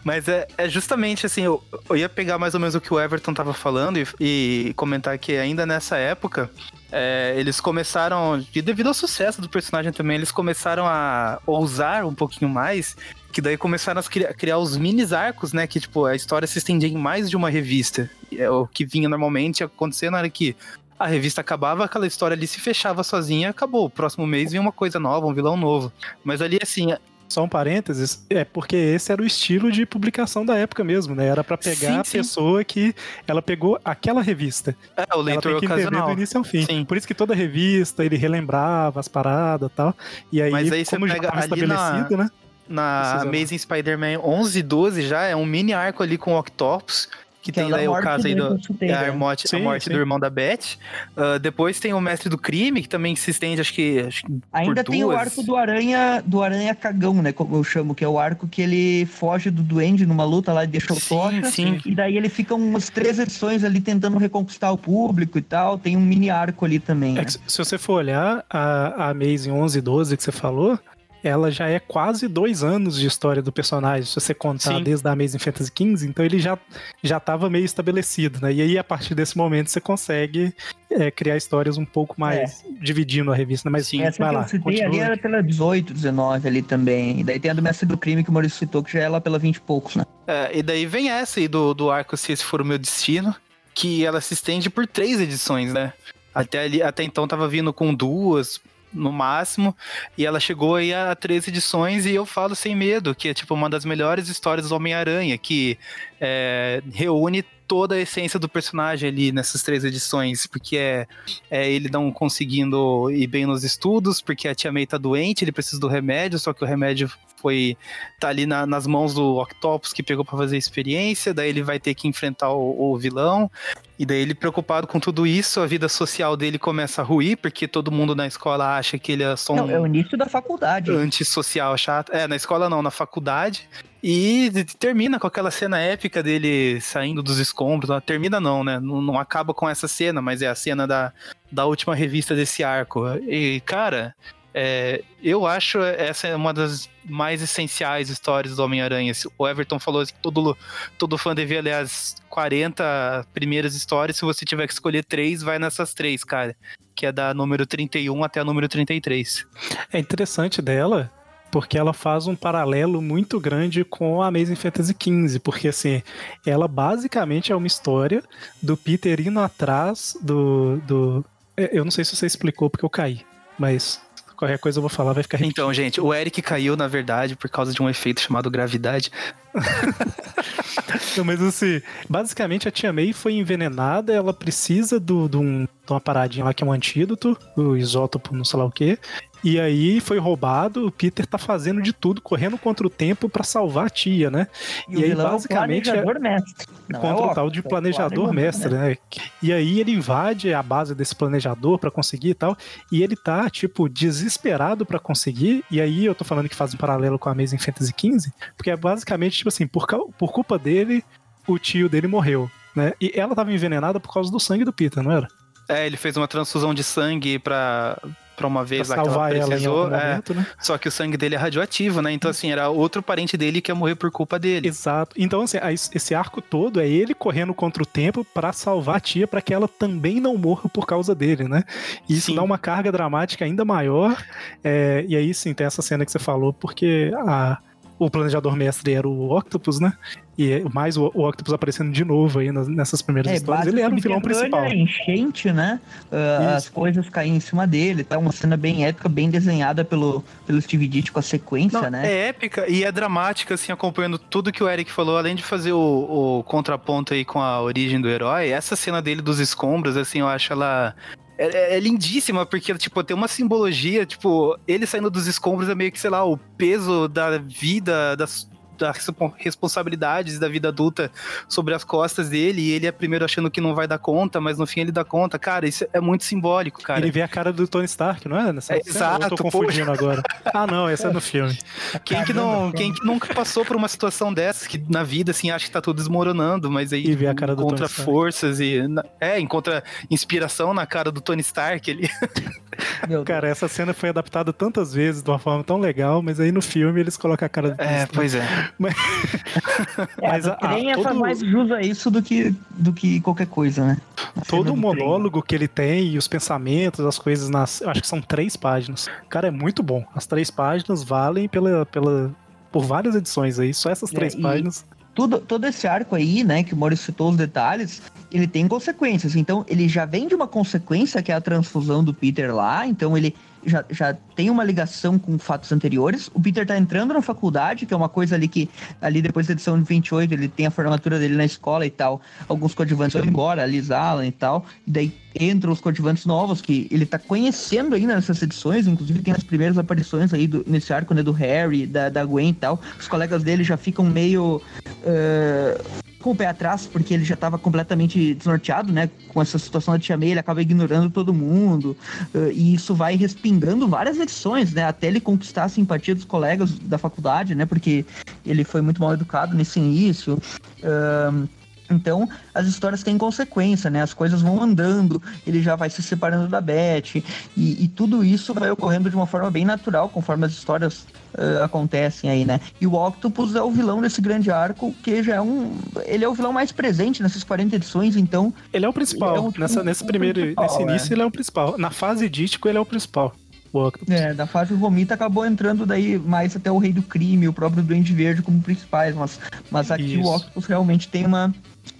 Mas 0.04 0.26
é, 0.28 0.46
é 0.58 0.68
justamente 0.68 1.26
assim, 1.26 1.42
eu, 1.42 1.62
eu 1.88 1.96
ia 1.96 2.08
pegar 2.08 2.36
mais 2.38 2.54
ou 2.54 2.60
menos 2.60 2.74
o 2.74 2.80
que 2.80 2.92
o 2.92 3.00
Everton 3.00 3.32
tava 3.32 3.54
falando 3.54 3.98
e, 3.98 4.06
e 4.18 4.74
comentar 4.74 5.16
que 5.16 5.36
ainda 5.36 5.64
nessa 5.64 5.96
época, 5.96 6.50
é, 6.92 7.34
eles 7.38 7.58
começaram, 7.58 8.44
e 8.54 8.60
devido 8.60 8.88
ao 8.88 8.94
sucesso 8.94 9.40
do 9.40 9.48
personagem 9.48 9.90
também, 9.90 10.16
eles 10.16 10.30
começaram 10.30 10.86
a 10.86 11.40
ousar 11.46 12.04
um 12.04 12.14
pouquinho 12.14 12.50
mais, 12.50 12.94
que 13.32 13.40
daí 13.40 13.56
começaram 13.56 13.98
a 13.98 14.04
criar, 14.04 14.34
criar 14.34 14.58
os 14.58 14.76
mini 14.76 15.02
arcos, 15.14 15.54
né? 15.54 15.66
Que, 15.66 15.80
tipo, 15.80 16.04
a 16.04 16.14
história 16.14 16.46
se 16.46 16.58
estendia 16.58 16.88
em 16.88 16.96
mais 16.96 17.30
de 17.30 17.36
uma 17.36 17.48
revista. 17.48 18.10
É 18.36 18.50
o 18.50 18.66
que 18.66 18.84
vinha 18.84 19.08
normalmente 19.08 19.64
acontecendo 19.64 20.18
era 20.18 20.28
que 20.28 20.54
a 20.98 21.06
revista 21.06 21.40
acabava, 21.40 21.84
aquela 21.84 22.06
história 22.06 22.34
ali 22.34 22.46
se 22.46 22.60
fechava 22.60 23.02
sozinha, 23.02 23.48
acabou. 23.48 23.86
O 23.86 23.90
próximo 23.90 24.26
mês 24.26 24.50
vinha 24.50 24.60
uma 24.60 24.70
coisa 24.70 25.00
nova, 25.00 25.26
um 25.26 25.34
vilão 25.34 25.56
novo. 25.56 25.90
Mas 26.22 26.42
ali, 26.42 26.58
assim, 26.62 26.94
Só 27.32 27.42
um 27.44 27.48
parênteses, 27.48 28.24
é 28.28 28.44
porque 28.44 28.76
esse 28.76 29.10
era 29.10 29.22
o 29.22 29.24
estilo 29.24 29.72
de 29.72 29.86
publicação 29.86 30.44
da 30.44 30.54
época 30.56 30.84
mesmo, 30.84 31.14
né? 31.14 31.26
Era 31.26 31.42
pra 31.42 31.56
pegar 31.56 31.76
Sim, 31.94 31.98
a 32.00 32.04
sim. 32.04 32.18
pessoa 32.18 32.62
que 32.62 32.94
ela 33.26 33.40
pegou 33.40 33.78
aquela 33.84 34.20
revista. 34.22 34.76
é, 34.96 35.02
o 35.02 35.06
ela 35.14 35.22
leitor 35.22 35.52
tem 35.52 35.60
que 35.60 35.66
ocasional. 35.66 36.06
do 36.08 36.12
início 36.12 36.36
ao 36.38 36.44
fim. 36.44 36.64
Sim. 36.66 36.84
Por 36.84 36.96
isso 36.96 37.06
que 37.06 37.14
toda 37.14 37.34
revista 37.34 38.04
ele 38.04 38.16
relembrava 38.16 39.00
as 39.00 39.08
paradas 39.08 39.70
e 39.70 39.74
tal. 39.74 39.96
E 40.30 40.42
aí, 40.42 40.50
Mas 40.50 40.70
aí 40.70 40.84
você 40.84 40.94
como 40.96 41.08
já 41.08 41.16
estava 41.16 41.38
ali 41.40 41.66
na- 41.66 41.74
estabelecido, 41.74 42.16
né? 42.18 42.30
Na 42.68 43.00
Precisa- 43.00 43.22
Amazing 43.28 43.58
Spider-Man 43.58 44.18
11 44.22 44.58
e 44.58 44.62
12 44.62 45.02
já 45.02 45.22
é 45.24 45.34
um 45.34 45.44
mini 45.46 45.72
arco 45.72 46.02
ali 46.02 46.16
com 46.18 46.34
o 46.34 46.38
Octopus, 46.38 47.08
que, 47.42 47.50
Que 47.50 47.60
é 47.60 47.62
tem 47.64 47.66
o 47.66 47.70
da 47.70 47.76
daí 47.78 47.88
o 47.88 47.94
caso 48.00 48.26
aí 48.26 48.34
do 48.34 48.46
Impulso 48.46 48.76
é 48.80 49.08
a 49.08 49.12
morte, 49.12 49.46
a 49.46 49.48
Sim, 49.50 49.62
morte 49.62 49.84
sim. 49.84 49.90
do 49.90 49.98
irmão 49.98 50.18
da 50.18 50.30
Beth. 50.30 50.78
Ah, 51.16 51.38
depois 51.38 51.80
tem 51.80 51.92
o 51.92 52.00
Mestre 52.00 52.28
do 52.28 52.38
Crime, 52.38 52.80
que 52.82 52.88
também 52.88 53.16
se 53.16 53.30
estende, 53.30 53.60
acho 53.60 53.72
que, 53.74 54.00
acho 54.00 54.24
que 54.24 54.40
Ainda 54.52 54.84
por 54.84 54.92
tem 54.92 55.02
o 55.04 55.08
duas. 55.08 55.18
arco 55.20 55.42
do 55.42 55.56
Aranha, 55.56 56.22
do 56.24 56.42
Aranha 56.42 56.74
Cagão, 56.74 57.14
né? 57.20 57.32
Como 57.32 57.56
eu 57.56 57.64
chamo, 57.64 57.94
que 57.94 58.04
é 58.04 58.08
o 58.08 58.18
arco 58.18 58.46
que 58.46 58.62
ele 58.62 59.06
foge 59.06 59.50
do 59.50 59.62
Duende 59.62 60.06
numa 60.06 60.24
luta 60.24 60.52
lá 60.52 60.64
e 60.64 60.66
deixa 60.68 60.92
o 60.92 60.96
Sim, 60.96 61.08
tocha. 61.08 61.44
sim. 61.50 61.80
E 61.84 61.94
daí 61.94 62.16
ele 62.16 62.28
fica 62.28 62.54
umas 62.54 62.88
três 62.88 63.18
edições 63.18 63.64
ali 63.64 63.80
tentando 63.80 64.16
reconquistar 64.18 64.70
o 64.70 64.78
público 64.78 65.36
e 65.38 65.42
tal. 65.42 65.76
Tem 65.78 65.96
um 65.96 66.00
mini 66.00 66.30
arco 66.30 66.64
ali 66.64 66.78
também. 66.78 67.18
É 67.18 67.22
né? 67.22 67.26
se 67.28 67.58
você 67.58 67.76
for 67.76 67.94
olhar 67.94 68.44
a, 68.48 69.06
a 69.06 69.10
Amazing 69.10 69.50
11 69.50 69.78
e 69.78 69.82
12 69.82 70.16
que 70.16 70.22
você 70.22 70.32
falou, 70.32 70.78
ela 71.22 71.50
já 71.50 71.68
é 71.68 71.78
quase 71.78 72.26
dois 72.26 72.62
anos 72.62 72.98
de 72.98 73.06
história 73.06 73.42
do 73.42 73.52
personagem, 73.52 74.04
se 74.04 74.14
você 74.14 74.34
contar 74.34 74.76
Sim. 74.76 74.82
desde 74.82 75.06
a 75.06 75.12
Amazing 75.12 75.38
Fantasy 75.38 75.70
XV, 75.70 76.08
então 76.08 76.24
ele 76.24 76.38
já 76.38 76.58
já 77.02 77.18
estava 77.18 77.48
meio 77.48 77.64
estabelecido, 77.64 78.40
né? 78.40 78.52
E 78.52 78.60
aí, 78.60 78.78
a 78.78 78.84
partir 78.84 79.14
desse 79.14 79.36
momento, 79.36 79.70
você 79.70 79.80
consegue 79.80 80.54
é, 80.90 81.10
criar 81.10 81.36
histórias 81.36 81.78
um 81.78 81.84
pouco 81.84 82.20
mais 82.20 82.64
dividindo 82.80 83.32
a 83.32 83.34
revista, 83.34 83.68
né? 83.68 83.72
Mas 83.72 83.86
Sim. 83.86 84.02
Essa 84.02 84.18
vai 84.18 84.30
que 84.30 84.36
lá, 84.36 84.42
eu 84.42 84.48
citei 84.48 84.82
ali 84.82 84.98
era 84.98 85.16
pela 85.16 85.42
18, 85.42 85.92
19 85.94 86.48
ali 86.48 86.62
também. 86.62 87.20
E 87.20 87.24
daí 87.24 87.38
tem 87.38 87.50
a 87.50 87.54
do 87.54 87.62
Mestre 87.62 87.86
do 87.86 87.96
Crime 87.96 88.24
que 88.24 88.30
o 88.30 88.32
Maurício 88.32 88.58
citou, 88.58 88.82
que 88.82 88.92
já 88.92 89.00
é 89.00 89.08
lá 89.08 89.20
pela 89.20 89.38
20 89.38 89.56
e 89.56 89.60
poucos, 89.60 89.96
né? 89.96 90.04
É, 90.26 90.58
e 90.58 90.62
daí 90.62 90.86
vem 90.86 91.10
essa 91.10 91.40
aí 91.40 91.48
do, 91.48 91.74
do 91.74 91.90
arco 91.90 92.16
Se 92.16 92.32
Esse 92.32 92.44
For 92.44 92.60
o 92.60 92.64
Meu 92.64 92.78
Destino, 92.78 93.34
que 93.74 94.04
ela 94.04 94.20
se 94.20 94.34
estende 94.34 94.68
por 94.68 94.86
três 94.86 95.20
edições, 95.20 95.72
né? 95.72 95.92
Até, 96.34 96.60
ali, 96.60 96.82
até 96.82 97.02
então 97.02 97.28
tava 97.28 97.46
vindo 97.46 97.72
com 97.72 97.94
duas 97.94 98.58
no 98.92 99.12
máximo, 99.12 99.76
e 100.16 100.26
ela 100.26 100.40
chegou 100.40 100.76
aí 100.76 100.92
a 100.92 101.14
três 101.14 101.46
edições, 101.48 102.06
e 102.06 102.14
eu 102.14 102.26
falo 102.26 102.54
sem 102.54 102.74
medo, 102.74 103.14
que 103.14 103.28
é 103.28 103.34
tipo 103.34 103.54
uma 103.54 103.70
das 103.70 103.84
melhores 103.84 104.28
histórias 104.28 104.68
do 104.68 104.76
Homem-Aranha, 104.76 105.36
que 105.38 105.78
é, 106.24 106.80
reúne 106.92 107.42
toda 107.66 107.96
a 107.96 107.98
essência 108.00 108.38
do 108.38 108.48
personagem 108.48 109.08
ali 109.08 109.32
nessas 109.32 109.62
três 109.62 109.82
edições, 109.82 110.46
porque 110.46 110.76
é, 110.76 111.06
é 111.50 111.68
ele 111.70 111.88
não 111.90 112.12
conseguindo 112.12 113.10
ir 113.10 113.26
bem 113.26 113.44
nos 113.46 113.64
estudos, 113.64 114.20
porque 114.20 114.46
a 114.46 114.54
tia 114.54 114.70
May 114.70 114.86
tá 114.86 114.98
doente, 114.98 115.42
ele 115.42 115.50
precisa 115.50 115.80
do 115.80 115.88
remédio, 115.88 116.38
só 116.38 116.52
que 116.52 116.62
o 116.62 116.66
remédio 116.66 117.10
foi 117.40 117.76
tá 118.20 118.28
ali 118.28 118.46
na- 118.46 118.66
nas 118.66 118.86
mãos 118.86 119.14
do 119.14 119.36
Octopus 119.38 119.92
que 119.92 120.02
pegou 120.02 120.24
pra 120.24 120.38
fazer 120.38 120.54
a 120.56 120.58
experiência, 120.58 121.34
daí 121.34 121.48
ele 121.48 121.62
vai 121.62 121.80
ter 121.80 121.94
que 121.94 122.06
enfrentar 122.06 122.50
o, 122.52 122.92
o 122.92 122.96
vilão, 122.98 123.50
e 123.98 124.04
daí 124.06 124.18
ele 124.20 124.34
preocupado 124.34 124.86
com 124.86 125.00
tudo 125.00 125.26
isso, 125.26 125.58
a 125.60 125.66
vida 125.66 125.88
social 125.88 126.36
dele 126.36 126.58
começa 126.58 127.00
a 127.02 127.04
ruir, 127.04 127.36
porque 127.38 127.66
todo 127.66 127.90
mundo 127.90 128.14
na 128.14 128.26
escola 128.28 128.76
acha 128.76 128.96
que 128.98 129.10
ele 129.12 129.22
é 129.24 129.34
só 129.34 129.54
um 129.54 129.56
Não, 129.56 129.70
é 129.70 129.80
o 129.80 129.86
início 129.86 130.16
da 130.18 130.26
faculdade. 130.26 130.90
antissocial 130.92 131.76
chato. 131.78 132.12
É, 132.12 132.28
na 132.28 132.36
escola 132.36 132.68
não, 132.68 132.82
na 132.82 132.90
faculdade. 132.90 133.66
E 134.02 134.50
termina 134.80 135.20
com 135.20 135.28
aquela 135.28 135.50
cena 135.50 135.78
épica 135.78 136.22
dele 136.22 136.80
saindo 136.80 137.22
dos 137.22 137.38
escombros. 137.38 137.90
Termina 138.04 138.40
não, 138.40 138.64
né? 138.64 138.80
Não, 138.80 139.00
não 139.00 139.18
acaba 139.18 139.54
com 139.54 139.68
essa 139.68 139.86
cena, 139.86 140.20
mas 140.20 140.42
é 140.42 140.48
a 140.48 140.54
cena 140.56 140.88
da, 140.88 141.12
da 141.50 141.66
última 141.66 141.94
revista 141.94 142.34
desse 142.34 142.64
arco. 142.64 143.06
E, 143.28 143.60
cara, 143.60 144.12
é, 144.52 145.04
eu 145.22 145.46
acho 145.46 145.80
essa 145.80 146.26
é 146.26 146.34
uma 146.34 146.52
das 146.52 146.90
mais 147.04 147.42
essenciais 147.42 148.10
histórias 148.10 148.56
do 148.56 148.64
Homem-Aranha. 148.64 149.12
O 149.38 149.46
Everton 149.46 149.78
falou 149.78 150.04
que 150.04 150.14
todo, 150.14 150.56
todo 150.98 151.16
fã 151.16 151.32
devia 151.32 151.62
ler 151.62 151.74
as 151.74 152.16
40 152.28 153.24
primeiras 153.32 153.76
histórias. 153.76 154.16
Se 154.16 154.24
você 154.24 154.44
tiver 154.44 154.66
que 154.66 154.72
escolher 154.72 155.04
três, 155.04 155.42
vai 155.42 155.60
nessas 155.60 155.94
três, 155.94 156.24
cara. 156.24 156.56
Que 156.96 157.06
é 157.06 157.12
da 157.12 157.32
número 157.32 157.64
31 157.64 158.24
até 158.24 158.40
a 158.40 158.44
número 158.44 158.68
33. 158.68 159.46
É 159.92 159.98
interessante 160.00 160.60
dela 160.60 161.08
porque 161.52 161.78
ela 161.78 161.92
faz 161.92 162.26
um 162.26 162.34
paralelo 162.34 163.00
muito 163.00 163.38
grande 163.38 163.84
com 163.84 164.20
a 164.22 164.26
Amazing 164.26 164.56
Fantasy 164.56 164.96
XV, 165.00 165.38
porque 165.38 165.68
assim, 165.68 166.02
ela 166.44 166.66
basicamente 166.66 167.52
é 167.52 167.56
uma 167.56 167.66
história 167.66 168.24
do 168.60 168.76
Peter 168.76 169.20
indo 169.20 169.38
atrás 169.38 170.16
do. 170.20 170.78
do... 170.86 171.24
é, 171.56 171.70
Eu 171.78 171.84
não 171.84 171.90
sei 171.92 172.04
se 172.04 172.16
você 172.16 172.26
explicou 172.26 172.68
porque 172.70 172.84
eu 172.84 172.90
caí, 172.90 173.20
mas 173.58 174.00
qualquer 174.36 174.58
coisa 174.58 174.78
eu 174.78 174.82
vou 174.82 174.88
falar, 174.90 175.12
vai 175.12 175.22
ficar 175.22 175.36
repetido. 175.36 175.60
Então, 175.60 175.72
gente, 175.72 176.00
o 176.00 176.12
Eric 176.12 176.42
caiu, 176.42 176.76
na 176.76 176.88
verdade, 176.88 177.36
por 177.36 177.48
causa 177.48 177.72
de 177.72 177.80
um 177.80 177.88
efeito 177.88 178.20
chamado 178.20 178.50
gravidade. 178.50 179.12
Não, 181.16 181.24
mas 181.24 181.40
assim, 181.42 181.80
basicamente 182.08 182.66
a 182.66 182.70
Tia 182.70 182.92
May 182.92 183.12
foi 183.12 183.34
envenenada, 183.34 184.12
ela 184.12 184.32
precisa 184.32 184.98
do, 184.98 185.28
do 185.28 185.40
um- 185.40 185.64
de 185.64 185.92
uma 185.92 186.00
paradinha 186.00 186.44
lá 186.44 186.54
que 186.54 186.64
é 186.64 186.66
um 186.66 186.72
antídoto, 186.72 187.36
o 187.56 187.76
isótopo, 187.76 188.34
não 188.34 188.44
sei 188.44 188.58
lá 188.58 188.64
o 188.64 188.70
quê. 188.70 188.98
E 189.44 189.58
aí 189.58 190.00
foi 190.00 190.18
roubado, 190.18 190.86
o 190.86 190.90
Peter 190.90 191.26
tá 191.26 191.36
fazendo 191.36 191.82
de 191.82 191.92
tudo, 191.92 192.20
correndo 192.20 192.56
contra 192.56 192.86
o 192.86 192.90
tempo 192.90 193.28
pra 193.28 193.42
salvar 193.42 193.86
a 193.86 193.90
tia, 193.90 194.30
né? 194.30 194.46
E, 194.88 194.94
E 194.94 194.96
o 194.96 195.04
aí, 195.04 195.14
basicamente, 195.14 195.90
é 195.90 196.00
o 196.00 196.04
planejador 196.04 196.20
mestre. 196.20 196.66
Não 196.88 196.98
é 196.98 197.02
contra 197.02 197.26
o 197.26 197.34
tal 197.34 197.50
de 197.50 197.58
é 197.58 197.62
planejador 197.62 198.32
mestre, 198.32 198.70
né? 198.72 198.96
E 199.42 199.52
aí 199.52 199.80
ele 199.80 199.92
invade 199.92 200.54
a 200.54 200.62
base 200.62 200.94
desse 200.94 201.14
planejador 201.14 201.78
pra 201.78 201.90
conseguir 201.90 202.30
e 202.30 202.34
tal, 202.34 202.56
e 202.90 203.02
ele 203.02 203.16
tá, 203.16 203.50
tipo, 203.50 203.88
desesperado 203.88 204.86
pra 204.86 204.98
conseguir, 204.98 205.64
e 205.70 205.80
aí 205.80 206.04
eu 206.04 206.14
tô 206.14 206.24
falando 206.24 206.48
que 206.48 206.54
faz 206.54 206.72
um 206.72 206.76
paralelo 206.78 207.18
com 207.18 207.28
a 207.28 207.32
Amazing 207.32 207.58
Fantasy 207.58 207.92
XV, 207.98 208.30
porque 208.56 208.70
é 208.70 208.76
basicamente, 208.76 209.38
tipo 209.38 209.48
assim, 209.48 209.66
por, 209.66 209.86
por 210.18 210.32
culpa 210.32 210.58
dele, 210.58 211.04
o 211.48 211.58
tio 211.58 211.88
dele 211.88 212.06
morreu, 212.06 212.48
né? 212.76 212.92
E 213.00 213.12
ela 213.14 213.34
tava 213.34 213.52
envenenada 213.52 213.98
por 213.98 214.12
causa 214.12 214.30
do 214.30 214.38
sangue 214.38 214.64
do 214.64 214.72
Peter, 214.72 215.02
não 215.02 215.10
era? 215.10 215.26
É, 215.68 215.86
ele 215.86 215.96
fez 215.96 216.16
uma 216.16 216.28
transfusão 216.28 216.74
de 216.74 216.82
sangue 216.82 217.38
pra, 217.38 217.98
pra 218.42 218.48
uma 218.48 218.60
Pra 218.60 218.68
vez 218.68 218.88
lá 218.88 218.94
que 218.96 219.08
ela 219.08 219.30
ela 219.34 219.46
precisou. 219.46 219.82
algum 219.84 219.94
é, 219.96 220.08
momento, 220.10 220.34
né? 220.34 220.46
só 220.58 220.76
que 220.78 220.88
o 220.88 220.90
sangue 220.90 221.16
dele 221.16 221.34
é 221.34 221.38
radioativo, 221.38 222.02
né? 222.02 222.12
Então, 222.12 222.30
assim, 222.30 222.50
era 222.50 222.68
outro 222.68 223.02
parente 223.02 223.36
dele 223.36 223.60
que 223.60 223.70
ia 223.70 223.74
morrer 223.74 223.94
por 223.94 224.10
culpa 224.10 224.38
dele. 224.38 224.68
Exato. 224.68 225.14
Então, 225.18 225.42
assim, 225.42 225.58
esse 225.94 226.14
arco 226.14 226.40
todo 226.42 226.80
é 226.80 226.88
ele 226.88 227.14
correndo 227.14 227.54
contra 227.54 227.82
o 227.82 227.86
tempo 227.86 228.24
pra 228.24 228.52
salvar 228.52 228.96
a 228.96 229.00
tia, 229.00 229.26
pra 229.26 229.40
que 229.40 229.54
ela 229.54 229.68
também 229.68 230.20
não 230.20 230.36
morra 230.36 230.68
por 230.68 230.86
causa 230.86 231.14
dele, 231.14 231.44
né? 231.48 231.62
E 232.08 232.14
isso 232.14 232.26
Sim. 232.26 232.34
dá 232.36 232.42
uma 232.42 232.58
carga 232.58 232.90
dramática 232.92 233.44
ainda 233.44 233.64
maior. 233.64 234.16
é, 234.64 235.04
e 235.08 235.16
aí, 235.16 235.32
sim, 235.34 235.52
tem 235.54 235.66
essa 235.66 235.82
cena 235.82 236.04
que 236.04 236.10
você 236.12 236.18
falou, 236.18 236.52
porque 236.52 237.10
a- 237.26 237.58
o 237.98 238.10
planejador 238.10 238.56
mestre 238.56 238.92
era 238.94 239.06
o 239.08 239.36
Octopus, 239.36 239.78
né? 239.78 239.92
E 240.36 240.50
é- 240.50 240.64
mais 240.72 240.96
o, 240.96 241.10
o 241.14 241.28
Octopus 241.28 241.52
aparecendo 241.52 241.92
de 241.92 242.04
novo 242.04 242.38
aí 242.38 242.50
nas- 242.50 242.66
nessas 242.66 243.02
primeiras 243.02 243.30
É, 243.30 243.34
histórias. 243.36 243.66
Ele 243.66 243.82
era 243.82 243.94
o 243.94 244.00
vilão 244.00 244.20
principal. 244.20 244.66
enchente, 244.66 245.52
né? 245.52 245.78
Ah, 246.10 246.56
as 246.56 246.68
coisas 246.70 247.08
caem 247.10 247.36
em 247.36 247.40
cima 247.40 247.66
dele. 247.66 248.02
Tá 248.02 248.16
uma 248.18 248.32
cena 248.32 248.56
bem 248.56 248.86
épica, 248.86 249.08
bem 249.10 249.28
desenhada 249.28 249.84
pelo, 249.84 250.24
pelo 250.46 250.60
Steve 250.62 250.88
Ditko, 250.88 251.18
a 251.18 251.22
sequência, 251.22 251.82
Não, 251.82 251.90
né? 251.90 252.10
É 252.10 252.28
épica 252.28 252.66
e 252.68 252.82
é 252.82 252.90
dramática, 252.90 253.54
assim, 253.54 253.72
acompanhando 253.72 254.18
tudo 254.18 254.50
que 254.50 254.64
o 254.64 254.68
Eric 254.70 254.90
falou, 254.90 255.18
além 255.18 255.34
de 255.36 255.42
fazer 255.42 255.72
o, 255.72 256.38
o 256.38 256.42
contraponto 256.44 257.12
aí 257.12 257.24
com 257.26 257.40
a 257.40 257.60
origem 257.60 258.00
do 258.00 258.08
herói, 258.08 258.48
essa 258.48 258.74
cena 258.74 259.02
dele 259.02 259.20
dos 259.20 259.38
escombros, 259.38 259.96
assim, 259.98 260.20
eu 260.20 260.28
acho 260.28 260.52
ela. 260.52 260.94
É, 261.38 261.76
é 261.76 261.80
lindíssima, 261.80 262.46
porque, 262.46 262.72
tipo, 262.74 263.02
tem 263.02 263.16
uma 263.16 263.26
simbologia, 263.26 264.06
tipo, 264.06 264.56
ele 264.68 264.86
saindo 264.86 265.10
dos 265.10 265.26
escombros 265.26 265.68
é 265.68 265.74
meio 265.74 265.90
que, 265.90 265.98
sei 265.98 266.10
lá, 266.10 266.24
o 266.24 266.36
peso 266.36 267.08
da 267.08 267.36
vida, 267.38 268.14
das, 268.16 268.48
das 268.82 268.96
respo- 268.96 269.34
responsabilidades 269.38 270.38
da 270.38 270.48
vida 270.48 270.68
adulta 270.68 271.10
sobre 271.48 271.74
as 271.74 271.84
costas 271.84 272.28
dele, 272.28 272.60
e 272.62 272.70
ele 272.72 272.86
é 272.86 272.92
primeiro 272.92 273.24
achando 273.24 273.50
que 273.50 273.60
não 273.60 273.74
vai 273.74 273.86
dar 273.86 273.98
conta, 273.98 274.40
mas 274.40 274.58
no 274.58 274.66
fim 274.66 274.80
ele 274.80 274.92
dá 274.92 275.04
conta. 275.04 275.38
Cara, 275.38 275.66
isso 275.66 275.86
é 275.92 276.00
muito 276.00 276.24
simbólico, 276.24 276.82
cara. 276.82 277.00
Ele 277.00 277.10
vê 277.10 277.22
a 277.22 277.28
cara 277.28 277.52
do 277.52 277.66
Tony 277.66 277.84
Stark, 277.86 278.28
não 278.28 278.38
é? 278.38 278.52
Nessa 278.52 278.74
É, 278.74 278.82
cena? 278.82 278.84
Ou 278.84 279.12
eu 279.12 279.16
exato, 279.18 279.36
tô 279.36 279.42
confundindo 279.44 279.90
agora. 279.90 280.22
Ah, 280.52 280.66
não, 280.66 280.88
essa 280.88 281.08
é 281.08 281.12
no 281.12 281.20
filme. 281.20 281.56
Quem 282.04 282.24
que, 282.24 282.32
não, 282.32 282.72
quem 282.72 282.92
que 282.92 283.04
nunca 283.04 283.32
passou 283.34 283.64
por 283.64 283.76
uma 283.76 283.88
situação 283.88 284.32
dessas, 284.32 284.66
que 284.66 284.82
na 284.88 285.02
vida, 285.02 285.30
assim, 285.30 285.50
acha 285.50 285.66
que 285.66 285.70
tá 285.70 285.80
tudo 285.80 285.96
desmoronando, 285.96 286.70
mas 286.70 286.92
aí 286.92 287.06
E 287.06 287.14
vê 287.14 287.26
a 287.26 287.34
cara 287.34 287.54
do 287.54 287.62
encontra 287.62 287.78
Tony 287.86 287.90
Stark. 287.90 288.10
forças 288.10 288.60
e... 288.60 288.80
É, 289.20 289.38
encontra 289.38 289.82
inspiração 290.10 290.74
na 290.74 290.86
cara 290.86 291.10
do 291.10 291.20
Tony 291.20 291.40
Stark, 291.40 291.90
ele... 291.90 292.08
Meu 293.06 293.22
Cara, 293.24 293.48
essa 293.48 293.68
cena 293.68 293.92
foi 293.92 294.08
adaptada 294.08 294.52
tantas 294.52 294.94
vezes 294.94 295.22
de 295.22 295.28
uma 295.30 295.38
forma 295.38 295.62
tão 295.62 295.78
legal, 295.78 296.22
mas 296.22 296.40
aí 296.40 296.50
no 296.50 296.62
filme 296.62 297.00
eles 297.00 297.16
colocam 297.18 297.44
a 297.44 297.48
cara 297.48 297.70
do 297.70 297.82
É, 297.82 298.06
Tristan. 298.06 298.08
pois 298.14 298.34
é. 298.34 298.70
É, 298.80 300.28
Mas 300.28 300.46
a- 300.46 300.54
a- 300.54 300.58
faz 300.70 300.96
todo- 301.02 301.14
mais 301.20 301.40
jus 301.40 301.70
a 301.70 301.80
isso 301.80 302.10
do 302.10 302.22
que, 302.22 302.54
do 302.70 302.92
que 302.92 303.20
qualquer 303.20 303.46
coisa, 303.46 303.84
né? 303.84 303.96
A 304.36 304.40
Todo 304.42 304.60
o 304.60 304.64
do 304.64 304.70
trem. 304.72 304.80
monólogo 304.80 305.42
que 305.42 305.54
ele 305.54 305.68
tem 305.68 306.08
e 306.12 306.18
os 306.18 306.26
pensamentos, 306.28 307.04
as 307.04 307.18
coisas 307.18 307.48
nas. 307.48 307.80
eu 307.80 307.90
Acho 307.90 308.00
que 308.00 308.08
são 308.08 308.20
três 308.20 308.56
páginas. 308.56 309.08
Cara, 309.28 309.48
é 309.48 309.50
muito 309.50 309.82
bom. 309.82 310.04
As 310.14 310.26
três 310.26 310.50
páginas 310.50 311.02
valem 311.02 311.48
pela, 311.48 311.84
pela, 311.86 312.30
por 312.70 312.84
várias 312.84 313.14
edições 313.14 313.58
aí. 313.58 313.72
Só 313.74 313.90
essas 313.90 314.10
É, 314.12 314.14
três 314.14 314.34
páginas. 314.34 314.84
Tudo, 315.14 315.38
todo 315.40 315.66
esse 315.66 315.86
arco 315.86 316.14
aí, 316.16 316.42
né, 316.42 316.62
que 316.62 316.72
o 316.72 316.76
Maurício 316.76 317.04
citou 317.04 317.28
os 317.30 317.36
detalhes, 317.36 318.00
ele 318.30 318.46
tem 318.46 318.66
consequências. 318.66 319.36
Então, 319.36 319.62
ele 319.68 319.86
já 319.86 320.06
vem 320.06 320.26
de 320.26 320.34
uma 320.34 320.48
consequência, 320.48 321.22
que 321.22 321.30
é 321.30 321.34
a 321.34 321.40
transfusão 321.40 322.02
do 322.02 322.14
Peter 322.14 322.54
lá. 322.54 322.86
Então, 322.86 323.14
ele 323.16 323.34
já, 323.64 323.84
já 323.90 324.14
tem 324.36 324.50
uma 324.50 324.64
ligação 324.64 325.18
com 325.18 325.38
fatos 325.38 325.70
anteriores. 325.72 326.30
O 326.34 326.40
Peter 326.40 326.66
tá 326.66 326.76
entrando 326.76 327.14
na 327.14 327.22
faculdade, 327.22 327.86
que 327.86 327.94
é 327.94 327.96
uma 327.96 328.08
coisa 328.08 328.34
ali 328.34 328.48
que, 328.48 328.68
ali 329.00 329.22
depois 329.22 329.46
da 329.46 329.52
edição 329.52 329.78
de 329.78 329.84
28, 329.84 330.34
ele 330.34 330.48
tem 330.48 330.66
a 330.66 330.70
formatura 330.70 331.18
dele 331.18 331.36
na 331.36 331.44
escola 331.44 331.86
e 331.86 331.90
tal. 331.90 332.20
Alguns 332.48 332.74
coadjuvantes 332.74 333.14
vão 333.18 333.24
embora, 333.28 333.62
a 333.62 333.66
Liz 333.66 333.90
Allen 333.90 334.28
e 334.28 334.32
tal. 334.32 334.64
E 334.86 334.90
daí 334.90 335.14
entram 335.38 335.72
os 335.72 335.80
coadjuvantes 335.80 336.26
novos, 336.26 336.60
que 336.60 336.86
ele 336.90 337.06
tá 337.06 337.18
conhecendo 337.18 337.94
ainda 337.94 338.14
nessas 338.14 338.42
edições. 338.42 338.86
Inclusive, 338.86 339.20
tem 339.22 339.32
as 339.34 339.42
primeiras 339.42 339.78
aparições 339.78 340.32
aí 340.34 340.46
do- 340.46 340.64
nesse 340.66 340.92
arco, 340.92 341.14
né, 341.14 341.22
do 341.22 341.32
Harry, 341.32 341.86
da, 341.86 342.08
da 342.08 342.24
Gwen 342.24 342.50
e 342.50 342.54
tal. 342.54 342.80
Os 342.98 343.08
colegas 343.08 343.42
dele 343.42 343.64
já 343.64 343.76
ficam 343.76 344.04
meio 344.04 344.60
eh, 345.04 345.80
com 346.22 346.30
o 346.30 346.34
pé 346.34 346.46
atrás, 346.46 346.86
porque 346.86 347.12
ele 347.12 347.24
já 347.24 347.34
estava 347.34 347.58
completamente 347.58 348.34
desnorteado, 348.34 348.92
né? 348.92 349.10
Com 349.28 349.42
essa 349.42 349.58
situação 349.58 349.92
da 349.92 350.00
Tia 350.00 350.16
May, 350.16 350.30
ele 350.30 350.40
acaba 350.40 350.62
ignorando 350.62 351.10
todo 351.10 351.34
mundo. 351.34 351.96
eh, 352.34 352.52
e 352.54 352.74
isso 352.74 352.94
vai 352.94 353.16
respingando 353.16 353.86
várias 353.88 354.18
edições, 354.18 354.72
né? 354.72 354.84
Até 354.84 355.08
ele 355.08 355.20
conquistar 355.20 355.64
a 355.64 355.68
simpatia 355.68 356.14
dos 356.14 356.24
colegas 356.24 356.78
da 356.78 356.96
faculdade, 356.96 357.54
né? 357.54 357.66
Porque 357.66 358.04
ele 358.46 358.64
foi 358.64 358.80
muito 358.80 359.00
mal 359.00 359.12
educado 359.12 359.54
nesse 359.56 359.78
início. 359.78 360.38
Ahn, 360.82 361.46
então, 361.90 362.28
as 362.54 362.66
histórias 362.66 363.02
têm 363.02 363.18
consequência, 363.18 363.90
né? 363.90 364.02
As 364.02 364.14
coisas 364.14 364.40
vão 364.40 364.62
andando, 364.62 365.22
ele 365.46 365.62
já 365.62 365.76
vai 365.76 365.90
se 365.90 366.02
separando 366.02 366.48
da 366.48 366.60
Beth, 366.60 367.22
e, 367.56 367.84
e 367.84 367.88
tudo 367.88 368.24
isso 368.24 368.54
vai 368.54 368.70
ocorrendo 368.70 369.10
de 369.10 369.16
uma 369.16 369.26
forma 369.26 369.50
bem 369.50 369.64
natural, 369.64 370.08
conforme 370.08 370.46
as 370.46 370.52
histórias 370.52 371.06
eh, 371.36 371.60
acontecem 371.62 372.30
aí, 372.30 372.44
né? 372.44 372.60
E 372.80 372.86
o 372.86 372.94
Octopus 372.94 373.54
é 373.54 373.62
o 373.62 373.70
vilão 373.70 374.00
desse 374.00 374.20
grande 374.20 374.50
arco, 374.50 374.94
que 375.02 375.22
já 375.22 375.36
é 375.36 375.40
um. 375.40 375.76
Ele 376.04 376.24
é 376.24 376.28
o 376.28 376.34
vilão 376.34 376.52
mais 376.52 376.72
presente 376.72 377.22
nessas 377.22 377.44
40 377.44 377.76
edições, 377.76 378.16
então. 378.16 378.52
Ele 378.72 378.84
é 378.86 378.88
o 378.88 378.92
principal. 378.92 379.36
É 379.36 379.40
o- 379.40 379.52
Nessa, 379.58 379.80
o- 379.80 379.84
nesse 379.84 380.04
primeiro. 380.04 380.54
nesse 380.58 380.78
é. 380.78 380.82
início, 380.82 381.12
ele 381.14 381.22
é 381.22 381.26
o 381.26 381.30
principal. 381.30 381.76
Na 381.78 381.90
fase 381.90 382.28
dítico, 382.28 382.68
ele 382.68 382.78
é 382.78 382.80
o 382.80 382.86
principal. 382.86 383.34
O 383.72 383.86
Octopus. 383.86 384.14
É, 384.14 384.34
da 384.34 384.46
fase 384.46 384.74
Romita 384.74 385.14
acabou 385.14 385.46
entrando 385.46 385.86
daí 385.86 386.18
mais 386.18 386.54
até 386.54 386.70
o 386.70 386.76
Rei 386.76 386.92
do 386.92 387.02
Crime, 387.02 387.48
o 387.48 387.54
próprio 387.54 387.82
Duende 387.82 388.12
Verde 388.12 388.42
como 388.42 388.60
principais, 388.60 389.14
mas, 389.14 389.40
mas 389.70 389.90
aqui 389.90 390.18
Isso. 390.18 390.28
o 390.28 390.36
Octopus 390.36 390.66
realmente 390.66 391.08
tem 391.08 391.24
uma, 391.24 391.54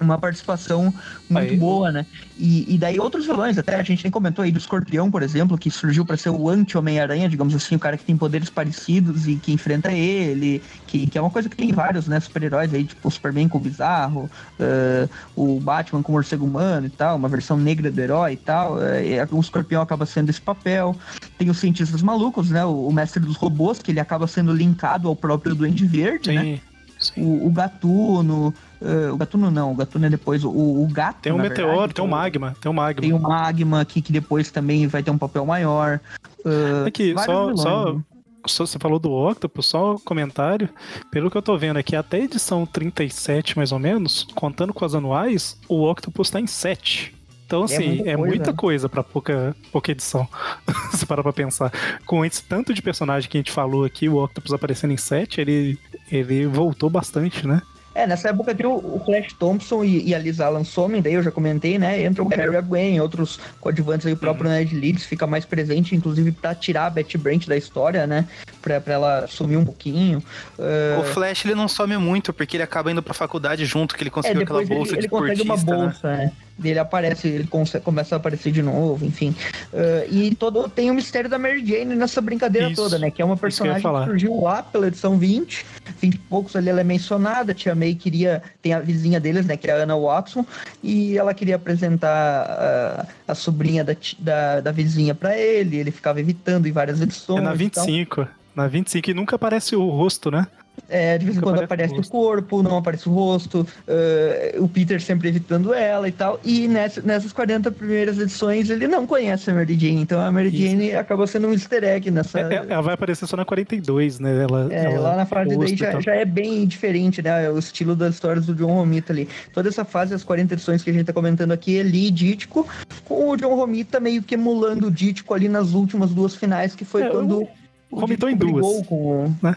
uma 0.05 0.19
participação 0.19 0.93
muito 1.29 1.53
Aí- 1.53 1.57
boa, 1.57 1.91
né? 1.93 2.07
E, 2.39 2.75
e 2.75 2.79
daí 2.79 2.99
outros 2.99 3.27
vilões, 3.27 3.59
até 3.59 3.77
a 3.77 3.83
gente 3.83 4.03
nem 4.05 4.11
comentou 4.11 4.43
aí 4.43 4.51
do 4.51 4.59
Escorpião, 4.59 5.11
por 5.11 5.23
exemplo, 5.23 5.57
que 5.57 5.71
surgiu 5.71 6.05
para 6.05 6.17
ser 6.17 6.31
o 6.31 6.49
anti-Homem-Aranha, 6.49 7.29
digamos 7.29 7.55
assim, 7.55 7.77
o 7.77 7.79
cara 7.79 7.97
que 7.97 8.05
tem 8.05 8.17
poderes 8.17 8.51
parecidos 8.51 9.29
e 9.29 9.37
que 9.37 9.53
enfrenta 9.53 9.93
ele, 9.93 10.63
que, 10.87 11.07
que 11.07 11.17
é 11.17 11.21
uma 11.21 11.31
coisa 11.31 11.49
que 11.49 11.57
tem 11.57 11.73
vários, 11.73 12.09
né, 12.09 12.19
super-heróis 12.21 12.73
aí, 12.75 12.85
tipo 12.85 13.07
o 13.07 13.11
Superman 13.11 13.49
com 13.49 13.59
o 13.59 13.61
Bizarro, 13.61 14.31
eh, 14.59 15.09
o 15.37 15.61
Batman 15.61 16.03
com 16.03 16.13
o 16.13 16.15
Morcego 16.15 16.45
Humano 16.45 16.87
e 16.87 16.91
tal, 16.91 17.17
uma 17.17 17.29
versão 17.29 17.57
negra 17.57 17.91
do 17.91 18.01
herói 18.01 18.33
e 18.33 18.37
tal, 18.37 18.83
eh, 18.83 19.27
o 19.31 19.41
Escorpião 19.41 19.83
acaba 19.83 20.07
sendo 20.07 20.31
esse 20.31 20.41
papel. 20.41 20.97
Tem 21.39 21.49
os 21.51 21.59
cientistas 21.59 22.03
malucos, 22.03 22.51
né, 22.51 22.65
o, 22.65 22.89
o 22.89 22.93
mestre 22.93 23.21
dos 23.21 23.37
robôs, 23.37 23.79
que 23.79 23.91
ele 23.91 24.01
acaba 24.01 24.27
sendo 24.27 24.53
linkado 24.53 25.09
ao 25.09 25.17
próprio 25.17 25.55
Duende 25.55 25.87
Verde, 25.87 26.33
né? 26.33 26.43
Sim. 26.43 26.57
sim. 26.57 26.72
O, 27.17 27.47
o 27.47 27.51
Gatuno, 27.51 28.55
eh, 28.81 29.11
o 29.11 29.17
Gatuno 29.17 29.51
não, 29.51 29.73
o 29.73 29.75
Gatuno 29.75 30.07
é 30.07 30.11
depois, 30.11 30.45
o, 30.45 30.51
o 30.51 30.87
Gato, 30.91 31.21
Tem 31.23 31.33
um 31.33 31.39
meteoro, 31.39 31.71
verdade, 31.71 31.95
tem 31.95 32.05
um 32.05 32.09
magma. 32.09 32.57
Tem 32.61 32.71
um 32.71 32.75
magma. 32.75 33.01
tem 33.03 33.13
o 33.13 33.19
Magma 33.19 33.81
aqui, 33.81 34.01
que 34.03 34.13
depois 34.13 34.51
também 34.51 34.87
vai 34.87 35.03
ter 35.03 35.11
um 35.11 35.19
papel 35.19 35.45
maior. 35.47 36.01
Uh, 36.45 36.87
Aqui, 36.87 37.15
só, 37.25 37.47
vilões, 37.47 37.61
só, 37.61 37.93
né? 37.95 38.01
só- 38.47 38.67
Você 38.67 38.79
falou 38.79 38.99
do 38.99 39.11
Octopus, 39.13 39.67
só 39.67 39.95
um 39.95 39.99
comentário. 39.99 40.69
Pelo 41.11 41.31
que 41.31 41.37
eu 41.37 41.43
tô 41.43 41.57
vendo 41.57 41.77
aqui, 41.79 41.95
até 41.95 42.17
a 42.19 42.25
edição 42.25 42.67
37, 42.67 43.57
mais 43.57 43.73
ou 43.73 43.79
menos, 43.79 44.27
contando 44.35 44.73
com 44.75 44.85
as 44.85 44.95
anuais, 44.95 45.57
o 45.69 45.89
Octopus 45.89 46.31
tá 46.31 46.41
em 46.41 46.47
7. 46.47 47.15
Então, 47.53 47.65
assim, 47.65 47.97
muita 47.97 48.11
é 48.11 48.17
coisa, 48.17 48.29
muita 48.29 48.51
né? 48.51 48.57
coisa 48.57 48.89
pra 48.89 49.03
pouca, 49.03 49.57
pouca 49.71 49.93
edição. 49.93 50.27
Se 50.97 51.05
parar 51.05 51.23
pra 51.23 51.35
pensar. 51.35 51.71
Com 52.07 52.25
esse 52.25 52.43
tanto 52.43 52.73
de 52.73 52.81
personagem 52.81 53.29
que 53.29 53.37
a 53.37 53.41
gente 53.41 53.53
falou 53.53 53.85
aqui, 53.85 54.09
o 54.09 54.17
Octopus 54.23 54.55
aparecendo 54.55 54.93
em 54.93 54.97
7, 54.97 55.39
ele, 55.39 55.79
ele 56.11 56.47
voltou 56.47 56.89
bastante, 56.89 57.47
né? 57.47 57.61
É, 57.95 58.07
nessa 58.07 58.31
época 58.31 58.55
tem 58.55 58.65
o, 58.65 59.01
Flash 59.05 59.35
Thompson 59.35 59.85
e, 59.85 60.09
e 60.09 60.15
a 60.15 60.19
Liz 60.19 60.41
Allen 60.41 60.65
somem, 60.65 61.03
daí 61.03 61.13
eu 61.13 61.23
já 61.23 61.31
comentei, 61.31 61.79
né? 61.79 62.03
Entra 62.03 62.23
o 62.23 62.29
Harry 62.29 62.57
a 62.57 62.61
Gwen, 62.61 62.99
outros 63.01 63.39
coadjuvantes 63.61 64.07
aí, 64.07 64.15
o 64.15 64.17
próprio 64.17 64.49
Uhum. 64.49 64.57
Ned 64.57 64.75
Leeds 64.75 65.05
fica 65.05 65.27
mais 65.27 65.45
presente, 65.45 65.95
inclusive 65.95 66.33
pra 66.33 66.55
tirar 66.55 66.87
a 66.87 66.91
Betty 66.91 67.19
Brant 67.19 67.47
da 67.47 67.57
história, 67.57 68.07
né? 68.07 68.27
Pra, 68.63 68.81
pra 68.81 68.95
ela 68.95 69.27
sumir 69.27 69.59
um 69.59 69.65
pouquinho. 69.65 70.23
Uh, 70.59 71.01
O 71.01 71.05
Flash 71.05 71.45
ele 71.45 71.55
não 71.55 71.69
some 71.69 71.97
muito, 71.99 72.33
porque 72.33 72.57
ele 72.57 72.65
acaba 72.65 72.91
indo 72.91 73.03
pra 73.03 73.13
faculdade 73.13 73.67
junto, 73.67 73.95
que 73.95 74.03
ele 74.03 74.09
é, 74.09 74.13
conseguiu 74.13 74.43
aquela 74.43 74.61
depois 74.61 74.71
ele, 74.71 74.79
bolsa 74.79 74.95
ele 74.95 75.03
de 75.03 75.09
consegue 75.09 75.43
uma 75.43 75.55
portista, 75.55 75.77
né? 75.77 75.85
bolsa, 75.85 76.17
né? 76.17 76.33
Ele 76.63 76.79
aparece, 76.79 77.29
ele 77.29 77.49
começa 77.83 78.15
a 78.15 78.17
aparecer 78.17 78.53
de 78.53 78.63
novo, 78.63 79.05
enfim. 79.05 79.35
Uh, 79.73 80.13
e 80.13 80.35
todo 80.35 80.69
tem 80.69 80.91
o 80.91 80.95
mistério 80.95 81.29
da 81.29 81.39
Mary 81.39 81.65
Jane 81.65 81.95
nessa 81.95 82.21
brincadeira 82.21 82.69
Isso. 82.69 82.77
toda, 82.77 82.99
né? 82.99 83.11
Que 83.11 83.23
é 83.23 83.25
uma 83.25 83.35
que 83.37 83.41
personagem 83.41 83.79
que, 83.79 83.83
falar. 83.83 84.07
surgiu 84.07 84.41
lá 84.41 84.63
pela 84.63 84.87
edição 84.89 85.19
20, 85.19 85.67
20 86.01 86.15
e 86.15 86.19
poucos 86.19 86.55
ali 86.55 86.69
ela 86.69 86.81
é 86.81 86.85
mencionada. 86.85 87.55
Tia 87.55 87.75
May 87.75 87.95
queria, 87.95 88.43
tem 88.61 88.75
a 88.75 88.81
vizinha 88.81 89.19
deles, 89.19 89.47
né? 89.47 89.57
Que 89.57 89.71
é 89.71 89.73
a 89.73 89.83
Anna 89.83 89.97
Watson, 89.97 90.45
e 90.83 91.17
ela 91.17 91.35
queria 91.35 91.57
apresentar 91.57 93.07
uh, 93.07 93.13
a 93.27 93.35
sobrinha 93.35 93.83
da, 93.83 93.97
da, 94.19 94.61
da 94.61 94.73
vizinha 94.73 95.15
pra 95.15 95.37
ele, 95.37 95.77
ele 95.77 95.91
ficava 95.91 96.21
evitando 96.21 96.67
em 96.67 96.73
várias 96.73 97.01
edições. 97.01 97.41
É 97.41 97.43
na 97.43 97.55
e 97.55 97.71
tal. 97.71 97.85
25. 97.85 98.29
Na 98.55 98.69
25 98.69 99.11
e 99.11 99.15
nunca 99.15 99.37
aparece 99.37 99.75
o 99.75 99.89
rosto, 99.89 100.31
né? 100.31 100.47
É, 100.89 101.17
de 101.17 101.25
vez 101.25 101.39
em 101.39 101.41
quando 101.41 101.63
aparece 101.63 101.95
o 101.99 102.07
corpo, 102.07 102.63
não 102.63 102.77
aparece 102.77 103.09
o 103.09 103.13
rosto, 103.13 103.67
eh, 103.87 104.57
o 104.59 104.69
Peter 104.69 105.01
sempre 105.01 105.29
evitando 105.29 105.73
ela 105.73 106.07
e 106.07 106.13
tal. 106.13 106.39
E 106.45 106.69
nessa- 106.69 107.01
nessas 107.01 107.33
40 107.33 107.71
primeiras 107.71 108.19
edições 108.19 108.69
ele 108.69 108.87
não 108.87 109.07
conhece 109.07 109.51
a 109.51 109.55
Mary 109.55 109.79
Jane, 109.79 110.03
então 110.03 110.21
a 110.21 110.31
Mary 110.31 110.49
Isso. 110.49 110.59
Jane 110.71 110.95
acabou 110.95 111.27
sendo 111.27 111.49
um 111.49 111.53
easter 111.53 111.83
egg 111.85 112.11
nessa. 112.11 112.41
É- 112.41 112.55
é- 112.55 112.67
ela 112.69 112.83
vai 112.83 112.95
aparecer 112.95 113.27
só 113.27 113.37
na 113.37 113.45
42, 113.45 114.19
né? 114.19 114.43
Ela, 114.43 114.69
É, 114.71 114.85
ela- 114.85 115.01
lá 115.01 115.17
na 115.17 115.27
fase 115.27 115.57
daí 115.57 115.77
já, 115.77 115.99
já 116.01 116.15
é 116.15 116.25
bem 116.27 116.67
diferente, 116.67 117.23
né? 117.23 117.49
O 117.51 117.59
estilo 117.59 117.97
das 117.97 118.15
histórias 118.15 118.45
do 118.45 118.55
John 118.55 118.75
Romita 118.75 119.13
ali. 119.15 119.29
Toda 119.55 119.69
essa 119.71 119.85
fase, 119.87 120.13
as 120.15 120.23
40 120.25 120.55
edições 120.55 120.83
que 120.83 120.91
a 120.91 120.93
gente 120.93 121.07
tá 121.07 121.13
comentando 121.13 121.53
aqui, 121.53 121.79
é 121.79 121.83
Lee 121.83 122.09
e 122.09 122.11
Dítico, 122.11 122.67
com 123.05 123.31
o 123.31 123.37
John 123.37 123.55
Romita 123.55 123.99
meio 123.99 124.23
que 124.23 124.35
emulando 124.35 124.89
o 124.89 124.91
Dítico 124.91 125.33
ali 125.33 125.49
nas 125.49 125.73
últimas 125.73 126.11
duas 126.11 126.35
finais, 126.35 126.75
que 126.75 126.85
foi 126.85 127.03
É, 127.03 127.09
quando 127.09 127.49
o 127.91 128.01
Romitou 128.01 128.29
em 128.29 128.37
duas. 128.37 128.87
Com 128.87 128.95
o... 129.27 129.37
né? 129.43 129.57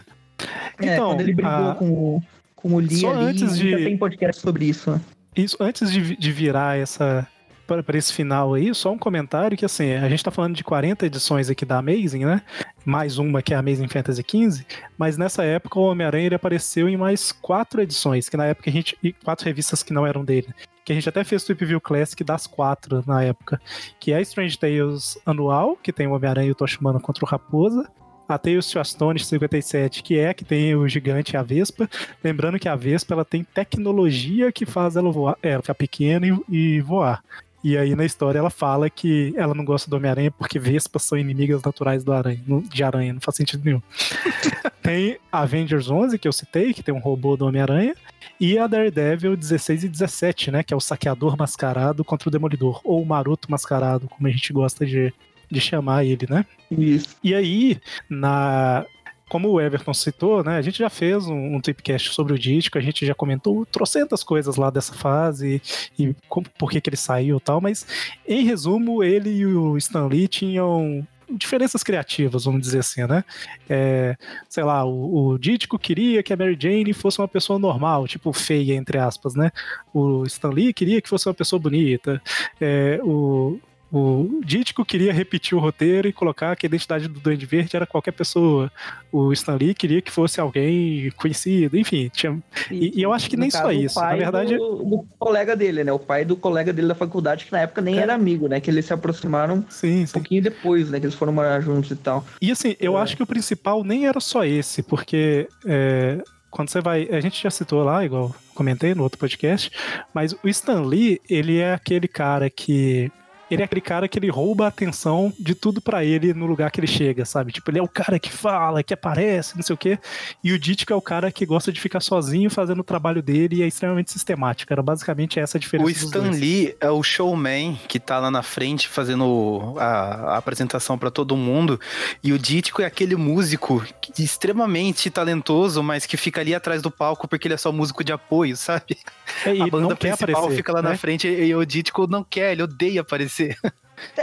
É, 0.78 0.94
Então, 0.94 1.08
quando 1.10 1.20
ele 1.20 1.34
brigou 1.34 1.52
a- 1.70 1.74
com 1.74 1.88
o, 1.90 2.22
com 2.54 2.74
o 2.74 2.78
Lee 2.78 2.96
Só 3.00 3.12
ali, 3.12 3.24
antes 3.26 3.58
de- 3.58 3.70
já 3.70 3.76
tem 3.78 3.96
podcast 3.98 4.40
sobre 4.42 4.64
isso. 4.66 4.90
né? 4.90 5.00
Isso, 5.34 5.56
antes 5.60 5.90
de, 5.92 6.16
de 6.16 6.32
virar 6.32 6.78
essa 6.78 7.26
para 7.66 7.98
esse 7.98 8.12
final 8.12 8.54
aí, 8.54 8.72
só 8.72 8.92
um 8.92 8.96
comentário 8.98 9.56
que 9.58 9.64
assim, 9.64 9.92
a 9.94 10.08
gente 10.08 10.22
tá 10.22 10.30
falando 10.30 10.54
de 10.54 10.62
40 10.62 11.04
edições 11.04 11.50
aqui 11.50 11.64
da 11.64 11.78
Amazing, 11.78 12.24
né? 12.24 12.40
Mais 12.84 13.18
uma 13.18 13.42
que 13.42 13.52
é 13.52 13.56
a 13.56 13.58
Amazing 13.58 13.88
Fantasy 13.88 14.22
XV, 14.22 14.64
mas 14.96 15.18
nessa 15.18 15.42
época 15.42 15.80
o 15.80 15.82
Homem-Aranha 15.82 16.26
ele 16.26 16.34
apareceu 16.36 16.88
em 16.88 16.96
mais 16.96 17.32
quatro 17.32 17.82
edições, 17.82 18.28
que 18.28 18.36
na 18.36 18.46
época 18.46 18.70
a 18.70 18.72
gente 18.72 18.96
e 19.02 19.12
quatro 19.12 19.44
revistas 19.44 19.82
que 19.82 19.92
não 19.92 20.06
eram 20.06 20.24
dele, 20.24 20.46
que 20.84 20.92
a 20.92 20.94
gente 20.94 21.08
até 21.08 21.24
fez 21.24 21.42
Tweep 21.42 21.64
View 21.64 21.80
Classic 21.80 22.22
das 22.22 22.46
quatro 22.46 23.02
na 23.04 23.24
época, 23.24 23.60
que 23.98 24.12
é 24.12 24.16
a 24.18 24.20
Strange 24.20 24.56
Tales 24.56 25.18
anual, 25.26 25.76
que 25.82 25.92
tem 25.92 26.06
o 26.06 26.12
Homem-Aranha 26.12 26.46
e 26.46 26.52
o 26.52 26.54
Tocha 26.54 26.78
Humana 26.80 27.00
contra 27.00 27.24
o 27.24 27.28
Raposa, 27.28 27.90
a 28.28 28.38
Tales 28.38 28.70
to 28.70 28.78
Astonish 28.78 29.26
57, 29.26 30.02
que 30.02 30.18
é 30.18 30.34
que 30.34 30.44
tem 30.44 30.74
o 30.74 30.88
gigante 30.88 31.34
e 31.34 31.36
a 31.36 31.42
Vespa. 31.42 31.88
Lembrando 32.22 32.58
que 32.58 32.68
a 32.68 32.76
Vespa 32.76 33.14
ela 33.14 33.24
tem 33.24 33.44
tecnologia 33.44 34.50
que 34.50 34.66
faz 34.66 34.96
ela 34.96 35.10
voar, 35.10 35.36
é, 35.42 35.50
ela 35.50 35.62
ficar 35.62 35.74
pequena 35.74 36.26
e, 36.26 36.76
e 36.76 36.80
voar. 36.80 37.22
E 37.62 37.76
aí 37.76 37.96
na 37.96 38.04
história 38.04 38.38
ela 38.38 38.50
fala 38.50 38.88
que 38.88 39.34
ela 39.36 39.54
não 39.54 39.64
gosta 39.64 39.90
do 39.90 39.96
Homem-Aranha 39.96 40.30
porque 40.30 40.58
Vespas 40.58 41.02
são 41.02 41.18
inimigas 41.18 41.62
naturais 41.62 42.04
do 42.04 42.12
aranha, 42.12 42.40
de 42.70 42.84
aranha, 42.84 43.12
não 43.12 43.20
faz 43.20 43.36
sentido 43.36 43.64
nenhum. 43.64 43.82
tem 44.82 45.18
Avengers 45.32 45.90
11, 45.90 46.18
que 46.18 46.28
eu 46.28 46.32
citei, 46.32 46.72
que 46.72 46.82
tem 46.82 46.94
um 46.94 47.00
robô 47.00 47.36
do 47.36 47.44
Homem-Aranha, 47.44 47.94
e 48.38 48.56
a 48.56 48.68
Daredevil 48.68 49.36
16 49.36 49.82
e 49.84 49.88
17, 49.88 50.50
né, 50.52 50.62
que 50.62 50.72
é 50.72 50.76
o 50.76 50.80
saqueador 50.80 51.36
mascarado 51.36 52.04
contra 52.04 52.28
o 52.28 52.32
Demolidor, 52.32 52.80
ou 52.84 53.02
o 53.02 53.06
maroto 53.06 53.50
mascarado, 53.50 54.08
como 54.08 54.28
a 54.28 54.30
gente 54.30 54.52
gosta 54.52 54.86
de, 54.86 55.12
de 55.50 55.60
chamar 55.60 56.04
ele, 56.04 56.26
né? 56.28 56.44
Isso. 56.70 57.16
E 57.22 57.34
aí, 57.34 57.78
na. 58.08 58.84
Como 59.28 59.50
o 59.50 59.60
Everton 59.60 59.92
citou, 59.92 60.44
né? 60.44 60.56
A 60.56 60.62
gente 60.62 60.78
já 60.78 60.88
fez 60.88 61.26
um, 61.26 61.56
um 61.56 61.60
tipcast 61.60 62.14
sobre 62.14 62.32
o 62.32 62.38
Dítico, 62.38 62.78
a 62.78 62.80
gente 62.80 63.04
já 63.04 63.12
comentou 63.12 63.66
trocentas 63.66 64.22
coisas 64.22 64.54
lá 64.54 64.70
dessa 64.70 64.94
fase 64.94 65.60
e 65.98 66.14
como, 66.28 66.46
por 66.56 66.70
que, 66.70 66.80
que 66.80 66.88
ele 66.88 66.96
saiu 66.96 67.38
e 67.38 67.40
tal, 67.40 67.60
mas 67.60 67.84
em 68.24 68.44
resumo, 68.44 69.02
ele 69.02 69.30
e 69.30 69.44
o 69.44 69.76
Stan 69.76 70.06
Lee 70.06 70.28
tinham 70.28 71.04
diferenças 71.30 71.82
criativas, 71.82 72.44
vamos 72.44 72.62
dizer 72.62 72.78
assim, 72.78 73.04
né? 73.06 73.24
É, 73.68 74.16
sei 74.48 74.62
lá, 74.62 74.84
o, 74.84 75.32
o 75.32 75.38
Dítico 75.38 75.78
queria 75.78 76.22
que 76.22 76.32
a 76.32 76.36
Mary 76.36 76.56
Jane 76.58 76.92
fosse 76.92 77.20
uma 77.20 77.28
pessoa 77.28 77.58
normal, 77.58 78.06
tipo 78.06 78.32
feia, 78.32 78.74
entre 78.74 78.98
aspas, 78.98 79.34
né? 79.34 79.50
O 79.92 80.24
Stan 80.24 80.50
Lee 80.50 80.72
queria 80.72 81.00
que 81.00 81.08
fosse 81.08 81.28
uma 81.28 81.34
pessoa 81.34 81.58
bonita. 81.58 82.22
É, 82.60 83.00
o, 83.02 83.58
o 83.92 84.40
Dítico 84.44 84.84
queria 84.84 85.12
repetir 85.12 85.56
o 85.56 85.60
roteiro 85.60 86.08
e 86.08 86.12
colocar 86.12 86.56
que 86.56 86.66
a 86.66 86.68
identidade 86.68 87.08
do 87.08 87.20
Duende 87.20 87.46
Verde 87.46 87.76
era 87.76 87.86
qualquer 87.86 88.12
pessoa. 88.12 88.70
O 89.12 89.32
Stan 89.32 89.54
Lee 89.54 89.74
queria 89.74 90.02
que 90.02 90.10
fosse 90.10 90.40
alguém 90.40 91.10
conhecido, 91.16 91.78
enfim. 91.78 92.10
Tinha... 92.12 92.38
E, 92.70 92.98
e 92.98 93.02
eu 93.02 93.12
acho 93.12 93.30
que 93.30 93.36
nem 93.36 93.50
caso, 93.50 93.64
só 93.64 93.72
isso. 93.72 94.00
Na 94.00 94.16
verdade, 94.16 94.56
Do, 94.56 94.76
do 94.84 95.06
colega 95.18 95.54
dele, 95.54 95.84
né? 95.84 95.92
O 95.92 95.98
pai 95.98 96.24
do 96.24 96.36
colega 96.36 96.72
dele 96.72 96.88
da 96.88 96.94
faculdade, 96.94 97.44
que 97.44 97.52
na 97.52 97.60
época 97.60 97.80
nem 97.80 97.98
É. 97.98 98.02
era 98.02 98.14
amigo, 98.14 98.48
né? 98.48 98.60
Que 98.60 98.70
eles 98.70 98.84
se 98.86 98.92
aproximaram 98.92 99.64
sim, 99.68 100.02
um 100.02 100.06
sim. 100.06 100.12
pouquinho 100.12 100.42
depois, 100.42 100.90
né? 100.90 100.98
Que 100.98 101.06
eles 101.06 101.14
foram 101.14 101.32
morar 101.32 101.60
juntos 101.60 101.90
e 101.90 101.96
tal. 101.96 102.24
E 102.42 102.50
assim, 102.50 102.76
eu 102.80 102.96
acho 102.96 103.16
que 103.16 103.22
o 103.22 103.26
principal 103.26 103.84
nem 103.84 104.06
era 104.06 104.20
só 104.20 104.44
esse, 104.44 104.82
porque 104.82 105.48
é, 105.66 106.22
quando 106.50 106.70
você 106.70 106.80
vai. 106.80 107.08
A 107.10 107.20
gente 107.20 107.42
já 107.42 107.50
citou 107.50 107.84
lá, 107.84 108.04
igual 108.04 108.34
comentei 108.54 108.94
no 108.94 109.02
outro 109.02 109.18
podcast, 109.18 109.70
mas 110.14 110.32
o 110.32 110.48
Stan 110.48 110.80
Lee, 110.80 111.20
ele 111.28 111.58
é 111.58 111.74
aquele 111.74 112.08
cara 112.08 112.48
que. 112.50 113.12
Ele 113.50 113.62
é 113.62 113.64
aquele 113.64 113.80
cara 113.80 114.08
que 114.08 114.18
ele 114.18 114.28
rouba 114.28 114.64
a 114.64 114.68
atenção 114.68 115.32
de 115.38 115.54
tudo 115.54 115.80
pra 115.80 116.04
ele 116.04 116.34
no 116.34 116.46
lugar 116.46 116.70
que 116.70 116.80
ele 116.80 116.86
chega, 116.86 117.24
sabe? 117.24 117.52
Tipo, 117.52 117.70
ele 117.70 117.78
é 117.78 117.82
o 117.82 117.88
cara 117.88 118.18
que 118.18 118.30
fala, 118.30 118.82
que 118.82 118.92
aparece, 118.92 119.54
não 119.54 119.62
sei 119.62 119.74
o 119.74 119.76
quê. 119.76 119.98
E 120.42 120.52
o 120.52 120.58
Ditko 120.58 120.92
é 120.92 120.96
o 120.96 121.00
cara 121.00 121.30
que 121.30 121.46
gosta 121.46 121.72
de 121.72 121.80
ficar 121.80 122.00
sozinho 122.00 122.50
fazendo 122.50 122.80
o 122.80 122.84
trabalho 122.84 123.22
dele 123.22 123.56
e 123.56 123.62
é 123.62 123.66
extremamente 123.66 124.10
sistemático. 124.10 124.72
Era 124.72 124.82
basicamente 124.82 125.38
essa 125.38 125.58
a 125.58 125.60
diferença. 125.60 125.88
O 125.88 125.90
Stan. 125.90 126.30
Lee 126.30 126.76
é 126.80 126.90
o 126.90 127.02
showman 127.02 127.78
que 127.86 128.00
tá 128.00 128.18
lá 128.18 128.30
na 128.30 128.42
frente 128.42 128.88
fazendo 128.88 129.74
a, 129.78 130.34
a 130.34 130.36
apresentação 130.36 130.98
pra 130.98 131.10
todo 131.10 131.36
mundo. 131.36 131.80
E 132.22 132.32
o 132.32 132.38
Dítico 132.38 132.82
é 132.82 132.84
aquele 132.84 133.14
músico 133.14 133.84
extremamente 134.18 135.08
talentoso, 135.08 135.82
mas 135.82 136.04
que 136.04 136.16
fica 136.16 136.40
ali 136.40 136.54
atrás 136.54 136.82
do 136.82 136.90
palco 136.90 137.28
porque 137.28 137.46
ele 137.46 137.54
é 137.54 137.58
só 137.58 137.70
músico 137.70 138.02
de 138.02 138.12
apoio, 138.12 138.56
sabe? 138.56 138.98
É, 139.44 139.54
e 139.54 139.62
a 139.62 139.66
banda 139.66 139.94
principal 139.94 140.30
aparecer. 140.30 140.56
fica 140.56 140.72
lá 140.72 140.82
né? 140.82 140.90
na 140.90 140.96
frente 140.96 141.28
e 141.28 141.54
o 141.54 141.64
Dítico 141.64 142.06
não 142.06 142.24
quer, 142.24 142.52
ele 142.52 142.62
odeia 142.62 143.02
aparecer. 143.02 143.35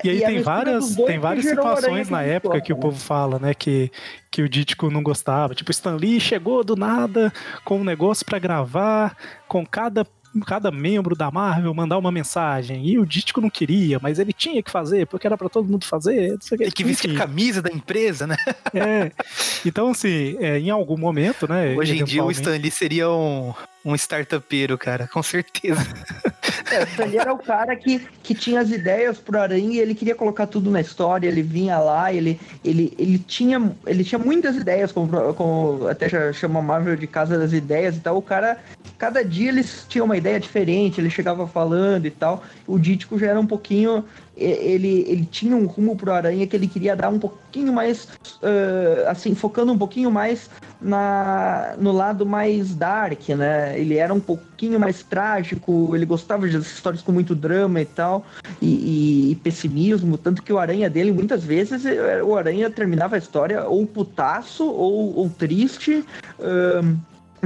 E 0.04 0.10
aí 0.10 0.24
a 0.24 0.28
tem 0.28 0.42
várias, 0.42 0.96
tem 0.96 1.20
várias 1.20 1.46
situações 1.46 2.10
na 2.10 2.22
época 2.22 2.62
que 2.62 2.72
o 2.72 2.78
povo 2.78 3.00
fala, 3.00 3.40
né, 3.40 3.54
que, 3.54 3.92
que 4.30 4.42
o 4.42 4.50
Dítico 4.50 4.90
não 4.92 5.02
gostava. 5.02 5.56
Tipo, 5.56 5.72
Stan 5.72 5.96
Lee 5.96 6.20
chegou 6.20 6.64
do 6.64 6.76
nada 6.76 7.34
com 7.66 7.80
um 7.80 7.84
negócio 7.84 8.26
pra 8.26 8.38
gravar, 8.40 9.18
com 9.48 9.66
cada 9.66 10.06
cada 10.48 10.72
membro 10.72 11.16
da 11.16 11.30
Marvel 11.30 11.72
mandar 11.76 11.98
uma 11.98 12.12
mensagem. 12.12 12.88
E 12.88 12.98
o 12.98 13.06
Dítico 13.06 13.40
não 13.40 13.52
queria, 13.52 14.00
mas 14.02 14.18
ele 14.18 14.34
tinha 14.34 14.64
que 14.64 14.72
fazer, 14.72 15.06
porque 15.06 15.28
era 15.28 15.38
pra 15.38 15.48
todo 15.48 15.70
mundo 15.70 15.86
fazer. 15.86 16.32
Não 16.32 16.42
sei 16.42 16.56
o 16.56 16.60
Tem 16.60 16.72
que 16.72 16.84
vestir 16.84 17.12
a 17.16 17.18
camisa 17.20 17.62
da 17.62 17.70
empresa, 17.70 18.26
né? 18.26 18.36
é. 18.74 19.12
Então, 19.64 19.92
assim, 19.92 20.36
é, 20.40 20.58
em 20.58 20.72
algum 20.72 20.98
momento, 20.98 21.48
né? 21.48 21.76
Hoje 21.78 21.92
em 22.00 22.04
dia 22.04 22.24
o 22.24 22.32
eventualmente- 22.32 22.40
Stan 22.42 22.58
Lee 22.62 22.72
seria 22.72 23.12
um, 23.12 23.54
um 23.86 23.96
startupeiro, 23.96 24.78
cara, 24.78 25.08
com 25.08 25.22
certeza. 25.22 25.82
É, 26.72 26.84
o 27.04 27.20
era 27.20 27.34
o 27.34 27.38
cara 27.38 27.76
que, 27.76 28.00
que 28.22 28.34
tinha 28.34 28.62
as 28.62 28.72
ideias 28.72 29.18
pro 29.18 29.40
Aranha 29.40 29.74
e 29.74 29.80
ele 29.80 29.94
queria 29.94 30.16
colocar 30.16 30.48
tudo 30.48 30.72
na 30.72 30.80
história, 30.80 31.28
ele 31.28 31.42
vinha 31.42 31.78
lá, 31.80 32.14
ele, 32.14 32.40
ele, 32.64 32.94
ele, 32.98 33.20
tinha, 33.20 33.76
ele 33.86 34.04
tinha 34.04 34.18
muitas 34.18 34.56
ideias, 34.56 34.92
como, 34.92 35.34
como 35.34 35.88
até 35.88 36.08
já 36.08 36.32
chama 36.32 36.62
Marvel 36.62 36.96
de 36.96 37.08
Casa 37.08 37.38
das 37.38 37.52
Ideias 37.52 37.98
e 37.98 38.00
tal. 38.00 38.18
O 38.18 38.22
cara, 38.22 38.58
cada 38.98 39.24
dia 39.24 39.50
eles 39.50 39.86
tinham 39.88 40.06
uma 40.06 40.18
ideia 40.18 40.40
diferente, 40.40 41.02
ele 41.02 41.10
chegava 41.10 41.46
falando 41.48 42.06
e 42.06 42.12
tal. 42.12 42.44
O 42.66 42.80
Dítico 42.80 43.20
já 43.20 43.28
era 43.28 43.40
um 43.40 43.48
pouquinho. 43.48 44.06
Ele, 44.36 45.06
ele 45.08 45.26
tinha 45.26 45.56
um 45.56 45.66
rumo 45.68 45.96
pro 45.96 46.12
Aranha 46.12 46.48
que 46.48 46.56
ele 46.56 46.68
queria 46.68 46.96
dar 46.96 47.10
um 47.10 47.20
pouquinho 47.20 47.72
mais. 47.72 48.08
ah, 48.42 49.12
assim, 49.12 49.36
focando 49.36 49.72
um 49.72 49.78
pouquinho 49.78 50.10
mais 50.12 50.50
na, 50.82 51.76
no 51.78 51.92
lado 51.92 52.26
mais 52.26 52.74
dark, 52.76 53.30
né? 53.30 53.80
Ele 53.80 53.96
era 53.96 54.14
um 54.14 54.20
pouquinho 54.20 54.80
mais 54.80 55.04
trágico, 55.04 55.92
ele 55.96 56.06
gostava 56.06 56.48
de 56.48 56.58
histórias 56.58 57.02
com 57.02 57.12
muito 57.12 57.36
drama 57.36 57.80
e 57.82 57.86
tal, 57.86 58.26
e, 58.62 58.66
e- 58.68 59.32
e 59.32 59.36
pessimismo, 59.36 60.18
tanto 60.18 60.42
que 60.44 60.52
o 60.52 60.58
Aranha 60.58 60.90
dele, 60.90 61.12
muitas 61.12 61.44
vezes, 61.44 61.86
eh, 61.86 62.22
o 62.24 62.36
Aranha 62.36 62.70
terminava 62.70 63.16
a 63.16 63.20
história 63.20 63.64
ou 63.66 63.86
putaço 63.86 64.66
ou, 64.66 65.16
ou 65.16 65.30
triste. 65.30 66.04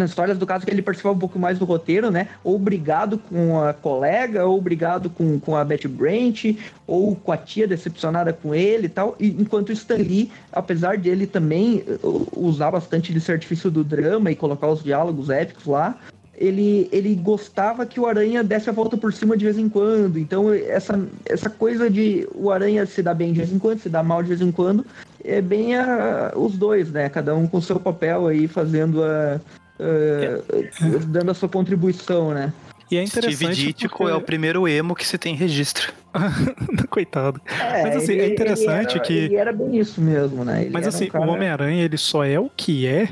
Histórias 0.05 0.37
do 0.37 0.45
caso 0.45 0.65
que 0.65 0.71
ele 0.71 0.81
participava 0.81 1.15
um 1.15 1.19
pouco 1.19 1.39
mais 1.39 1.57
do 1.59 1.65
roteiro, 1.65 2.11
né? 2.11 2.27
Ou 2.43 2.57
brigado 2.57 3.17
com 3.17 3.61
a 3.63 3.73
colega, 3.73 4.45
ou 4.45 4.61
brigado 4.61 5.09
com, 5.09 5.39
com 5.39 5.55
a 5.55 5.63
Betty 5.63 5.87
Brant, 5.87 6.45
ou 6.85 7.15
com 7.15 7.31
a 7.31 7.37
tia 7.37 7.67
decepcionada 7.67 8.33
com 8.33 8.53
ele 8.53 8.85
e 8.85 8.89
tal. 8.89 9.15
E, 9.19 9.27
enquanto 9.27 9.71
Stan 9.71 9.95
Lee, 9.95 10.31
apesar 10.51 10.97
de 10.97 11.09
ele 11.09 11.27
também 11.27 11.83
uh, 12.03 12.27
usar 12.35 12.71
bastante 12.71 13.11
desse 13.13 13.31
artifício 13.31 13.69
do 13.71 13.83
drama 13.83 14.31
e 14.31 14.35
colocar 14.35 14.67
os 14.67 14.83
diálogos 14.83 15.29
épicos 15.29 15.65
lá, 15.65 15.97
ele, 16.37 16.87
ele 16.91 17.15
gostava 17.15 17.85
que 17.85 17.99
o 17.99 18.05
Aranha 18.05 18.43
desse 18.43 18.69
a 18.69 18.73
volta 18.73 18.95
por 18.95 19.11
cima 19.11 19.35
de 19.35 19.45
vez 19.45 19.57
em 19.57 19.67
quando. 19.67 20.19
Então, 20.19 20.53
essa, 20.53 20.99
essa 21.25 21.49
coisa 21.49 21.89
de 21.89 22.27
o 22.35 22.51
Aranha 22.51 22.85
se 22.85 23.01
dar 23.01 23.15
bem 23.15 23.33
de 23.33 23.39
vez 23.39 23.51
em 23.51 23.57
quando, 23.57 23.79
se 23.79 23.89
dar 23.89 24.03
mal 24.03 24.21
de 24.21 24.29
vez 24.29 24.41
em 24.41 24.51
quando, 24.51 24.85
é 25.25 25.41
bem 25.41 25.75
a- 25.75 26.31
os 26.35 26.55
dois, 26.55 26.91
né? 26.91 27.09
Cada 27.09 27.35
um 27.35 27.47
com 27.47 27.59
seu 27.59 27.79
papel 27.79 28.27
aí, 28.27 28.47
fazendo 28.47 29.03
a. 29.03 29.41
a- 29.79 31.05
dando 31.07 31.31
a 31.31 31.33
sua 31.33 31.49
contribuição, 31.49 32.33
né? 32.33 32.51
E 32.89 32.97
é 32.97 33.05
Steve 33.05 33.29
interessante. 33.35 33.65
Ditko 33.67 33.97
porque- 33.97 34.11
é 34.11 34.15
o 34.15 34.21
primeiro 34.21 34.65
emo 34.67 34.95
que 34.95 35.05
se 35.05 35.17
tem 35.17 35.35
registro. 35.35 35.91
Coitado. 36.89 37.41
É, 37.45 37.83
Mas, 37.83 37.95
assim, 37.97 38.13
ele- 38.13 38.21
é 38.21 38.27
interessante 38.29 38.91
ele 38.91 38.97
era, 38.97 38.99
que- 38.99 39.13
Ele 39.13 39.35
era 39.35 39.51
bem 39.53 39.77
isso 39.77 39.99
mesmo, 40.01 40.45
né? 40.45 40.61
Ele 40.61 40.69
Mas 40.71 40.83
era 40.83 40.91
um 40.93 40.95
assim, 40.95 41.07
cara- 41.07 41.25
o 41.25 41.29
Homem-Aranha 41.29 41.83
ele 41.83 41.97
só 41.97 42.23
é 42.23 42.39
o 42.39 42.49
que 42.55 42.87
é 42.87 43.09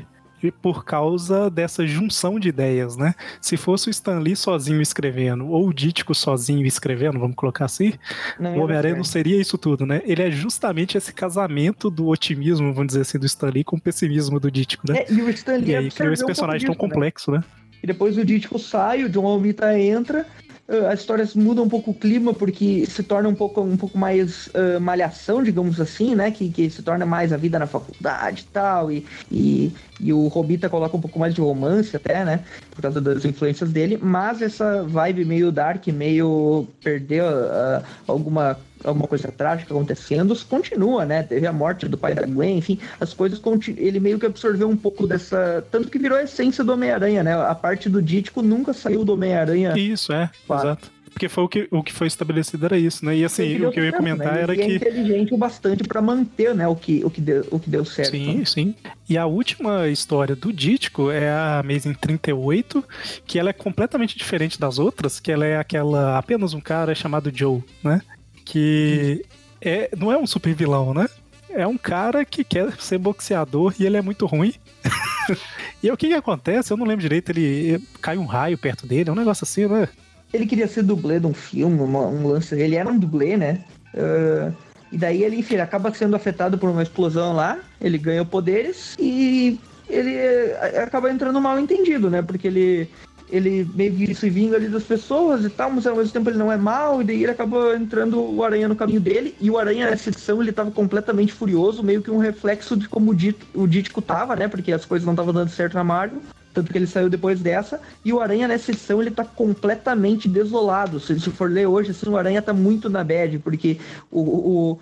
por 0.51 0.85
causa 0.85 1.49
dessa 1.49 1.85
junção 1.85 2.39
de 2.39 2.49
ideias, 2.49 2.97
né? 2.97 3.13
Se 3.41 3.57
fosse 3.57 3.89
o 3.89 3.91
Stan 3.91 4.19
Lee 4.19 4.35
sozinho 4.35 4.81
escrevendo, 4.81 5.47
ou 5.47 5.67
o 5.67 5.73
Dítico 5.73 6.13
sozinho 6.13 6.65
escrevendo, 6.65 7.19
vamos 7.19 7.35
colocar 7.35 7.65
assim, 7.65 7.93
não 8.39 8.57
o 8.57 8.63
Homem-Aranha 8.63 8.95
não 8.95 9.03
seria 9.03 9.39
isso 9.39 9.57
tudo, 9.57 9.85
né? 9.85 10.01
Ele 10.05 10.21
é 10.21 10.31
justamente 10.31 10.97
esse 10.97 11.13
casamento 11.13 11.89
do 11.89 12.07
otimismo, 12.07 12.73
vamos 12.73 12.87
dizer 12.87 13.01
assim, 13.01 13.19
do 13.19 13.25
Stan 13.25 13.49
Lee 13.49 13.63
com 13.63 13.75
o 13.75 13.81
pessimismo 13.81 14.39
do 14.39 14.51
Dítico, 14.51 14.91
né? 14.91 14.99
É, 14.99 15.11
e 15.11 15.21
o 15.21 15.29
Stan 15.29 15.57
Lee 15.57 15.71
e 15.71 15.75
aí 15.75 15.91
criou 15.91 16.13
esse 16.13 16.23
um 16.23 16.27
personagem 16.27 16.65
pouco 16.65 16.79
tão 16.79 16.87
né? 16.87 16.93
complexo, 16.93 17.31
né? 17.31 17.43
E 17.83 17.87
depois 17.87 18.17
o 18.17 18.25
Dítico 18.25 18.57
sai, 18.57 19.03
o 19.03 19.09
John 19.09 19.21
Romita 19.21 19.77
entra, 19.79 20.25
ah, 20.67 20.91
as 20.91 20.99
histórias 21.01 21.35
mudam 21.35 21.65
um 21.65 21.69
pouco 21.69 21.91
o 21.91 21.93
clima, 21.93 22.33
porque 22.33 22.85
se 22.85 23.03
torna 23.03 23.29
um 23.29 23.35
pouco, 23.35 23.61
um 23.61 23.77
pouco 23.77 23.97
mais 23.97 24.49
ah, 24.53 24.79
malhação, 24.79 25.43
digamos 25.43 25.79
assim, 25.79 26.15
né? 26.15 26.31
Que, 26.31 26.49
que 26.49 26.69
se 26.69 26.81
torna 26.81 27.05
mais 27.05 27.31
a 27.31 27.37
vida 27.37 27.59
na 27.59 27.67
faculdade 27.67 28.41
e 28.41 28.53
tal, 28.53 28.91
e, 28.91 29.05
e, 29.31 29.73
o 30.11 30.27
Robita 30.27 30.69
coloca 30.69 30.97
um 30.97 31.01
pouco 31.01 31.19
mais 31.19 31.33
de 31.33 31.41
romance 31.41 31.95
até, 31.95 32.25
né? 32.25 32.43
Por 32.71 32.81
causa 32.81 32.99
das 32.99 33.25
influências 33.25 33.71
dele, 33.71 33.97
mas 34.01 34.41
essa 34.41 34.83
vibe 34.83 35.25
meio 35.25 35.51
dark, 35.51 35.87
meio 35.87 36.67
perder 36.83 37.23
ah, 37.23 37.83
alguma 38.07 38.57
alguma 38.85 39.07
coisa 39.07 39.31
trágica 39.31 39.73
acontecendo, 39.73 40.35
continua, 40.45 41.05
né? 41.05 41.23
Teve 41.23 41.47
a 41.47 41.53
morte 41.53 41.87
do 41.87 41.97
pai 41.97 42.13
da 42.13 42.25
Gwen, 42.25 42.57
enfim, 42.57 42.79
as 42.99 43.13
coisas 43.13 43.41
ele 43.77 43.99
meio 43.99 44.19
que 44.19 44.25
absorveu 44.25 44.69
um 44.69 44.77
pouco 44.77 45.07
dessa, 45.07 45.63
tanto 45.71 45.89
que 45.89 45.97
virou 45.97 46.17
a 46.17 46.23
essência 46.23 46.63
do 46.63 46.73
Homem-Aranha, 46.73 47.23
né? 47.23 47.33
A 47.33 47.55
parte 47.55 47.89
do 47.89 48.01
Dítico 48.01 48.41
nunca 48.41 48.73
saiu 48.73 49.03
do 49.03 49.13
Homem-Aranha. 49.13 49.73
Isso, 49.77 50.13
é, 50.13 50.29
Claro. 50.45 50.67
exato. 50.67 50.95
Porque 51.15 51.29
foi 51.29 51.43
o 51.45 51.47
que, 51.47 51.67
o 51.71 51.81
que 51.81 51.93
foi 51.93 52.07
estabelecido 52.07 52.65
era 52.65 52.77
isso, 52.77 53.05
né? 53.05 53.15
E 53.15 53.23
assim, 53.23 53.55
o 53.63 53.71
que 53.71 53.79
eu 53.79 53.85
ia 53.85 53.91
certo, 53.91 54.03
comentar 54.03 54.33
né? 54.33 54.41
era 54.41 54.51
é 54.51 54.57
que. 54.57 54.75
inteligente 54.75 55.33
o 55.33 55.37
bastante 55.37 55.85
pra 55.85 56.01
manter, 56.01 56.53
né, 56.53 56.67
o 56.67 56.75
que, 56.75 57.05
o 57.05 57.09
que, 57.09 57.21
deu, 57.21 57.47
o 57.51 57.57
que 57.57 57.69
deu 57.69 57.85
certo. 57.85 58.11
Sim, 58.11 58.43
sim. 58.43 58.75
E 59.07 59.17
a 59.17 59.25
última 59.25 59.87
história 59.87 60.35
do 60.35 60.51
Dítico 60.51 61.09
é 61.09 61.29
a 61.29 61.59
Amazing 61.59 61.93
38, 61.93 62.83
que 63.25 63.39
ela 63.39 63.49
é 63.49 63.53
completamente 63.53 64.17
diferente 64.17 64.59
das 64.59 64.77
outras, 64.77 65.17
que 65.21 65.31
ela 65.31 65.45
é 65.45 65.57
aquela 65.57 66.17
apenas 66.17 66.53
um 66.53 66.59
cara 66.59 66.93
chamado 66.93 67.31
Joe, 67.33 67.63
né? 67.81 68.01
Que 68.45 69.25
é, 69.61 69.89
não 69.97 70.11
é 70.11 70.17
um 70.17 70.27
super 70.27 70.53
vilão, 70.53 70.93
né? 70.93 71.07
É 71.49 71.65
um 71.65 71.77
cara 71.77 72.23
que 72.23 72.43
quer 72.43 72.71
ser 72.79 72.97
boxeador 72.97 73.73
e 73.79 73.85
ele 73.85 73.97
é 73.97 74.01
muito 74.01 74.25
ruim. 74.25 74.53
e 75.81 75.89
o 75.89 75.97
que 75.97 76.07
que 76.07 76.13
acontece? 76.13 76.71
Eu 76.71 76.77
não 76.77 76.85
lembro 76.85 77.01
direito, 77.01 77.29
ele 77.31 77.81
cai 78.01 78.17
um 78.17 78.25
raio 78.25 78.57
perto 78.57 78.85
dele, 78.85 79.09
é 79.09 79.11
um 79.11 79.15
negócio 79.15 79.43
assim, 79.43 79.65
né? 79.65 79.87
Ele 80.33 80.45
queria 80.45 80.67
ser 80.67 80.83
dublê 80.83 81.19
de 81.19 81.27
um 81.27 81.33
filme, 81.33 81.79
uma- 81.81 82.07
um 82.07 82.27
lance. 82.27 82.53
Ele 82.55 82.75
era 82.75 82.89
um 82.89 82.97
dublê, 82.99 83.37
né? 83.37 83.63
Ah, 83.95 84.51
e 84.91 84.97
daí 84.97 85.23
ele, 85.23 85.37
enfim, 85.37 85.57
acaba 85.57 85.93
sendo 85.93 86.15
afetado 86.15 86.57
por 86.57 86.69
uma 86.69 86.83
explosão 86.83 87.33
lá. 87.33 87.59
Ele 87.81 87.97
ganha 87.97 88.23
poderes 88.23 88.95
e 88.99 89.59
ele 89.89 90.13
eh, 90.15 90.81
acaba 90.83 91.11
entrando 91.11 91.39
mal 91.41 91.59
entendido, 91.59 92.09
né? 92.09 92.21
Porque 92.21 92.47
ele. 92.47 92.89
Ele 93.29 93.67
meio 93.73 93.93
que 93.93 94.13
se 94.13 94.29
vinga 94.29 94.55
ali 94.55 94.67
das 94.67 94.83
pessoas 94.83 95.43
e 95.43 95.49
tal, 95.49 95.71
mas 95.71 95.87
ao 95.87 95.95
mesmo 95.95 96.13
tempo 96.13 96.29
ele 96.29 96.37
não 96.37 96.51
é 96.51 96.57
mal, 96.57 97.01
e 97.01 97.03
daí 97.03 97.23
ele 97.23 97.31
acaba 97.31 97.75
entrando 97.75 98.21
o 98.21 98.43
Aranha 98.43 98.67
no 98.67 98.75
caminho 98.75 99.01
dele, 99.01 99.35
e 99.41 99.49
o 99.49 99.57
Aranha 99.57 99.89
nessa 99.89 100.09
edição 100.09 100.41
ele 100.41 100.51
tava 100.51 100.69
completamente 100.71 101.33
furioso, 101.33 101.81
meio 101.83 102.01
que 102.01 102.11
um 102.11 102.19
reflexo 102.19 102.77
de 102.77 102.87
como 102.87 103.11
o, 103.11 103.15
Dít- 103.15 103.45
o 103.53 103.65
Dítico 103.67 104.01
tava, 104.01 104.35
né? 104.35 104.47
Porque 104.47 104.71
as 104.71 104.85
coisas 104.85 105.05
não 105.05 105.13
estavam 105.13 105.33
dando 105.33 105.49
certo 105.49 105.73
na 105.73 105.83
Marvel. 105.83 106.21
Tanto 106.55 106.71
que 106.71 106.77
ele 106.77 106.87
saiu 106.87 107.09
depois 107.09 107.41
dessa. 107.41 107.81
E 108.03 108.13
o 108.13 108.21
Aranha 108.21 108.47
nessa 108.47 108.71
edição 108.71 109.01
ele 109.01 109.11
tá 109.11 109.25
completamente 109.25 110.29
desolado. 110.29 111.01
Se 111.01 111.19
você 111.19 111.29
for 111.29 111.51
ler 111.51 111.67
hoje, 111.67 111.91
assim, 111.91 112.09
o 112.09 112.15
Aranha 112.15 112.41
tá 112.41 112.53
muito 112.53 112.89
na 112.89 113.03
bad, 113.03 113.37
porque 113.39 113.77
o, 114.09 114.21
o, 114.21 114.79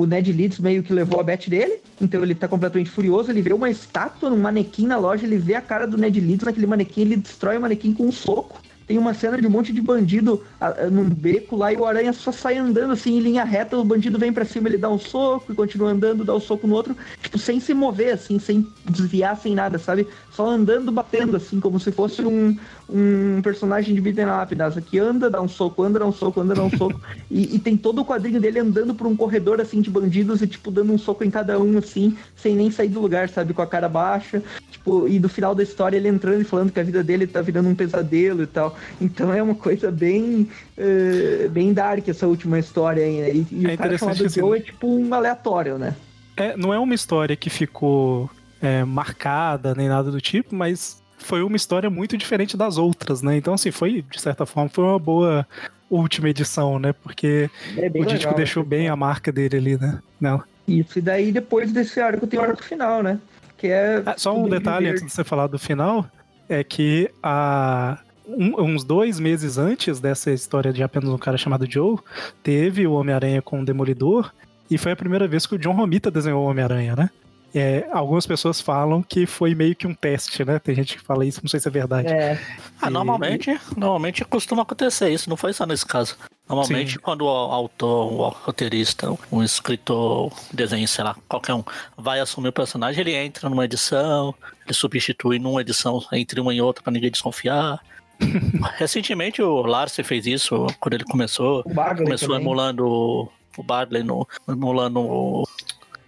o 0.00 0.04
Ned 0.04 0.32
Leeds 0.32 0.58
meio 0.58 0.82
que 0.82 0.92
levou 0.92 1.20
a 1.20 1.22
bet 1.22 1.48
dele. 1.48 1.78
Então 2.00 2.22
ele 2.24 2.34
tá 2.34 2.48
completamente 2.48 2.90
furioso. 2.90 3.30
Ele 3.30 3.40
vê 3.40 3.52
uma 3.52 3.70
estátua 3.70 4.28
num 4.28 4.36
manequim 4.36 4.88
na 4.88 4.98
loja, 4.98 5.24
ele 5.24 5.38
vê 5.38 5.54
a 5.54 5.60
cara 5.60 5.86
do 5.86 5.96
Ned 5.96 6.20
Leeds 6.20 6.44
naquele 6.44 6.66
manequim, 6.66 7.02
ele 7.02 7.16
destrói 7.16 7.56
o 7.56 7.60
manequim 7.60 7.94
com 7.94 8.06
um 8.06 8.12
soco. 8.12 8.60
Tem 8.86 8.98
uma 8.98 9.14
cena 9.14 9.40
de 9.40 9.46
um 9.46 9.50
monte 9.50 9.72
de 9.72 9.80
bandido 9.80 10.42
ah, 10.60 10.74
ah, 10.78 10.90
num 10.90 11.08
beco 11.08 11.56
lá 11.56 11.72
e 11.72 11.76
o 11.76 11.86
Aranha 11.86 12.12
só 12.12 12.32
sai 12.32 12.58
andando 12.58 12.92
assim 12.92 13.16
em 13.16 13.20
linha 13.20 13.44
reta. 13.44 13.76
O 13.78 13.84
bandido 13.84 14.18
vem 14.18 14.32
pra 14.32 14.44
cima, 14.44 14.68
ele 14.68 14.78
dá 14.78 14.90
um 14.90 14.98
soco 14.98 15.52
e 15.52 15.54
continua 15.54 15.90
andando, 15.90 16.24
dá 16.24 16.34
um 16.34 16.40
soco 16.40 16.66
no 16.66 16.74
outro, 16.74 16.96
tipo, 17.22 17.38
sem 17.38 17.60
se 17.60 17.72
mover, 17.72 18.12
assim, 18.12 18.38
sem 18.38 18.66
desviar, 18.84 19.36
sem 19.36 19.54
nada, 19.54 19.78
sabe? 19.78 20.06
Só 20.32 20.48
andando, 20.48 20.90
batendo, 20.90 21.36
assim, 21.36 21.60
como 21.60 21.78
se 21.78 21.92
fosse 21.92 22.22
um, 22.22 22.56
um 22.88 23.42
personagem 23.42 23.94
de 23.94 24.00
beat'em 24.00 24.24
up, 24.24 24.54
né? 24.54 24.70
que 24.90 24.98
anda, 24.98 25.28
dá 25.28 25.40
um 25.40 25.48
soco, 25.48 25.82
anda, 25.82 25.98
dá 25.98 26.06
um 26.06 26.12
soco, 26.12 26.40
anda, 26.40 26.54
dá 26.54 26.62
um 26.62 26.70
soco. 26.70 26.98
e, 27.30 27.54
e 27.56 27.58
tem 27.58 27.76
todo 27.76 28.00
o 28.00 28.04
quadrinho 28.04 28.40
dele 28.40 28.58
andando 28.58 28.94
por 28.94 29.06
um 29.06 29.14
corredor, 29.14 29.60
assim, 29.60 29.82
de 29.82 29.90
bandidos 29.90 30.40
e, 30.40 30.46
tipo, 30.46 30.70
dando 30.70 30.92
um 30.92 30.98
soco 30.98 31.22
em 31.22 31.30
cada 31.30 31.58
um, 31.58 31.76
assim, 31.76 32.16
sem 32.34 32.56
nem 32.56 32.70
sair 32.70 32.88
do 32.88 33.00
lugar, 33.00 33.28
sabe? 33.28 33.52
Com 33.52 33.60
a 33.60 33.66
cara 33.66 33.88
baixa. 33.88 34.42
Tipo, 34.70 35.06
e 35.06 35.20
no 35.20 35.28
final 35.28 35.54
da 35.54 35.62
história 35.62 35.96
ele 35.96 36.08
entrando 36.08 36.40
e 36.40 36.44
falando 36.44 36.72
que 36.72 36.80
a 36.80 36.82
vida 36.82 37.04
dele 37.04 37.26
tá 37.26 37.40
virando 37.40 37.68
um 37.68 37.74
pesadelo 37.74 38.42
e 38.42 38.46
tal. 38.46 38.76
Então 39.00 39.32
é 39.32 39.42
uma 39.42 39.54
coisa 39.54 39.90
bem, 39.90 40.48
eh, 40.76 41.48
bem 41.50 41.72
dark 41.72 42.08
essa 42.08 42.26
última 42.26 42.58
história 42.58 43.04
aí, 43.04 43.20
né? 43.20 43.30
E, 43.30 43.46
e 43.52 43.70
É 43.70 43.74
o 43.74 43.78
cara 43.78 43.98
chamado 43.98 44.24
assim, 44.24 44.40
Joe 44.40 44.58
é 44.58 44.62
tipo 44.62 44.88
um 44.88 45.14
aleatório, 45.14 45.78
né? 45.78 45.94
É, 46.36 46.56
não 46.56 46.72
é 46.72 46.78
uma 46.78 46.94
história 46.94 47.36
que 47.36 47.50
ficou 47.50 48.30
é, 48.62 48.84
marcada 48.84 49.74
nem 49.74 49.88
nada 49.88 50.10
do 50.10 50.20
tipo, 50.20 50.54
mas 50.54 51.02
foi 51.18 51.42
uma 51.42 51.56
história 51.56 51.90
muito 51.90 52.16
diferente 52.16 52.56
das 52.56 52.78
outras, 52.78 53.20
né? 53.22 53.36
Então, 53.36 53.54
assim, 53.54 53.70
foi, 53.70 54.02
de 54.02 54.20
certa 54.20 54.46
forma, 54.46 54.68
foi 54.70 54.84
uma 54.84 54.98
boa 54.98 55.46
última 55.90 56.28
edição, 56.30 56.78
né? 56.78 56.92
Porque 56.92 57.50
É 57.76 57.86
o 57.86 57.90
Dítico 57.90 58.10
legal, 58.12 58.34
deixou 58.34 58.60
assim, 58.62 58.70
bem 58.70 58.88
a 58.88 58.96
marca 58.96 59.30
dele 59.30 59.56
ali, 59.56 59.76
né? 59.78 60.00
Não. 60.20 60.42
Isso, 60.66 60.98
e 60.98 61.02
daí 61.02 61.30
depois 61.32 61.72
desse 61.72 62.00
arco 62.00 62.26
tem 62.26 62.38
o 62.40 62.42
arco 62.42 62.62
final, 62.64 63.02
né? 63.02 63.18
Que 63.58 63.66
é. 63.68 64.02
Ah, 64.06 64.14
só 64.16 64.36
um 64.36 64.48
detalhe 64.48 64.88
antes 64.88 65.04
de 65.04 65.10
você 65.10 65.22
falar 65.24 65.46
do 65.48 65.58
final, 65.58 66.06
é 66.48 66.64
que 66.64 67.10
a, 67.22 67.98
um- 68.26 68.60
uns 68.62 68.82
dois 68.84 69.18
meses 69.20 69.58
antes 69.58 70.00
dessa 70.00 70.30
história 70.32 70.72
de 70.72 70.82
apenas 70.82 71.08
um 71.08 71.18
cara 71.18 71.36
chamado 71.36 71.70
Joe, 71.70 71.98
teve 72.42 72.86
o 72.86 72.92
Homem-Aranha 72.94 73.42
com 73.42 73.60
o 73.60 73.64
Demolidor, 73.64 74.32
e 74.70 74.78
foi 74.78 74.92
a 74.92 74.96
primeira 74.96 75.28
vez 75.28 75.46
que 75.46 75.54
o 75.54 75.58
John 75.58 75.72
Romita 75.74 76.10
desenhou 76.10 76.44
o 76.44 76.48
Homem-Aranha, 76.48 76.96
né? 76.96 77.10
É, 77.54 77.86
algumas 77.92 78.26
pessoas 78.26 78.60
falam 78.60 79.02
que 79.02 79.26
foi 79.26 79.54
meio 79.54 79.74
que 79.76 79.86
um 79.86 79.94
teste, 79.94 80.44
né? 80.44 80.58
Tem 80.58 80.74
gente 80.74 80.96
que 80.96 81.02
fala 81.04 81.24
isso, 81.26 81.40
não 81.42 81.48
sei 81.50 81.60
se 81.60 81.68
é 81.68 81.70
verdade. 81.70 82.08
É, 82.08 82.40
Ah, 82.80 82.88
normalmente, 82.88 83.58
normalmente 83.76 84.24
costuma 84.24 84.62
acontecer 84.62 85.10
isso, 85.10 85.28
não 85.28 85.36
foi 85.36 85.52
só 85.52 85.66
nesse 85.66 85.84
caso. 85.84 86.16
Normalmente, 86.48 86.92
Sim. 86.94 86.98
quando 87.00 87.22
o 87.22 87.28
autor, 87.28 88.12
o 88.12 88.28
roteirista, 88.28 89.14
um 89.30 89.42
escritor, 89.42 90.32
desenhista, 90.52 90.96
sei 90.96 91.04
lá, 91.04 91.16
qualquer 91.28 91.54
um, 91.54 91.64
vai 91.96 92.20
assumir 92.20 92.48
o 92.48 92.52
personagem, 92.52 93.00
ele 93.02 93.14
entra 93.14 93.48
numa 93.48 93.64
edição, 93.64 94.34
ele 94.64 94.74
substitui 94.74 95.38
numa 95.38 95.60
edição 95.60 96.02
entre 96.12 96.40
uma 96.40 96.52
e 96.54 96.60
outra 96.60 96.82
pra 96.82 96.92
ninguém 96.92 97.10
desconfiar. 97.10 97.80
Recentemente 98.76 99.42
o 99.42 99.62
Larsen 99.62 100.04
fez 100.04 100.26
isso 100.26 100.66
quando 100.80 100.94
ele 100.94 101.04
começou. 101.04 101.62
Começou 101.64 102.28
também. 102.28 102.42
emulando 102.42 102.86
o- 102.86 103.32
Barley, 103.62 104.02
no, 104.02 104.26
emulando 104.48 105.00
o 105.00 105.44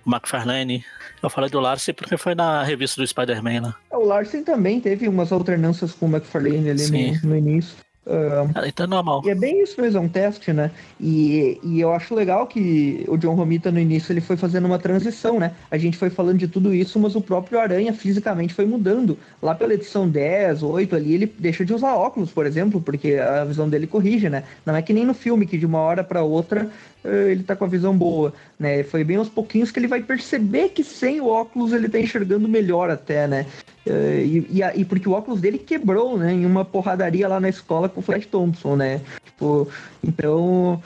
McFarlane. 0.06 0.84
Eu 1.24 1.30
falei 1.30 1.48
do 1.48 1.58
Larsen 1.58 1.94
porque 1.94 2.16
foi 2.18 2.34
na 2.34 2.62
revista 2.62 3.00
do 3.00 3.06
Spider-Man 3.06 3.62
lá. 3.62 3.76
O 3.90 4.04
Larsen 4.04 4.44
também 4.44 4.80
teve 4.80 5.08
umas 5.08 5.32
alternâncias 5.32 5.92
com 5.92 6.06
o 6.06 6.10
McFarlane 6.10 6.68
ali 6.68 6.78
Sim. 6.78 7.18
no, 7.22 7.30
no 7.30 7.36
início. 7.36 7.74
Ah, 8.06 8.46
Ah, 8.54 8.68
Então 8.68 8.84
é 8.84 8.88
normal. 8.88 9.22
E 9.24 9.30
é 9.30 9.34
bem 9.34 9.62
isso 9.62 9.80
mesmo, 9.80 9.98
é 9.98 10.02
um 10.02 10.08
teste, 10.08 10.52
né? 10.52 10.70
E, 11.00 11.58
e 11.62 11.80
eu 11.80 11.92
acho 11.92 12.14
legal 12.14 12.46
que 12.46 13.04
o 13.08 13.16
John 13.16 13.34
Romita 13.34 13.70
no 13.70 13.80
início 13.80 14.12
ele 14.12 14.20
foi 14.20 14.36
fazendo 14.36 14.66
uma 14.66 14.78
transição, 14.78 15.40
né? 15.40 15.52
A 15.70 15.78
gente 15.78 15.96
foi 15.96 16.10
falando 16.10 16.38
de 16.38 16.48
tudo 16.48 16.74
isso, 16.74 16.98
mas 16.98 17.16
o 17.16 17.20
próprio 17.20 17.58
Aranha 17.58 17.92
fisicamente 17.92 18.52
foi 18.52 18.66
mudando. 18.66 19.18
Lá 19.40 19.54
pela 19.54 19.74
edição 19.74 20.08
10, 20.08 20.62
8 20.62 20.94
ali, 20.94 21.14
ele 21.14 21.34
deixa 21.38 21.64
de 21.64 21.72
usar 21.72 21.94
óculos, 21.94 22.30
por 22.30 22.46
exemplo, 22.46 22.80
porque 22.80 23.14
a 23.14 23.44
visão 23.44 23.68
dele 23.68 23.86
corrige, 23.86 24.28
né? 24.28 24.44
Não 24.66 24.76
é 24.76 24.82
que 24.82 24.92
nem 24.92 25.04
no 25.04 25.14
filme, 25.14 25.46
que 25.46 25.56
de 25.56 25.66
uma 25.66 25.78
hora 25.78 26.04
para 26.04 26.22
outra 26.22 26.68
ele 27.04 27.42
tá 27.42 27.54
com 27.54 27.64
a 27.64 27.68
visão 27.68 27.96
boa, 27.96 28.32
né? 28.58 28.82
Foi 28.82 29.04
bem 29.04 29.16
aos 29.16 29.28
pouquinhos 29.28 29.70
que 29.70 29.78
ele 29.78 29.86
vai 29.88 30.02
perceber 30.02 30.70
que 30.70 30.82
sem 30.82 31.20
o 31.20 31.26
óculos 31.26 31.72
ele 31.72 31.88
tá 31.88 31.98
enxergando 32.00 32.48
melhor 32.48 32.90
até, 32.90 33.26
né? 33.26 33.46
Eh, 33.86 34.22
e, 34.24 34.60
e, 34.60 34.80
e 34.80 34.84
porque 34.84 35.08
o 35.08 35.12
óculos 35.12 35.40
dele 35.40 35.58
quebrou, 35.58 36.16
né? 36.18 36.32
Em 36.32 36.46
uma 36.46 36.64
porradaria 36.64 37.28
lá 37.28 37.38
na 37.38 37.48
escola 37.48 37.88
com 37.88 38.00
o 38.00 38.02
Flash 38.02 38.26
Thompson, 38.26 38.76
né? 38.76 39.00
Tipo, 39.24 39.68
então. 40.02 40.82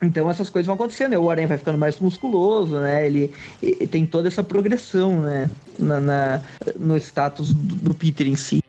então 0.00 0.30
essas 0.30 0.48
coisas 0.48 0.66
vão 0.66 0.76
acontecendo, 0.76 1.10
né? 1.10 1.18
o 1.18 1.28
Aranha 1.28 1.48
vai 1.48 1.58
ficando 1.58 1.78
mais 1.78 1.98
musculoso, 1.98 2.78
né? 2.78 3.04
Ele, 3.06 3.32
e- 3.62 3.78
e 3.80 3.86
tem 3.86 4.06
toda 4.06 4.28
essa 4.28 4.44
progressão, 4.44 5.20
né? 5.22 5.50
Na, 5.78 6.00
na- 6.00 6.42
no 6.78 6.96
status 6.96 7.52
do, 7.52 7.74
do 7.76 7.94
Peter 7.94 8.26
em 8.26 8.36
si. 8.36 8.62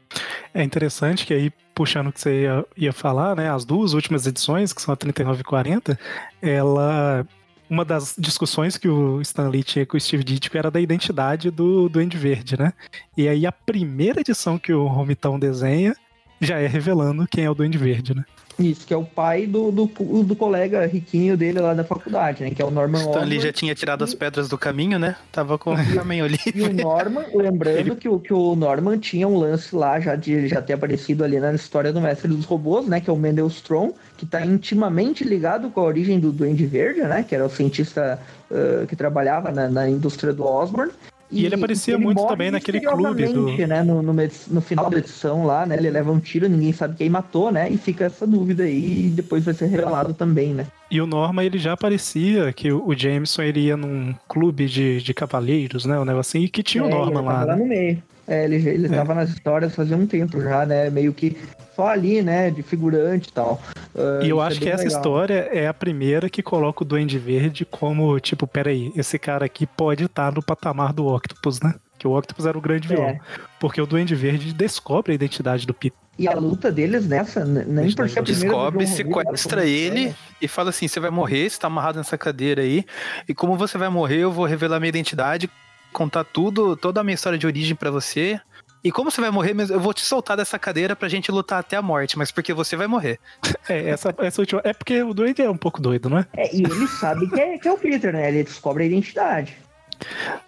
É 0.53 0.63
interessante 0.63 1.25
que 1.25 1.33
aí, 1.33 1.51
puxando 1.75 2.07
o 2.07 2.11
que 2.11 2.19
você 2.19 2.43
ia, 2.43 2.65
ia 2.75 2.93
falar, 2.93 3.35
né? 3.35 3.49
As 3.49 3.65
duas 3.65 3.93
últimas 3.93 4.25
edições, 4.25 4.73
que 4.73 4.81
são 4.81 4.93
a 4.93 4.97
39 4.97 5.41
e 5.41 5.43
40, 5.43 5.99
ela. 6.41 7.25
Uma 7.69 7.85
das 7.85 8.15
discussões 8.17 8.77
que 8.77 8.87
o 8.87 9.21
Stan 9.21 9.47
Lee 9.47 9.61
tinha 9.61 9.85
com 9.85 9.95
o 9.95 10.01
Steve 10.01 10.23
Ditko 10.23 10.57
era 10.57 10.71
da 10.71 10.81
identidade 10.81 11.51
do 11.51 11.87
Duende 11.87 12.17
Verde, 12.17 12.57
né? 12.57 12.73
E 13.15 13.27
aí 13.27 13.45
a 13.45 13.51
primeira 13.51 14.21
edição 14.21 14.57
que 14.57 14.73
o 14.73 14.87
Romitão 14.87 15.37
desenha 15.37 15.95
já 16.41 16.57
é 16.57 16.65
revelando 16.65 17.27
quem 17.27 17.43
é 17.43 17.49
o 17.49 17.53
Duende 17.53 17.77
Verde, 17.77 18.15
né? 18.15 18.25
Isso, 18.59 18.85
que 18.85 18.93
é 18.93 18.97
o 18.97 19.05
pai 19.05 19.47
do, 19.47 19.71
do, 19.71 19.85
do 20.23 20.35
colega 20.35 20.85
riquinho 20.85 21.37
dele 21.37 21.59
lá 21.59 21.73
da 21.73 21.83
faculdade, 21.83 22.43
né? 22.43 22.51
Que 22.51 22.61
é 22.61 22.65
o 22.65 22.69
Norman 22.69 22.99
Stan 22.99 23.19
Lee 23.19 23.37
Osborn. 23.37 23.41
já 23.41 23.53
tinha 23.53 23.75
tirado 23.75 24.03
as 24.03 24.13
pedras 24.13 24.49
do 24.49 24.57
caminho, 24.57 24.99
né? 24.99 25.15
Tava 25.31 25.57
com 25.57 25.73
o 25.73 25.77
caminho 25.95 26.25
ali. 26.25 26.37
E 26.53 26.61
o 26.61 26.73
Norman, 26.73 27.25
lembrando 27.33 27.95
que, 27.95 28.09
o, 28.09 28.19
que 28.19 28.33
o 28.33 28.55
Norman 28.55 28.97
tinha 28.97 29.27
um 29.27 29.37
lance 29.37 29.73
lá 29.73 29.99
já 29.99 30.15
de 30.15 30.33
ele 30.33 30.47
já 30.47 30.61
ter 30.61 30.73
aparecido 30.73 31.23
ali 31.23 31.39
na 31.39 31.53
história 31.53 31.93
do 31.93 32.01
Mestre 32.01 32.27
dos 32.27 32.45
Robôs, 32.45 32.85
né? 32.85 32.99
Que 32.99 33.09
é 33.09 33.13
o 33.13 33.17
Mendel 33.17 33.47
Strom, 33.47 33.93
que 34.17 34.25
tá 34.25 34.45
intimamente 34.45 35.23
ligado 35.23 35.69
com 35.69 35.79
a 35.79 35.83
origem 35.83 36.19
do 36.19 36.31
Duende 36.31 36.65
Verde, 36.65 37.01
né? 37.01 37.23
Que 37.23 37.35
era 37.35 37.45
o 37.45 37.49
cientista 37.49 38.19
ah, 38.51 38.85
que 38.87 38.95
trabalhava 38.95 39.51
na, 39.51 39.69
na 39.69 39.89
indústria 39.89 40.33
do 40.33 40.43
Osborn. 40.43 40.91
E 41.31 41.45
ele 41.45 41.55
aparecia 41.55 41.97
muito 41.97 42.17
morre 42.17 42.29
também 42.29 42.49
naquele 42.51 42.81
clube 42.81 43.27
do- 43.27 43.51
Né, 43.67 43.83
no, 43.83 44.01
no, 44.01 44.13
no 44.13 44.61
final 44.61 44.89
da 44.89 44.97
edição 44.97 45.45
lá, 45.45 45.65
né? 45.65 45.75
Ele 45.77 45.89
leva 45.89 46.11
um 46.11 46.19
tiro, 46.19 46.49
ninguém 46.49 46.73
sabe 46.73 46.95
quem 46.95 47.09
matou, 47.09 47.51
né? 47.51 47.69
E 47.69 47.77
fica 47.77 48.05
essa 48.05 48.25
dúvida 48.25 48.63
aí 48.63 49.05
e 49.05 49.09
depois 49.09 49.45
vai 49.45 49.53
ser 49.53 49.67
revelado 49.67 50.13
também, 50.13 50.53
né? 50.53 50.65
E 50.89 50.99
o 50.99 51.05
Norma, 51.05 51.43
ele 51.45 51.59
já 51.59 51.73
aparecia 51.73 52.51
que 52.51 52.71
o 52.71 52.79
o 52.89 52.95
Jameson 52.97 53.43
ele 53.43 53.59
ia 53.59 53.77
num 53.77 54.15
clube 54.27 54.65
de, 54.65 54.99
de 55.01 55.13
cavaleiros, 55.13 55.85
né? 55.85 55.99
Um 55.99 56.05
negócio 56.05 56.31
assim, 56.37 56.45
e 56.45 56.49
que 56.49 56.63
tinha 56.63 56.83
o 56.83 56.87
É, 56.87 56.89
Norman 56.89 57.19
ele 57.19 57.27
lá. 57.29 57.43
lá 57.43 57.55
né? 57.55 57.61
no 57.61 57.67
meio. 57.67 58.03
É, 58.29 58.43
ele, 58.45 58.55
ele 58.69 58.85
É. 58.85 58.89
tava 58.89 59.15
nas 59.15 59.29
histórias 59.29 59.73
fazia 59.75 59.97
um 59.97 60.05
tempo 60.05 60.39
já, 60.39 60.65
né? 60.65 60.89
Meio 60.91 61.11
que 61.13 61.35
só 61.75 61.87
ali, 61.87 62.21
né? 62.21 62.51
De 62.51 62.61
figurante 62.61 63.29
e 63.29 63.33
tal. 63.33 63.59
Ah, 63.97 64.19
E 64.23 64.29
eu 64.29 64.41
é 64.41 64.45
acho 64.45 64.59
que 64.59 64.65
bem 64.65 64.73
essa 64.75 64.83
legal. 64.83 64.97
história 64.99 65.49
é 65.51 65.67
a 65.67 65.73
primeira 65.73 66.29
que 66.29 66.43
coloca 66.43 66.83
o 66.83 66.85
Duende 66.85 67.17
Verde 67.17 67.65
como, 67.65 68.19
tipo, 68.19 68.45
peraí, 68.45 68.91
esse 68.95 69.17
cara 69.17 69.45
aqui 69.45 69.65
pode 69.65 70.03
estar 70.05 70.31
no 70.31 70.43
patamar 70.43 70.93
do 70.93 71.07
Octopus, 71.07 71.59
né? 71.61 71.73
Que 71.97 72.07
o 72.07 72.15
Octopus 72.17 72.45
era 72.45 72.57
o 72.57 72.61
grande 72.61 72.87
vilão. 72.87 73.07
É. 73.09 73.19
Porque 73.59 73.81
o 73.81 73.85
Duende 73.87 74.13
Verde 74.15 74.53
descobre 74.53 75.11
a 75.11 75.15
identidade 75.15 75.65
do 75.65 75.73
Peter. 75.73 75.97
E 76.17 76.27
a 76.27 76.33
luta 76.33 76.71
deles 76.71 77.07
nessa, 77.07 77.43
nem 77.45 77.91
por 77.93 78.09
ser 78.09 78.21
Descobre, 78.21 78.85
Romita, 78.85 78.91
sequestra 78.91 79.65
ele 79.65 80.13
e 80.41 80.47
fala 80.49 80.69
assim: 80.69 80.87
você 80.87 80.99
vai 80.99 81.09
morrer, 81.09 81.49
você 81.49 81.57
tá 81.59 81.67
amarrado 81.67 81.97
nessa 81.97 82.17
cadeira 82.17 82.61
aí. 82.61 82.85
E 83.27 83.33
como 83.33 83.55
você 83.57 83.77
vai 83.77 83.87
morrer, 83.89 84.17
eu 84.19 84.31
vou 84.31 84.45
revelar 84.45 84.79
minha 84.79 84.89
identidade, 84.89 85.49
contar 85.91 86.23
tudo, 86.23 86.75
toda 86.75 87.01
a 87.01 87.03
minha 87.03 87.15
história 87.15 87.37
de 87.37 87.47
origem 87.47 87.75
pra 87.75 87.91
você. 87.91 88.39
E 88.83 88.91
como 88.91 89.11
você 89.11 89.19
vai 89.19 89.29
morrer, 89.29 89.53
mesmo, 89.53 89.75
eu 89.75 89.79
vou 89.79 89.93
te 89.93 90.01
soltar 90.01 90.37
dessa 90.37 90.57
cadeira 90.57 90.95
pra 90.95 91.09
gente 91.09 91.31
lutar 91.31 91.59
até 91.59 91.75
a 91.75 91.81
morte, 91.81 92.17
mas 92.17 92.31
porque 92.31 92.53
você 92.53 92.75
vai 92.75 92.87
morrer. 92.87 93.19
É, 93.67 93.89
essa, 93.89 94.15
essa 94.19 94.41
última. 94.41 94.61
É 94.63 94.73
porque 94.73 95.03
o 95.03 95.13
Duende 95.13 95.41
é 95.41 95.49
um 95.49 95.57
pouco 95.57 95.81
doido, 95.81 96.09
não 96.09 96.19
é? 96.19 96.25
É, 96.35 96.55
e 96.55 96.63
ele 96.63 96.87
sabe 96.87 97.29
que 97.29 97.39
é, 97.39 97.57
que 97.57 97.67
é 97.67 97.71
o 97.71 97.77
Peter, 97.77 98.13
né? 98.13 98.29
Ele 98.29 98.43
descobre 98.43 98.83
a 98.83 98.87
identidade. 98.87 99.57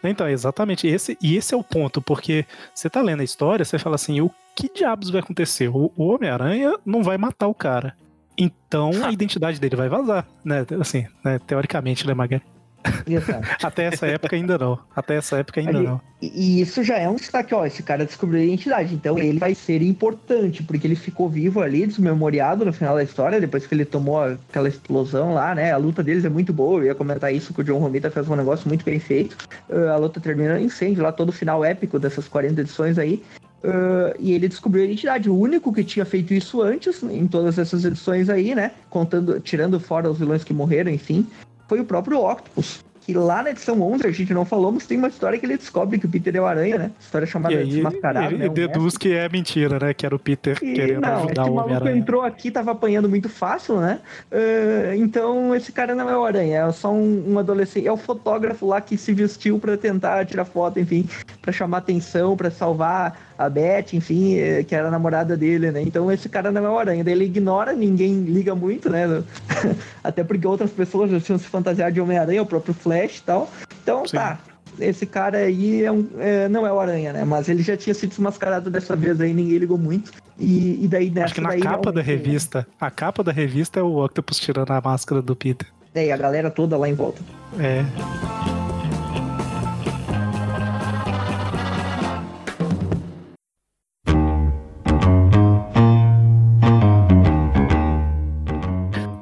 Então, 0.04 0.28
exatamente. 0.28 0.88
Esse, 0.88 1.18
e 1.22 1.36
esse 1.36 1.54
é 1.54 1.58
o 1.58 1.64
ponto, 1.64 2.02
porque 2.02 2.46
você 2.74 2.90
tá 2.90 3.02
lendo 3.02 3.22
a 3.22 3.24
história, 3.24 3.66
você 3.66 3.78
fala 3.78 3.96
assim: 3.96 4.22
o 4.22 4.32
que 4.56 4.72
diabos 4.74 5.10
vai 5.10 5.22
acontecer? 5.22 5.68
O, 5.68 5.92
o 5.96 6.08
Homem-Aranha 6.08 6.78
não 6.86 7.04
vai 7.04 7.18
matar 7.18 7.48
o 7.48 7.54
cara. 7.54 7.96
Então 8.38 8.92
a 9.04 9.12
identidade 9.14 9.60
dele 9.60 9.76
vai 9.76 9.90
vazar, 9.90 10.26
né? 10.44 10.66
Assim, 10.80 11.06
né? 11.24 11.40
teoricamente, 11.46 12.08
né, 12.08 12.14
Magali? 12.14 12.42
Exato. 13.08 13.48
Até 13.64 13.86
essa 13.86 14.08
época 14.08 14.36
ainda 14.36 14.58
não. 14.58 14.80
Até 14.96 15.16
essa 15.16 15.38
época 15.38 15.60
ainda 15.60 15.78
Ali- 15.78 15.88
não. 15.88 16.02
E, 16.22 16.62
isso 16.62 16.84
já 16.84 16.98
é 16.98 17.10
um 17.10 17.16
destaque, 17.16 17.54
ó. 17.54 17.66
Esse 17.66 17.82
cara 17.82 18.06
descobriu 18.06 18.42
a 18.42 18.44
identidade, 18.44 18.94
então 18.94 19.18
ele 19.18 19.40
vai 19.40 19.56
ser 19.56 19.82
importante, 19.82 20.62
porque 20.62 20.86
ele 20.86 20.96
ficou 20.96 21.28
vivo 21.28 21.62
ali, 21.62 21.88
desmemoriado 21.88 22.64
no 22.64 22.72
final 22.72 22.96
da 22.96 23.04
história, 23.04 23.42
depois 23.42 23.66
que 23.66 23.74
ele 23.74 23.86
tomou 23.86 24.22
aquela 24.24 24.68
explosão 24.68 25.34
lá, 25.34 25.56
né? 25.56 25.72
A 25.72 25.78
luta 25.78 26.04
deles 26.04 26.24
é 26.24 26.30
muito 26.30 26.54
boa, 26.54 26.80
eu 26.80 26.86
ia 26.86 26.96
comentar 26.96 27.34
isso 27.34 27.54
que 27.54 27.62
o 27.62 27.64
John 27.64 27.80
Romita 27.80 28.12
fez 28.12 28.28
um 28.30 28.36
negócio 28.36 28.68
muito 28.68 28.86
bem 28.86 29.00
feito. 29.00 29.36
Ah, 29.70 29.94
a 29.94 29.98
luta 29.98 30.20
termina 30.20 30.60
em 30.60 30.66
incêndio 30.66 31.02
lá, 31.04 31.12
todo 31.12 31.30
o 31.30 31.34
final 31.34 31.66
épico 31.66 31.98
dessas 31.98 32.28
40 32.28 32.62
edições 32.62 32.98
aí. 33.00 33.24
ah, 33.64 34.14
e 34.20 34.34
ele 34.34 34.48
descobriu 34.48 34.84
a 34.84 34.86
identidade. 34.86 35.30
O 35.30 35.36
único 35.36 35.74
que 35.74 35.84
tinha 35.84 36.06
feito 36.06 36.34
isso 36.36 36.62
antes, 36.62 37.02
em 37.04 37.28
todas 37.28 37.58
essas 37.58 37.84
edições 37.84 38.30
aí, 38.30 38.54
né? 38.54 38.72
Contando, 38.92 39.40
tirando 39.40 39.80
fora 39.80 40.10
os 40.10 40.20
vilões 40.20 40.44
que 40.44 40.54
morreram, 40.54 40.92
enfim, 40.92 41.26
foi 41.72 41.80
o 41.80 41.86
próprio 41.86 42.20
Octopus. 42.20 42.84
Que 43.00 43.14
lá 43.14 43.42
na 43.42 43.50
edição 43.50 43.82
11, 43.82 44.06
a 44.06 44.12
gente 44.12 44.34
não 44.34 44.44
falou, 44.44 44.74
mas 44.74 44.86
tem 44.86 44.98
uma 44.98 45.08
história 45.08 45.40
que 45.40 45.46
ele 45.46 45.58
descobre 45.58 45.98
que 45.98 46.06
o 46.06 46.10
Peter 46.10 46.36
é 46.36 46.42
o 46.42 46.46
Aranha, 46.46 46.78
né? 46.78 46.92
História 47.00 47.26
chamada 47.26 47.56
E 47.56 47.60
aí 47.60 47.66
Desmascarado. 47.66 48.28
ele 48.28 48.38
né? 48.38 48.50
Deduz 48.50 48.96
que 48.98 49.14
é 49.14 49.28
mentira, 49.28 49.80
né? 49.80 49.94
Que 49.94 50.06
era 50.06 50.14
o 50.14 50.20
Peter 50.20 50.60
e, 50.62 50.74
querendo 50.74 51.02
não, 51.02 51.16
ajudar 51.16 51.44
o 51.44 51.46
maluco 51.46 51.64
Homem-Aranha. 51.64 51.98
entrou 51.98 52.22
aqui, 52.22 52.52
tava 52.52 52.72
apanhando 52.72 53.10
muito 53.10 53.28
fácil, 53.28 53.80
né? 53.80 54.02
Ah, 54.32 54.96
então 54.96 55.56
esse 55.56 55.72
cara 55.72 55.96
não 55.96 56.10
é 56.10 56.16
o 56.16 56.24
Aranha, 56.26 56.68
é 56.68 56.72
só 56.74 56.92
um, 56.92 57.32
um 57.34 57.40
adolescente. 57.40 57.88
É 57.88 57.92
o 57.92 57.98
fotógrafo 57.98 58.68
lá 58.68 58.82
que 58.82 58.96
se 58.98 59.14
vestiu 59.14 59.58
pra 59.58 59.78
tentar 59.78 60.24
tirar 60.26 60.46
foto, 60.46 60.78
enfim, 60.80 61.08
pra 61.42 61.52
chamar 61.52 61.78
atenção, 61.78 62.36
pra 62.38 62.52
salvar 62.52 63.18
a 63.46 63.50
Beth, 63.50 63.94
enfim, 63.94 64.36
eh, 64.36 64.64
que 64.64 64.76
era 64.76 64.88
a 64.88 64.92
namorada 64.92 65.36
dele, 65.36 65.72
né? 65.72 65.82
Então 65.82 66.12
esse 66.12 66.30
cara 66.30 66.52
não 66.52 66.66
é 66.66 66.70
o 66.70 66.78
Aranha. 66.78 67.04
Daí 67.04 67.14
ele 67.14 67.26
ignora, 67.26 67.74
ninguém 67.74 68.22
liga 68.22 68.54
muito, 68.54 68.90
né? 68.90 69.24
Até 70.04 70.24
porque 70.24 70.46
outras 70.48 70.72
pessoas 70.72 71.10
já 71.12 71.20
tinham 71.20 71.40
se 71.40 71.46
fantasiado 71.46 71.92
de 71.92 72.02
Homem-Aranha, 72.02 72.42
o 72.42 72.46
próprio 72.46 72.74
Flash 72.74 73.18
e 73.18 73.24
tal. 73.24 73.50
Então 73.82 74.06
Sim. 74.06 74.18
tá. 74.18 74.40
Esse 74.80 75.06
cara 75.06 75.40
aí 75.40 75.84
é 75.84 75.92
um, 75.92 76.08
é, 76.18 76.48
não 76.48 76.66
é 76.66 76.72
o 76.72 76.80
Aranha, 76.80 77.14
né? 77.14 77.26
Mas 77.26 77.50
ele 77.50 77.62
já 77.62 77.76
tinha 77.76 77.94
sido 77.94 78.10
desmascarado 78.10 78.70
dessa 78.70 78.96
vez 78.96 79.20
aí, 79.20 79.34
ninguém 79.34 79.58
ligou 79.58 79.78
muito. 79.78 80.12
E, 80.40 80.86
e 80.86 80.88
daí 80.88 81.10
nessa 81.10 81.26
Acho 81.26 81.36
que 81.36 81.42
na 81.42 81.50
daí, 81.50 81.60
capa 81.60 81.92
da 81.92 82.02
revista, 82.02 82.66
a 82.80 82.90
capa 82.90 83.24
da 83.24 83.32
revista 83.32 83.80
é 83.80 83.84
o 83.84 84.04
Octopus 84.04 84.40
tirando 84.40 84.72
a 84.72 84.82
máscara 84.82 85.22
do 85.22 85.36
Peter. 85.36 85.68
É, 85.94 86.06
e 86.06 86.12
a 86.12 86.18
galera 86.18 86.50
toda 86.50 86.78
lá 86.78 86.88
em 86.88 86.94
volta. 86.94 87.22
É. 87.60 88.61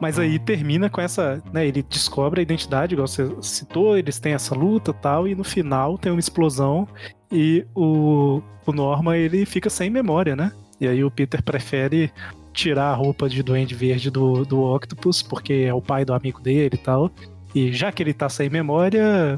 Mas 0.09 0.17
aí 0.17 0.39
termina 0.39 0.89
com 0.89 0.99
essa, 0.99 1.41
né? 1.53 1.67
Ele 1.67 1.83
descobre 1.83 2.39
a 2.39 2.43
identidade, 2.43 2.95
igual 2.95 3.07
você 3.07 3.29
citou, 3.41 3.95
eles 3.95 4.19
têm 4.19 4.33
essa 4.33 4.55
luta 4.55 4.91
tal, 4.91 5.27
e 5.27 5.35
no 5.35 5.43
final 5.43 5.99
tem 5.99 6.11
uma 6.11 6.19
explosão 6.19 6.87
e 7.31 7.63
o, 7.75 8.41
o 8.65 8.71
Norma 8.71 9.15
ele 9.15 9.45
fica 9.45 9.69
sem 9.69 9.87
memória, 9.87 10.35
né? 10.35 10.51
E 10.81 10.87
aí 10.87 11.03
o 11.03 11.11
Peter 11.11 11.43
prefere 11.43 12.11
tirar 12.51 12.85
a 12.85 12.95
roupa 12.95 13.29
de 13.29 13.43
Duende 13.43 13.75
Verde 13.75 14.09
do, 14.09 14.43
do 14.45 14.63
Octopus, 14.63 15.21
porque 15.21 15.65
é 15.67 15.73
o 15.73 15.81
pai 15.81 16.03
do 16.03 16.13
amigo 16.13 16.41
dele 16.41 16.71
e 16.73 16.77
tal. 16.77 17.11
E 17.53 17.71
já 17.71 17.91
que 17.91 18.01
ele 18.01 18.13
tá 18.13 18.27
sem 18.29 18.49
memória, 18.49 19.37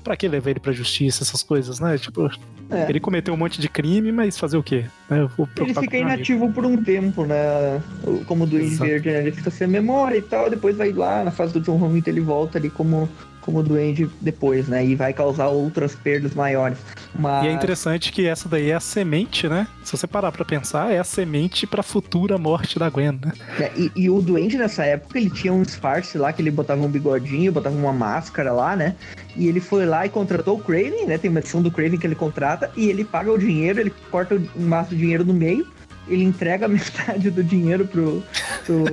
pra 0.00 0.16
que 0.16 0.26
levar 0.28 0.50
ele 0.50 0.60
pra 0.60 0.72
justiça, 0.72 1.22
essas 1.22 1.42
coisas, 1.42 1.80
né? 1.80 1.98
Tipo, 1.98 2.30
É. 2.70 2.88
ele 2.88 2.98
cometeu 3.00 3.34
um 3.34 3.36
monte 3.36 3.60
de 3.60 3.68
crime, 3.68 4.10
mas 4.12 4.38
fazer 4.38 4.56
o 4.56 4.62
quê? 4.62 4.84
Né? 5.10 5.28
Ele 5.60 5.74
fica 5.74 5.96
inativo 5.96 6.50
por 6.52 6.64
um 6.64 6.82
tempo, 6.82 7.24
né? 7.24 7.80
Como 8.26 8.46
do 8.46 8.56
Duende. 8.58 8.76
Verde, 8.76 9.10
né? 9.10 9.18
Ele 9.20 9.32
fica 9.32 9.50
sem 9.50 9.66
memória 9.68 10.16
e 10.16 10.22
tal, 10.22 10.48
depois 10.48 10.76
vai 10.76 10.92
lá 10.92 11.22
na 11.24 11.30
fase 11.30 11.52
do 11.52 11.60
John 11.60 11.76
Romita, 11.76 12.08
ele 12.10 12.20
volta 12.20 12.58
ali 12.58 12.70
como, 12.70 13.08
como 13.42 13.62
Duende 13.62 14.08
depois, 14.20 14.68
né? 14.68 14.84
E 14.84 14.94
vai 14.94 15.12
causar 15.12 15.48
outras 15.48 15.94
perdas 15.94 16.34
maiores. 16.34 16.78
Mas... 17.14 17.44
E 17.44 17.48
é 17.48 17.52
interessante 17.52 18.10
que 18.10 18.26
essa 18.26 18.48
daí 18.48 18.70
é 18.70 18.74
a 18.74 18.80
semente, 18.80 19.48
né? 19.48 19.66
Se 19.84 19.92
você 19.92 20.06
parar 20.06 20.32
pra 20.32 20.44
pensar, 20.44 20.90
é 20.90 20.98
a 20.98 21.04
semente 21.04 21.66
pra 21.66 21.82
futura 21.82 22.38
morte 22.38 22.78
da 22.78 22.88
Gwen, 22.88 23.18
né? 23.22 23.32
É, 23.58 23.70
e, 23.76 23.92
e 23.96 24.10
o 24.10 24.22
Duende 24.22 24.56
nessa 24.56 24.84
época, 24.84 25.18
ele 25.18 25.28
tinha 25.28 25.52
um 25.52 25.62
disfarce 25.62 26.16
lá, 26.16 26.32
que 26.32 26.40
ele 26.40 26.50
botava 26.50 26.80
um 26.80 26.88
bigodinho, 26.88 27.52
botava 27.52 27.76
uma 27.76 27.92
máscara 27.92 28.52
lá, 28.52 28.74
né? 28.74 28.96
E 29.36 29.48
ele 29.48 29.60
foi 29.60 29.84
lá 29.84 30.06
e 30.06 30.08
contratou 30.08 30.58
o 30.58 30.62
Craven, 30.62 31.06
né? 31.06 31.18
Tem 31.18 31.30
uma 31.30 31.40
edição 31.40 31.60
do 31.60 31.70
Craven 31.70 31.98
que 31.98 32.06
ele 32.06 32.14
contrata, 32.14 32.70
e 32.76 32.88
ele 32.88 33.04
paga 33.04 33.30
o 33.32 33.38
dinheiro, 33.38 33.80
ele 33.80 33.92
corta 34.10 34.34
um 34.34 34.66
maço 34.66 34.90
de 34.90 34.96
dinheiro 34.96 35.24
no 35.24 35.34
meio, 35.34 35.66
ele 36.08 36.24
entrega 36.24 36.66
metade 36.68 37.30
do 37.30 37.42
dinheiro 37.42 37.86
pro, 37.86 38.22
pro, 38.64 38.84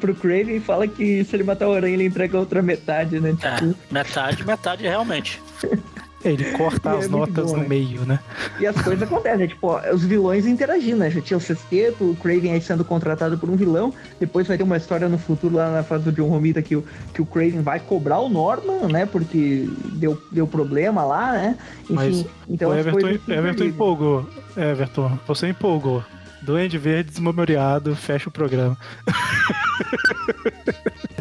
pro 0.00 0.14
Craven 0.14 0.56
e 0.56 0.60
fala 0.60 0.86
que 0.86 1.24
se 1.24 1.34
ele 1.36 1.44
matar 1.44 1.68
o 1.68 1.72
Aranha, 1.72 1.94
ele 1.94 2.04
entrega 2.06 2.36
a 2.36 2.40
outra 2.40 2.62
metade, 2.62 3.18
né? 3.20 3.36
É, 3.42 3.54
Tipo, 3.56 3.74
metade, 3.90 4.46
metade 4.46 4.82
realmente. 4.82 5.40
É, 6.24 6.30
Ele 6.32 6.44
corta 6.52 6.90
E 6.90 6.94
é 6.96 6.98
as 6.98 7.08
muito 7.08 7.28
notas 7.30 7.50
bom, 7.50 7.56
no 7.58 7.62
né? 7.62 7.68
meio, 7.68 8.04
né? 8.04 8.18
E 8.58 8.66
as 8.66 8.74
coisas 8.80 9.02
acontecem, 9.02 9.38
né? 9.38 9.46
Tipo, 9.46 9.68
ó, 9.68 9.80
os 9.94 10.04
vilões 10.04 10.46
interagindo, 10.46 10.96
né? 10.98 11.10
Já 11.10 11.20
tinha 11.20 11.36
o 11.36 11.40
Sexteto, 11.40 12.10
o 12.10 12.16
Craven 12.16 12.52
aí 12.52 12.60
sendo 12.60 12.84
contratado 12.84 13.38
por 13.38 13.48
um 13.48 13.56
vilão. 13.56 13.92
Depois 14.18 14.46
vai 14.46 14.56
ter 14.56 14.62
uma 14.64 14.76
história 14.76 15.08
no 15.08 15.18
futuro 15.18 15.54
lá 15.54 15.70
na 15.70 15.82
fase 15.82 16.04
do 16.04 16.12
John 16.12 16.28
Romita 16.28 16.60
que 16.62 16.74
o, 16.74 16.84
que 17.14 17.22
o 17.22 17.26
Craven 17.26 17.60
vai 17.62 17.78
cobrar 17.80 18.18
o 18.20 18.28
Norman, 18.28 18.88
né? 18.90 19.06
Porque 19.06 19.68
deu, 19.92 20.20
deu 20.32 20.46
problema 20.46 21.04
lá, 21.04 21.32
né? 21.32 21.58
Enfim, 21.84 21.94
Mas 21.94 22.24
então 22.48 22.70
o 22.70 22.74
Everton, 22.74 23.32
Everton 23.32 23.64
empolgou. 23.64 24.26
Everton, 24.56 25.18
você 25.26 25.48
empolgou. 25.48 26.02
Duende 26.46 26.78
Verde 26.78 27.10
desmemoriado, 27.10 27.96
fecha 27.96 28.28
o 28.28 28.32
programa. 28.32 28.78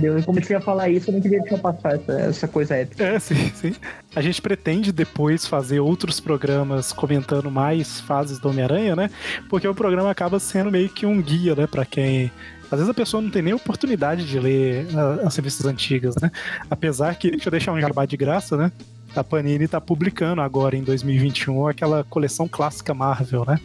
Eu 0.02 0.22
comecei 0.24 0.56
a 0.56 0.62
falar 0.62 0.90
isso, 0.90 1.10
eu 1.10 1.14
não 1.14 1.22
queria 1.22 1.40
deixar 1.42 1.58
passar 1.58 1.96
essa, 1.96 2.12
essa 2.14 2.48
coisa 2.48 2.76
épica. 2.76 3.04
É, 3.04 3.18
sim, 3.18 3.52
sim. 3.56 3.76
A 4.16 4.22
gente 4.22 4.40
pretende 4.42 4.92
depois 4.92 5.48
fazer 5.48 5.80
outros 5.80 6.20
programas 6.20 6.94
comentando 6.94 7.50
mais 7.50 8.00
fases 8.02 8.38
do 8.38 8.50
Homem-Aranha, 8.50 8.96
né? 8.96 9.10
Porque 9.50 9.68
o 9.68 9.74
programa 9.74 10.12
acaba 10.12 10.40
sendo 10.40 10.72
meio 10.72 10.90
que 10.90 11.06
um 11.06 11.20
guia, 11.22 11.56
né? 11.56 11.66
Pra 11.66 11.86
quem. 11.86 12.32
Às 12.66 12.80
vezes 12.80 12.90
a 12.90 12.94
pessoa 12.94 13.22
não 13.22 13.32
tem 13.32 13.42
nem 13.42 13.54
oportunidade 13.54 14.26
de 14.28 14.40
ler 14.40 14.86
ah, 14.96 15.22
as 15.26 15.36
revistas 15.36 15.66
antigas, 15.66 16.16
né? 16.22 16.32
Apesar 16.70 17.16
que, 17.16 17.32
deixa 17.32 17.48
eu 17.48 17.52
deixar 17.52 17.72
um 17.72 17.82
jabá 17.82 18.06
de 18.06 18.16
graça, 18.16 18.56
né? 18.56 18.72
A 19.16 19.24
Panini 19.24 19.68
tá 19.68 19.80
publicando 19.82 20.42
agora 20.42 20.76
em 20.76 20.84
2021 20.84 21.68
aquela 21.68 22.04
coleção 22.04 22.48
clássica 22.48 22.94
Marvel, 22.94 23.46
né? 23.48 23.60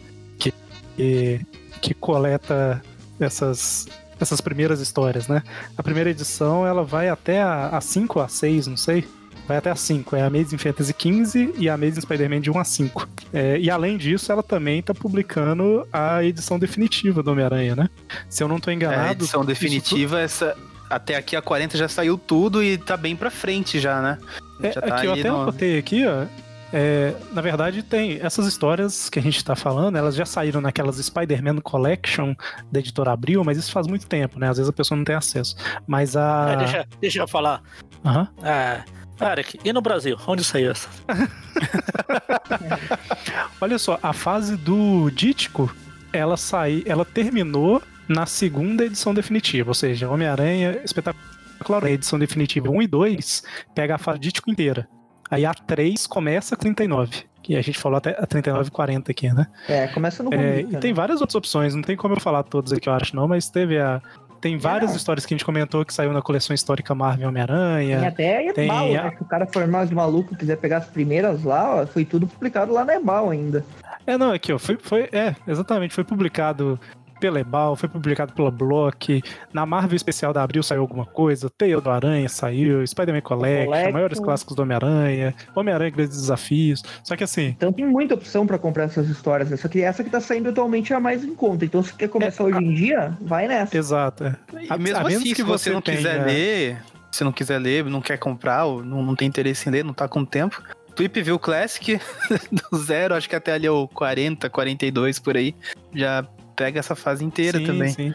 Que, 0.95 1.41
que, 1.81 1.93
coleta 1.93 2.81
essas, 3.19 3.87
essas 4.19 4.41
primeiras 4.41 4.79
histórias, 4.79 5.27
né? 5.27 5.41
A 5.77 5.83
primeira 5.83 6.09
edição 6.09 6.65
ela 6.65 6.83
vai 6.83 7.09
até 7.09 7.41
a 7.41 7.79
5 7.81 8.19
a 8.19 8.27
6, 8.27 8.67
não 8.67 8.77
sei. 8.77 9.07
Vai 9.47 9.57
até 9.57 9.71
a 9.71 9.75
5. 9.75 10.15
É 10.15 10.21
a 10.21 10.27
Amazing 10.27 10.57
Fantasy 10.57 10.93
15 10.93 11.55
e 11.57 11.67
a 11.67 11.73
Amazing 11.73 12.01
Spider-Man 12.01 12.41
de 12.41 12.51
1 12.51 12.59
a 12.59 12.63
5. 12.63 13.09
É, 13.33 13.57
e 13.57 13.69
além 13.69 13.97
disso, 13.97 14.31
ela 14.31 14.43
também 14.43 14.81
tá 14.81 14.93
publicando 14.93 15.87
a 15.91 16.23
edição 16.23 16.59
definitiva 16.59 17.23
do 17.23 17.31
Homem-Aranha, 17.31 17.75
né? 17.75 17.89
Se 18.29 18.43
eu 18.43 18.47
não 18.47 18.59
tô 18.59 18.69
É, 18.69 18.73
enganado. 18.75 19.01
a 19.09 19.11
edição 19.11 19.43
definitiva, 19.43 20.19
essa. 20.19 20.55
Até 20.89 21.15
aqui 21.15 21.35
a 21.37 21.41
40 21.41 21.77
já 21.77 21.87
saiu 21.87 22.17
tudo 22.17 22.61
e 22.61 22.77
tá 22.77 22.97
bem 22.97 23.15
pra 23.15 23.31
frente 23.31 23.79
já, 23.79 24.01
né? 24.01 24.17
É, 24.61 24.71
já 24.73 24.81
tá 24.81 24.95
aqui, 24.95 25.05
eu 25.05 25.13
até 25.13 25.29
no- 25.29 25.41
anotei 25.43 25.77
aqui, 25.79 26.05
ó. 26.05 26.25
É, 26.73 27.13
na 27.33 27.41
verdade, 27.41 27.83
tem 27.83 28.19
essas 28.21 28.47
histórias 28.47 29.09
que 29.09 29.19
a 29.19 29.21
gente 29.21 29.43
tá 29.43 29.55
falando, 29.55 29.97
elas 29.97 30.15
já 30.15 30.25
saíram 30.25 30.61
naquelas 30.61 30.97
Spider-Man 30.97 31.59
Collection 31.61 32.33
da 32.71 32.79
editora 32.79 33.11
Abril, 33.11 33.43
mas 33.43 33.57
isso 33.57 33.71
faz 33.71 33.87
muito 33.87 34.07
tempo, 34.07 34.39
né? 34.39 34.49
Às 34.49 34.57
vezes 34.57 34.69
a 34.69 34.73
pessoa 34.73 34.97
não 34.97 35.03
tem 35.03 35.15
acesso. 35.15 35.55
Mas 35.85 36.15
a. 36.15 36.51
É, 36.51 36.57
deixa, 36.57 36.87
deixa 36.99 37.19
eu 37.19 37.27
falar. 37.27 37.61
Aham. 38.05 38.27
É, 38.43 38.83
Eric, 39.21 39.59
e 39.63 39.71
no 39.71 39.81
Brasil? 39.81 40.17
Onde 40.25 40.43
saiu 40.43 40.71
essa? 40.71 40.89
Olha 43.61 43.77
só, 43.77 43.99
a 44.01 44.13
fase 44.13 44.57
do 44.57 45.09
Dítico, 45.11 45.73
ela 46.11 46.37
sai, 46.37 46.83
ela 46.85 47.05
terminou 47.05 47.81
na 48.07 48.25
segunda 48.25 48.85
edição 48.85 49.13
definitiva, 49.13 49.69
ou 49.69 49.73
seja, 49.73 50.09
Homem-Aranha 50.09 50.81
Espetacular, 50.83 51.85
a 51.85 51.91
edição 51.91 52.17
definitiva 52.17 52.69
1 52.69 52.81
e 52.81 52.87
2 52.87 53.43
pega 53.75 53.95
a 53.95 53.97
fase 53.97 54.19
Dítico 54.19 54.49
inteira. 54.49 54.87
Aí 55.31 55.45
a 55.45 55.53
3 55.53 56.05
começa 56.07 56.53
a 56.55 56.57
39, 56.57 57.23
que 57.41 57.55
a 57.55 57.61
gente 57.61 57.79
falou 57.79 57.97
até 57.97 58.11
a 58.21 58.25
39 58.27 58.67
e 58.67 58.71
40 58.71 59.11
aqui, 59.11 59.33
né? 59.33 59.47
É, 59.67 59.87
começa 59.87 60.21
no 60.21 60.33
É, 60.33 60.59
e 60.61 60.77
tem 60.77 60.93
várias 60.93 61.21
outras 61.21 61.35
opções, 61.35 61.73
não 61.73 61.81
tem 61.81 61.95
como 61.95 62.13
eu 62.15 62.19
falar 62.19 62.43
todas 62.43 62.73
aqui, 62.73 62.89
eu 62.89 62.93
acho 62.93 63.15
não, 63.15 63.27
mas 63.27 63.49
teve 63.49 63.79
a 63.79 64.01
tem 64.41 64.57
várias 64.57 64.89
não. 64.89 64.97
histórias 64.97 65.23
que 65.23 65.33
a 65.33 65.37
gente 65.37 65.45
comentou 65.45 65.85
que 65.85 65.93
saiu 65.93 66.11
na 66.11 66.21
coleção 66.21 66.51
histórica 66.53 66.95
Marvel 66.95 67.19
Tem 67.19 67.27
Homem-Aranha. 67.27 68.07
até 68.07 68.51
tem 68.53 68.65
Ebal, 68.65 68.87
a- 68.87 69.03
né? 69.03 69.13
Se 69.15 69.21
o 69.21 69.25
cara 69.25 69.45
for 69.45 69.67
mais 69.67 69.91
maluco 69.91 70.33
e 70.33 70.37
quiser 70.37 70.57
pegar 70.57 70.77
as 70.77 70.85
primeiras 70.87 71.43
lá, 71.43 71.75
ó, 71.81 71.85
foi 71.85 72.03
tudo 72.03 72.25
publicado 72.25 72.73
lá 72.73 72.83
na 72.83 72.95
Ebal 72.95 73.29
ainda. 73.29 73.63
É, 74.07 74.17
não, 74.17 74.31
aqui, 74.31 74.51
ó, 74.51 74.57
foi, 74.57 74.79
foi, 74.81 75.07
é, 75.11 75.35
exatamente, 75.47 75.93
foi 75.93 76.03
publicado 76.03 76.79
pela 77.21 77.39
Ebal, 77.39 77.75
foi 77.75 77.87
publicado 77.87 78.33
pela 78.33 78.49
Block, 78.51 79.21
na 79.53 79.65
Marvel 79.65 79.95
Especial 79.95 80.33
da 80.33 80.41
Abril 80.43 80.63
saiu 80.63 80.81
alguma 80.81 81.05
coisa, 81.05 81.49
Teia 81.49 81.79
do 81.79 81.89
Aranha 81.89 82.27
saiu, 82.27 82.85
Spider-Man 82.85 83.21
Collection, 83.21 83.65
Collection. 83.65 83.91
maiores 83.93 84.19
clássicos 84.19 84.55
do 84.55 84.63
Homem-Aranha, 84.63 85.33
Homem-Aranha 85.55 85.91
Grandes 85.91 86.17
Desafios, 86.19 86.83
só 87.03 87.15
que 87.15 87.23
assim, 87.23 87.47
Então 87.57 87.71
tem 87.71 87.85
muita 87.85 88.15
opção 88.15 88.45
pra 88.47 88.57
comprar 88.57 88.85
essas 88.85 89.07
histórias, 89.07 89.49
né? 89.49 89.55
Só 89.57 89.67
que 89.67 89.81
essa 89.81 90.03
que 90.03 90.09
tá 90.09 90.19
saindo 90.19 90.49
atualmente 90.49 90.91
é 90.91 90.95
a 90.95 90.99
mais 90.99 91.23
em 91.23 91.35
conta. 91.35 91.63
Então 91.63 91.83
se 91.83 91.93
quer 91.93 92.07
começar 92.09 92.43
É, 92.43 92.47
hoje 92.47 92.57
em 92.57 92.73
dia, 92.73 93.15
vai 93.21 93.47
nessa. 93.47 93.77
exato. 93.77 94.23
é. 94.25 94.35
A- 94.67 94.77
mesmo 94.77 94.97
a 94.99 95.03
menos 95.03 95.21
assim, 95.21 95.29
que 95.29 95.35
se 95.35 95.43
você, 95.43 95.69
não 95.69 95.81
quiser 95.81 96.13
tenha- 96.23 96.25
ler, 96.25 96.77
se 97.11 97.23
não 97.23 97.31
quiser 97.31 97.59
ler, 97.59 97.85
não 97.85 98.01
quer 98.01 98.17
comprar, 98.17 98.65
ou 98.65 98.83
não, 98.83 99.03
não 99.03 99.15
tem 99.15 99.27
interesse 99.27 99.69
em 99.69 99.71
ler, 99.71 99.83
não 99.85 99.93
tá 99.93 100.07
com 100.07 100.25
tempo. 100.25 100.59
Tweep 100.95 101.21
View 101.21 101.39
Classic, 101.39 101.99
do 102.71 102.77
zero, 102.77 103.15
acho 103.15 103.29
que 103.29 103.35
até 103.35 103.53
ali 103.53 103.65
é 103.67 103.71
o 103.71 103.87
40, 103.87 104.49
42 104.49 105.19
por 105.19 105.37
aí. 105.37 105.55
Já 105.93 106.25
pega 106.55 106.79
essa 106.79 106.95
fase 106.95 107.23
inteira 107.23 107.59
sim, 107.59 107.65
também. 107.65 107.89
Sim. 107.89 108.13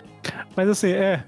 Mas 0.57 0.69
assim, 0.69 0.91
é, 0.91 1.25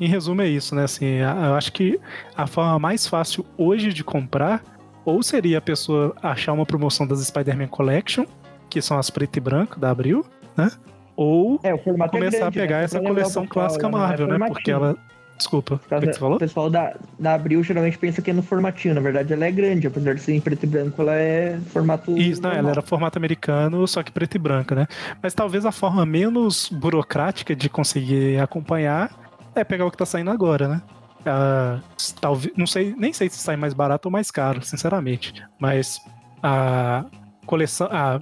em 0.00 0.08
resumo 0.08 0.42
é 0.42 0.48
isso, 0.48 0.74
né? 0.74 0.84
Assim, 0.84 1.06
eu 1.06 1.54
acho 1.54 1.72
que 1.72 1.98
a 2.36 2.46
forma 2.46 2.78
mais 2.78 3.06
fácil 3.06 3.44
hoje 3.56 3.92
de 3.92 4.04
comprar 4.04 4.62
ou 5.04 5.22
seria 5.22 5.58
a 5.58 5.60
pessoa 5.60 6.14
achar 6.22 6.52
uma 6.52 6.66
promoção 6.66 7.06
das 7.06 7.24
Spider-Man 7.24 7.68
Collection, 7.68 8.26
que 8.68 8.82
são 8.82 8.98
as 8.98 9.08
preto 9.08 9.36
e 9.36 9.40
branco 9.40 9.78
da 9.78 9.90
Abril, 9.90 10.26
né? 10.56 10.70
Ou 11.14 11.60
É, 11.62 11.70
é 11.70 11.78
começar 11.78 12.10
grande, 12.10 12.42
a 12.42 12.50
pegar 12.50 12.78
né? 12.78 12.84
essa 12.84 13.00
coleção 13.00 13.46
clássica 13.46 13.88
não 13.88 13.98
é 13.98 14.02
Marvel, 14.02 14.26
né? 14.26 14.46
Porque 14.48 14.70
ela. 14.70 14.96
Desculpa, 15.36 15.74
o 15.74 15.78
que 15.78 16.00
que 16.00 16.06
você 16.06 16.18
falou? 16.18 16.36
O 16.36 16.38
pessoal 16.38 16.70
da, 16.70 16.94
da 17.18 17.34
Abril 17.34 17.62
geralmente 17.62 17.98
pensa 17.98 18.22
que 18.22 18.30
é 18.30 18.32
no 18.32 18.42
formatinho. 18.42 18.94
Na 18.94 19.00
verdade, 19.00 19.32
ela 19.32 19.44
é 19.44 19.50
grande. 19.50 19.86
Apesar 19.86 20.14
de 20.14 20.20
ser 20.20 20.34
em 20.34 20.40
preto 20.40 20.64
e 20.64 20.66
branco, 20.66 21.02
ela 21.02 21.14
é 21.14 21.58
formato. 21.72 22.16
Isso, 22.16 22.40
não, 22.40 22.50
ela 22.50 22.70
era 22.70 22.82
formato 22.82 23.18
americano, 23.18 23.86
só 23.86 24.02
que 24.02 24.10
preto 24.10 24.36
e 24.36 24.38
branco, 24.38 24.74
né? 24.74 24.86
Mas 25.22 25.34
talvez 25.34 25.66
a 25.66 25.72
forma 25.72 26.06
menos 26.06 26.70
burocrática 26.70 27.54
de 27.54 27.68
conseguir 27.68 28.40
acompanhar 28.40 29.10
é 29.54 29.62
pegar 29.62 29.86
o 29.86 29.90
que 29.90 29.96
tá 29.96 30.06
saindo 30.06 30.30
agora, 30.30 30.68
né? 30.68 30.82
Ah, 31.26 31.80
talvez, 32.20 32.54
não 32.56 32.66
sei, 32.66 32.94
nem 32.96 33.12
sei 33.12 33.28
se 33.28 33.38
sai 33.38 33.56
mais 33.56 33.74
barato 33.74 34.08
ou 34.08 34.12
mais 34.12 34.30
caro, 34.30 34.62
sinceramente. 34.62 35.34
Mas 35.58 36.00
a 36.42 37.04
coleção, 37.44 37.88
a 37.90 38.20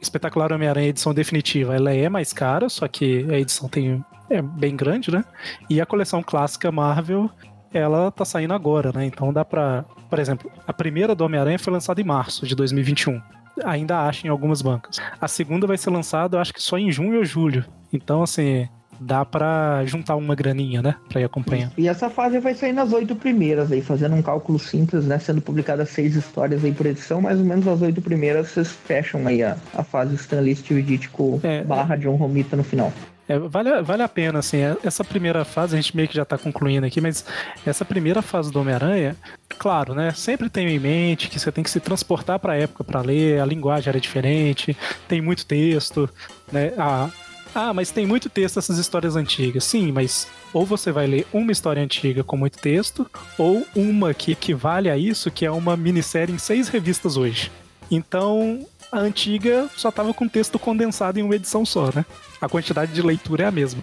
Espetacular 0.00 0.52
Homem-Aranha 0.52 0.88
edição 0.88 1.14
definitiva, 1.14 1.74
ela 1.74 1.92
é 1.92 2.08
mais 2.08 2.32
cara, 2.32 2.68
só 2.68 2.86
que 2.88 3.26
a 3.30 3.38
edição 3.38 3.68
tem 3.68 4.04
é 4.28 4.40
bem 4.40 4.76
grande, 4.76 5.10
né? 5.10 5.24
E 5.68 5.80
a 5.80 5.86
coleção 5.86 6.22
clássica 6.22 6.70
Marvel, 6.70 7.28
ela 7.72 8.10
tá 8.12 8.24
saindo 8.24 8.54
agora, 8.54 8.92
né? 8.92 9.04
Então 9.04 9.32
dá 9.32 9.44
pra, 9.44 9.84
por 10.08 10.18
exemplo, 10.18 10.50
a 10.66 10.72
primeira 10.72 11.14
do 11.14 11.24
Homem-Aranha 11.24 11.58
foi 11.58 11.72
lançada 11.72 12.00
em 12.00 12.04
março 12.04 12.46
de 12.46 12.54
2021 12.54 13.20
ainda 13.64 14.06
acha 14.06 14.26
em 14.26 14.30
algumas 14.30 14.62
bancas. 14.62 14.98
A 15.20 15.28
segunda 15.28 15.66
vai 15.66 15.76
ser 15.76 15.90
lançada, 15.90 16.40
acho 16.40 16.52
que 16.52 16.62
só 16.62 16.78
em 16.78 16.90
junho 16.90 17.18
ou 17.18 17.24
julho. 17.24 17.64
Então, 17.92 18.22
assim, 18.22 18.68
dá 19.00 19.24
pra 19.24 19.82
juntar 19.86 20.14
uma 20.16 20.34
graninha, 20.34 20.82
né? 20.82 20.94
Pra 21.08 21.20
ir 21.20 21.24
acompanhando. 21.24 21.72
E 21.78 21.88
essa 21.88 22.10
fase 22.10 22.38
vai 22.38 22.54
sair 22.54 22.72
nas 22.72 22.92
oito 22.92 23.16
primeiras 23.16 23.72
aí, 23.72 23.80
fazendo 23.80 24.14
um 24.14 24.22
cálculo 24.22 24.58
simples, 24.58 25.04
né? 25.06 25.18
Sendo 25.18 25.40
publicadas 25.40 25.88
seis 25.88 26.14
histórias 26.14 26.64
aí 26.64 26.72
por 26.72 26.86
edição, 26.86 27.20
mais 27.20 27.38
ou 27.38 27.44
menos 27.44 27.66
as 27.66 27.80
oito 27.80 28.02
primeiras 28.02 28.48
vocês 28.50 28.68
fecham 28.84 29.26
aí 29.26 29.42
a, 29.42 29.56
a 29.74 29.82
fase 29.82 30.14
Stanley 30.16 30.54
Steve 30.54 30.82
Ditko 30.82 31.40
É, 31.42 31.62
barra 31.64 31.96
John 31.96 32.16
Romita 32.16 32.56
no 32.56 32.62
final. 32.62 32.92
É, 33.28 33.38
vale, 33.38 33.80
vale 33.82 34.02
a 34.02 34.08
pena, 34.08 34.40
assim, 34.40 34.56
é- 34.56 34.76
essa 34.82 35.04
primeira 35.04 35.44
fase, 35.44 35.76
a 35.76 35.80
gente 35.80 35.94
meio 35.96 36.08
que 36.08 36.16
já 36.16 36.24
tá 36.24 36.36
concluindo 36.36 36.84
aqui, 36.84 37.00
mas 37.00 37.24
essa 37.64 37.84
primeira 37.84 38.20
fase 38.22 38.50
do 38.50 38.60
Homem-Aranha, 38.60 39.14
claro, 39.56 39.94
né? 39.94 40.10
Sempre 40.10 40.50
tenho 40.50 40.68
em 40.68 40.80
mente 40.80 41.28
que 41.28 41.38
você 41.38 41.52
tem 41.52 41.62
que 41.62 41.70
se 41.70 41.78
transportar 41.78 42.40
pra 42.40 42.56
época 42.56 42.82
pra 42.82 43.00
ler, 43.00 43.40
a 43.40 43.44
linguagem 43.46 43.88
era 43.88 44.00
diferente, 44.00 44.76
tem 45.06 45.20
muito 45.20 45.46
texto, 45.46 46.10
né? 46.50 46.72
Ah, 46.76 47.08
ah, 47.54 47.72
mas 47.74 47.90
tem 47.90 48.06
muito 48.06 48.28
texto 48.28 48.58
essas 48.58 48.78
histórias 48.78 49.16
antigas. 49.16 49.64
Sim, 49.64 49.92
mas 49.92 50.28
ou 50.52 50.64
você 50.64 50.92
vai 50.92 51.06
ler 51.06 51.26
uma 51.32 51.52
história 51.52 51.82
antiga 51.82 52.22
com 52.22 52.36
muito 52.36 52.58
texto, 52.58 53.08
ou 53.38 53.66
uma 53.74 54.14
que 54.14 54.32
equivale 54.32 54.90
a 54.90 54.96
isso, 54.96 55.30
que 55.30 55.44
é 55.44 55.50
uma 55.50 55.76
minissérie 55.76 56.34
em 56.34 56.38
seis 56.38 56.68
revistas 56.68 57.16
hoje. 57.16 57.50
Então, 57.90 58.66
a 58.92 58.98
antiga 58.98 59.68
só 59.76 59.90
tava 59.90 60.14
com 60.14 60.28
texto 60.28 60.58
condensado 60.58 61.18
em 61.18 61.22
uma 61.22 61.36
edição 61.36 61.64
só, 61.64 61.90
né? 61.94 62.04
A 62.40 62.48
quantidade 62.48 62.92
de 62.92 63.02
leitura 63.02 63.44
é 63.44 63.46
a 63.46 63.50
mesma. 63.50 63.82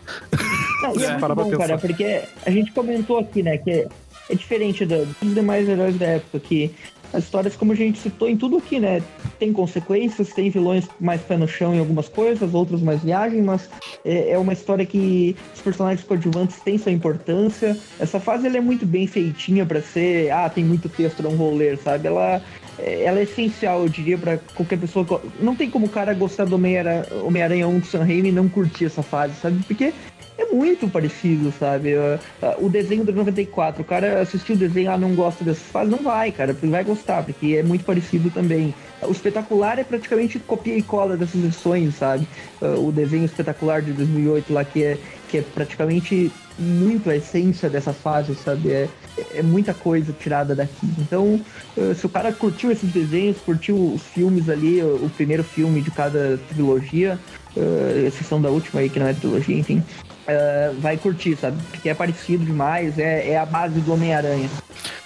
Não, 0.82 0.92
e 0.96 1.00
Se 1.00 1.06
é 1.06 1.18
muito 1.18 1.36
bom, 1.36 1.58
cara, 1.58 1.78
porque 1.78 2.24
a 2.46 2.52
gente 2.52 2.72
comentou 2.72 3.20
aqui, 3.20 3.44
né, 3.44 3.58
que 3.58 3.88
é, 4.30 4.36
diferente 4.36 4.86
dos 4.86 5.08
demais 5.22 5.68
heróis 5.68 5.98
da 5.98 6.06
época, 6.06 6.40
que 6.40 6.74
as 7.14 7.24
histórias, 7.24 7.56
como 7.56 7.72
a 7.72 7.76
gente 7.76 8.00
citou 8.00 8.30
em 8.30 8.36
tudo 8.36 8.58
aqui, 8.58 8.80
né, 8.80 9.02
tem 9.40 9.54
consequências, 9.54 10.34
tem 10.34 10.50
vilões 10.50 10.88
mais 11.00 11.22
pé 11.22 11.38
no 11.38 11.48
chão 11.48 11.74
em 11.74 11.80
algumas 11.80 12.10
coisas, 12.10 12.54
outros 12.54 12.82
mais 12.82 13.02
viagem, 13.02 13.42
mas 13.42 13.70
é, 14.04 14.32
é 14.32 14.38
uma 14.38 14.54
história 14.54 14.86
que 14.86 15.36
os 15.54 15.62
personagens 15.62 16.06
coadjuvantes 16.06 16.60
têm 16.60 16.78
sua 16.78 16.92
importância. 16.92 17.78
Essa 18.00 18.20
fase 18.20 18.48
ela 18.48 18.58
é 18.58 18.62
muito 18.62 18.86
bem 18.86 19.08
feitinha 19.08 19.66
pra 19.66 19.82
ser, 19.82 20.32
ah, 20.32 20.50
tem 20.50 20.64
muito 20.64 20.90
texto, 20.90 21.24
não 21.24 21.32
vou 21.32 21.56
ler, 21.56 21.78
sabe? 21.78 22.08
Ela 22.08 22.42
é- 22.80 23.04
ela 23.04 23.20
é 23.20 23.24
essencial, 23.24 23.82
eu 23.82 23.90
diria, 23.90 24.18
pra 24.18 24.38
qualquer 24.56 24.78
pessoa. 24.78 25.22
Não 25.40 25.56
tem 25.56 25.70
como 25.70 25.86
o 25.88 25.90
cara 25.90 26.14
gostar 26.14 26.46
do 26.46 26.56
Homem-Aranha 26.56 27.68
1 27.68 27.80
do 27.80 27.86
Sam 27.86 28.04
Raimi 28.04 28.30
e 28.30 28.32
não 28.32 28.48
curtir 28.48 28.86
essa 28.86 29.02
fase, 29.02 29.34
sabe? 29.42 29.64
Porque 29.66 29.94
é 30.38 30.46
muito 30.46 30.88
parecido, 30.88 31.52
sabe? 31.60 31.96
Uh, 31.96 32.20
O 32.60 32.70
desenho 32.70 33.04
do 33.04 33.12
94, 33.12 33.82
o 33.82 33.86
cara 33.86 34.22
assistiu 34.22 34.56
o 34.56 34.58
desenho, 34.58 34.92
ah, 34.92 34.98
não 34.98 35.16
gosta 35.16 35.44
dessa 35.44 35.62
fase, 35.62 35.90
não 35.90 36.00
vai, 36.00 36.32
cara, 36.32 36.54
vai 36.54 36.84
gostar, 36.84 37.24
porque 37.24 37.56
é 37.58 37.64
muito 37.64 37.84
parecido 37.84 38.30
também. 38.30 38.74
O 39.02 39.12
espetacular 39.12 39.80
é 39.80 39.84
praticamente 39.84 40.40
copia 40.40 40.76
e 40.78 40.82
cola 40.82 41.18
dessas 41.18 41.44
edições, 41.44 41.96
sabe? 41.96 42.28
Uh, 42.62 42.88
O 42.88 42.92
desenho 42.92 43.26
espetacular 43.26 43.82
de 43.82 43.94
2008 43.94 44.54
lá, 44.54 44.64
que 44.64 44.84
é, 44.84 44.98
que 45.30 45.38
é 45.40 45.42
praticamente 45.42 46.32
muito 46.60 47.10
a 47.10 47.16
essência 47.16 47.70
dessa 47.70 47.94
fase, 47.94 48.34
sabe? 48.36 48.72
É, 48.72 48.90
é 49.36 49.42
muita 49.44 49.74
coisa 49.74 50.12
tirada 50.14 50.56
daqui. 50.56 50.88
Então, 51.00 51.40
uh, 51.76 51.96
se 51.96 52.06
o 52.06 52.10
cara 52.10 52.32
curtiu 52.32 52.72
esses 52.72 52.92
desenhos, 52.92 53.38
curtiu 53.40 53.94
os 53.94 54.04
filmes 54.04 54.50
ali, 54.50 54.82
o 54.82 55.08
o 55.08 55.10
primeiro 55.10 55.44
filme 55.44 55.82
de 55.82 55.92
cada 55.92 56.40
trilogia, 56.50 57.20
uh, 57.56 58.08
exceção 58.08 58.42
da 58.42 58.50
última 58.50 58.82
aí, 58.82 58.90
que 58.90 59.00
não 59.00 59.08
é 59.08 59.14
trilogia, 59.14 59.58
enfim, 59.58 59.84
uh, 60.28 60.80
vai 60.80 60.98
curtir, 60.98 61.36
sabe? 61.36 61.58
Porque 61.72 61.90
é 61.90 61.94
parecido 61.94 62.46
demais, 62.46 62.98
é, 63.00 63.32
é 63.32 63.38
a 63.38 63.46
base 63.46 63.80
do 63.80 63.94
Homem-Aranha. 63.94 64.50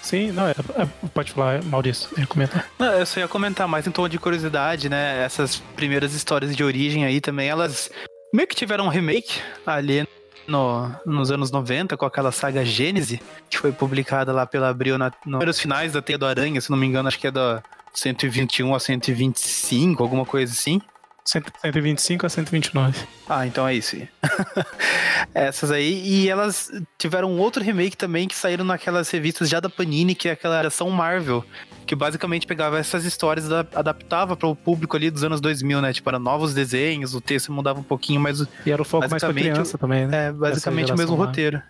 Sim, 0.00 0.32
não, 0.32 0.46
é, 0.48 0.50
é- 0.50 1.08
pode 1.14 1.32
falar, 1.32 1.62
Maurício, 1.64 2.08
ia 2.18 2.26
comentar. 2.26 2.66
Não, 2.78 2.92
eu 2.92 3.06
só 3.06 3.20
ia 3.20 3.28
comentar 3.28 3.68
mais 3.68 3.86
em 3.86 3.90
tom 3.90 4.08
de 4.08 4.18
curiosidade, 4.18 4.88
né? 4.88 5.22
Essas 5.24 5.56
primeiras 5.76 6.12
histórias 6.12 6.54
de 6.54 6.64
origem 6.64 7.04
aí 7.04 7.20
também, 7.20 7.48
elas 7.48 7.90
meio 8.34 8.48
que 8.48 8.54
tiveram 8.56 8.86
um 8.86 8.88
remake 8.88 9.40
ali 9.66 10.06
no, 10.46 10.90
nos 11.06 11.30
anos 11.30 11.50
90 11.50 11.96
com 11.96 12.04
aquela 12.04 12.32
saga 12.32 12.64
Gênese, 12.64 13.20
que 13.48 13.58
foi 13.58 13.72
publicada 13.72 14.32
lá 14.32 14.46
pela 14.46 14.68
Abril 14.68 14.98
na, 14.98 15.06
nos 15.06 15.20
primeiros 15.24 15.60
finais 15.60 15.92
da 15.92 16.02
Teia 16.02 16.18
do 16.18 16.26
Aranha, 16.26 16.60
se 16.60 16.70
não 16.70 16.76
me 16.76 16.86
engano, 16.86 17.08
acho 17.08 17.18
que 17.18 17.28
é 17.28 17.30
da 17.30 17.62
121 17.94 18.74
a 18.74 18.80
125, 18.80 20.02
alguma 20.02 20.24
coisa 20.24 20.52
assim. 20.52 20.80
125 21.24 22.26
a 22.26 22.28
129. 22.28 22.98
Ah, 23.28 23.46
então 23.46 23.66
é 23.66 23.74
isso. 23.74 23.96
Essas 25.34 25.70
aí. 25.70 26.02
E 26.04 26.28
elas 26.28 26.70
tiveram 26.98 27.30
um 27.30 27.38
outro 27.38 27.62
remake 27.62 27.96
também 27.96 28.26
que 28.28 28.34
saíram 28.34 28.64
naquelas 28.64 29.08
revistas 29.10 29.48
já 29.48 29.60
da 29.60 29.70
Panini, 29.70 30.14
que 30.14 30.28
é 30.28 30.32
aquela 30.32 30.60
ação 30.66 30.90
Marvel. 30.90 31.44
Que 31.86 31.94
basicamente 31.96 32.46
pegava 32.46 32.78
essas 32.78 33.04
histórias 33.04 33.46
e 33.46 33.48
adap- 33.48 33.76
adaptava 33.76 34.36
para 34.36 34.48
o 34.48 34.54
público 34.54 34.96
ali 34.96 35.10
dos 35.10 35.24
anos 35.24 35.40
2000, 35.40 35.80
né? 35.82 35.92
Tipo, 35.92 36.10
era 36.10 36.18
novos 36.18 36.54
desenhos, 36.54 37.14
o 37.14 37.20
texto 37.20 37.52
mudava 37.52 37.80
um 37.80 37.84
pouquinho, 37.84 38.20
mas 38.20 38.40
E 38.64 38.70
era 38.70 38.80
o 38.80 38.84
foco 38.84 39.08
mais 39.08 39.22
pra 39.22 39.32
criança 39.32 39.76
também, 39.78 40.06
né? 40.06 40.28
é 40.28 40.32
basicamente 40.32 40.92
o 40.92 40.96
mesmo 40.96 41.16
lá. 41.16 41.26
roteiro. 41.26 41.62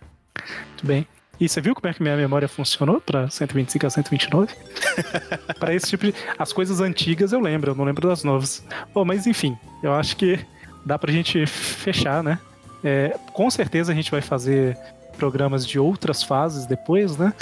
Muito 0.68 0.86
bem. 0.86 1.06
E 1.42 1.48
você 1.48 1.60
viu 1.60 1.74
como 1.74 1.88
é 1.90 1.92
que 1.92 2.00
minha 2.00 2.16
memória 2.16 2.46
funcionou 2.46 3.00
pra 3.00 3.28
125 3.28 3.84
a 3.86 3.90
129? 3.90 4.54
Pra 5.58 5.74
esse 5.74 5.88
tipo 5.88 6.06
de. 6.06 6.14
As 6.38 6.52
coisas 6.52 6.80
antigas 6.80 7.32
eu 7.32 7.40
lembro, 7.40 7.72
eu 7.72 7.74
não 7.74 7.84
lembro 7.84 8.06
das 8.06 8.22
novas. 8.22 8.64
Bom, 8.94 9.04
mas 9.04 9.26
enfim, 9.26 9.56
eu 9.82 9.92
acho 9.92 10.16
que 10.16 10.38
dá 10.86 10.96
pra 10.98 11.10
gente 11.12 11.44
fechar, 11.46 12.22
né? 12.22 12.38
É, 12.84 13.16
com 13.32 13.50
certeza 13.50 13.90
a 13.90 13.94
gente 13.94 14.10
vai 14.10 14.20
fazer 14.20 14.76
programas 15.18 15.66
de 15.66 15.78
outras 15.80 16.22
fases 16.22 16.64
depois, 16.66 17.16
né? 17.16 17.32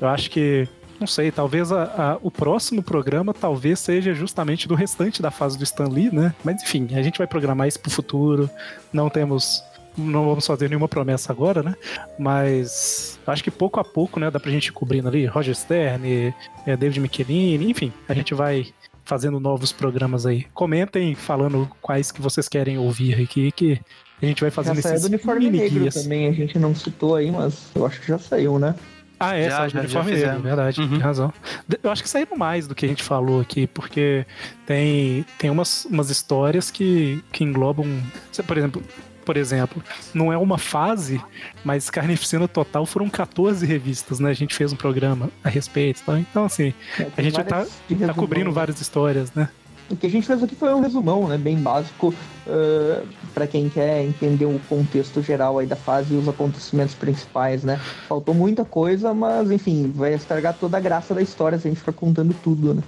Eu 0.00 0.06
acho 0.08 0.30
que. 0.30 0.68
Não 1.00 1.06
sei, 1.06 1.30
talvez 1.30 1.70
a- 1.70 1.84
a- 1.84 2.18
o 2.22 2.30
próximo 2.30 2.82
programa 2.82 3.32
talvez 3.32 3.78
seja 3.78 4.12
justamente 4.14 4.66
do 4.66 4.74
restante 4.74 5.22
da 5.22 5.30
fase 5.30 5.56
do 5.56 5.62
Stan 5.64 5.88
Lee, 5.88 6.10
né? 6.12 6.34
Mas 6.44 6.60
enfim, 6.62 6.88
a 6.92 7.02
gente 7.02 7.18
vai 7.18 7.26
programar 7.26 7.66
isso 7.68 7.78
pro 7.80 7.90
futuro. 7.90 8.48
Não 8.92 9.08
temos. 9.10 9.62
Não 9.96 10.26
vamos 10.26 10.46
fazer 10.46 10.68
nenhuma 10.68 10.88
promessa 10.88 11.32
agora, 11.32 11.62
né? 11.62 11.74
Mas 12.18 13.18
acho 13.26 13.42
que 13.42 13.50
pouco 13.50 13.80
a 13.80 13.84
pouco, 13.84 14.20
né, 14.20 14.30
dá 14.30 14.38
pra 14.38 14.50
gente 14.50 14.66
ir 14.66 14.72
cobrindo 14.72 15.08
ali 15.08 15.26
Roger 15.26 15.54
Stern, 15.54 16.34
eh, 16.66 16.76
David 16.76 17.00
Michelini, 17.00 17.70
enfim, 17.70 17.92
a 18.08 18.14
gente 18.14 18.34
vai 18.34 18.66
fazendo 19.04 19.40
novos 19.40 19.72
programas 19.72 20.26
aí. 20.26 20.44
Comentem 20.52 21.14
falando 21.14 21.68
quais 21.80 22.12
que 22.12 22.20
vocês 22.20 22.48
querem 22.48 22.78
ouvir 22.78 23.14
aqui, 23.20 23.50
que 23.50 23.80
a 24.22 24.26
gente 24.26 24.40
vai 24.42 24.50
Já 24.50 24.54
fazendo 24.54 24.82
saiu 24.82 24.94
esses 24.96 25.08
do 25.08 25.14
uniforme 25.14 25.50
negro 25.50 25.90
também, 25.90 26.28
a 26.28 26.32
gente 26.32 26.58
não 26.58 26.74
citou 26.74 27.16
aí, 27.16 27.30
mas 27.30 27.70
eu 27.74 27.86
acho 27.86 28.00
que 28.00 28.08
já 28.08 28.18
saiu, 28.18 28.58
né? 28.58 28.74
Ah, 29.20 29.34
é, 29.34 29.50
Já, 29.50 29.68
já, 29.68 29.80
uniforme 29.80 30.16
já 30.16 30.26
negro, 30.28 30.42
verdade, 30.42 30.80
Uhum. 30.80 30.88
tem 30.90 30.98
razão. 30.98 31.32
Eu 31.82 31.90
acho 31.90 32.02
que 32.02 32.08
saíram 32.08 32.36
mais 32.36 32.66
do 32.68 32.74
que 32.74 32.86
a 32.86 32.88
gente 32.88 33.02
falou 33.02 33.40
aqui, 33.40 33.66
porque 33.66 34.24
tem, 34.66 35.24
tem 35.38 35.50
umas, 35.50 35.84
umas 35.86 36.08
histórias 36.10 36.70
que, 36.70 37.22
que 37.32 37.42
englobam. 37.42 37.86
Por 38.46 38.56
exemplo, 38.56 38.82
por 39.24 39.36
exemplo, 39.36 39.82
não 40.14 40.32
é 40.32 40.38
uma 40.38 40.56
fase, 40.56 41.20
mas 41.62 41.90
Carnificina 41.90 42.48
Total 42.48 42.86
foram 42.86 43.10
14 43.10 43.66
revistas, 43.66 44.18
né? 44.20 44.30
A 44.30 44.34
gente 44.34 44.54
fez 44.54 44.72
um 44.72 44.76
programa 44.76 45.28
a 45.44 45.48
respeito. 45.50 46.02
Tá? 46.06 46.18
Então, 46.18 46.44
assim, 46.46 46.72
a 47.16 47.20
gente 47.20 47.36
já 47.36 47.44
tá, 47.44 47.66
tá 48.06 48.14
cobrindo 48.14 48.50
várias 48.52 48.80
histórias, 48.80 49.32
né? 49.34 49.48
O 49.90 49.96
que 49.96 50.06
a 50.06 50.10
gente 50.10 50.26
fez 50.26 50.42
aqui 50.42 50.54
foi 50.54 50.72
um 50.74 50.80
resumão, 50.80 51.26
né? 51.26 51.38
Bem 51.38 51.56
básico, 51.56 52.14
uh, 52.46 53.08
para 53.32 53.46
quem 53.46 53.68
quer 53.68 54.04
entender 54.04 54.44
o 54.44 54.60
contexto 54.68 55.22
geral 55.22 55.58
aí 55.58 55.66
da 55.66 55.76
fase 55.76 56.14
e 56.14 56.16
os 56.18 56.28
acontecimentos 56.28 56.94
principais, 56.94 57.64
né? 57.64 57.80
Faltou 58.06 58.34
muita 58.34 58.64
coisa, 58.64 59.14
mas 59.14 59.50
enfim, 59.50 59.90
vai 59.94 60.14
estragar 60.14 60.54
toda 60.54 60.76
a 60.76 60.80
graça 60.80 61.14
da 61.14 61.22
história 61.22 61.58
se 61.58 61.66
a 61.66 61.70
gente 61.70 61.80
ficar 61.80 61.92
contando 61.92 62.34
tudo, 62.42 62.74
né? 62.74 62.82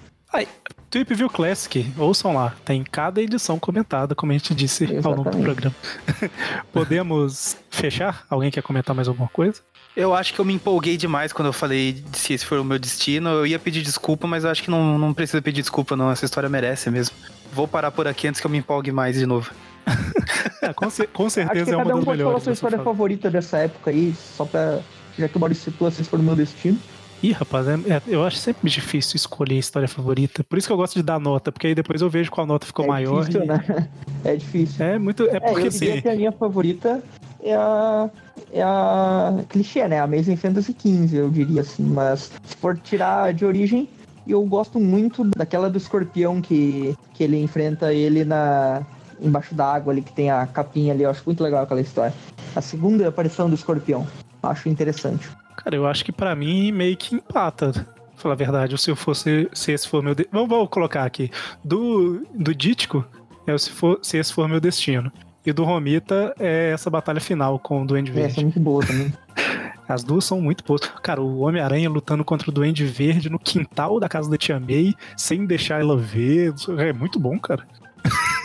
Tweep 0.90 1.14
View 1.14 1.31
Classic, 1.31 1.86
ouçam 1.97 2.35
lá, 2.35 2.52
tem 2.64 2.82
cada 2.82 3.22
edição 3.22 3.60
comentada, 3.60 4.12
como 4.12 4.32
a 4.32 4.35
gente 4.35 4.52
disse 4.52 4.85
ao 5.05 5.12
longo 5.14 5.31
do 5.31 5.39
Exatamente. 5.39 5.44
programa. 5.44 5.77
Podemos 6.72 7.56
fechar? 7.70 8.27
Alguém 8.28 8.51
quer 8.51 8.60
comentar 8.60 8.94
mais 8.94 9.06
alguma 9.06 9.28
coisa? 9.28 9.62
Eu 9.97 10.15
acho 10.15 10.33
que 10.33 10.41
eu 10.41 10.45
me 10.45 10.55
empolguei 10.55 10.97
demais 10.97 11.33
quando 11.33 11.47
eu 11.47 11.53
falei 11.53 11.93
de 11.93 12.17
se 12.19 12.33
esse 12.33 12.47
for 12.47 12.59
o 12.59 12.65
meu 12.65 12.79
destino. 12.79 13.29
Eu 13.31 13.47
ia 13.47 13.59
pedir 13.59 13.83
desculpa, 13.83 14.27
mas 14.27 14.45
eu 14.45 14.51
acho 14.51 14.62
que 14.62 14.71
não, 14.71 14.97
não 14.99 15.12
precisa 15.12 15.43
pedir 15.43 15.61
desculpa, 15.62 15.97
não. 15.97 16.11
Essa 16.11 16.25
história 16.25 16.49
merece 16.49 16.89
mesmo. 16.91 17.15
Vou 17.53 17.67
parar 17.67 17.91
por 17.91 18.07
aqui 18.07 18.29
antes 18.29 18.41
que 18.41 18.47
eu 18.47 18.51
me 18.51 18.59
empolgue 18.59 18.93
mais 18.93 19.17
de 19.17 19.27
novo. 19.27 19.51
É, 20.62 20.75
com, 20.75 20.91
cer- 20.91 21.09
com 21.09 21.25
Acho 21.25 21.37
que 21.37 21.43
certeza 21.43 21.71
é 21.73 21.77
uma 21.77 21.85
cada 21.85 21.95
um 21.95 21.99
das 22.01 22.05
pode 22.05 22.05
falar 22.05 22.12
a 22.12 22.17
melhores. 22.19 22.45
sua 22.45 22.53
história 22.53 22.77
fala. 22.77 22.85
favorita 22.91 23.31
dessa 23.31 23.57
época 23.59 23.91
aí, 23.91 24.15
só 24.37 24.45
pra. 24.45 24.81
Já 25.19 25.27
que 25.27 25.37
o 25.39 25.41
Maurício 25.41 25.73
citou, 25.73 25.89
assim, 25.89 26.05
se 26.05 26.11
for 26.11 26.21
o 26.21 26.23
meu 26.23 26.37
destino. 26.37 26.79
Ih, 27.23 27.33
rapaz, 27.33 27.67
é- 27.67 27.73
é- 27.89 28.03
eu 28.07 28.23
acho 28.27 28.37
sempre 28.37 28.69
difícil 28.71 29.17
escolher 29.17 29.55
a 29.57 29.59
história 29.59 29.89
favorita. 29.89 30.45
Por 30.45 30.59
isso 30.59 30.67
que 30.67 30.73
eu 30.73 30.77
gosto 30.77 30.97
de 30.97 31.03
dar 31.03 31.19
nota, 31.19 31.51
porque 31.51 31.67
aí 31.69 31.75
depois 31.75 32.03
eu 32.03 32.11
vejo 32.11 32.31
qual 32.31 32.47
nota 32.47 32.67
ficou 32.67 32.85
é 32.85 32.89
maior. 32.89 33.21
difícil, 33.21 33.43
e- 33.43 33.47
né? 33.47 33.89
É 34.23 34.37
difícil. 34.37 34.85
É 34.85 34.99
muito. 34.99 35.23
É 35.31 35.37
É, 35.37 35.41
porque 35.41 35.67
eu 35.67 35.71
diria 35.71 35.93
assim. 35.95 36.03
que 36.03 36.09
a 36.11 36.15
minha 36.15 36.33
favorita 36.33 37.03
é 37.43 37.55
a. 37.55 38.11
É 38.53 38.62
a 38.62 39.45
clichê, 39.49 39.87
né? 39.87 40.01
A 40.01 40.05
Amazing 40.05 40.37
Fantasy 40.37 40.75
XV, 40.79 41.17
eu 41.17 41.31
diria 41.31 41.61
assim. 41.61 41.85
Mas 41.85 42.33
se 42.43 42.57
for 42.57 42.77
tirar 42.79 43.33
de 43.33 43.45
origem, 43.45 43.89
eu 44.27 44.43
gosto 44.45 44.81
muito 44.81 45.25
daquela 45.37 45.71
do 45.71 45.79
escorpião 45.79 46.41
que, 46.41 46.97
que 47.15 47.23
ele 47.23 47.41
enfrenta 47.41 47.93
ele 47.93 48.25
na 48.25 48.85
embaixo 49.21 49.55
da 49.55 49.75
água 49.75 49.93
ali, 49.93 50.03
que 50.03 50.12
tem 50.12 50.31
a 50.31 50.47
capinha 50.47 50.93
ali. 50.93 51.03
Eu 51.03 51.11
acho 51.11 51.23
muito 51.25 51.43
legal 51.43 51.62
aquela 51.62 51.81
história. 51.81 52.15
A 52.57 52.61
segunda 52.61 53.07
aparição 53.07 53.49
do 53.49 53.55
escorpião. 53.55 54.07
Acho 54.43 54.69
interessante. 54.69 55.29
Cara, 55.57 55.77
eu 55.77 55.87
acho 55.87 56.05
que 56.05 56.12
pra 56.12 56.35
mim 56.35 56.73
meio 56.73 56.97
que 56.97 57.15
empata. 57.15 57.73
Pra 57.73 57.85
falar 58.17 58.35
a 58.35 58.37
verdade, 58.37 58.77
se 58.79 58.91
eu 58.91 58.97
fosse. 58.97 59.49
Se 59.53 59.73
esse 59.73 59.87
for 59.87 60.03
meu. 60.03 60.15
De... 60.15 60.27
Vamos, 60.33 60.49
vamos 60.49 60.69
colocar 60.71 61.05
aqui. 61.05 61.31
Do, 61.62 62.27
do 62.35 62.55
Dítico, 62.55 63.05
é 63.47 63.57
se, 63.59 63.71
for, 63.71 63.99
se 64.03 64.17
esse 64.17 64.33
for 64.33 64.49
meu 64.49 64.61
destino. 64.61 65.12
E 65.45 65.53
do 65.53 65.65
Romita 65.65 66.35
é 66.39 66.71
essa 66.73 66.91
batalha 66.91 67.21
final 67.21 67.59
com 67.59 67.83
o 67.83 67.87
Duende 67.87 68.11
Essa 68.11 68.21
é 68.21 68.23
Verde. 68.25 68.43
muito 68.45 68.61
boa 68.61 68.85
também. 68.85 69.12
As 69.89 70.05
duas 70.05 70.25
são 70.25 70.41
muito 70.41 70.62
boas. 70.62 70.83
Cara, 71.03 71.21
o 71.21 71.41
Homem-Aranha 71.41 71.91
lutando 71.91 72.25
contra 72.25 72.49
o 72.49 72.53
Duende 72.53 72.85
Verde 72.85 73.29
no 73.29 73.41
quintal 73.41 73.99
da 73.99 74.09
casa 74.09 74.31
da 74.31 74.37
Tia 74.37 74.61
May, 74.61 74.95
sem 75.17 75.45
deixar 75.47 75.81
ela 75.81 75.97
ver. 75.97 76.55
É 76.79 76.93
muito 76.93 77.19
bom, 77.19 77.37
cara. 77.41 77.67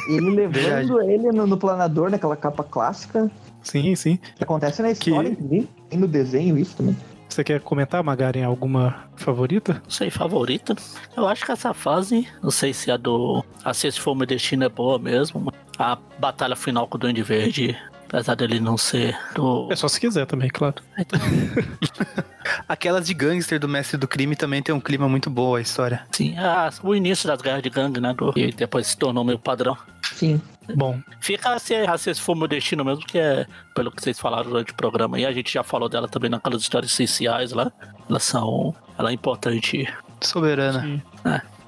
Ele 0.10 0.30
levando 0.34 1.02
ele 1.02 1.32
no, 1.32 1.46
no 1.46 1.58
planador, 1.58 2.10
naquela 2.10 2.36
capa 2.36 2.64
clássica. 2.64 3.30
Sim, 3.62 3.96
sim. 3.96 4.18
Que 4.36 4.44
acontece 4.44 4.82
na 4.82 4.90
história, 4.90 5.30
inclusive. 5.30 5.70
Tem 5.88 6.00
no 6.00 6.08
desenho 6.08 6.58
isso 6.58 6.78
também. 6.78 6.96
Você 7.36 7.44
quer 7.44 7.60
comentar, 7.60 8.02
Magaren, 8.02 8.44
alguma 8.46 8.96
favorita? 9.18 9.74
Não 9.84 9.90
sei, 9.90 10.10
favorita. 10.10 10.74
Eu 11.18 11.28
acho 11.28 11.44
que 11.46 11.52
essa 11.52 11.74
fase, 11.74 12.26
não 12.42 12.50
sei 12.50 12.72
se 12.72 12.90
a 12.90 12.96
do. 12.96 13.44
A 13.62 13.74
se 13.74 13.88
esse 13.88 14.00
for 14.00 14.12
o 14.12 14.16
meu 14.16 14.26
destino 14.26 14.64
é 14.64 14.70
boa 14.70 14.98
mesmo. 14.98 15.54
A 15.78 15.98
batalha 16.18 16.56
final 16.56 16.88
com 16.88 16.96
o 16.96 16.98
Duende 16.98 17.22
Verde, 17.22 17.78
apesar 18.08 18.36
dele 18.36 18.62
não 18.62 18.78
ser 18.78 19.18
do. 19.36 19.68
É 19.70 19.76
só 19.76 19.90
se 19.90 20.00
quiser 20.00 20.26
também, 20.26 20.48
claro. 20.50 20.76
Aquelas 22.70 23.06
de 23.06 23.14
gangster 23.14 23.60
do 23.60 23.68
Mestre 23.68 23.98
do 23.98 24.08
Crime 24.08 24.38
também 24.38 24.62
tem 24.64 24.74
um 24.74 24.80
clima 24.80 25.10
muito 25.10 25.30
bom 25.30 25.56
a 25.56 25.62
história. 25.62 26.04
Sim, 26.14 26.38
a- 26.38 26.72
o 26.84 26.96
início 26.96 27.28
das 27.28 27.42
guerras 27.42 27.62
de 27.64 27.70
gangue, 27.70 28.00
né? 28.00 28.14
Do, 28.14 28.32
e 28.34 28.54
depois 28.54 28.88
se 28.88 28.98
tornou 28.98 29.26
meio 29.26 29.38
padrão. 29.40 29.78
Sim. 30.14 30.40
Bom, 30.74 31.00
Fica 31.20 31.58
se, 31.60 31.76
a 31.76 31.98
se 31.98 32.10
esse 32.10 32.22
for 32.22 32.34
o 32.34 32.36
meu 32.36 32.48
destino 32.48 32.84
mesmo, 32.84 33.06
que 33.06 33.18
é 33.18 33.46
pelo 33.74 33.92
que 33.92 34.02
vocês 34.02 34.20
falaram 34.20 34.50
durante 34.50 34.72
o 34.72 34.76
programa. 34.76 35.20
E 35.20 35.26
a 35.26 35.32
gente 35.32 35.54
já 35.54 35.64
falou 35.64 35.90
dela 35.90 36.08
também 36.08 36.30
naquelas 36.30 36.62
histórias 36.62 36.92
essenciais 36.92 37.52
lá. 37.52 37.72
Elas 38.10 38.24
são. 38.24 38.74
Ela 38.98 39.12
é 39.12 39.14
importante. 39.14 39.88
Soberana. 40.22 40.82
sim. 40.82 41.02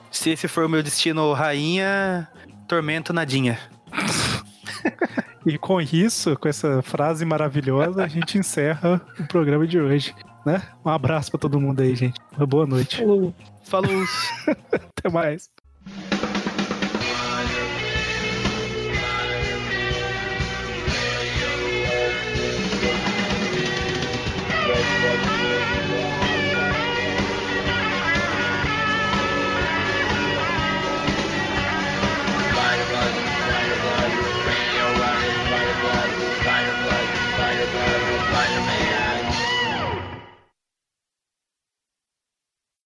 Se 0.10 0.30
esse 0.32 0.48
for 0.48 0.65
o 0.65 0.69
meu 0.69 0.82
destino, 0.82 1.34
rainha, 1.34 2.28
tormento 2.68 3.14
nadinha. 3.14 3.60
E 5.45 5.57
com 5.57 5.80
isso, 5.80 6.36
com 6.38 6.49
essa 6.49 6.82
frase 6.82 7.24
maravilhosa, 7.24 8.03
a 8.03 8.07
gente 8.07 8.38
encerra 8.38 9.02
o 9.18 9.28
programa 9.28 9.65
de 9.65 9.80
hoje. 9.80 10.14
Né? 10.45 10.61
Um 10.84 10.90
abraço 10.90 11.32
pra 11.32 11.40
todo 11.40 11.60
mundo 11.60 11.82
aí, 11.82 11.95
gente. 11.95 12.19
Uma 12.38 12.45
boa 12.45 12.65
noite. 12.65 13.02
Falou! 13.64 14.03
Até 14.72 15.10
mais. 15.10 15.49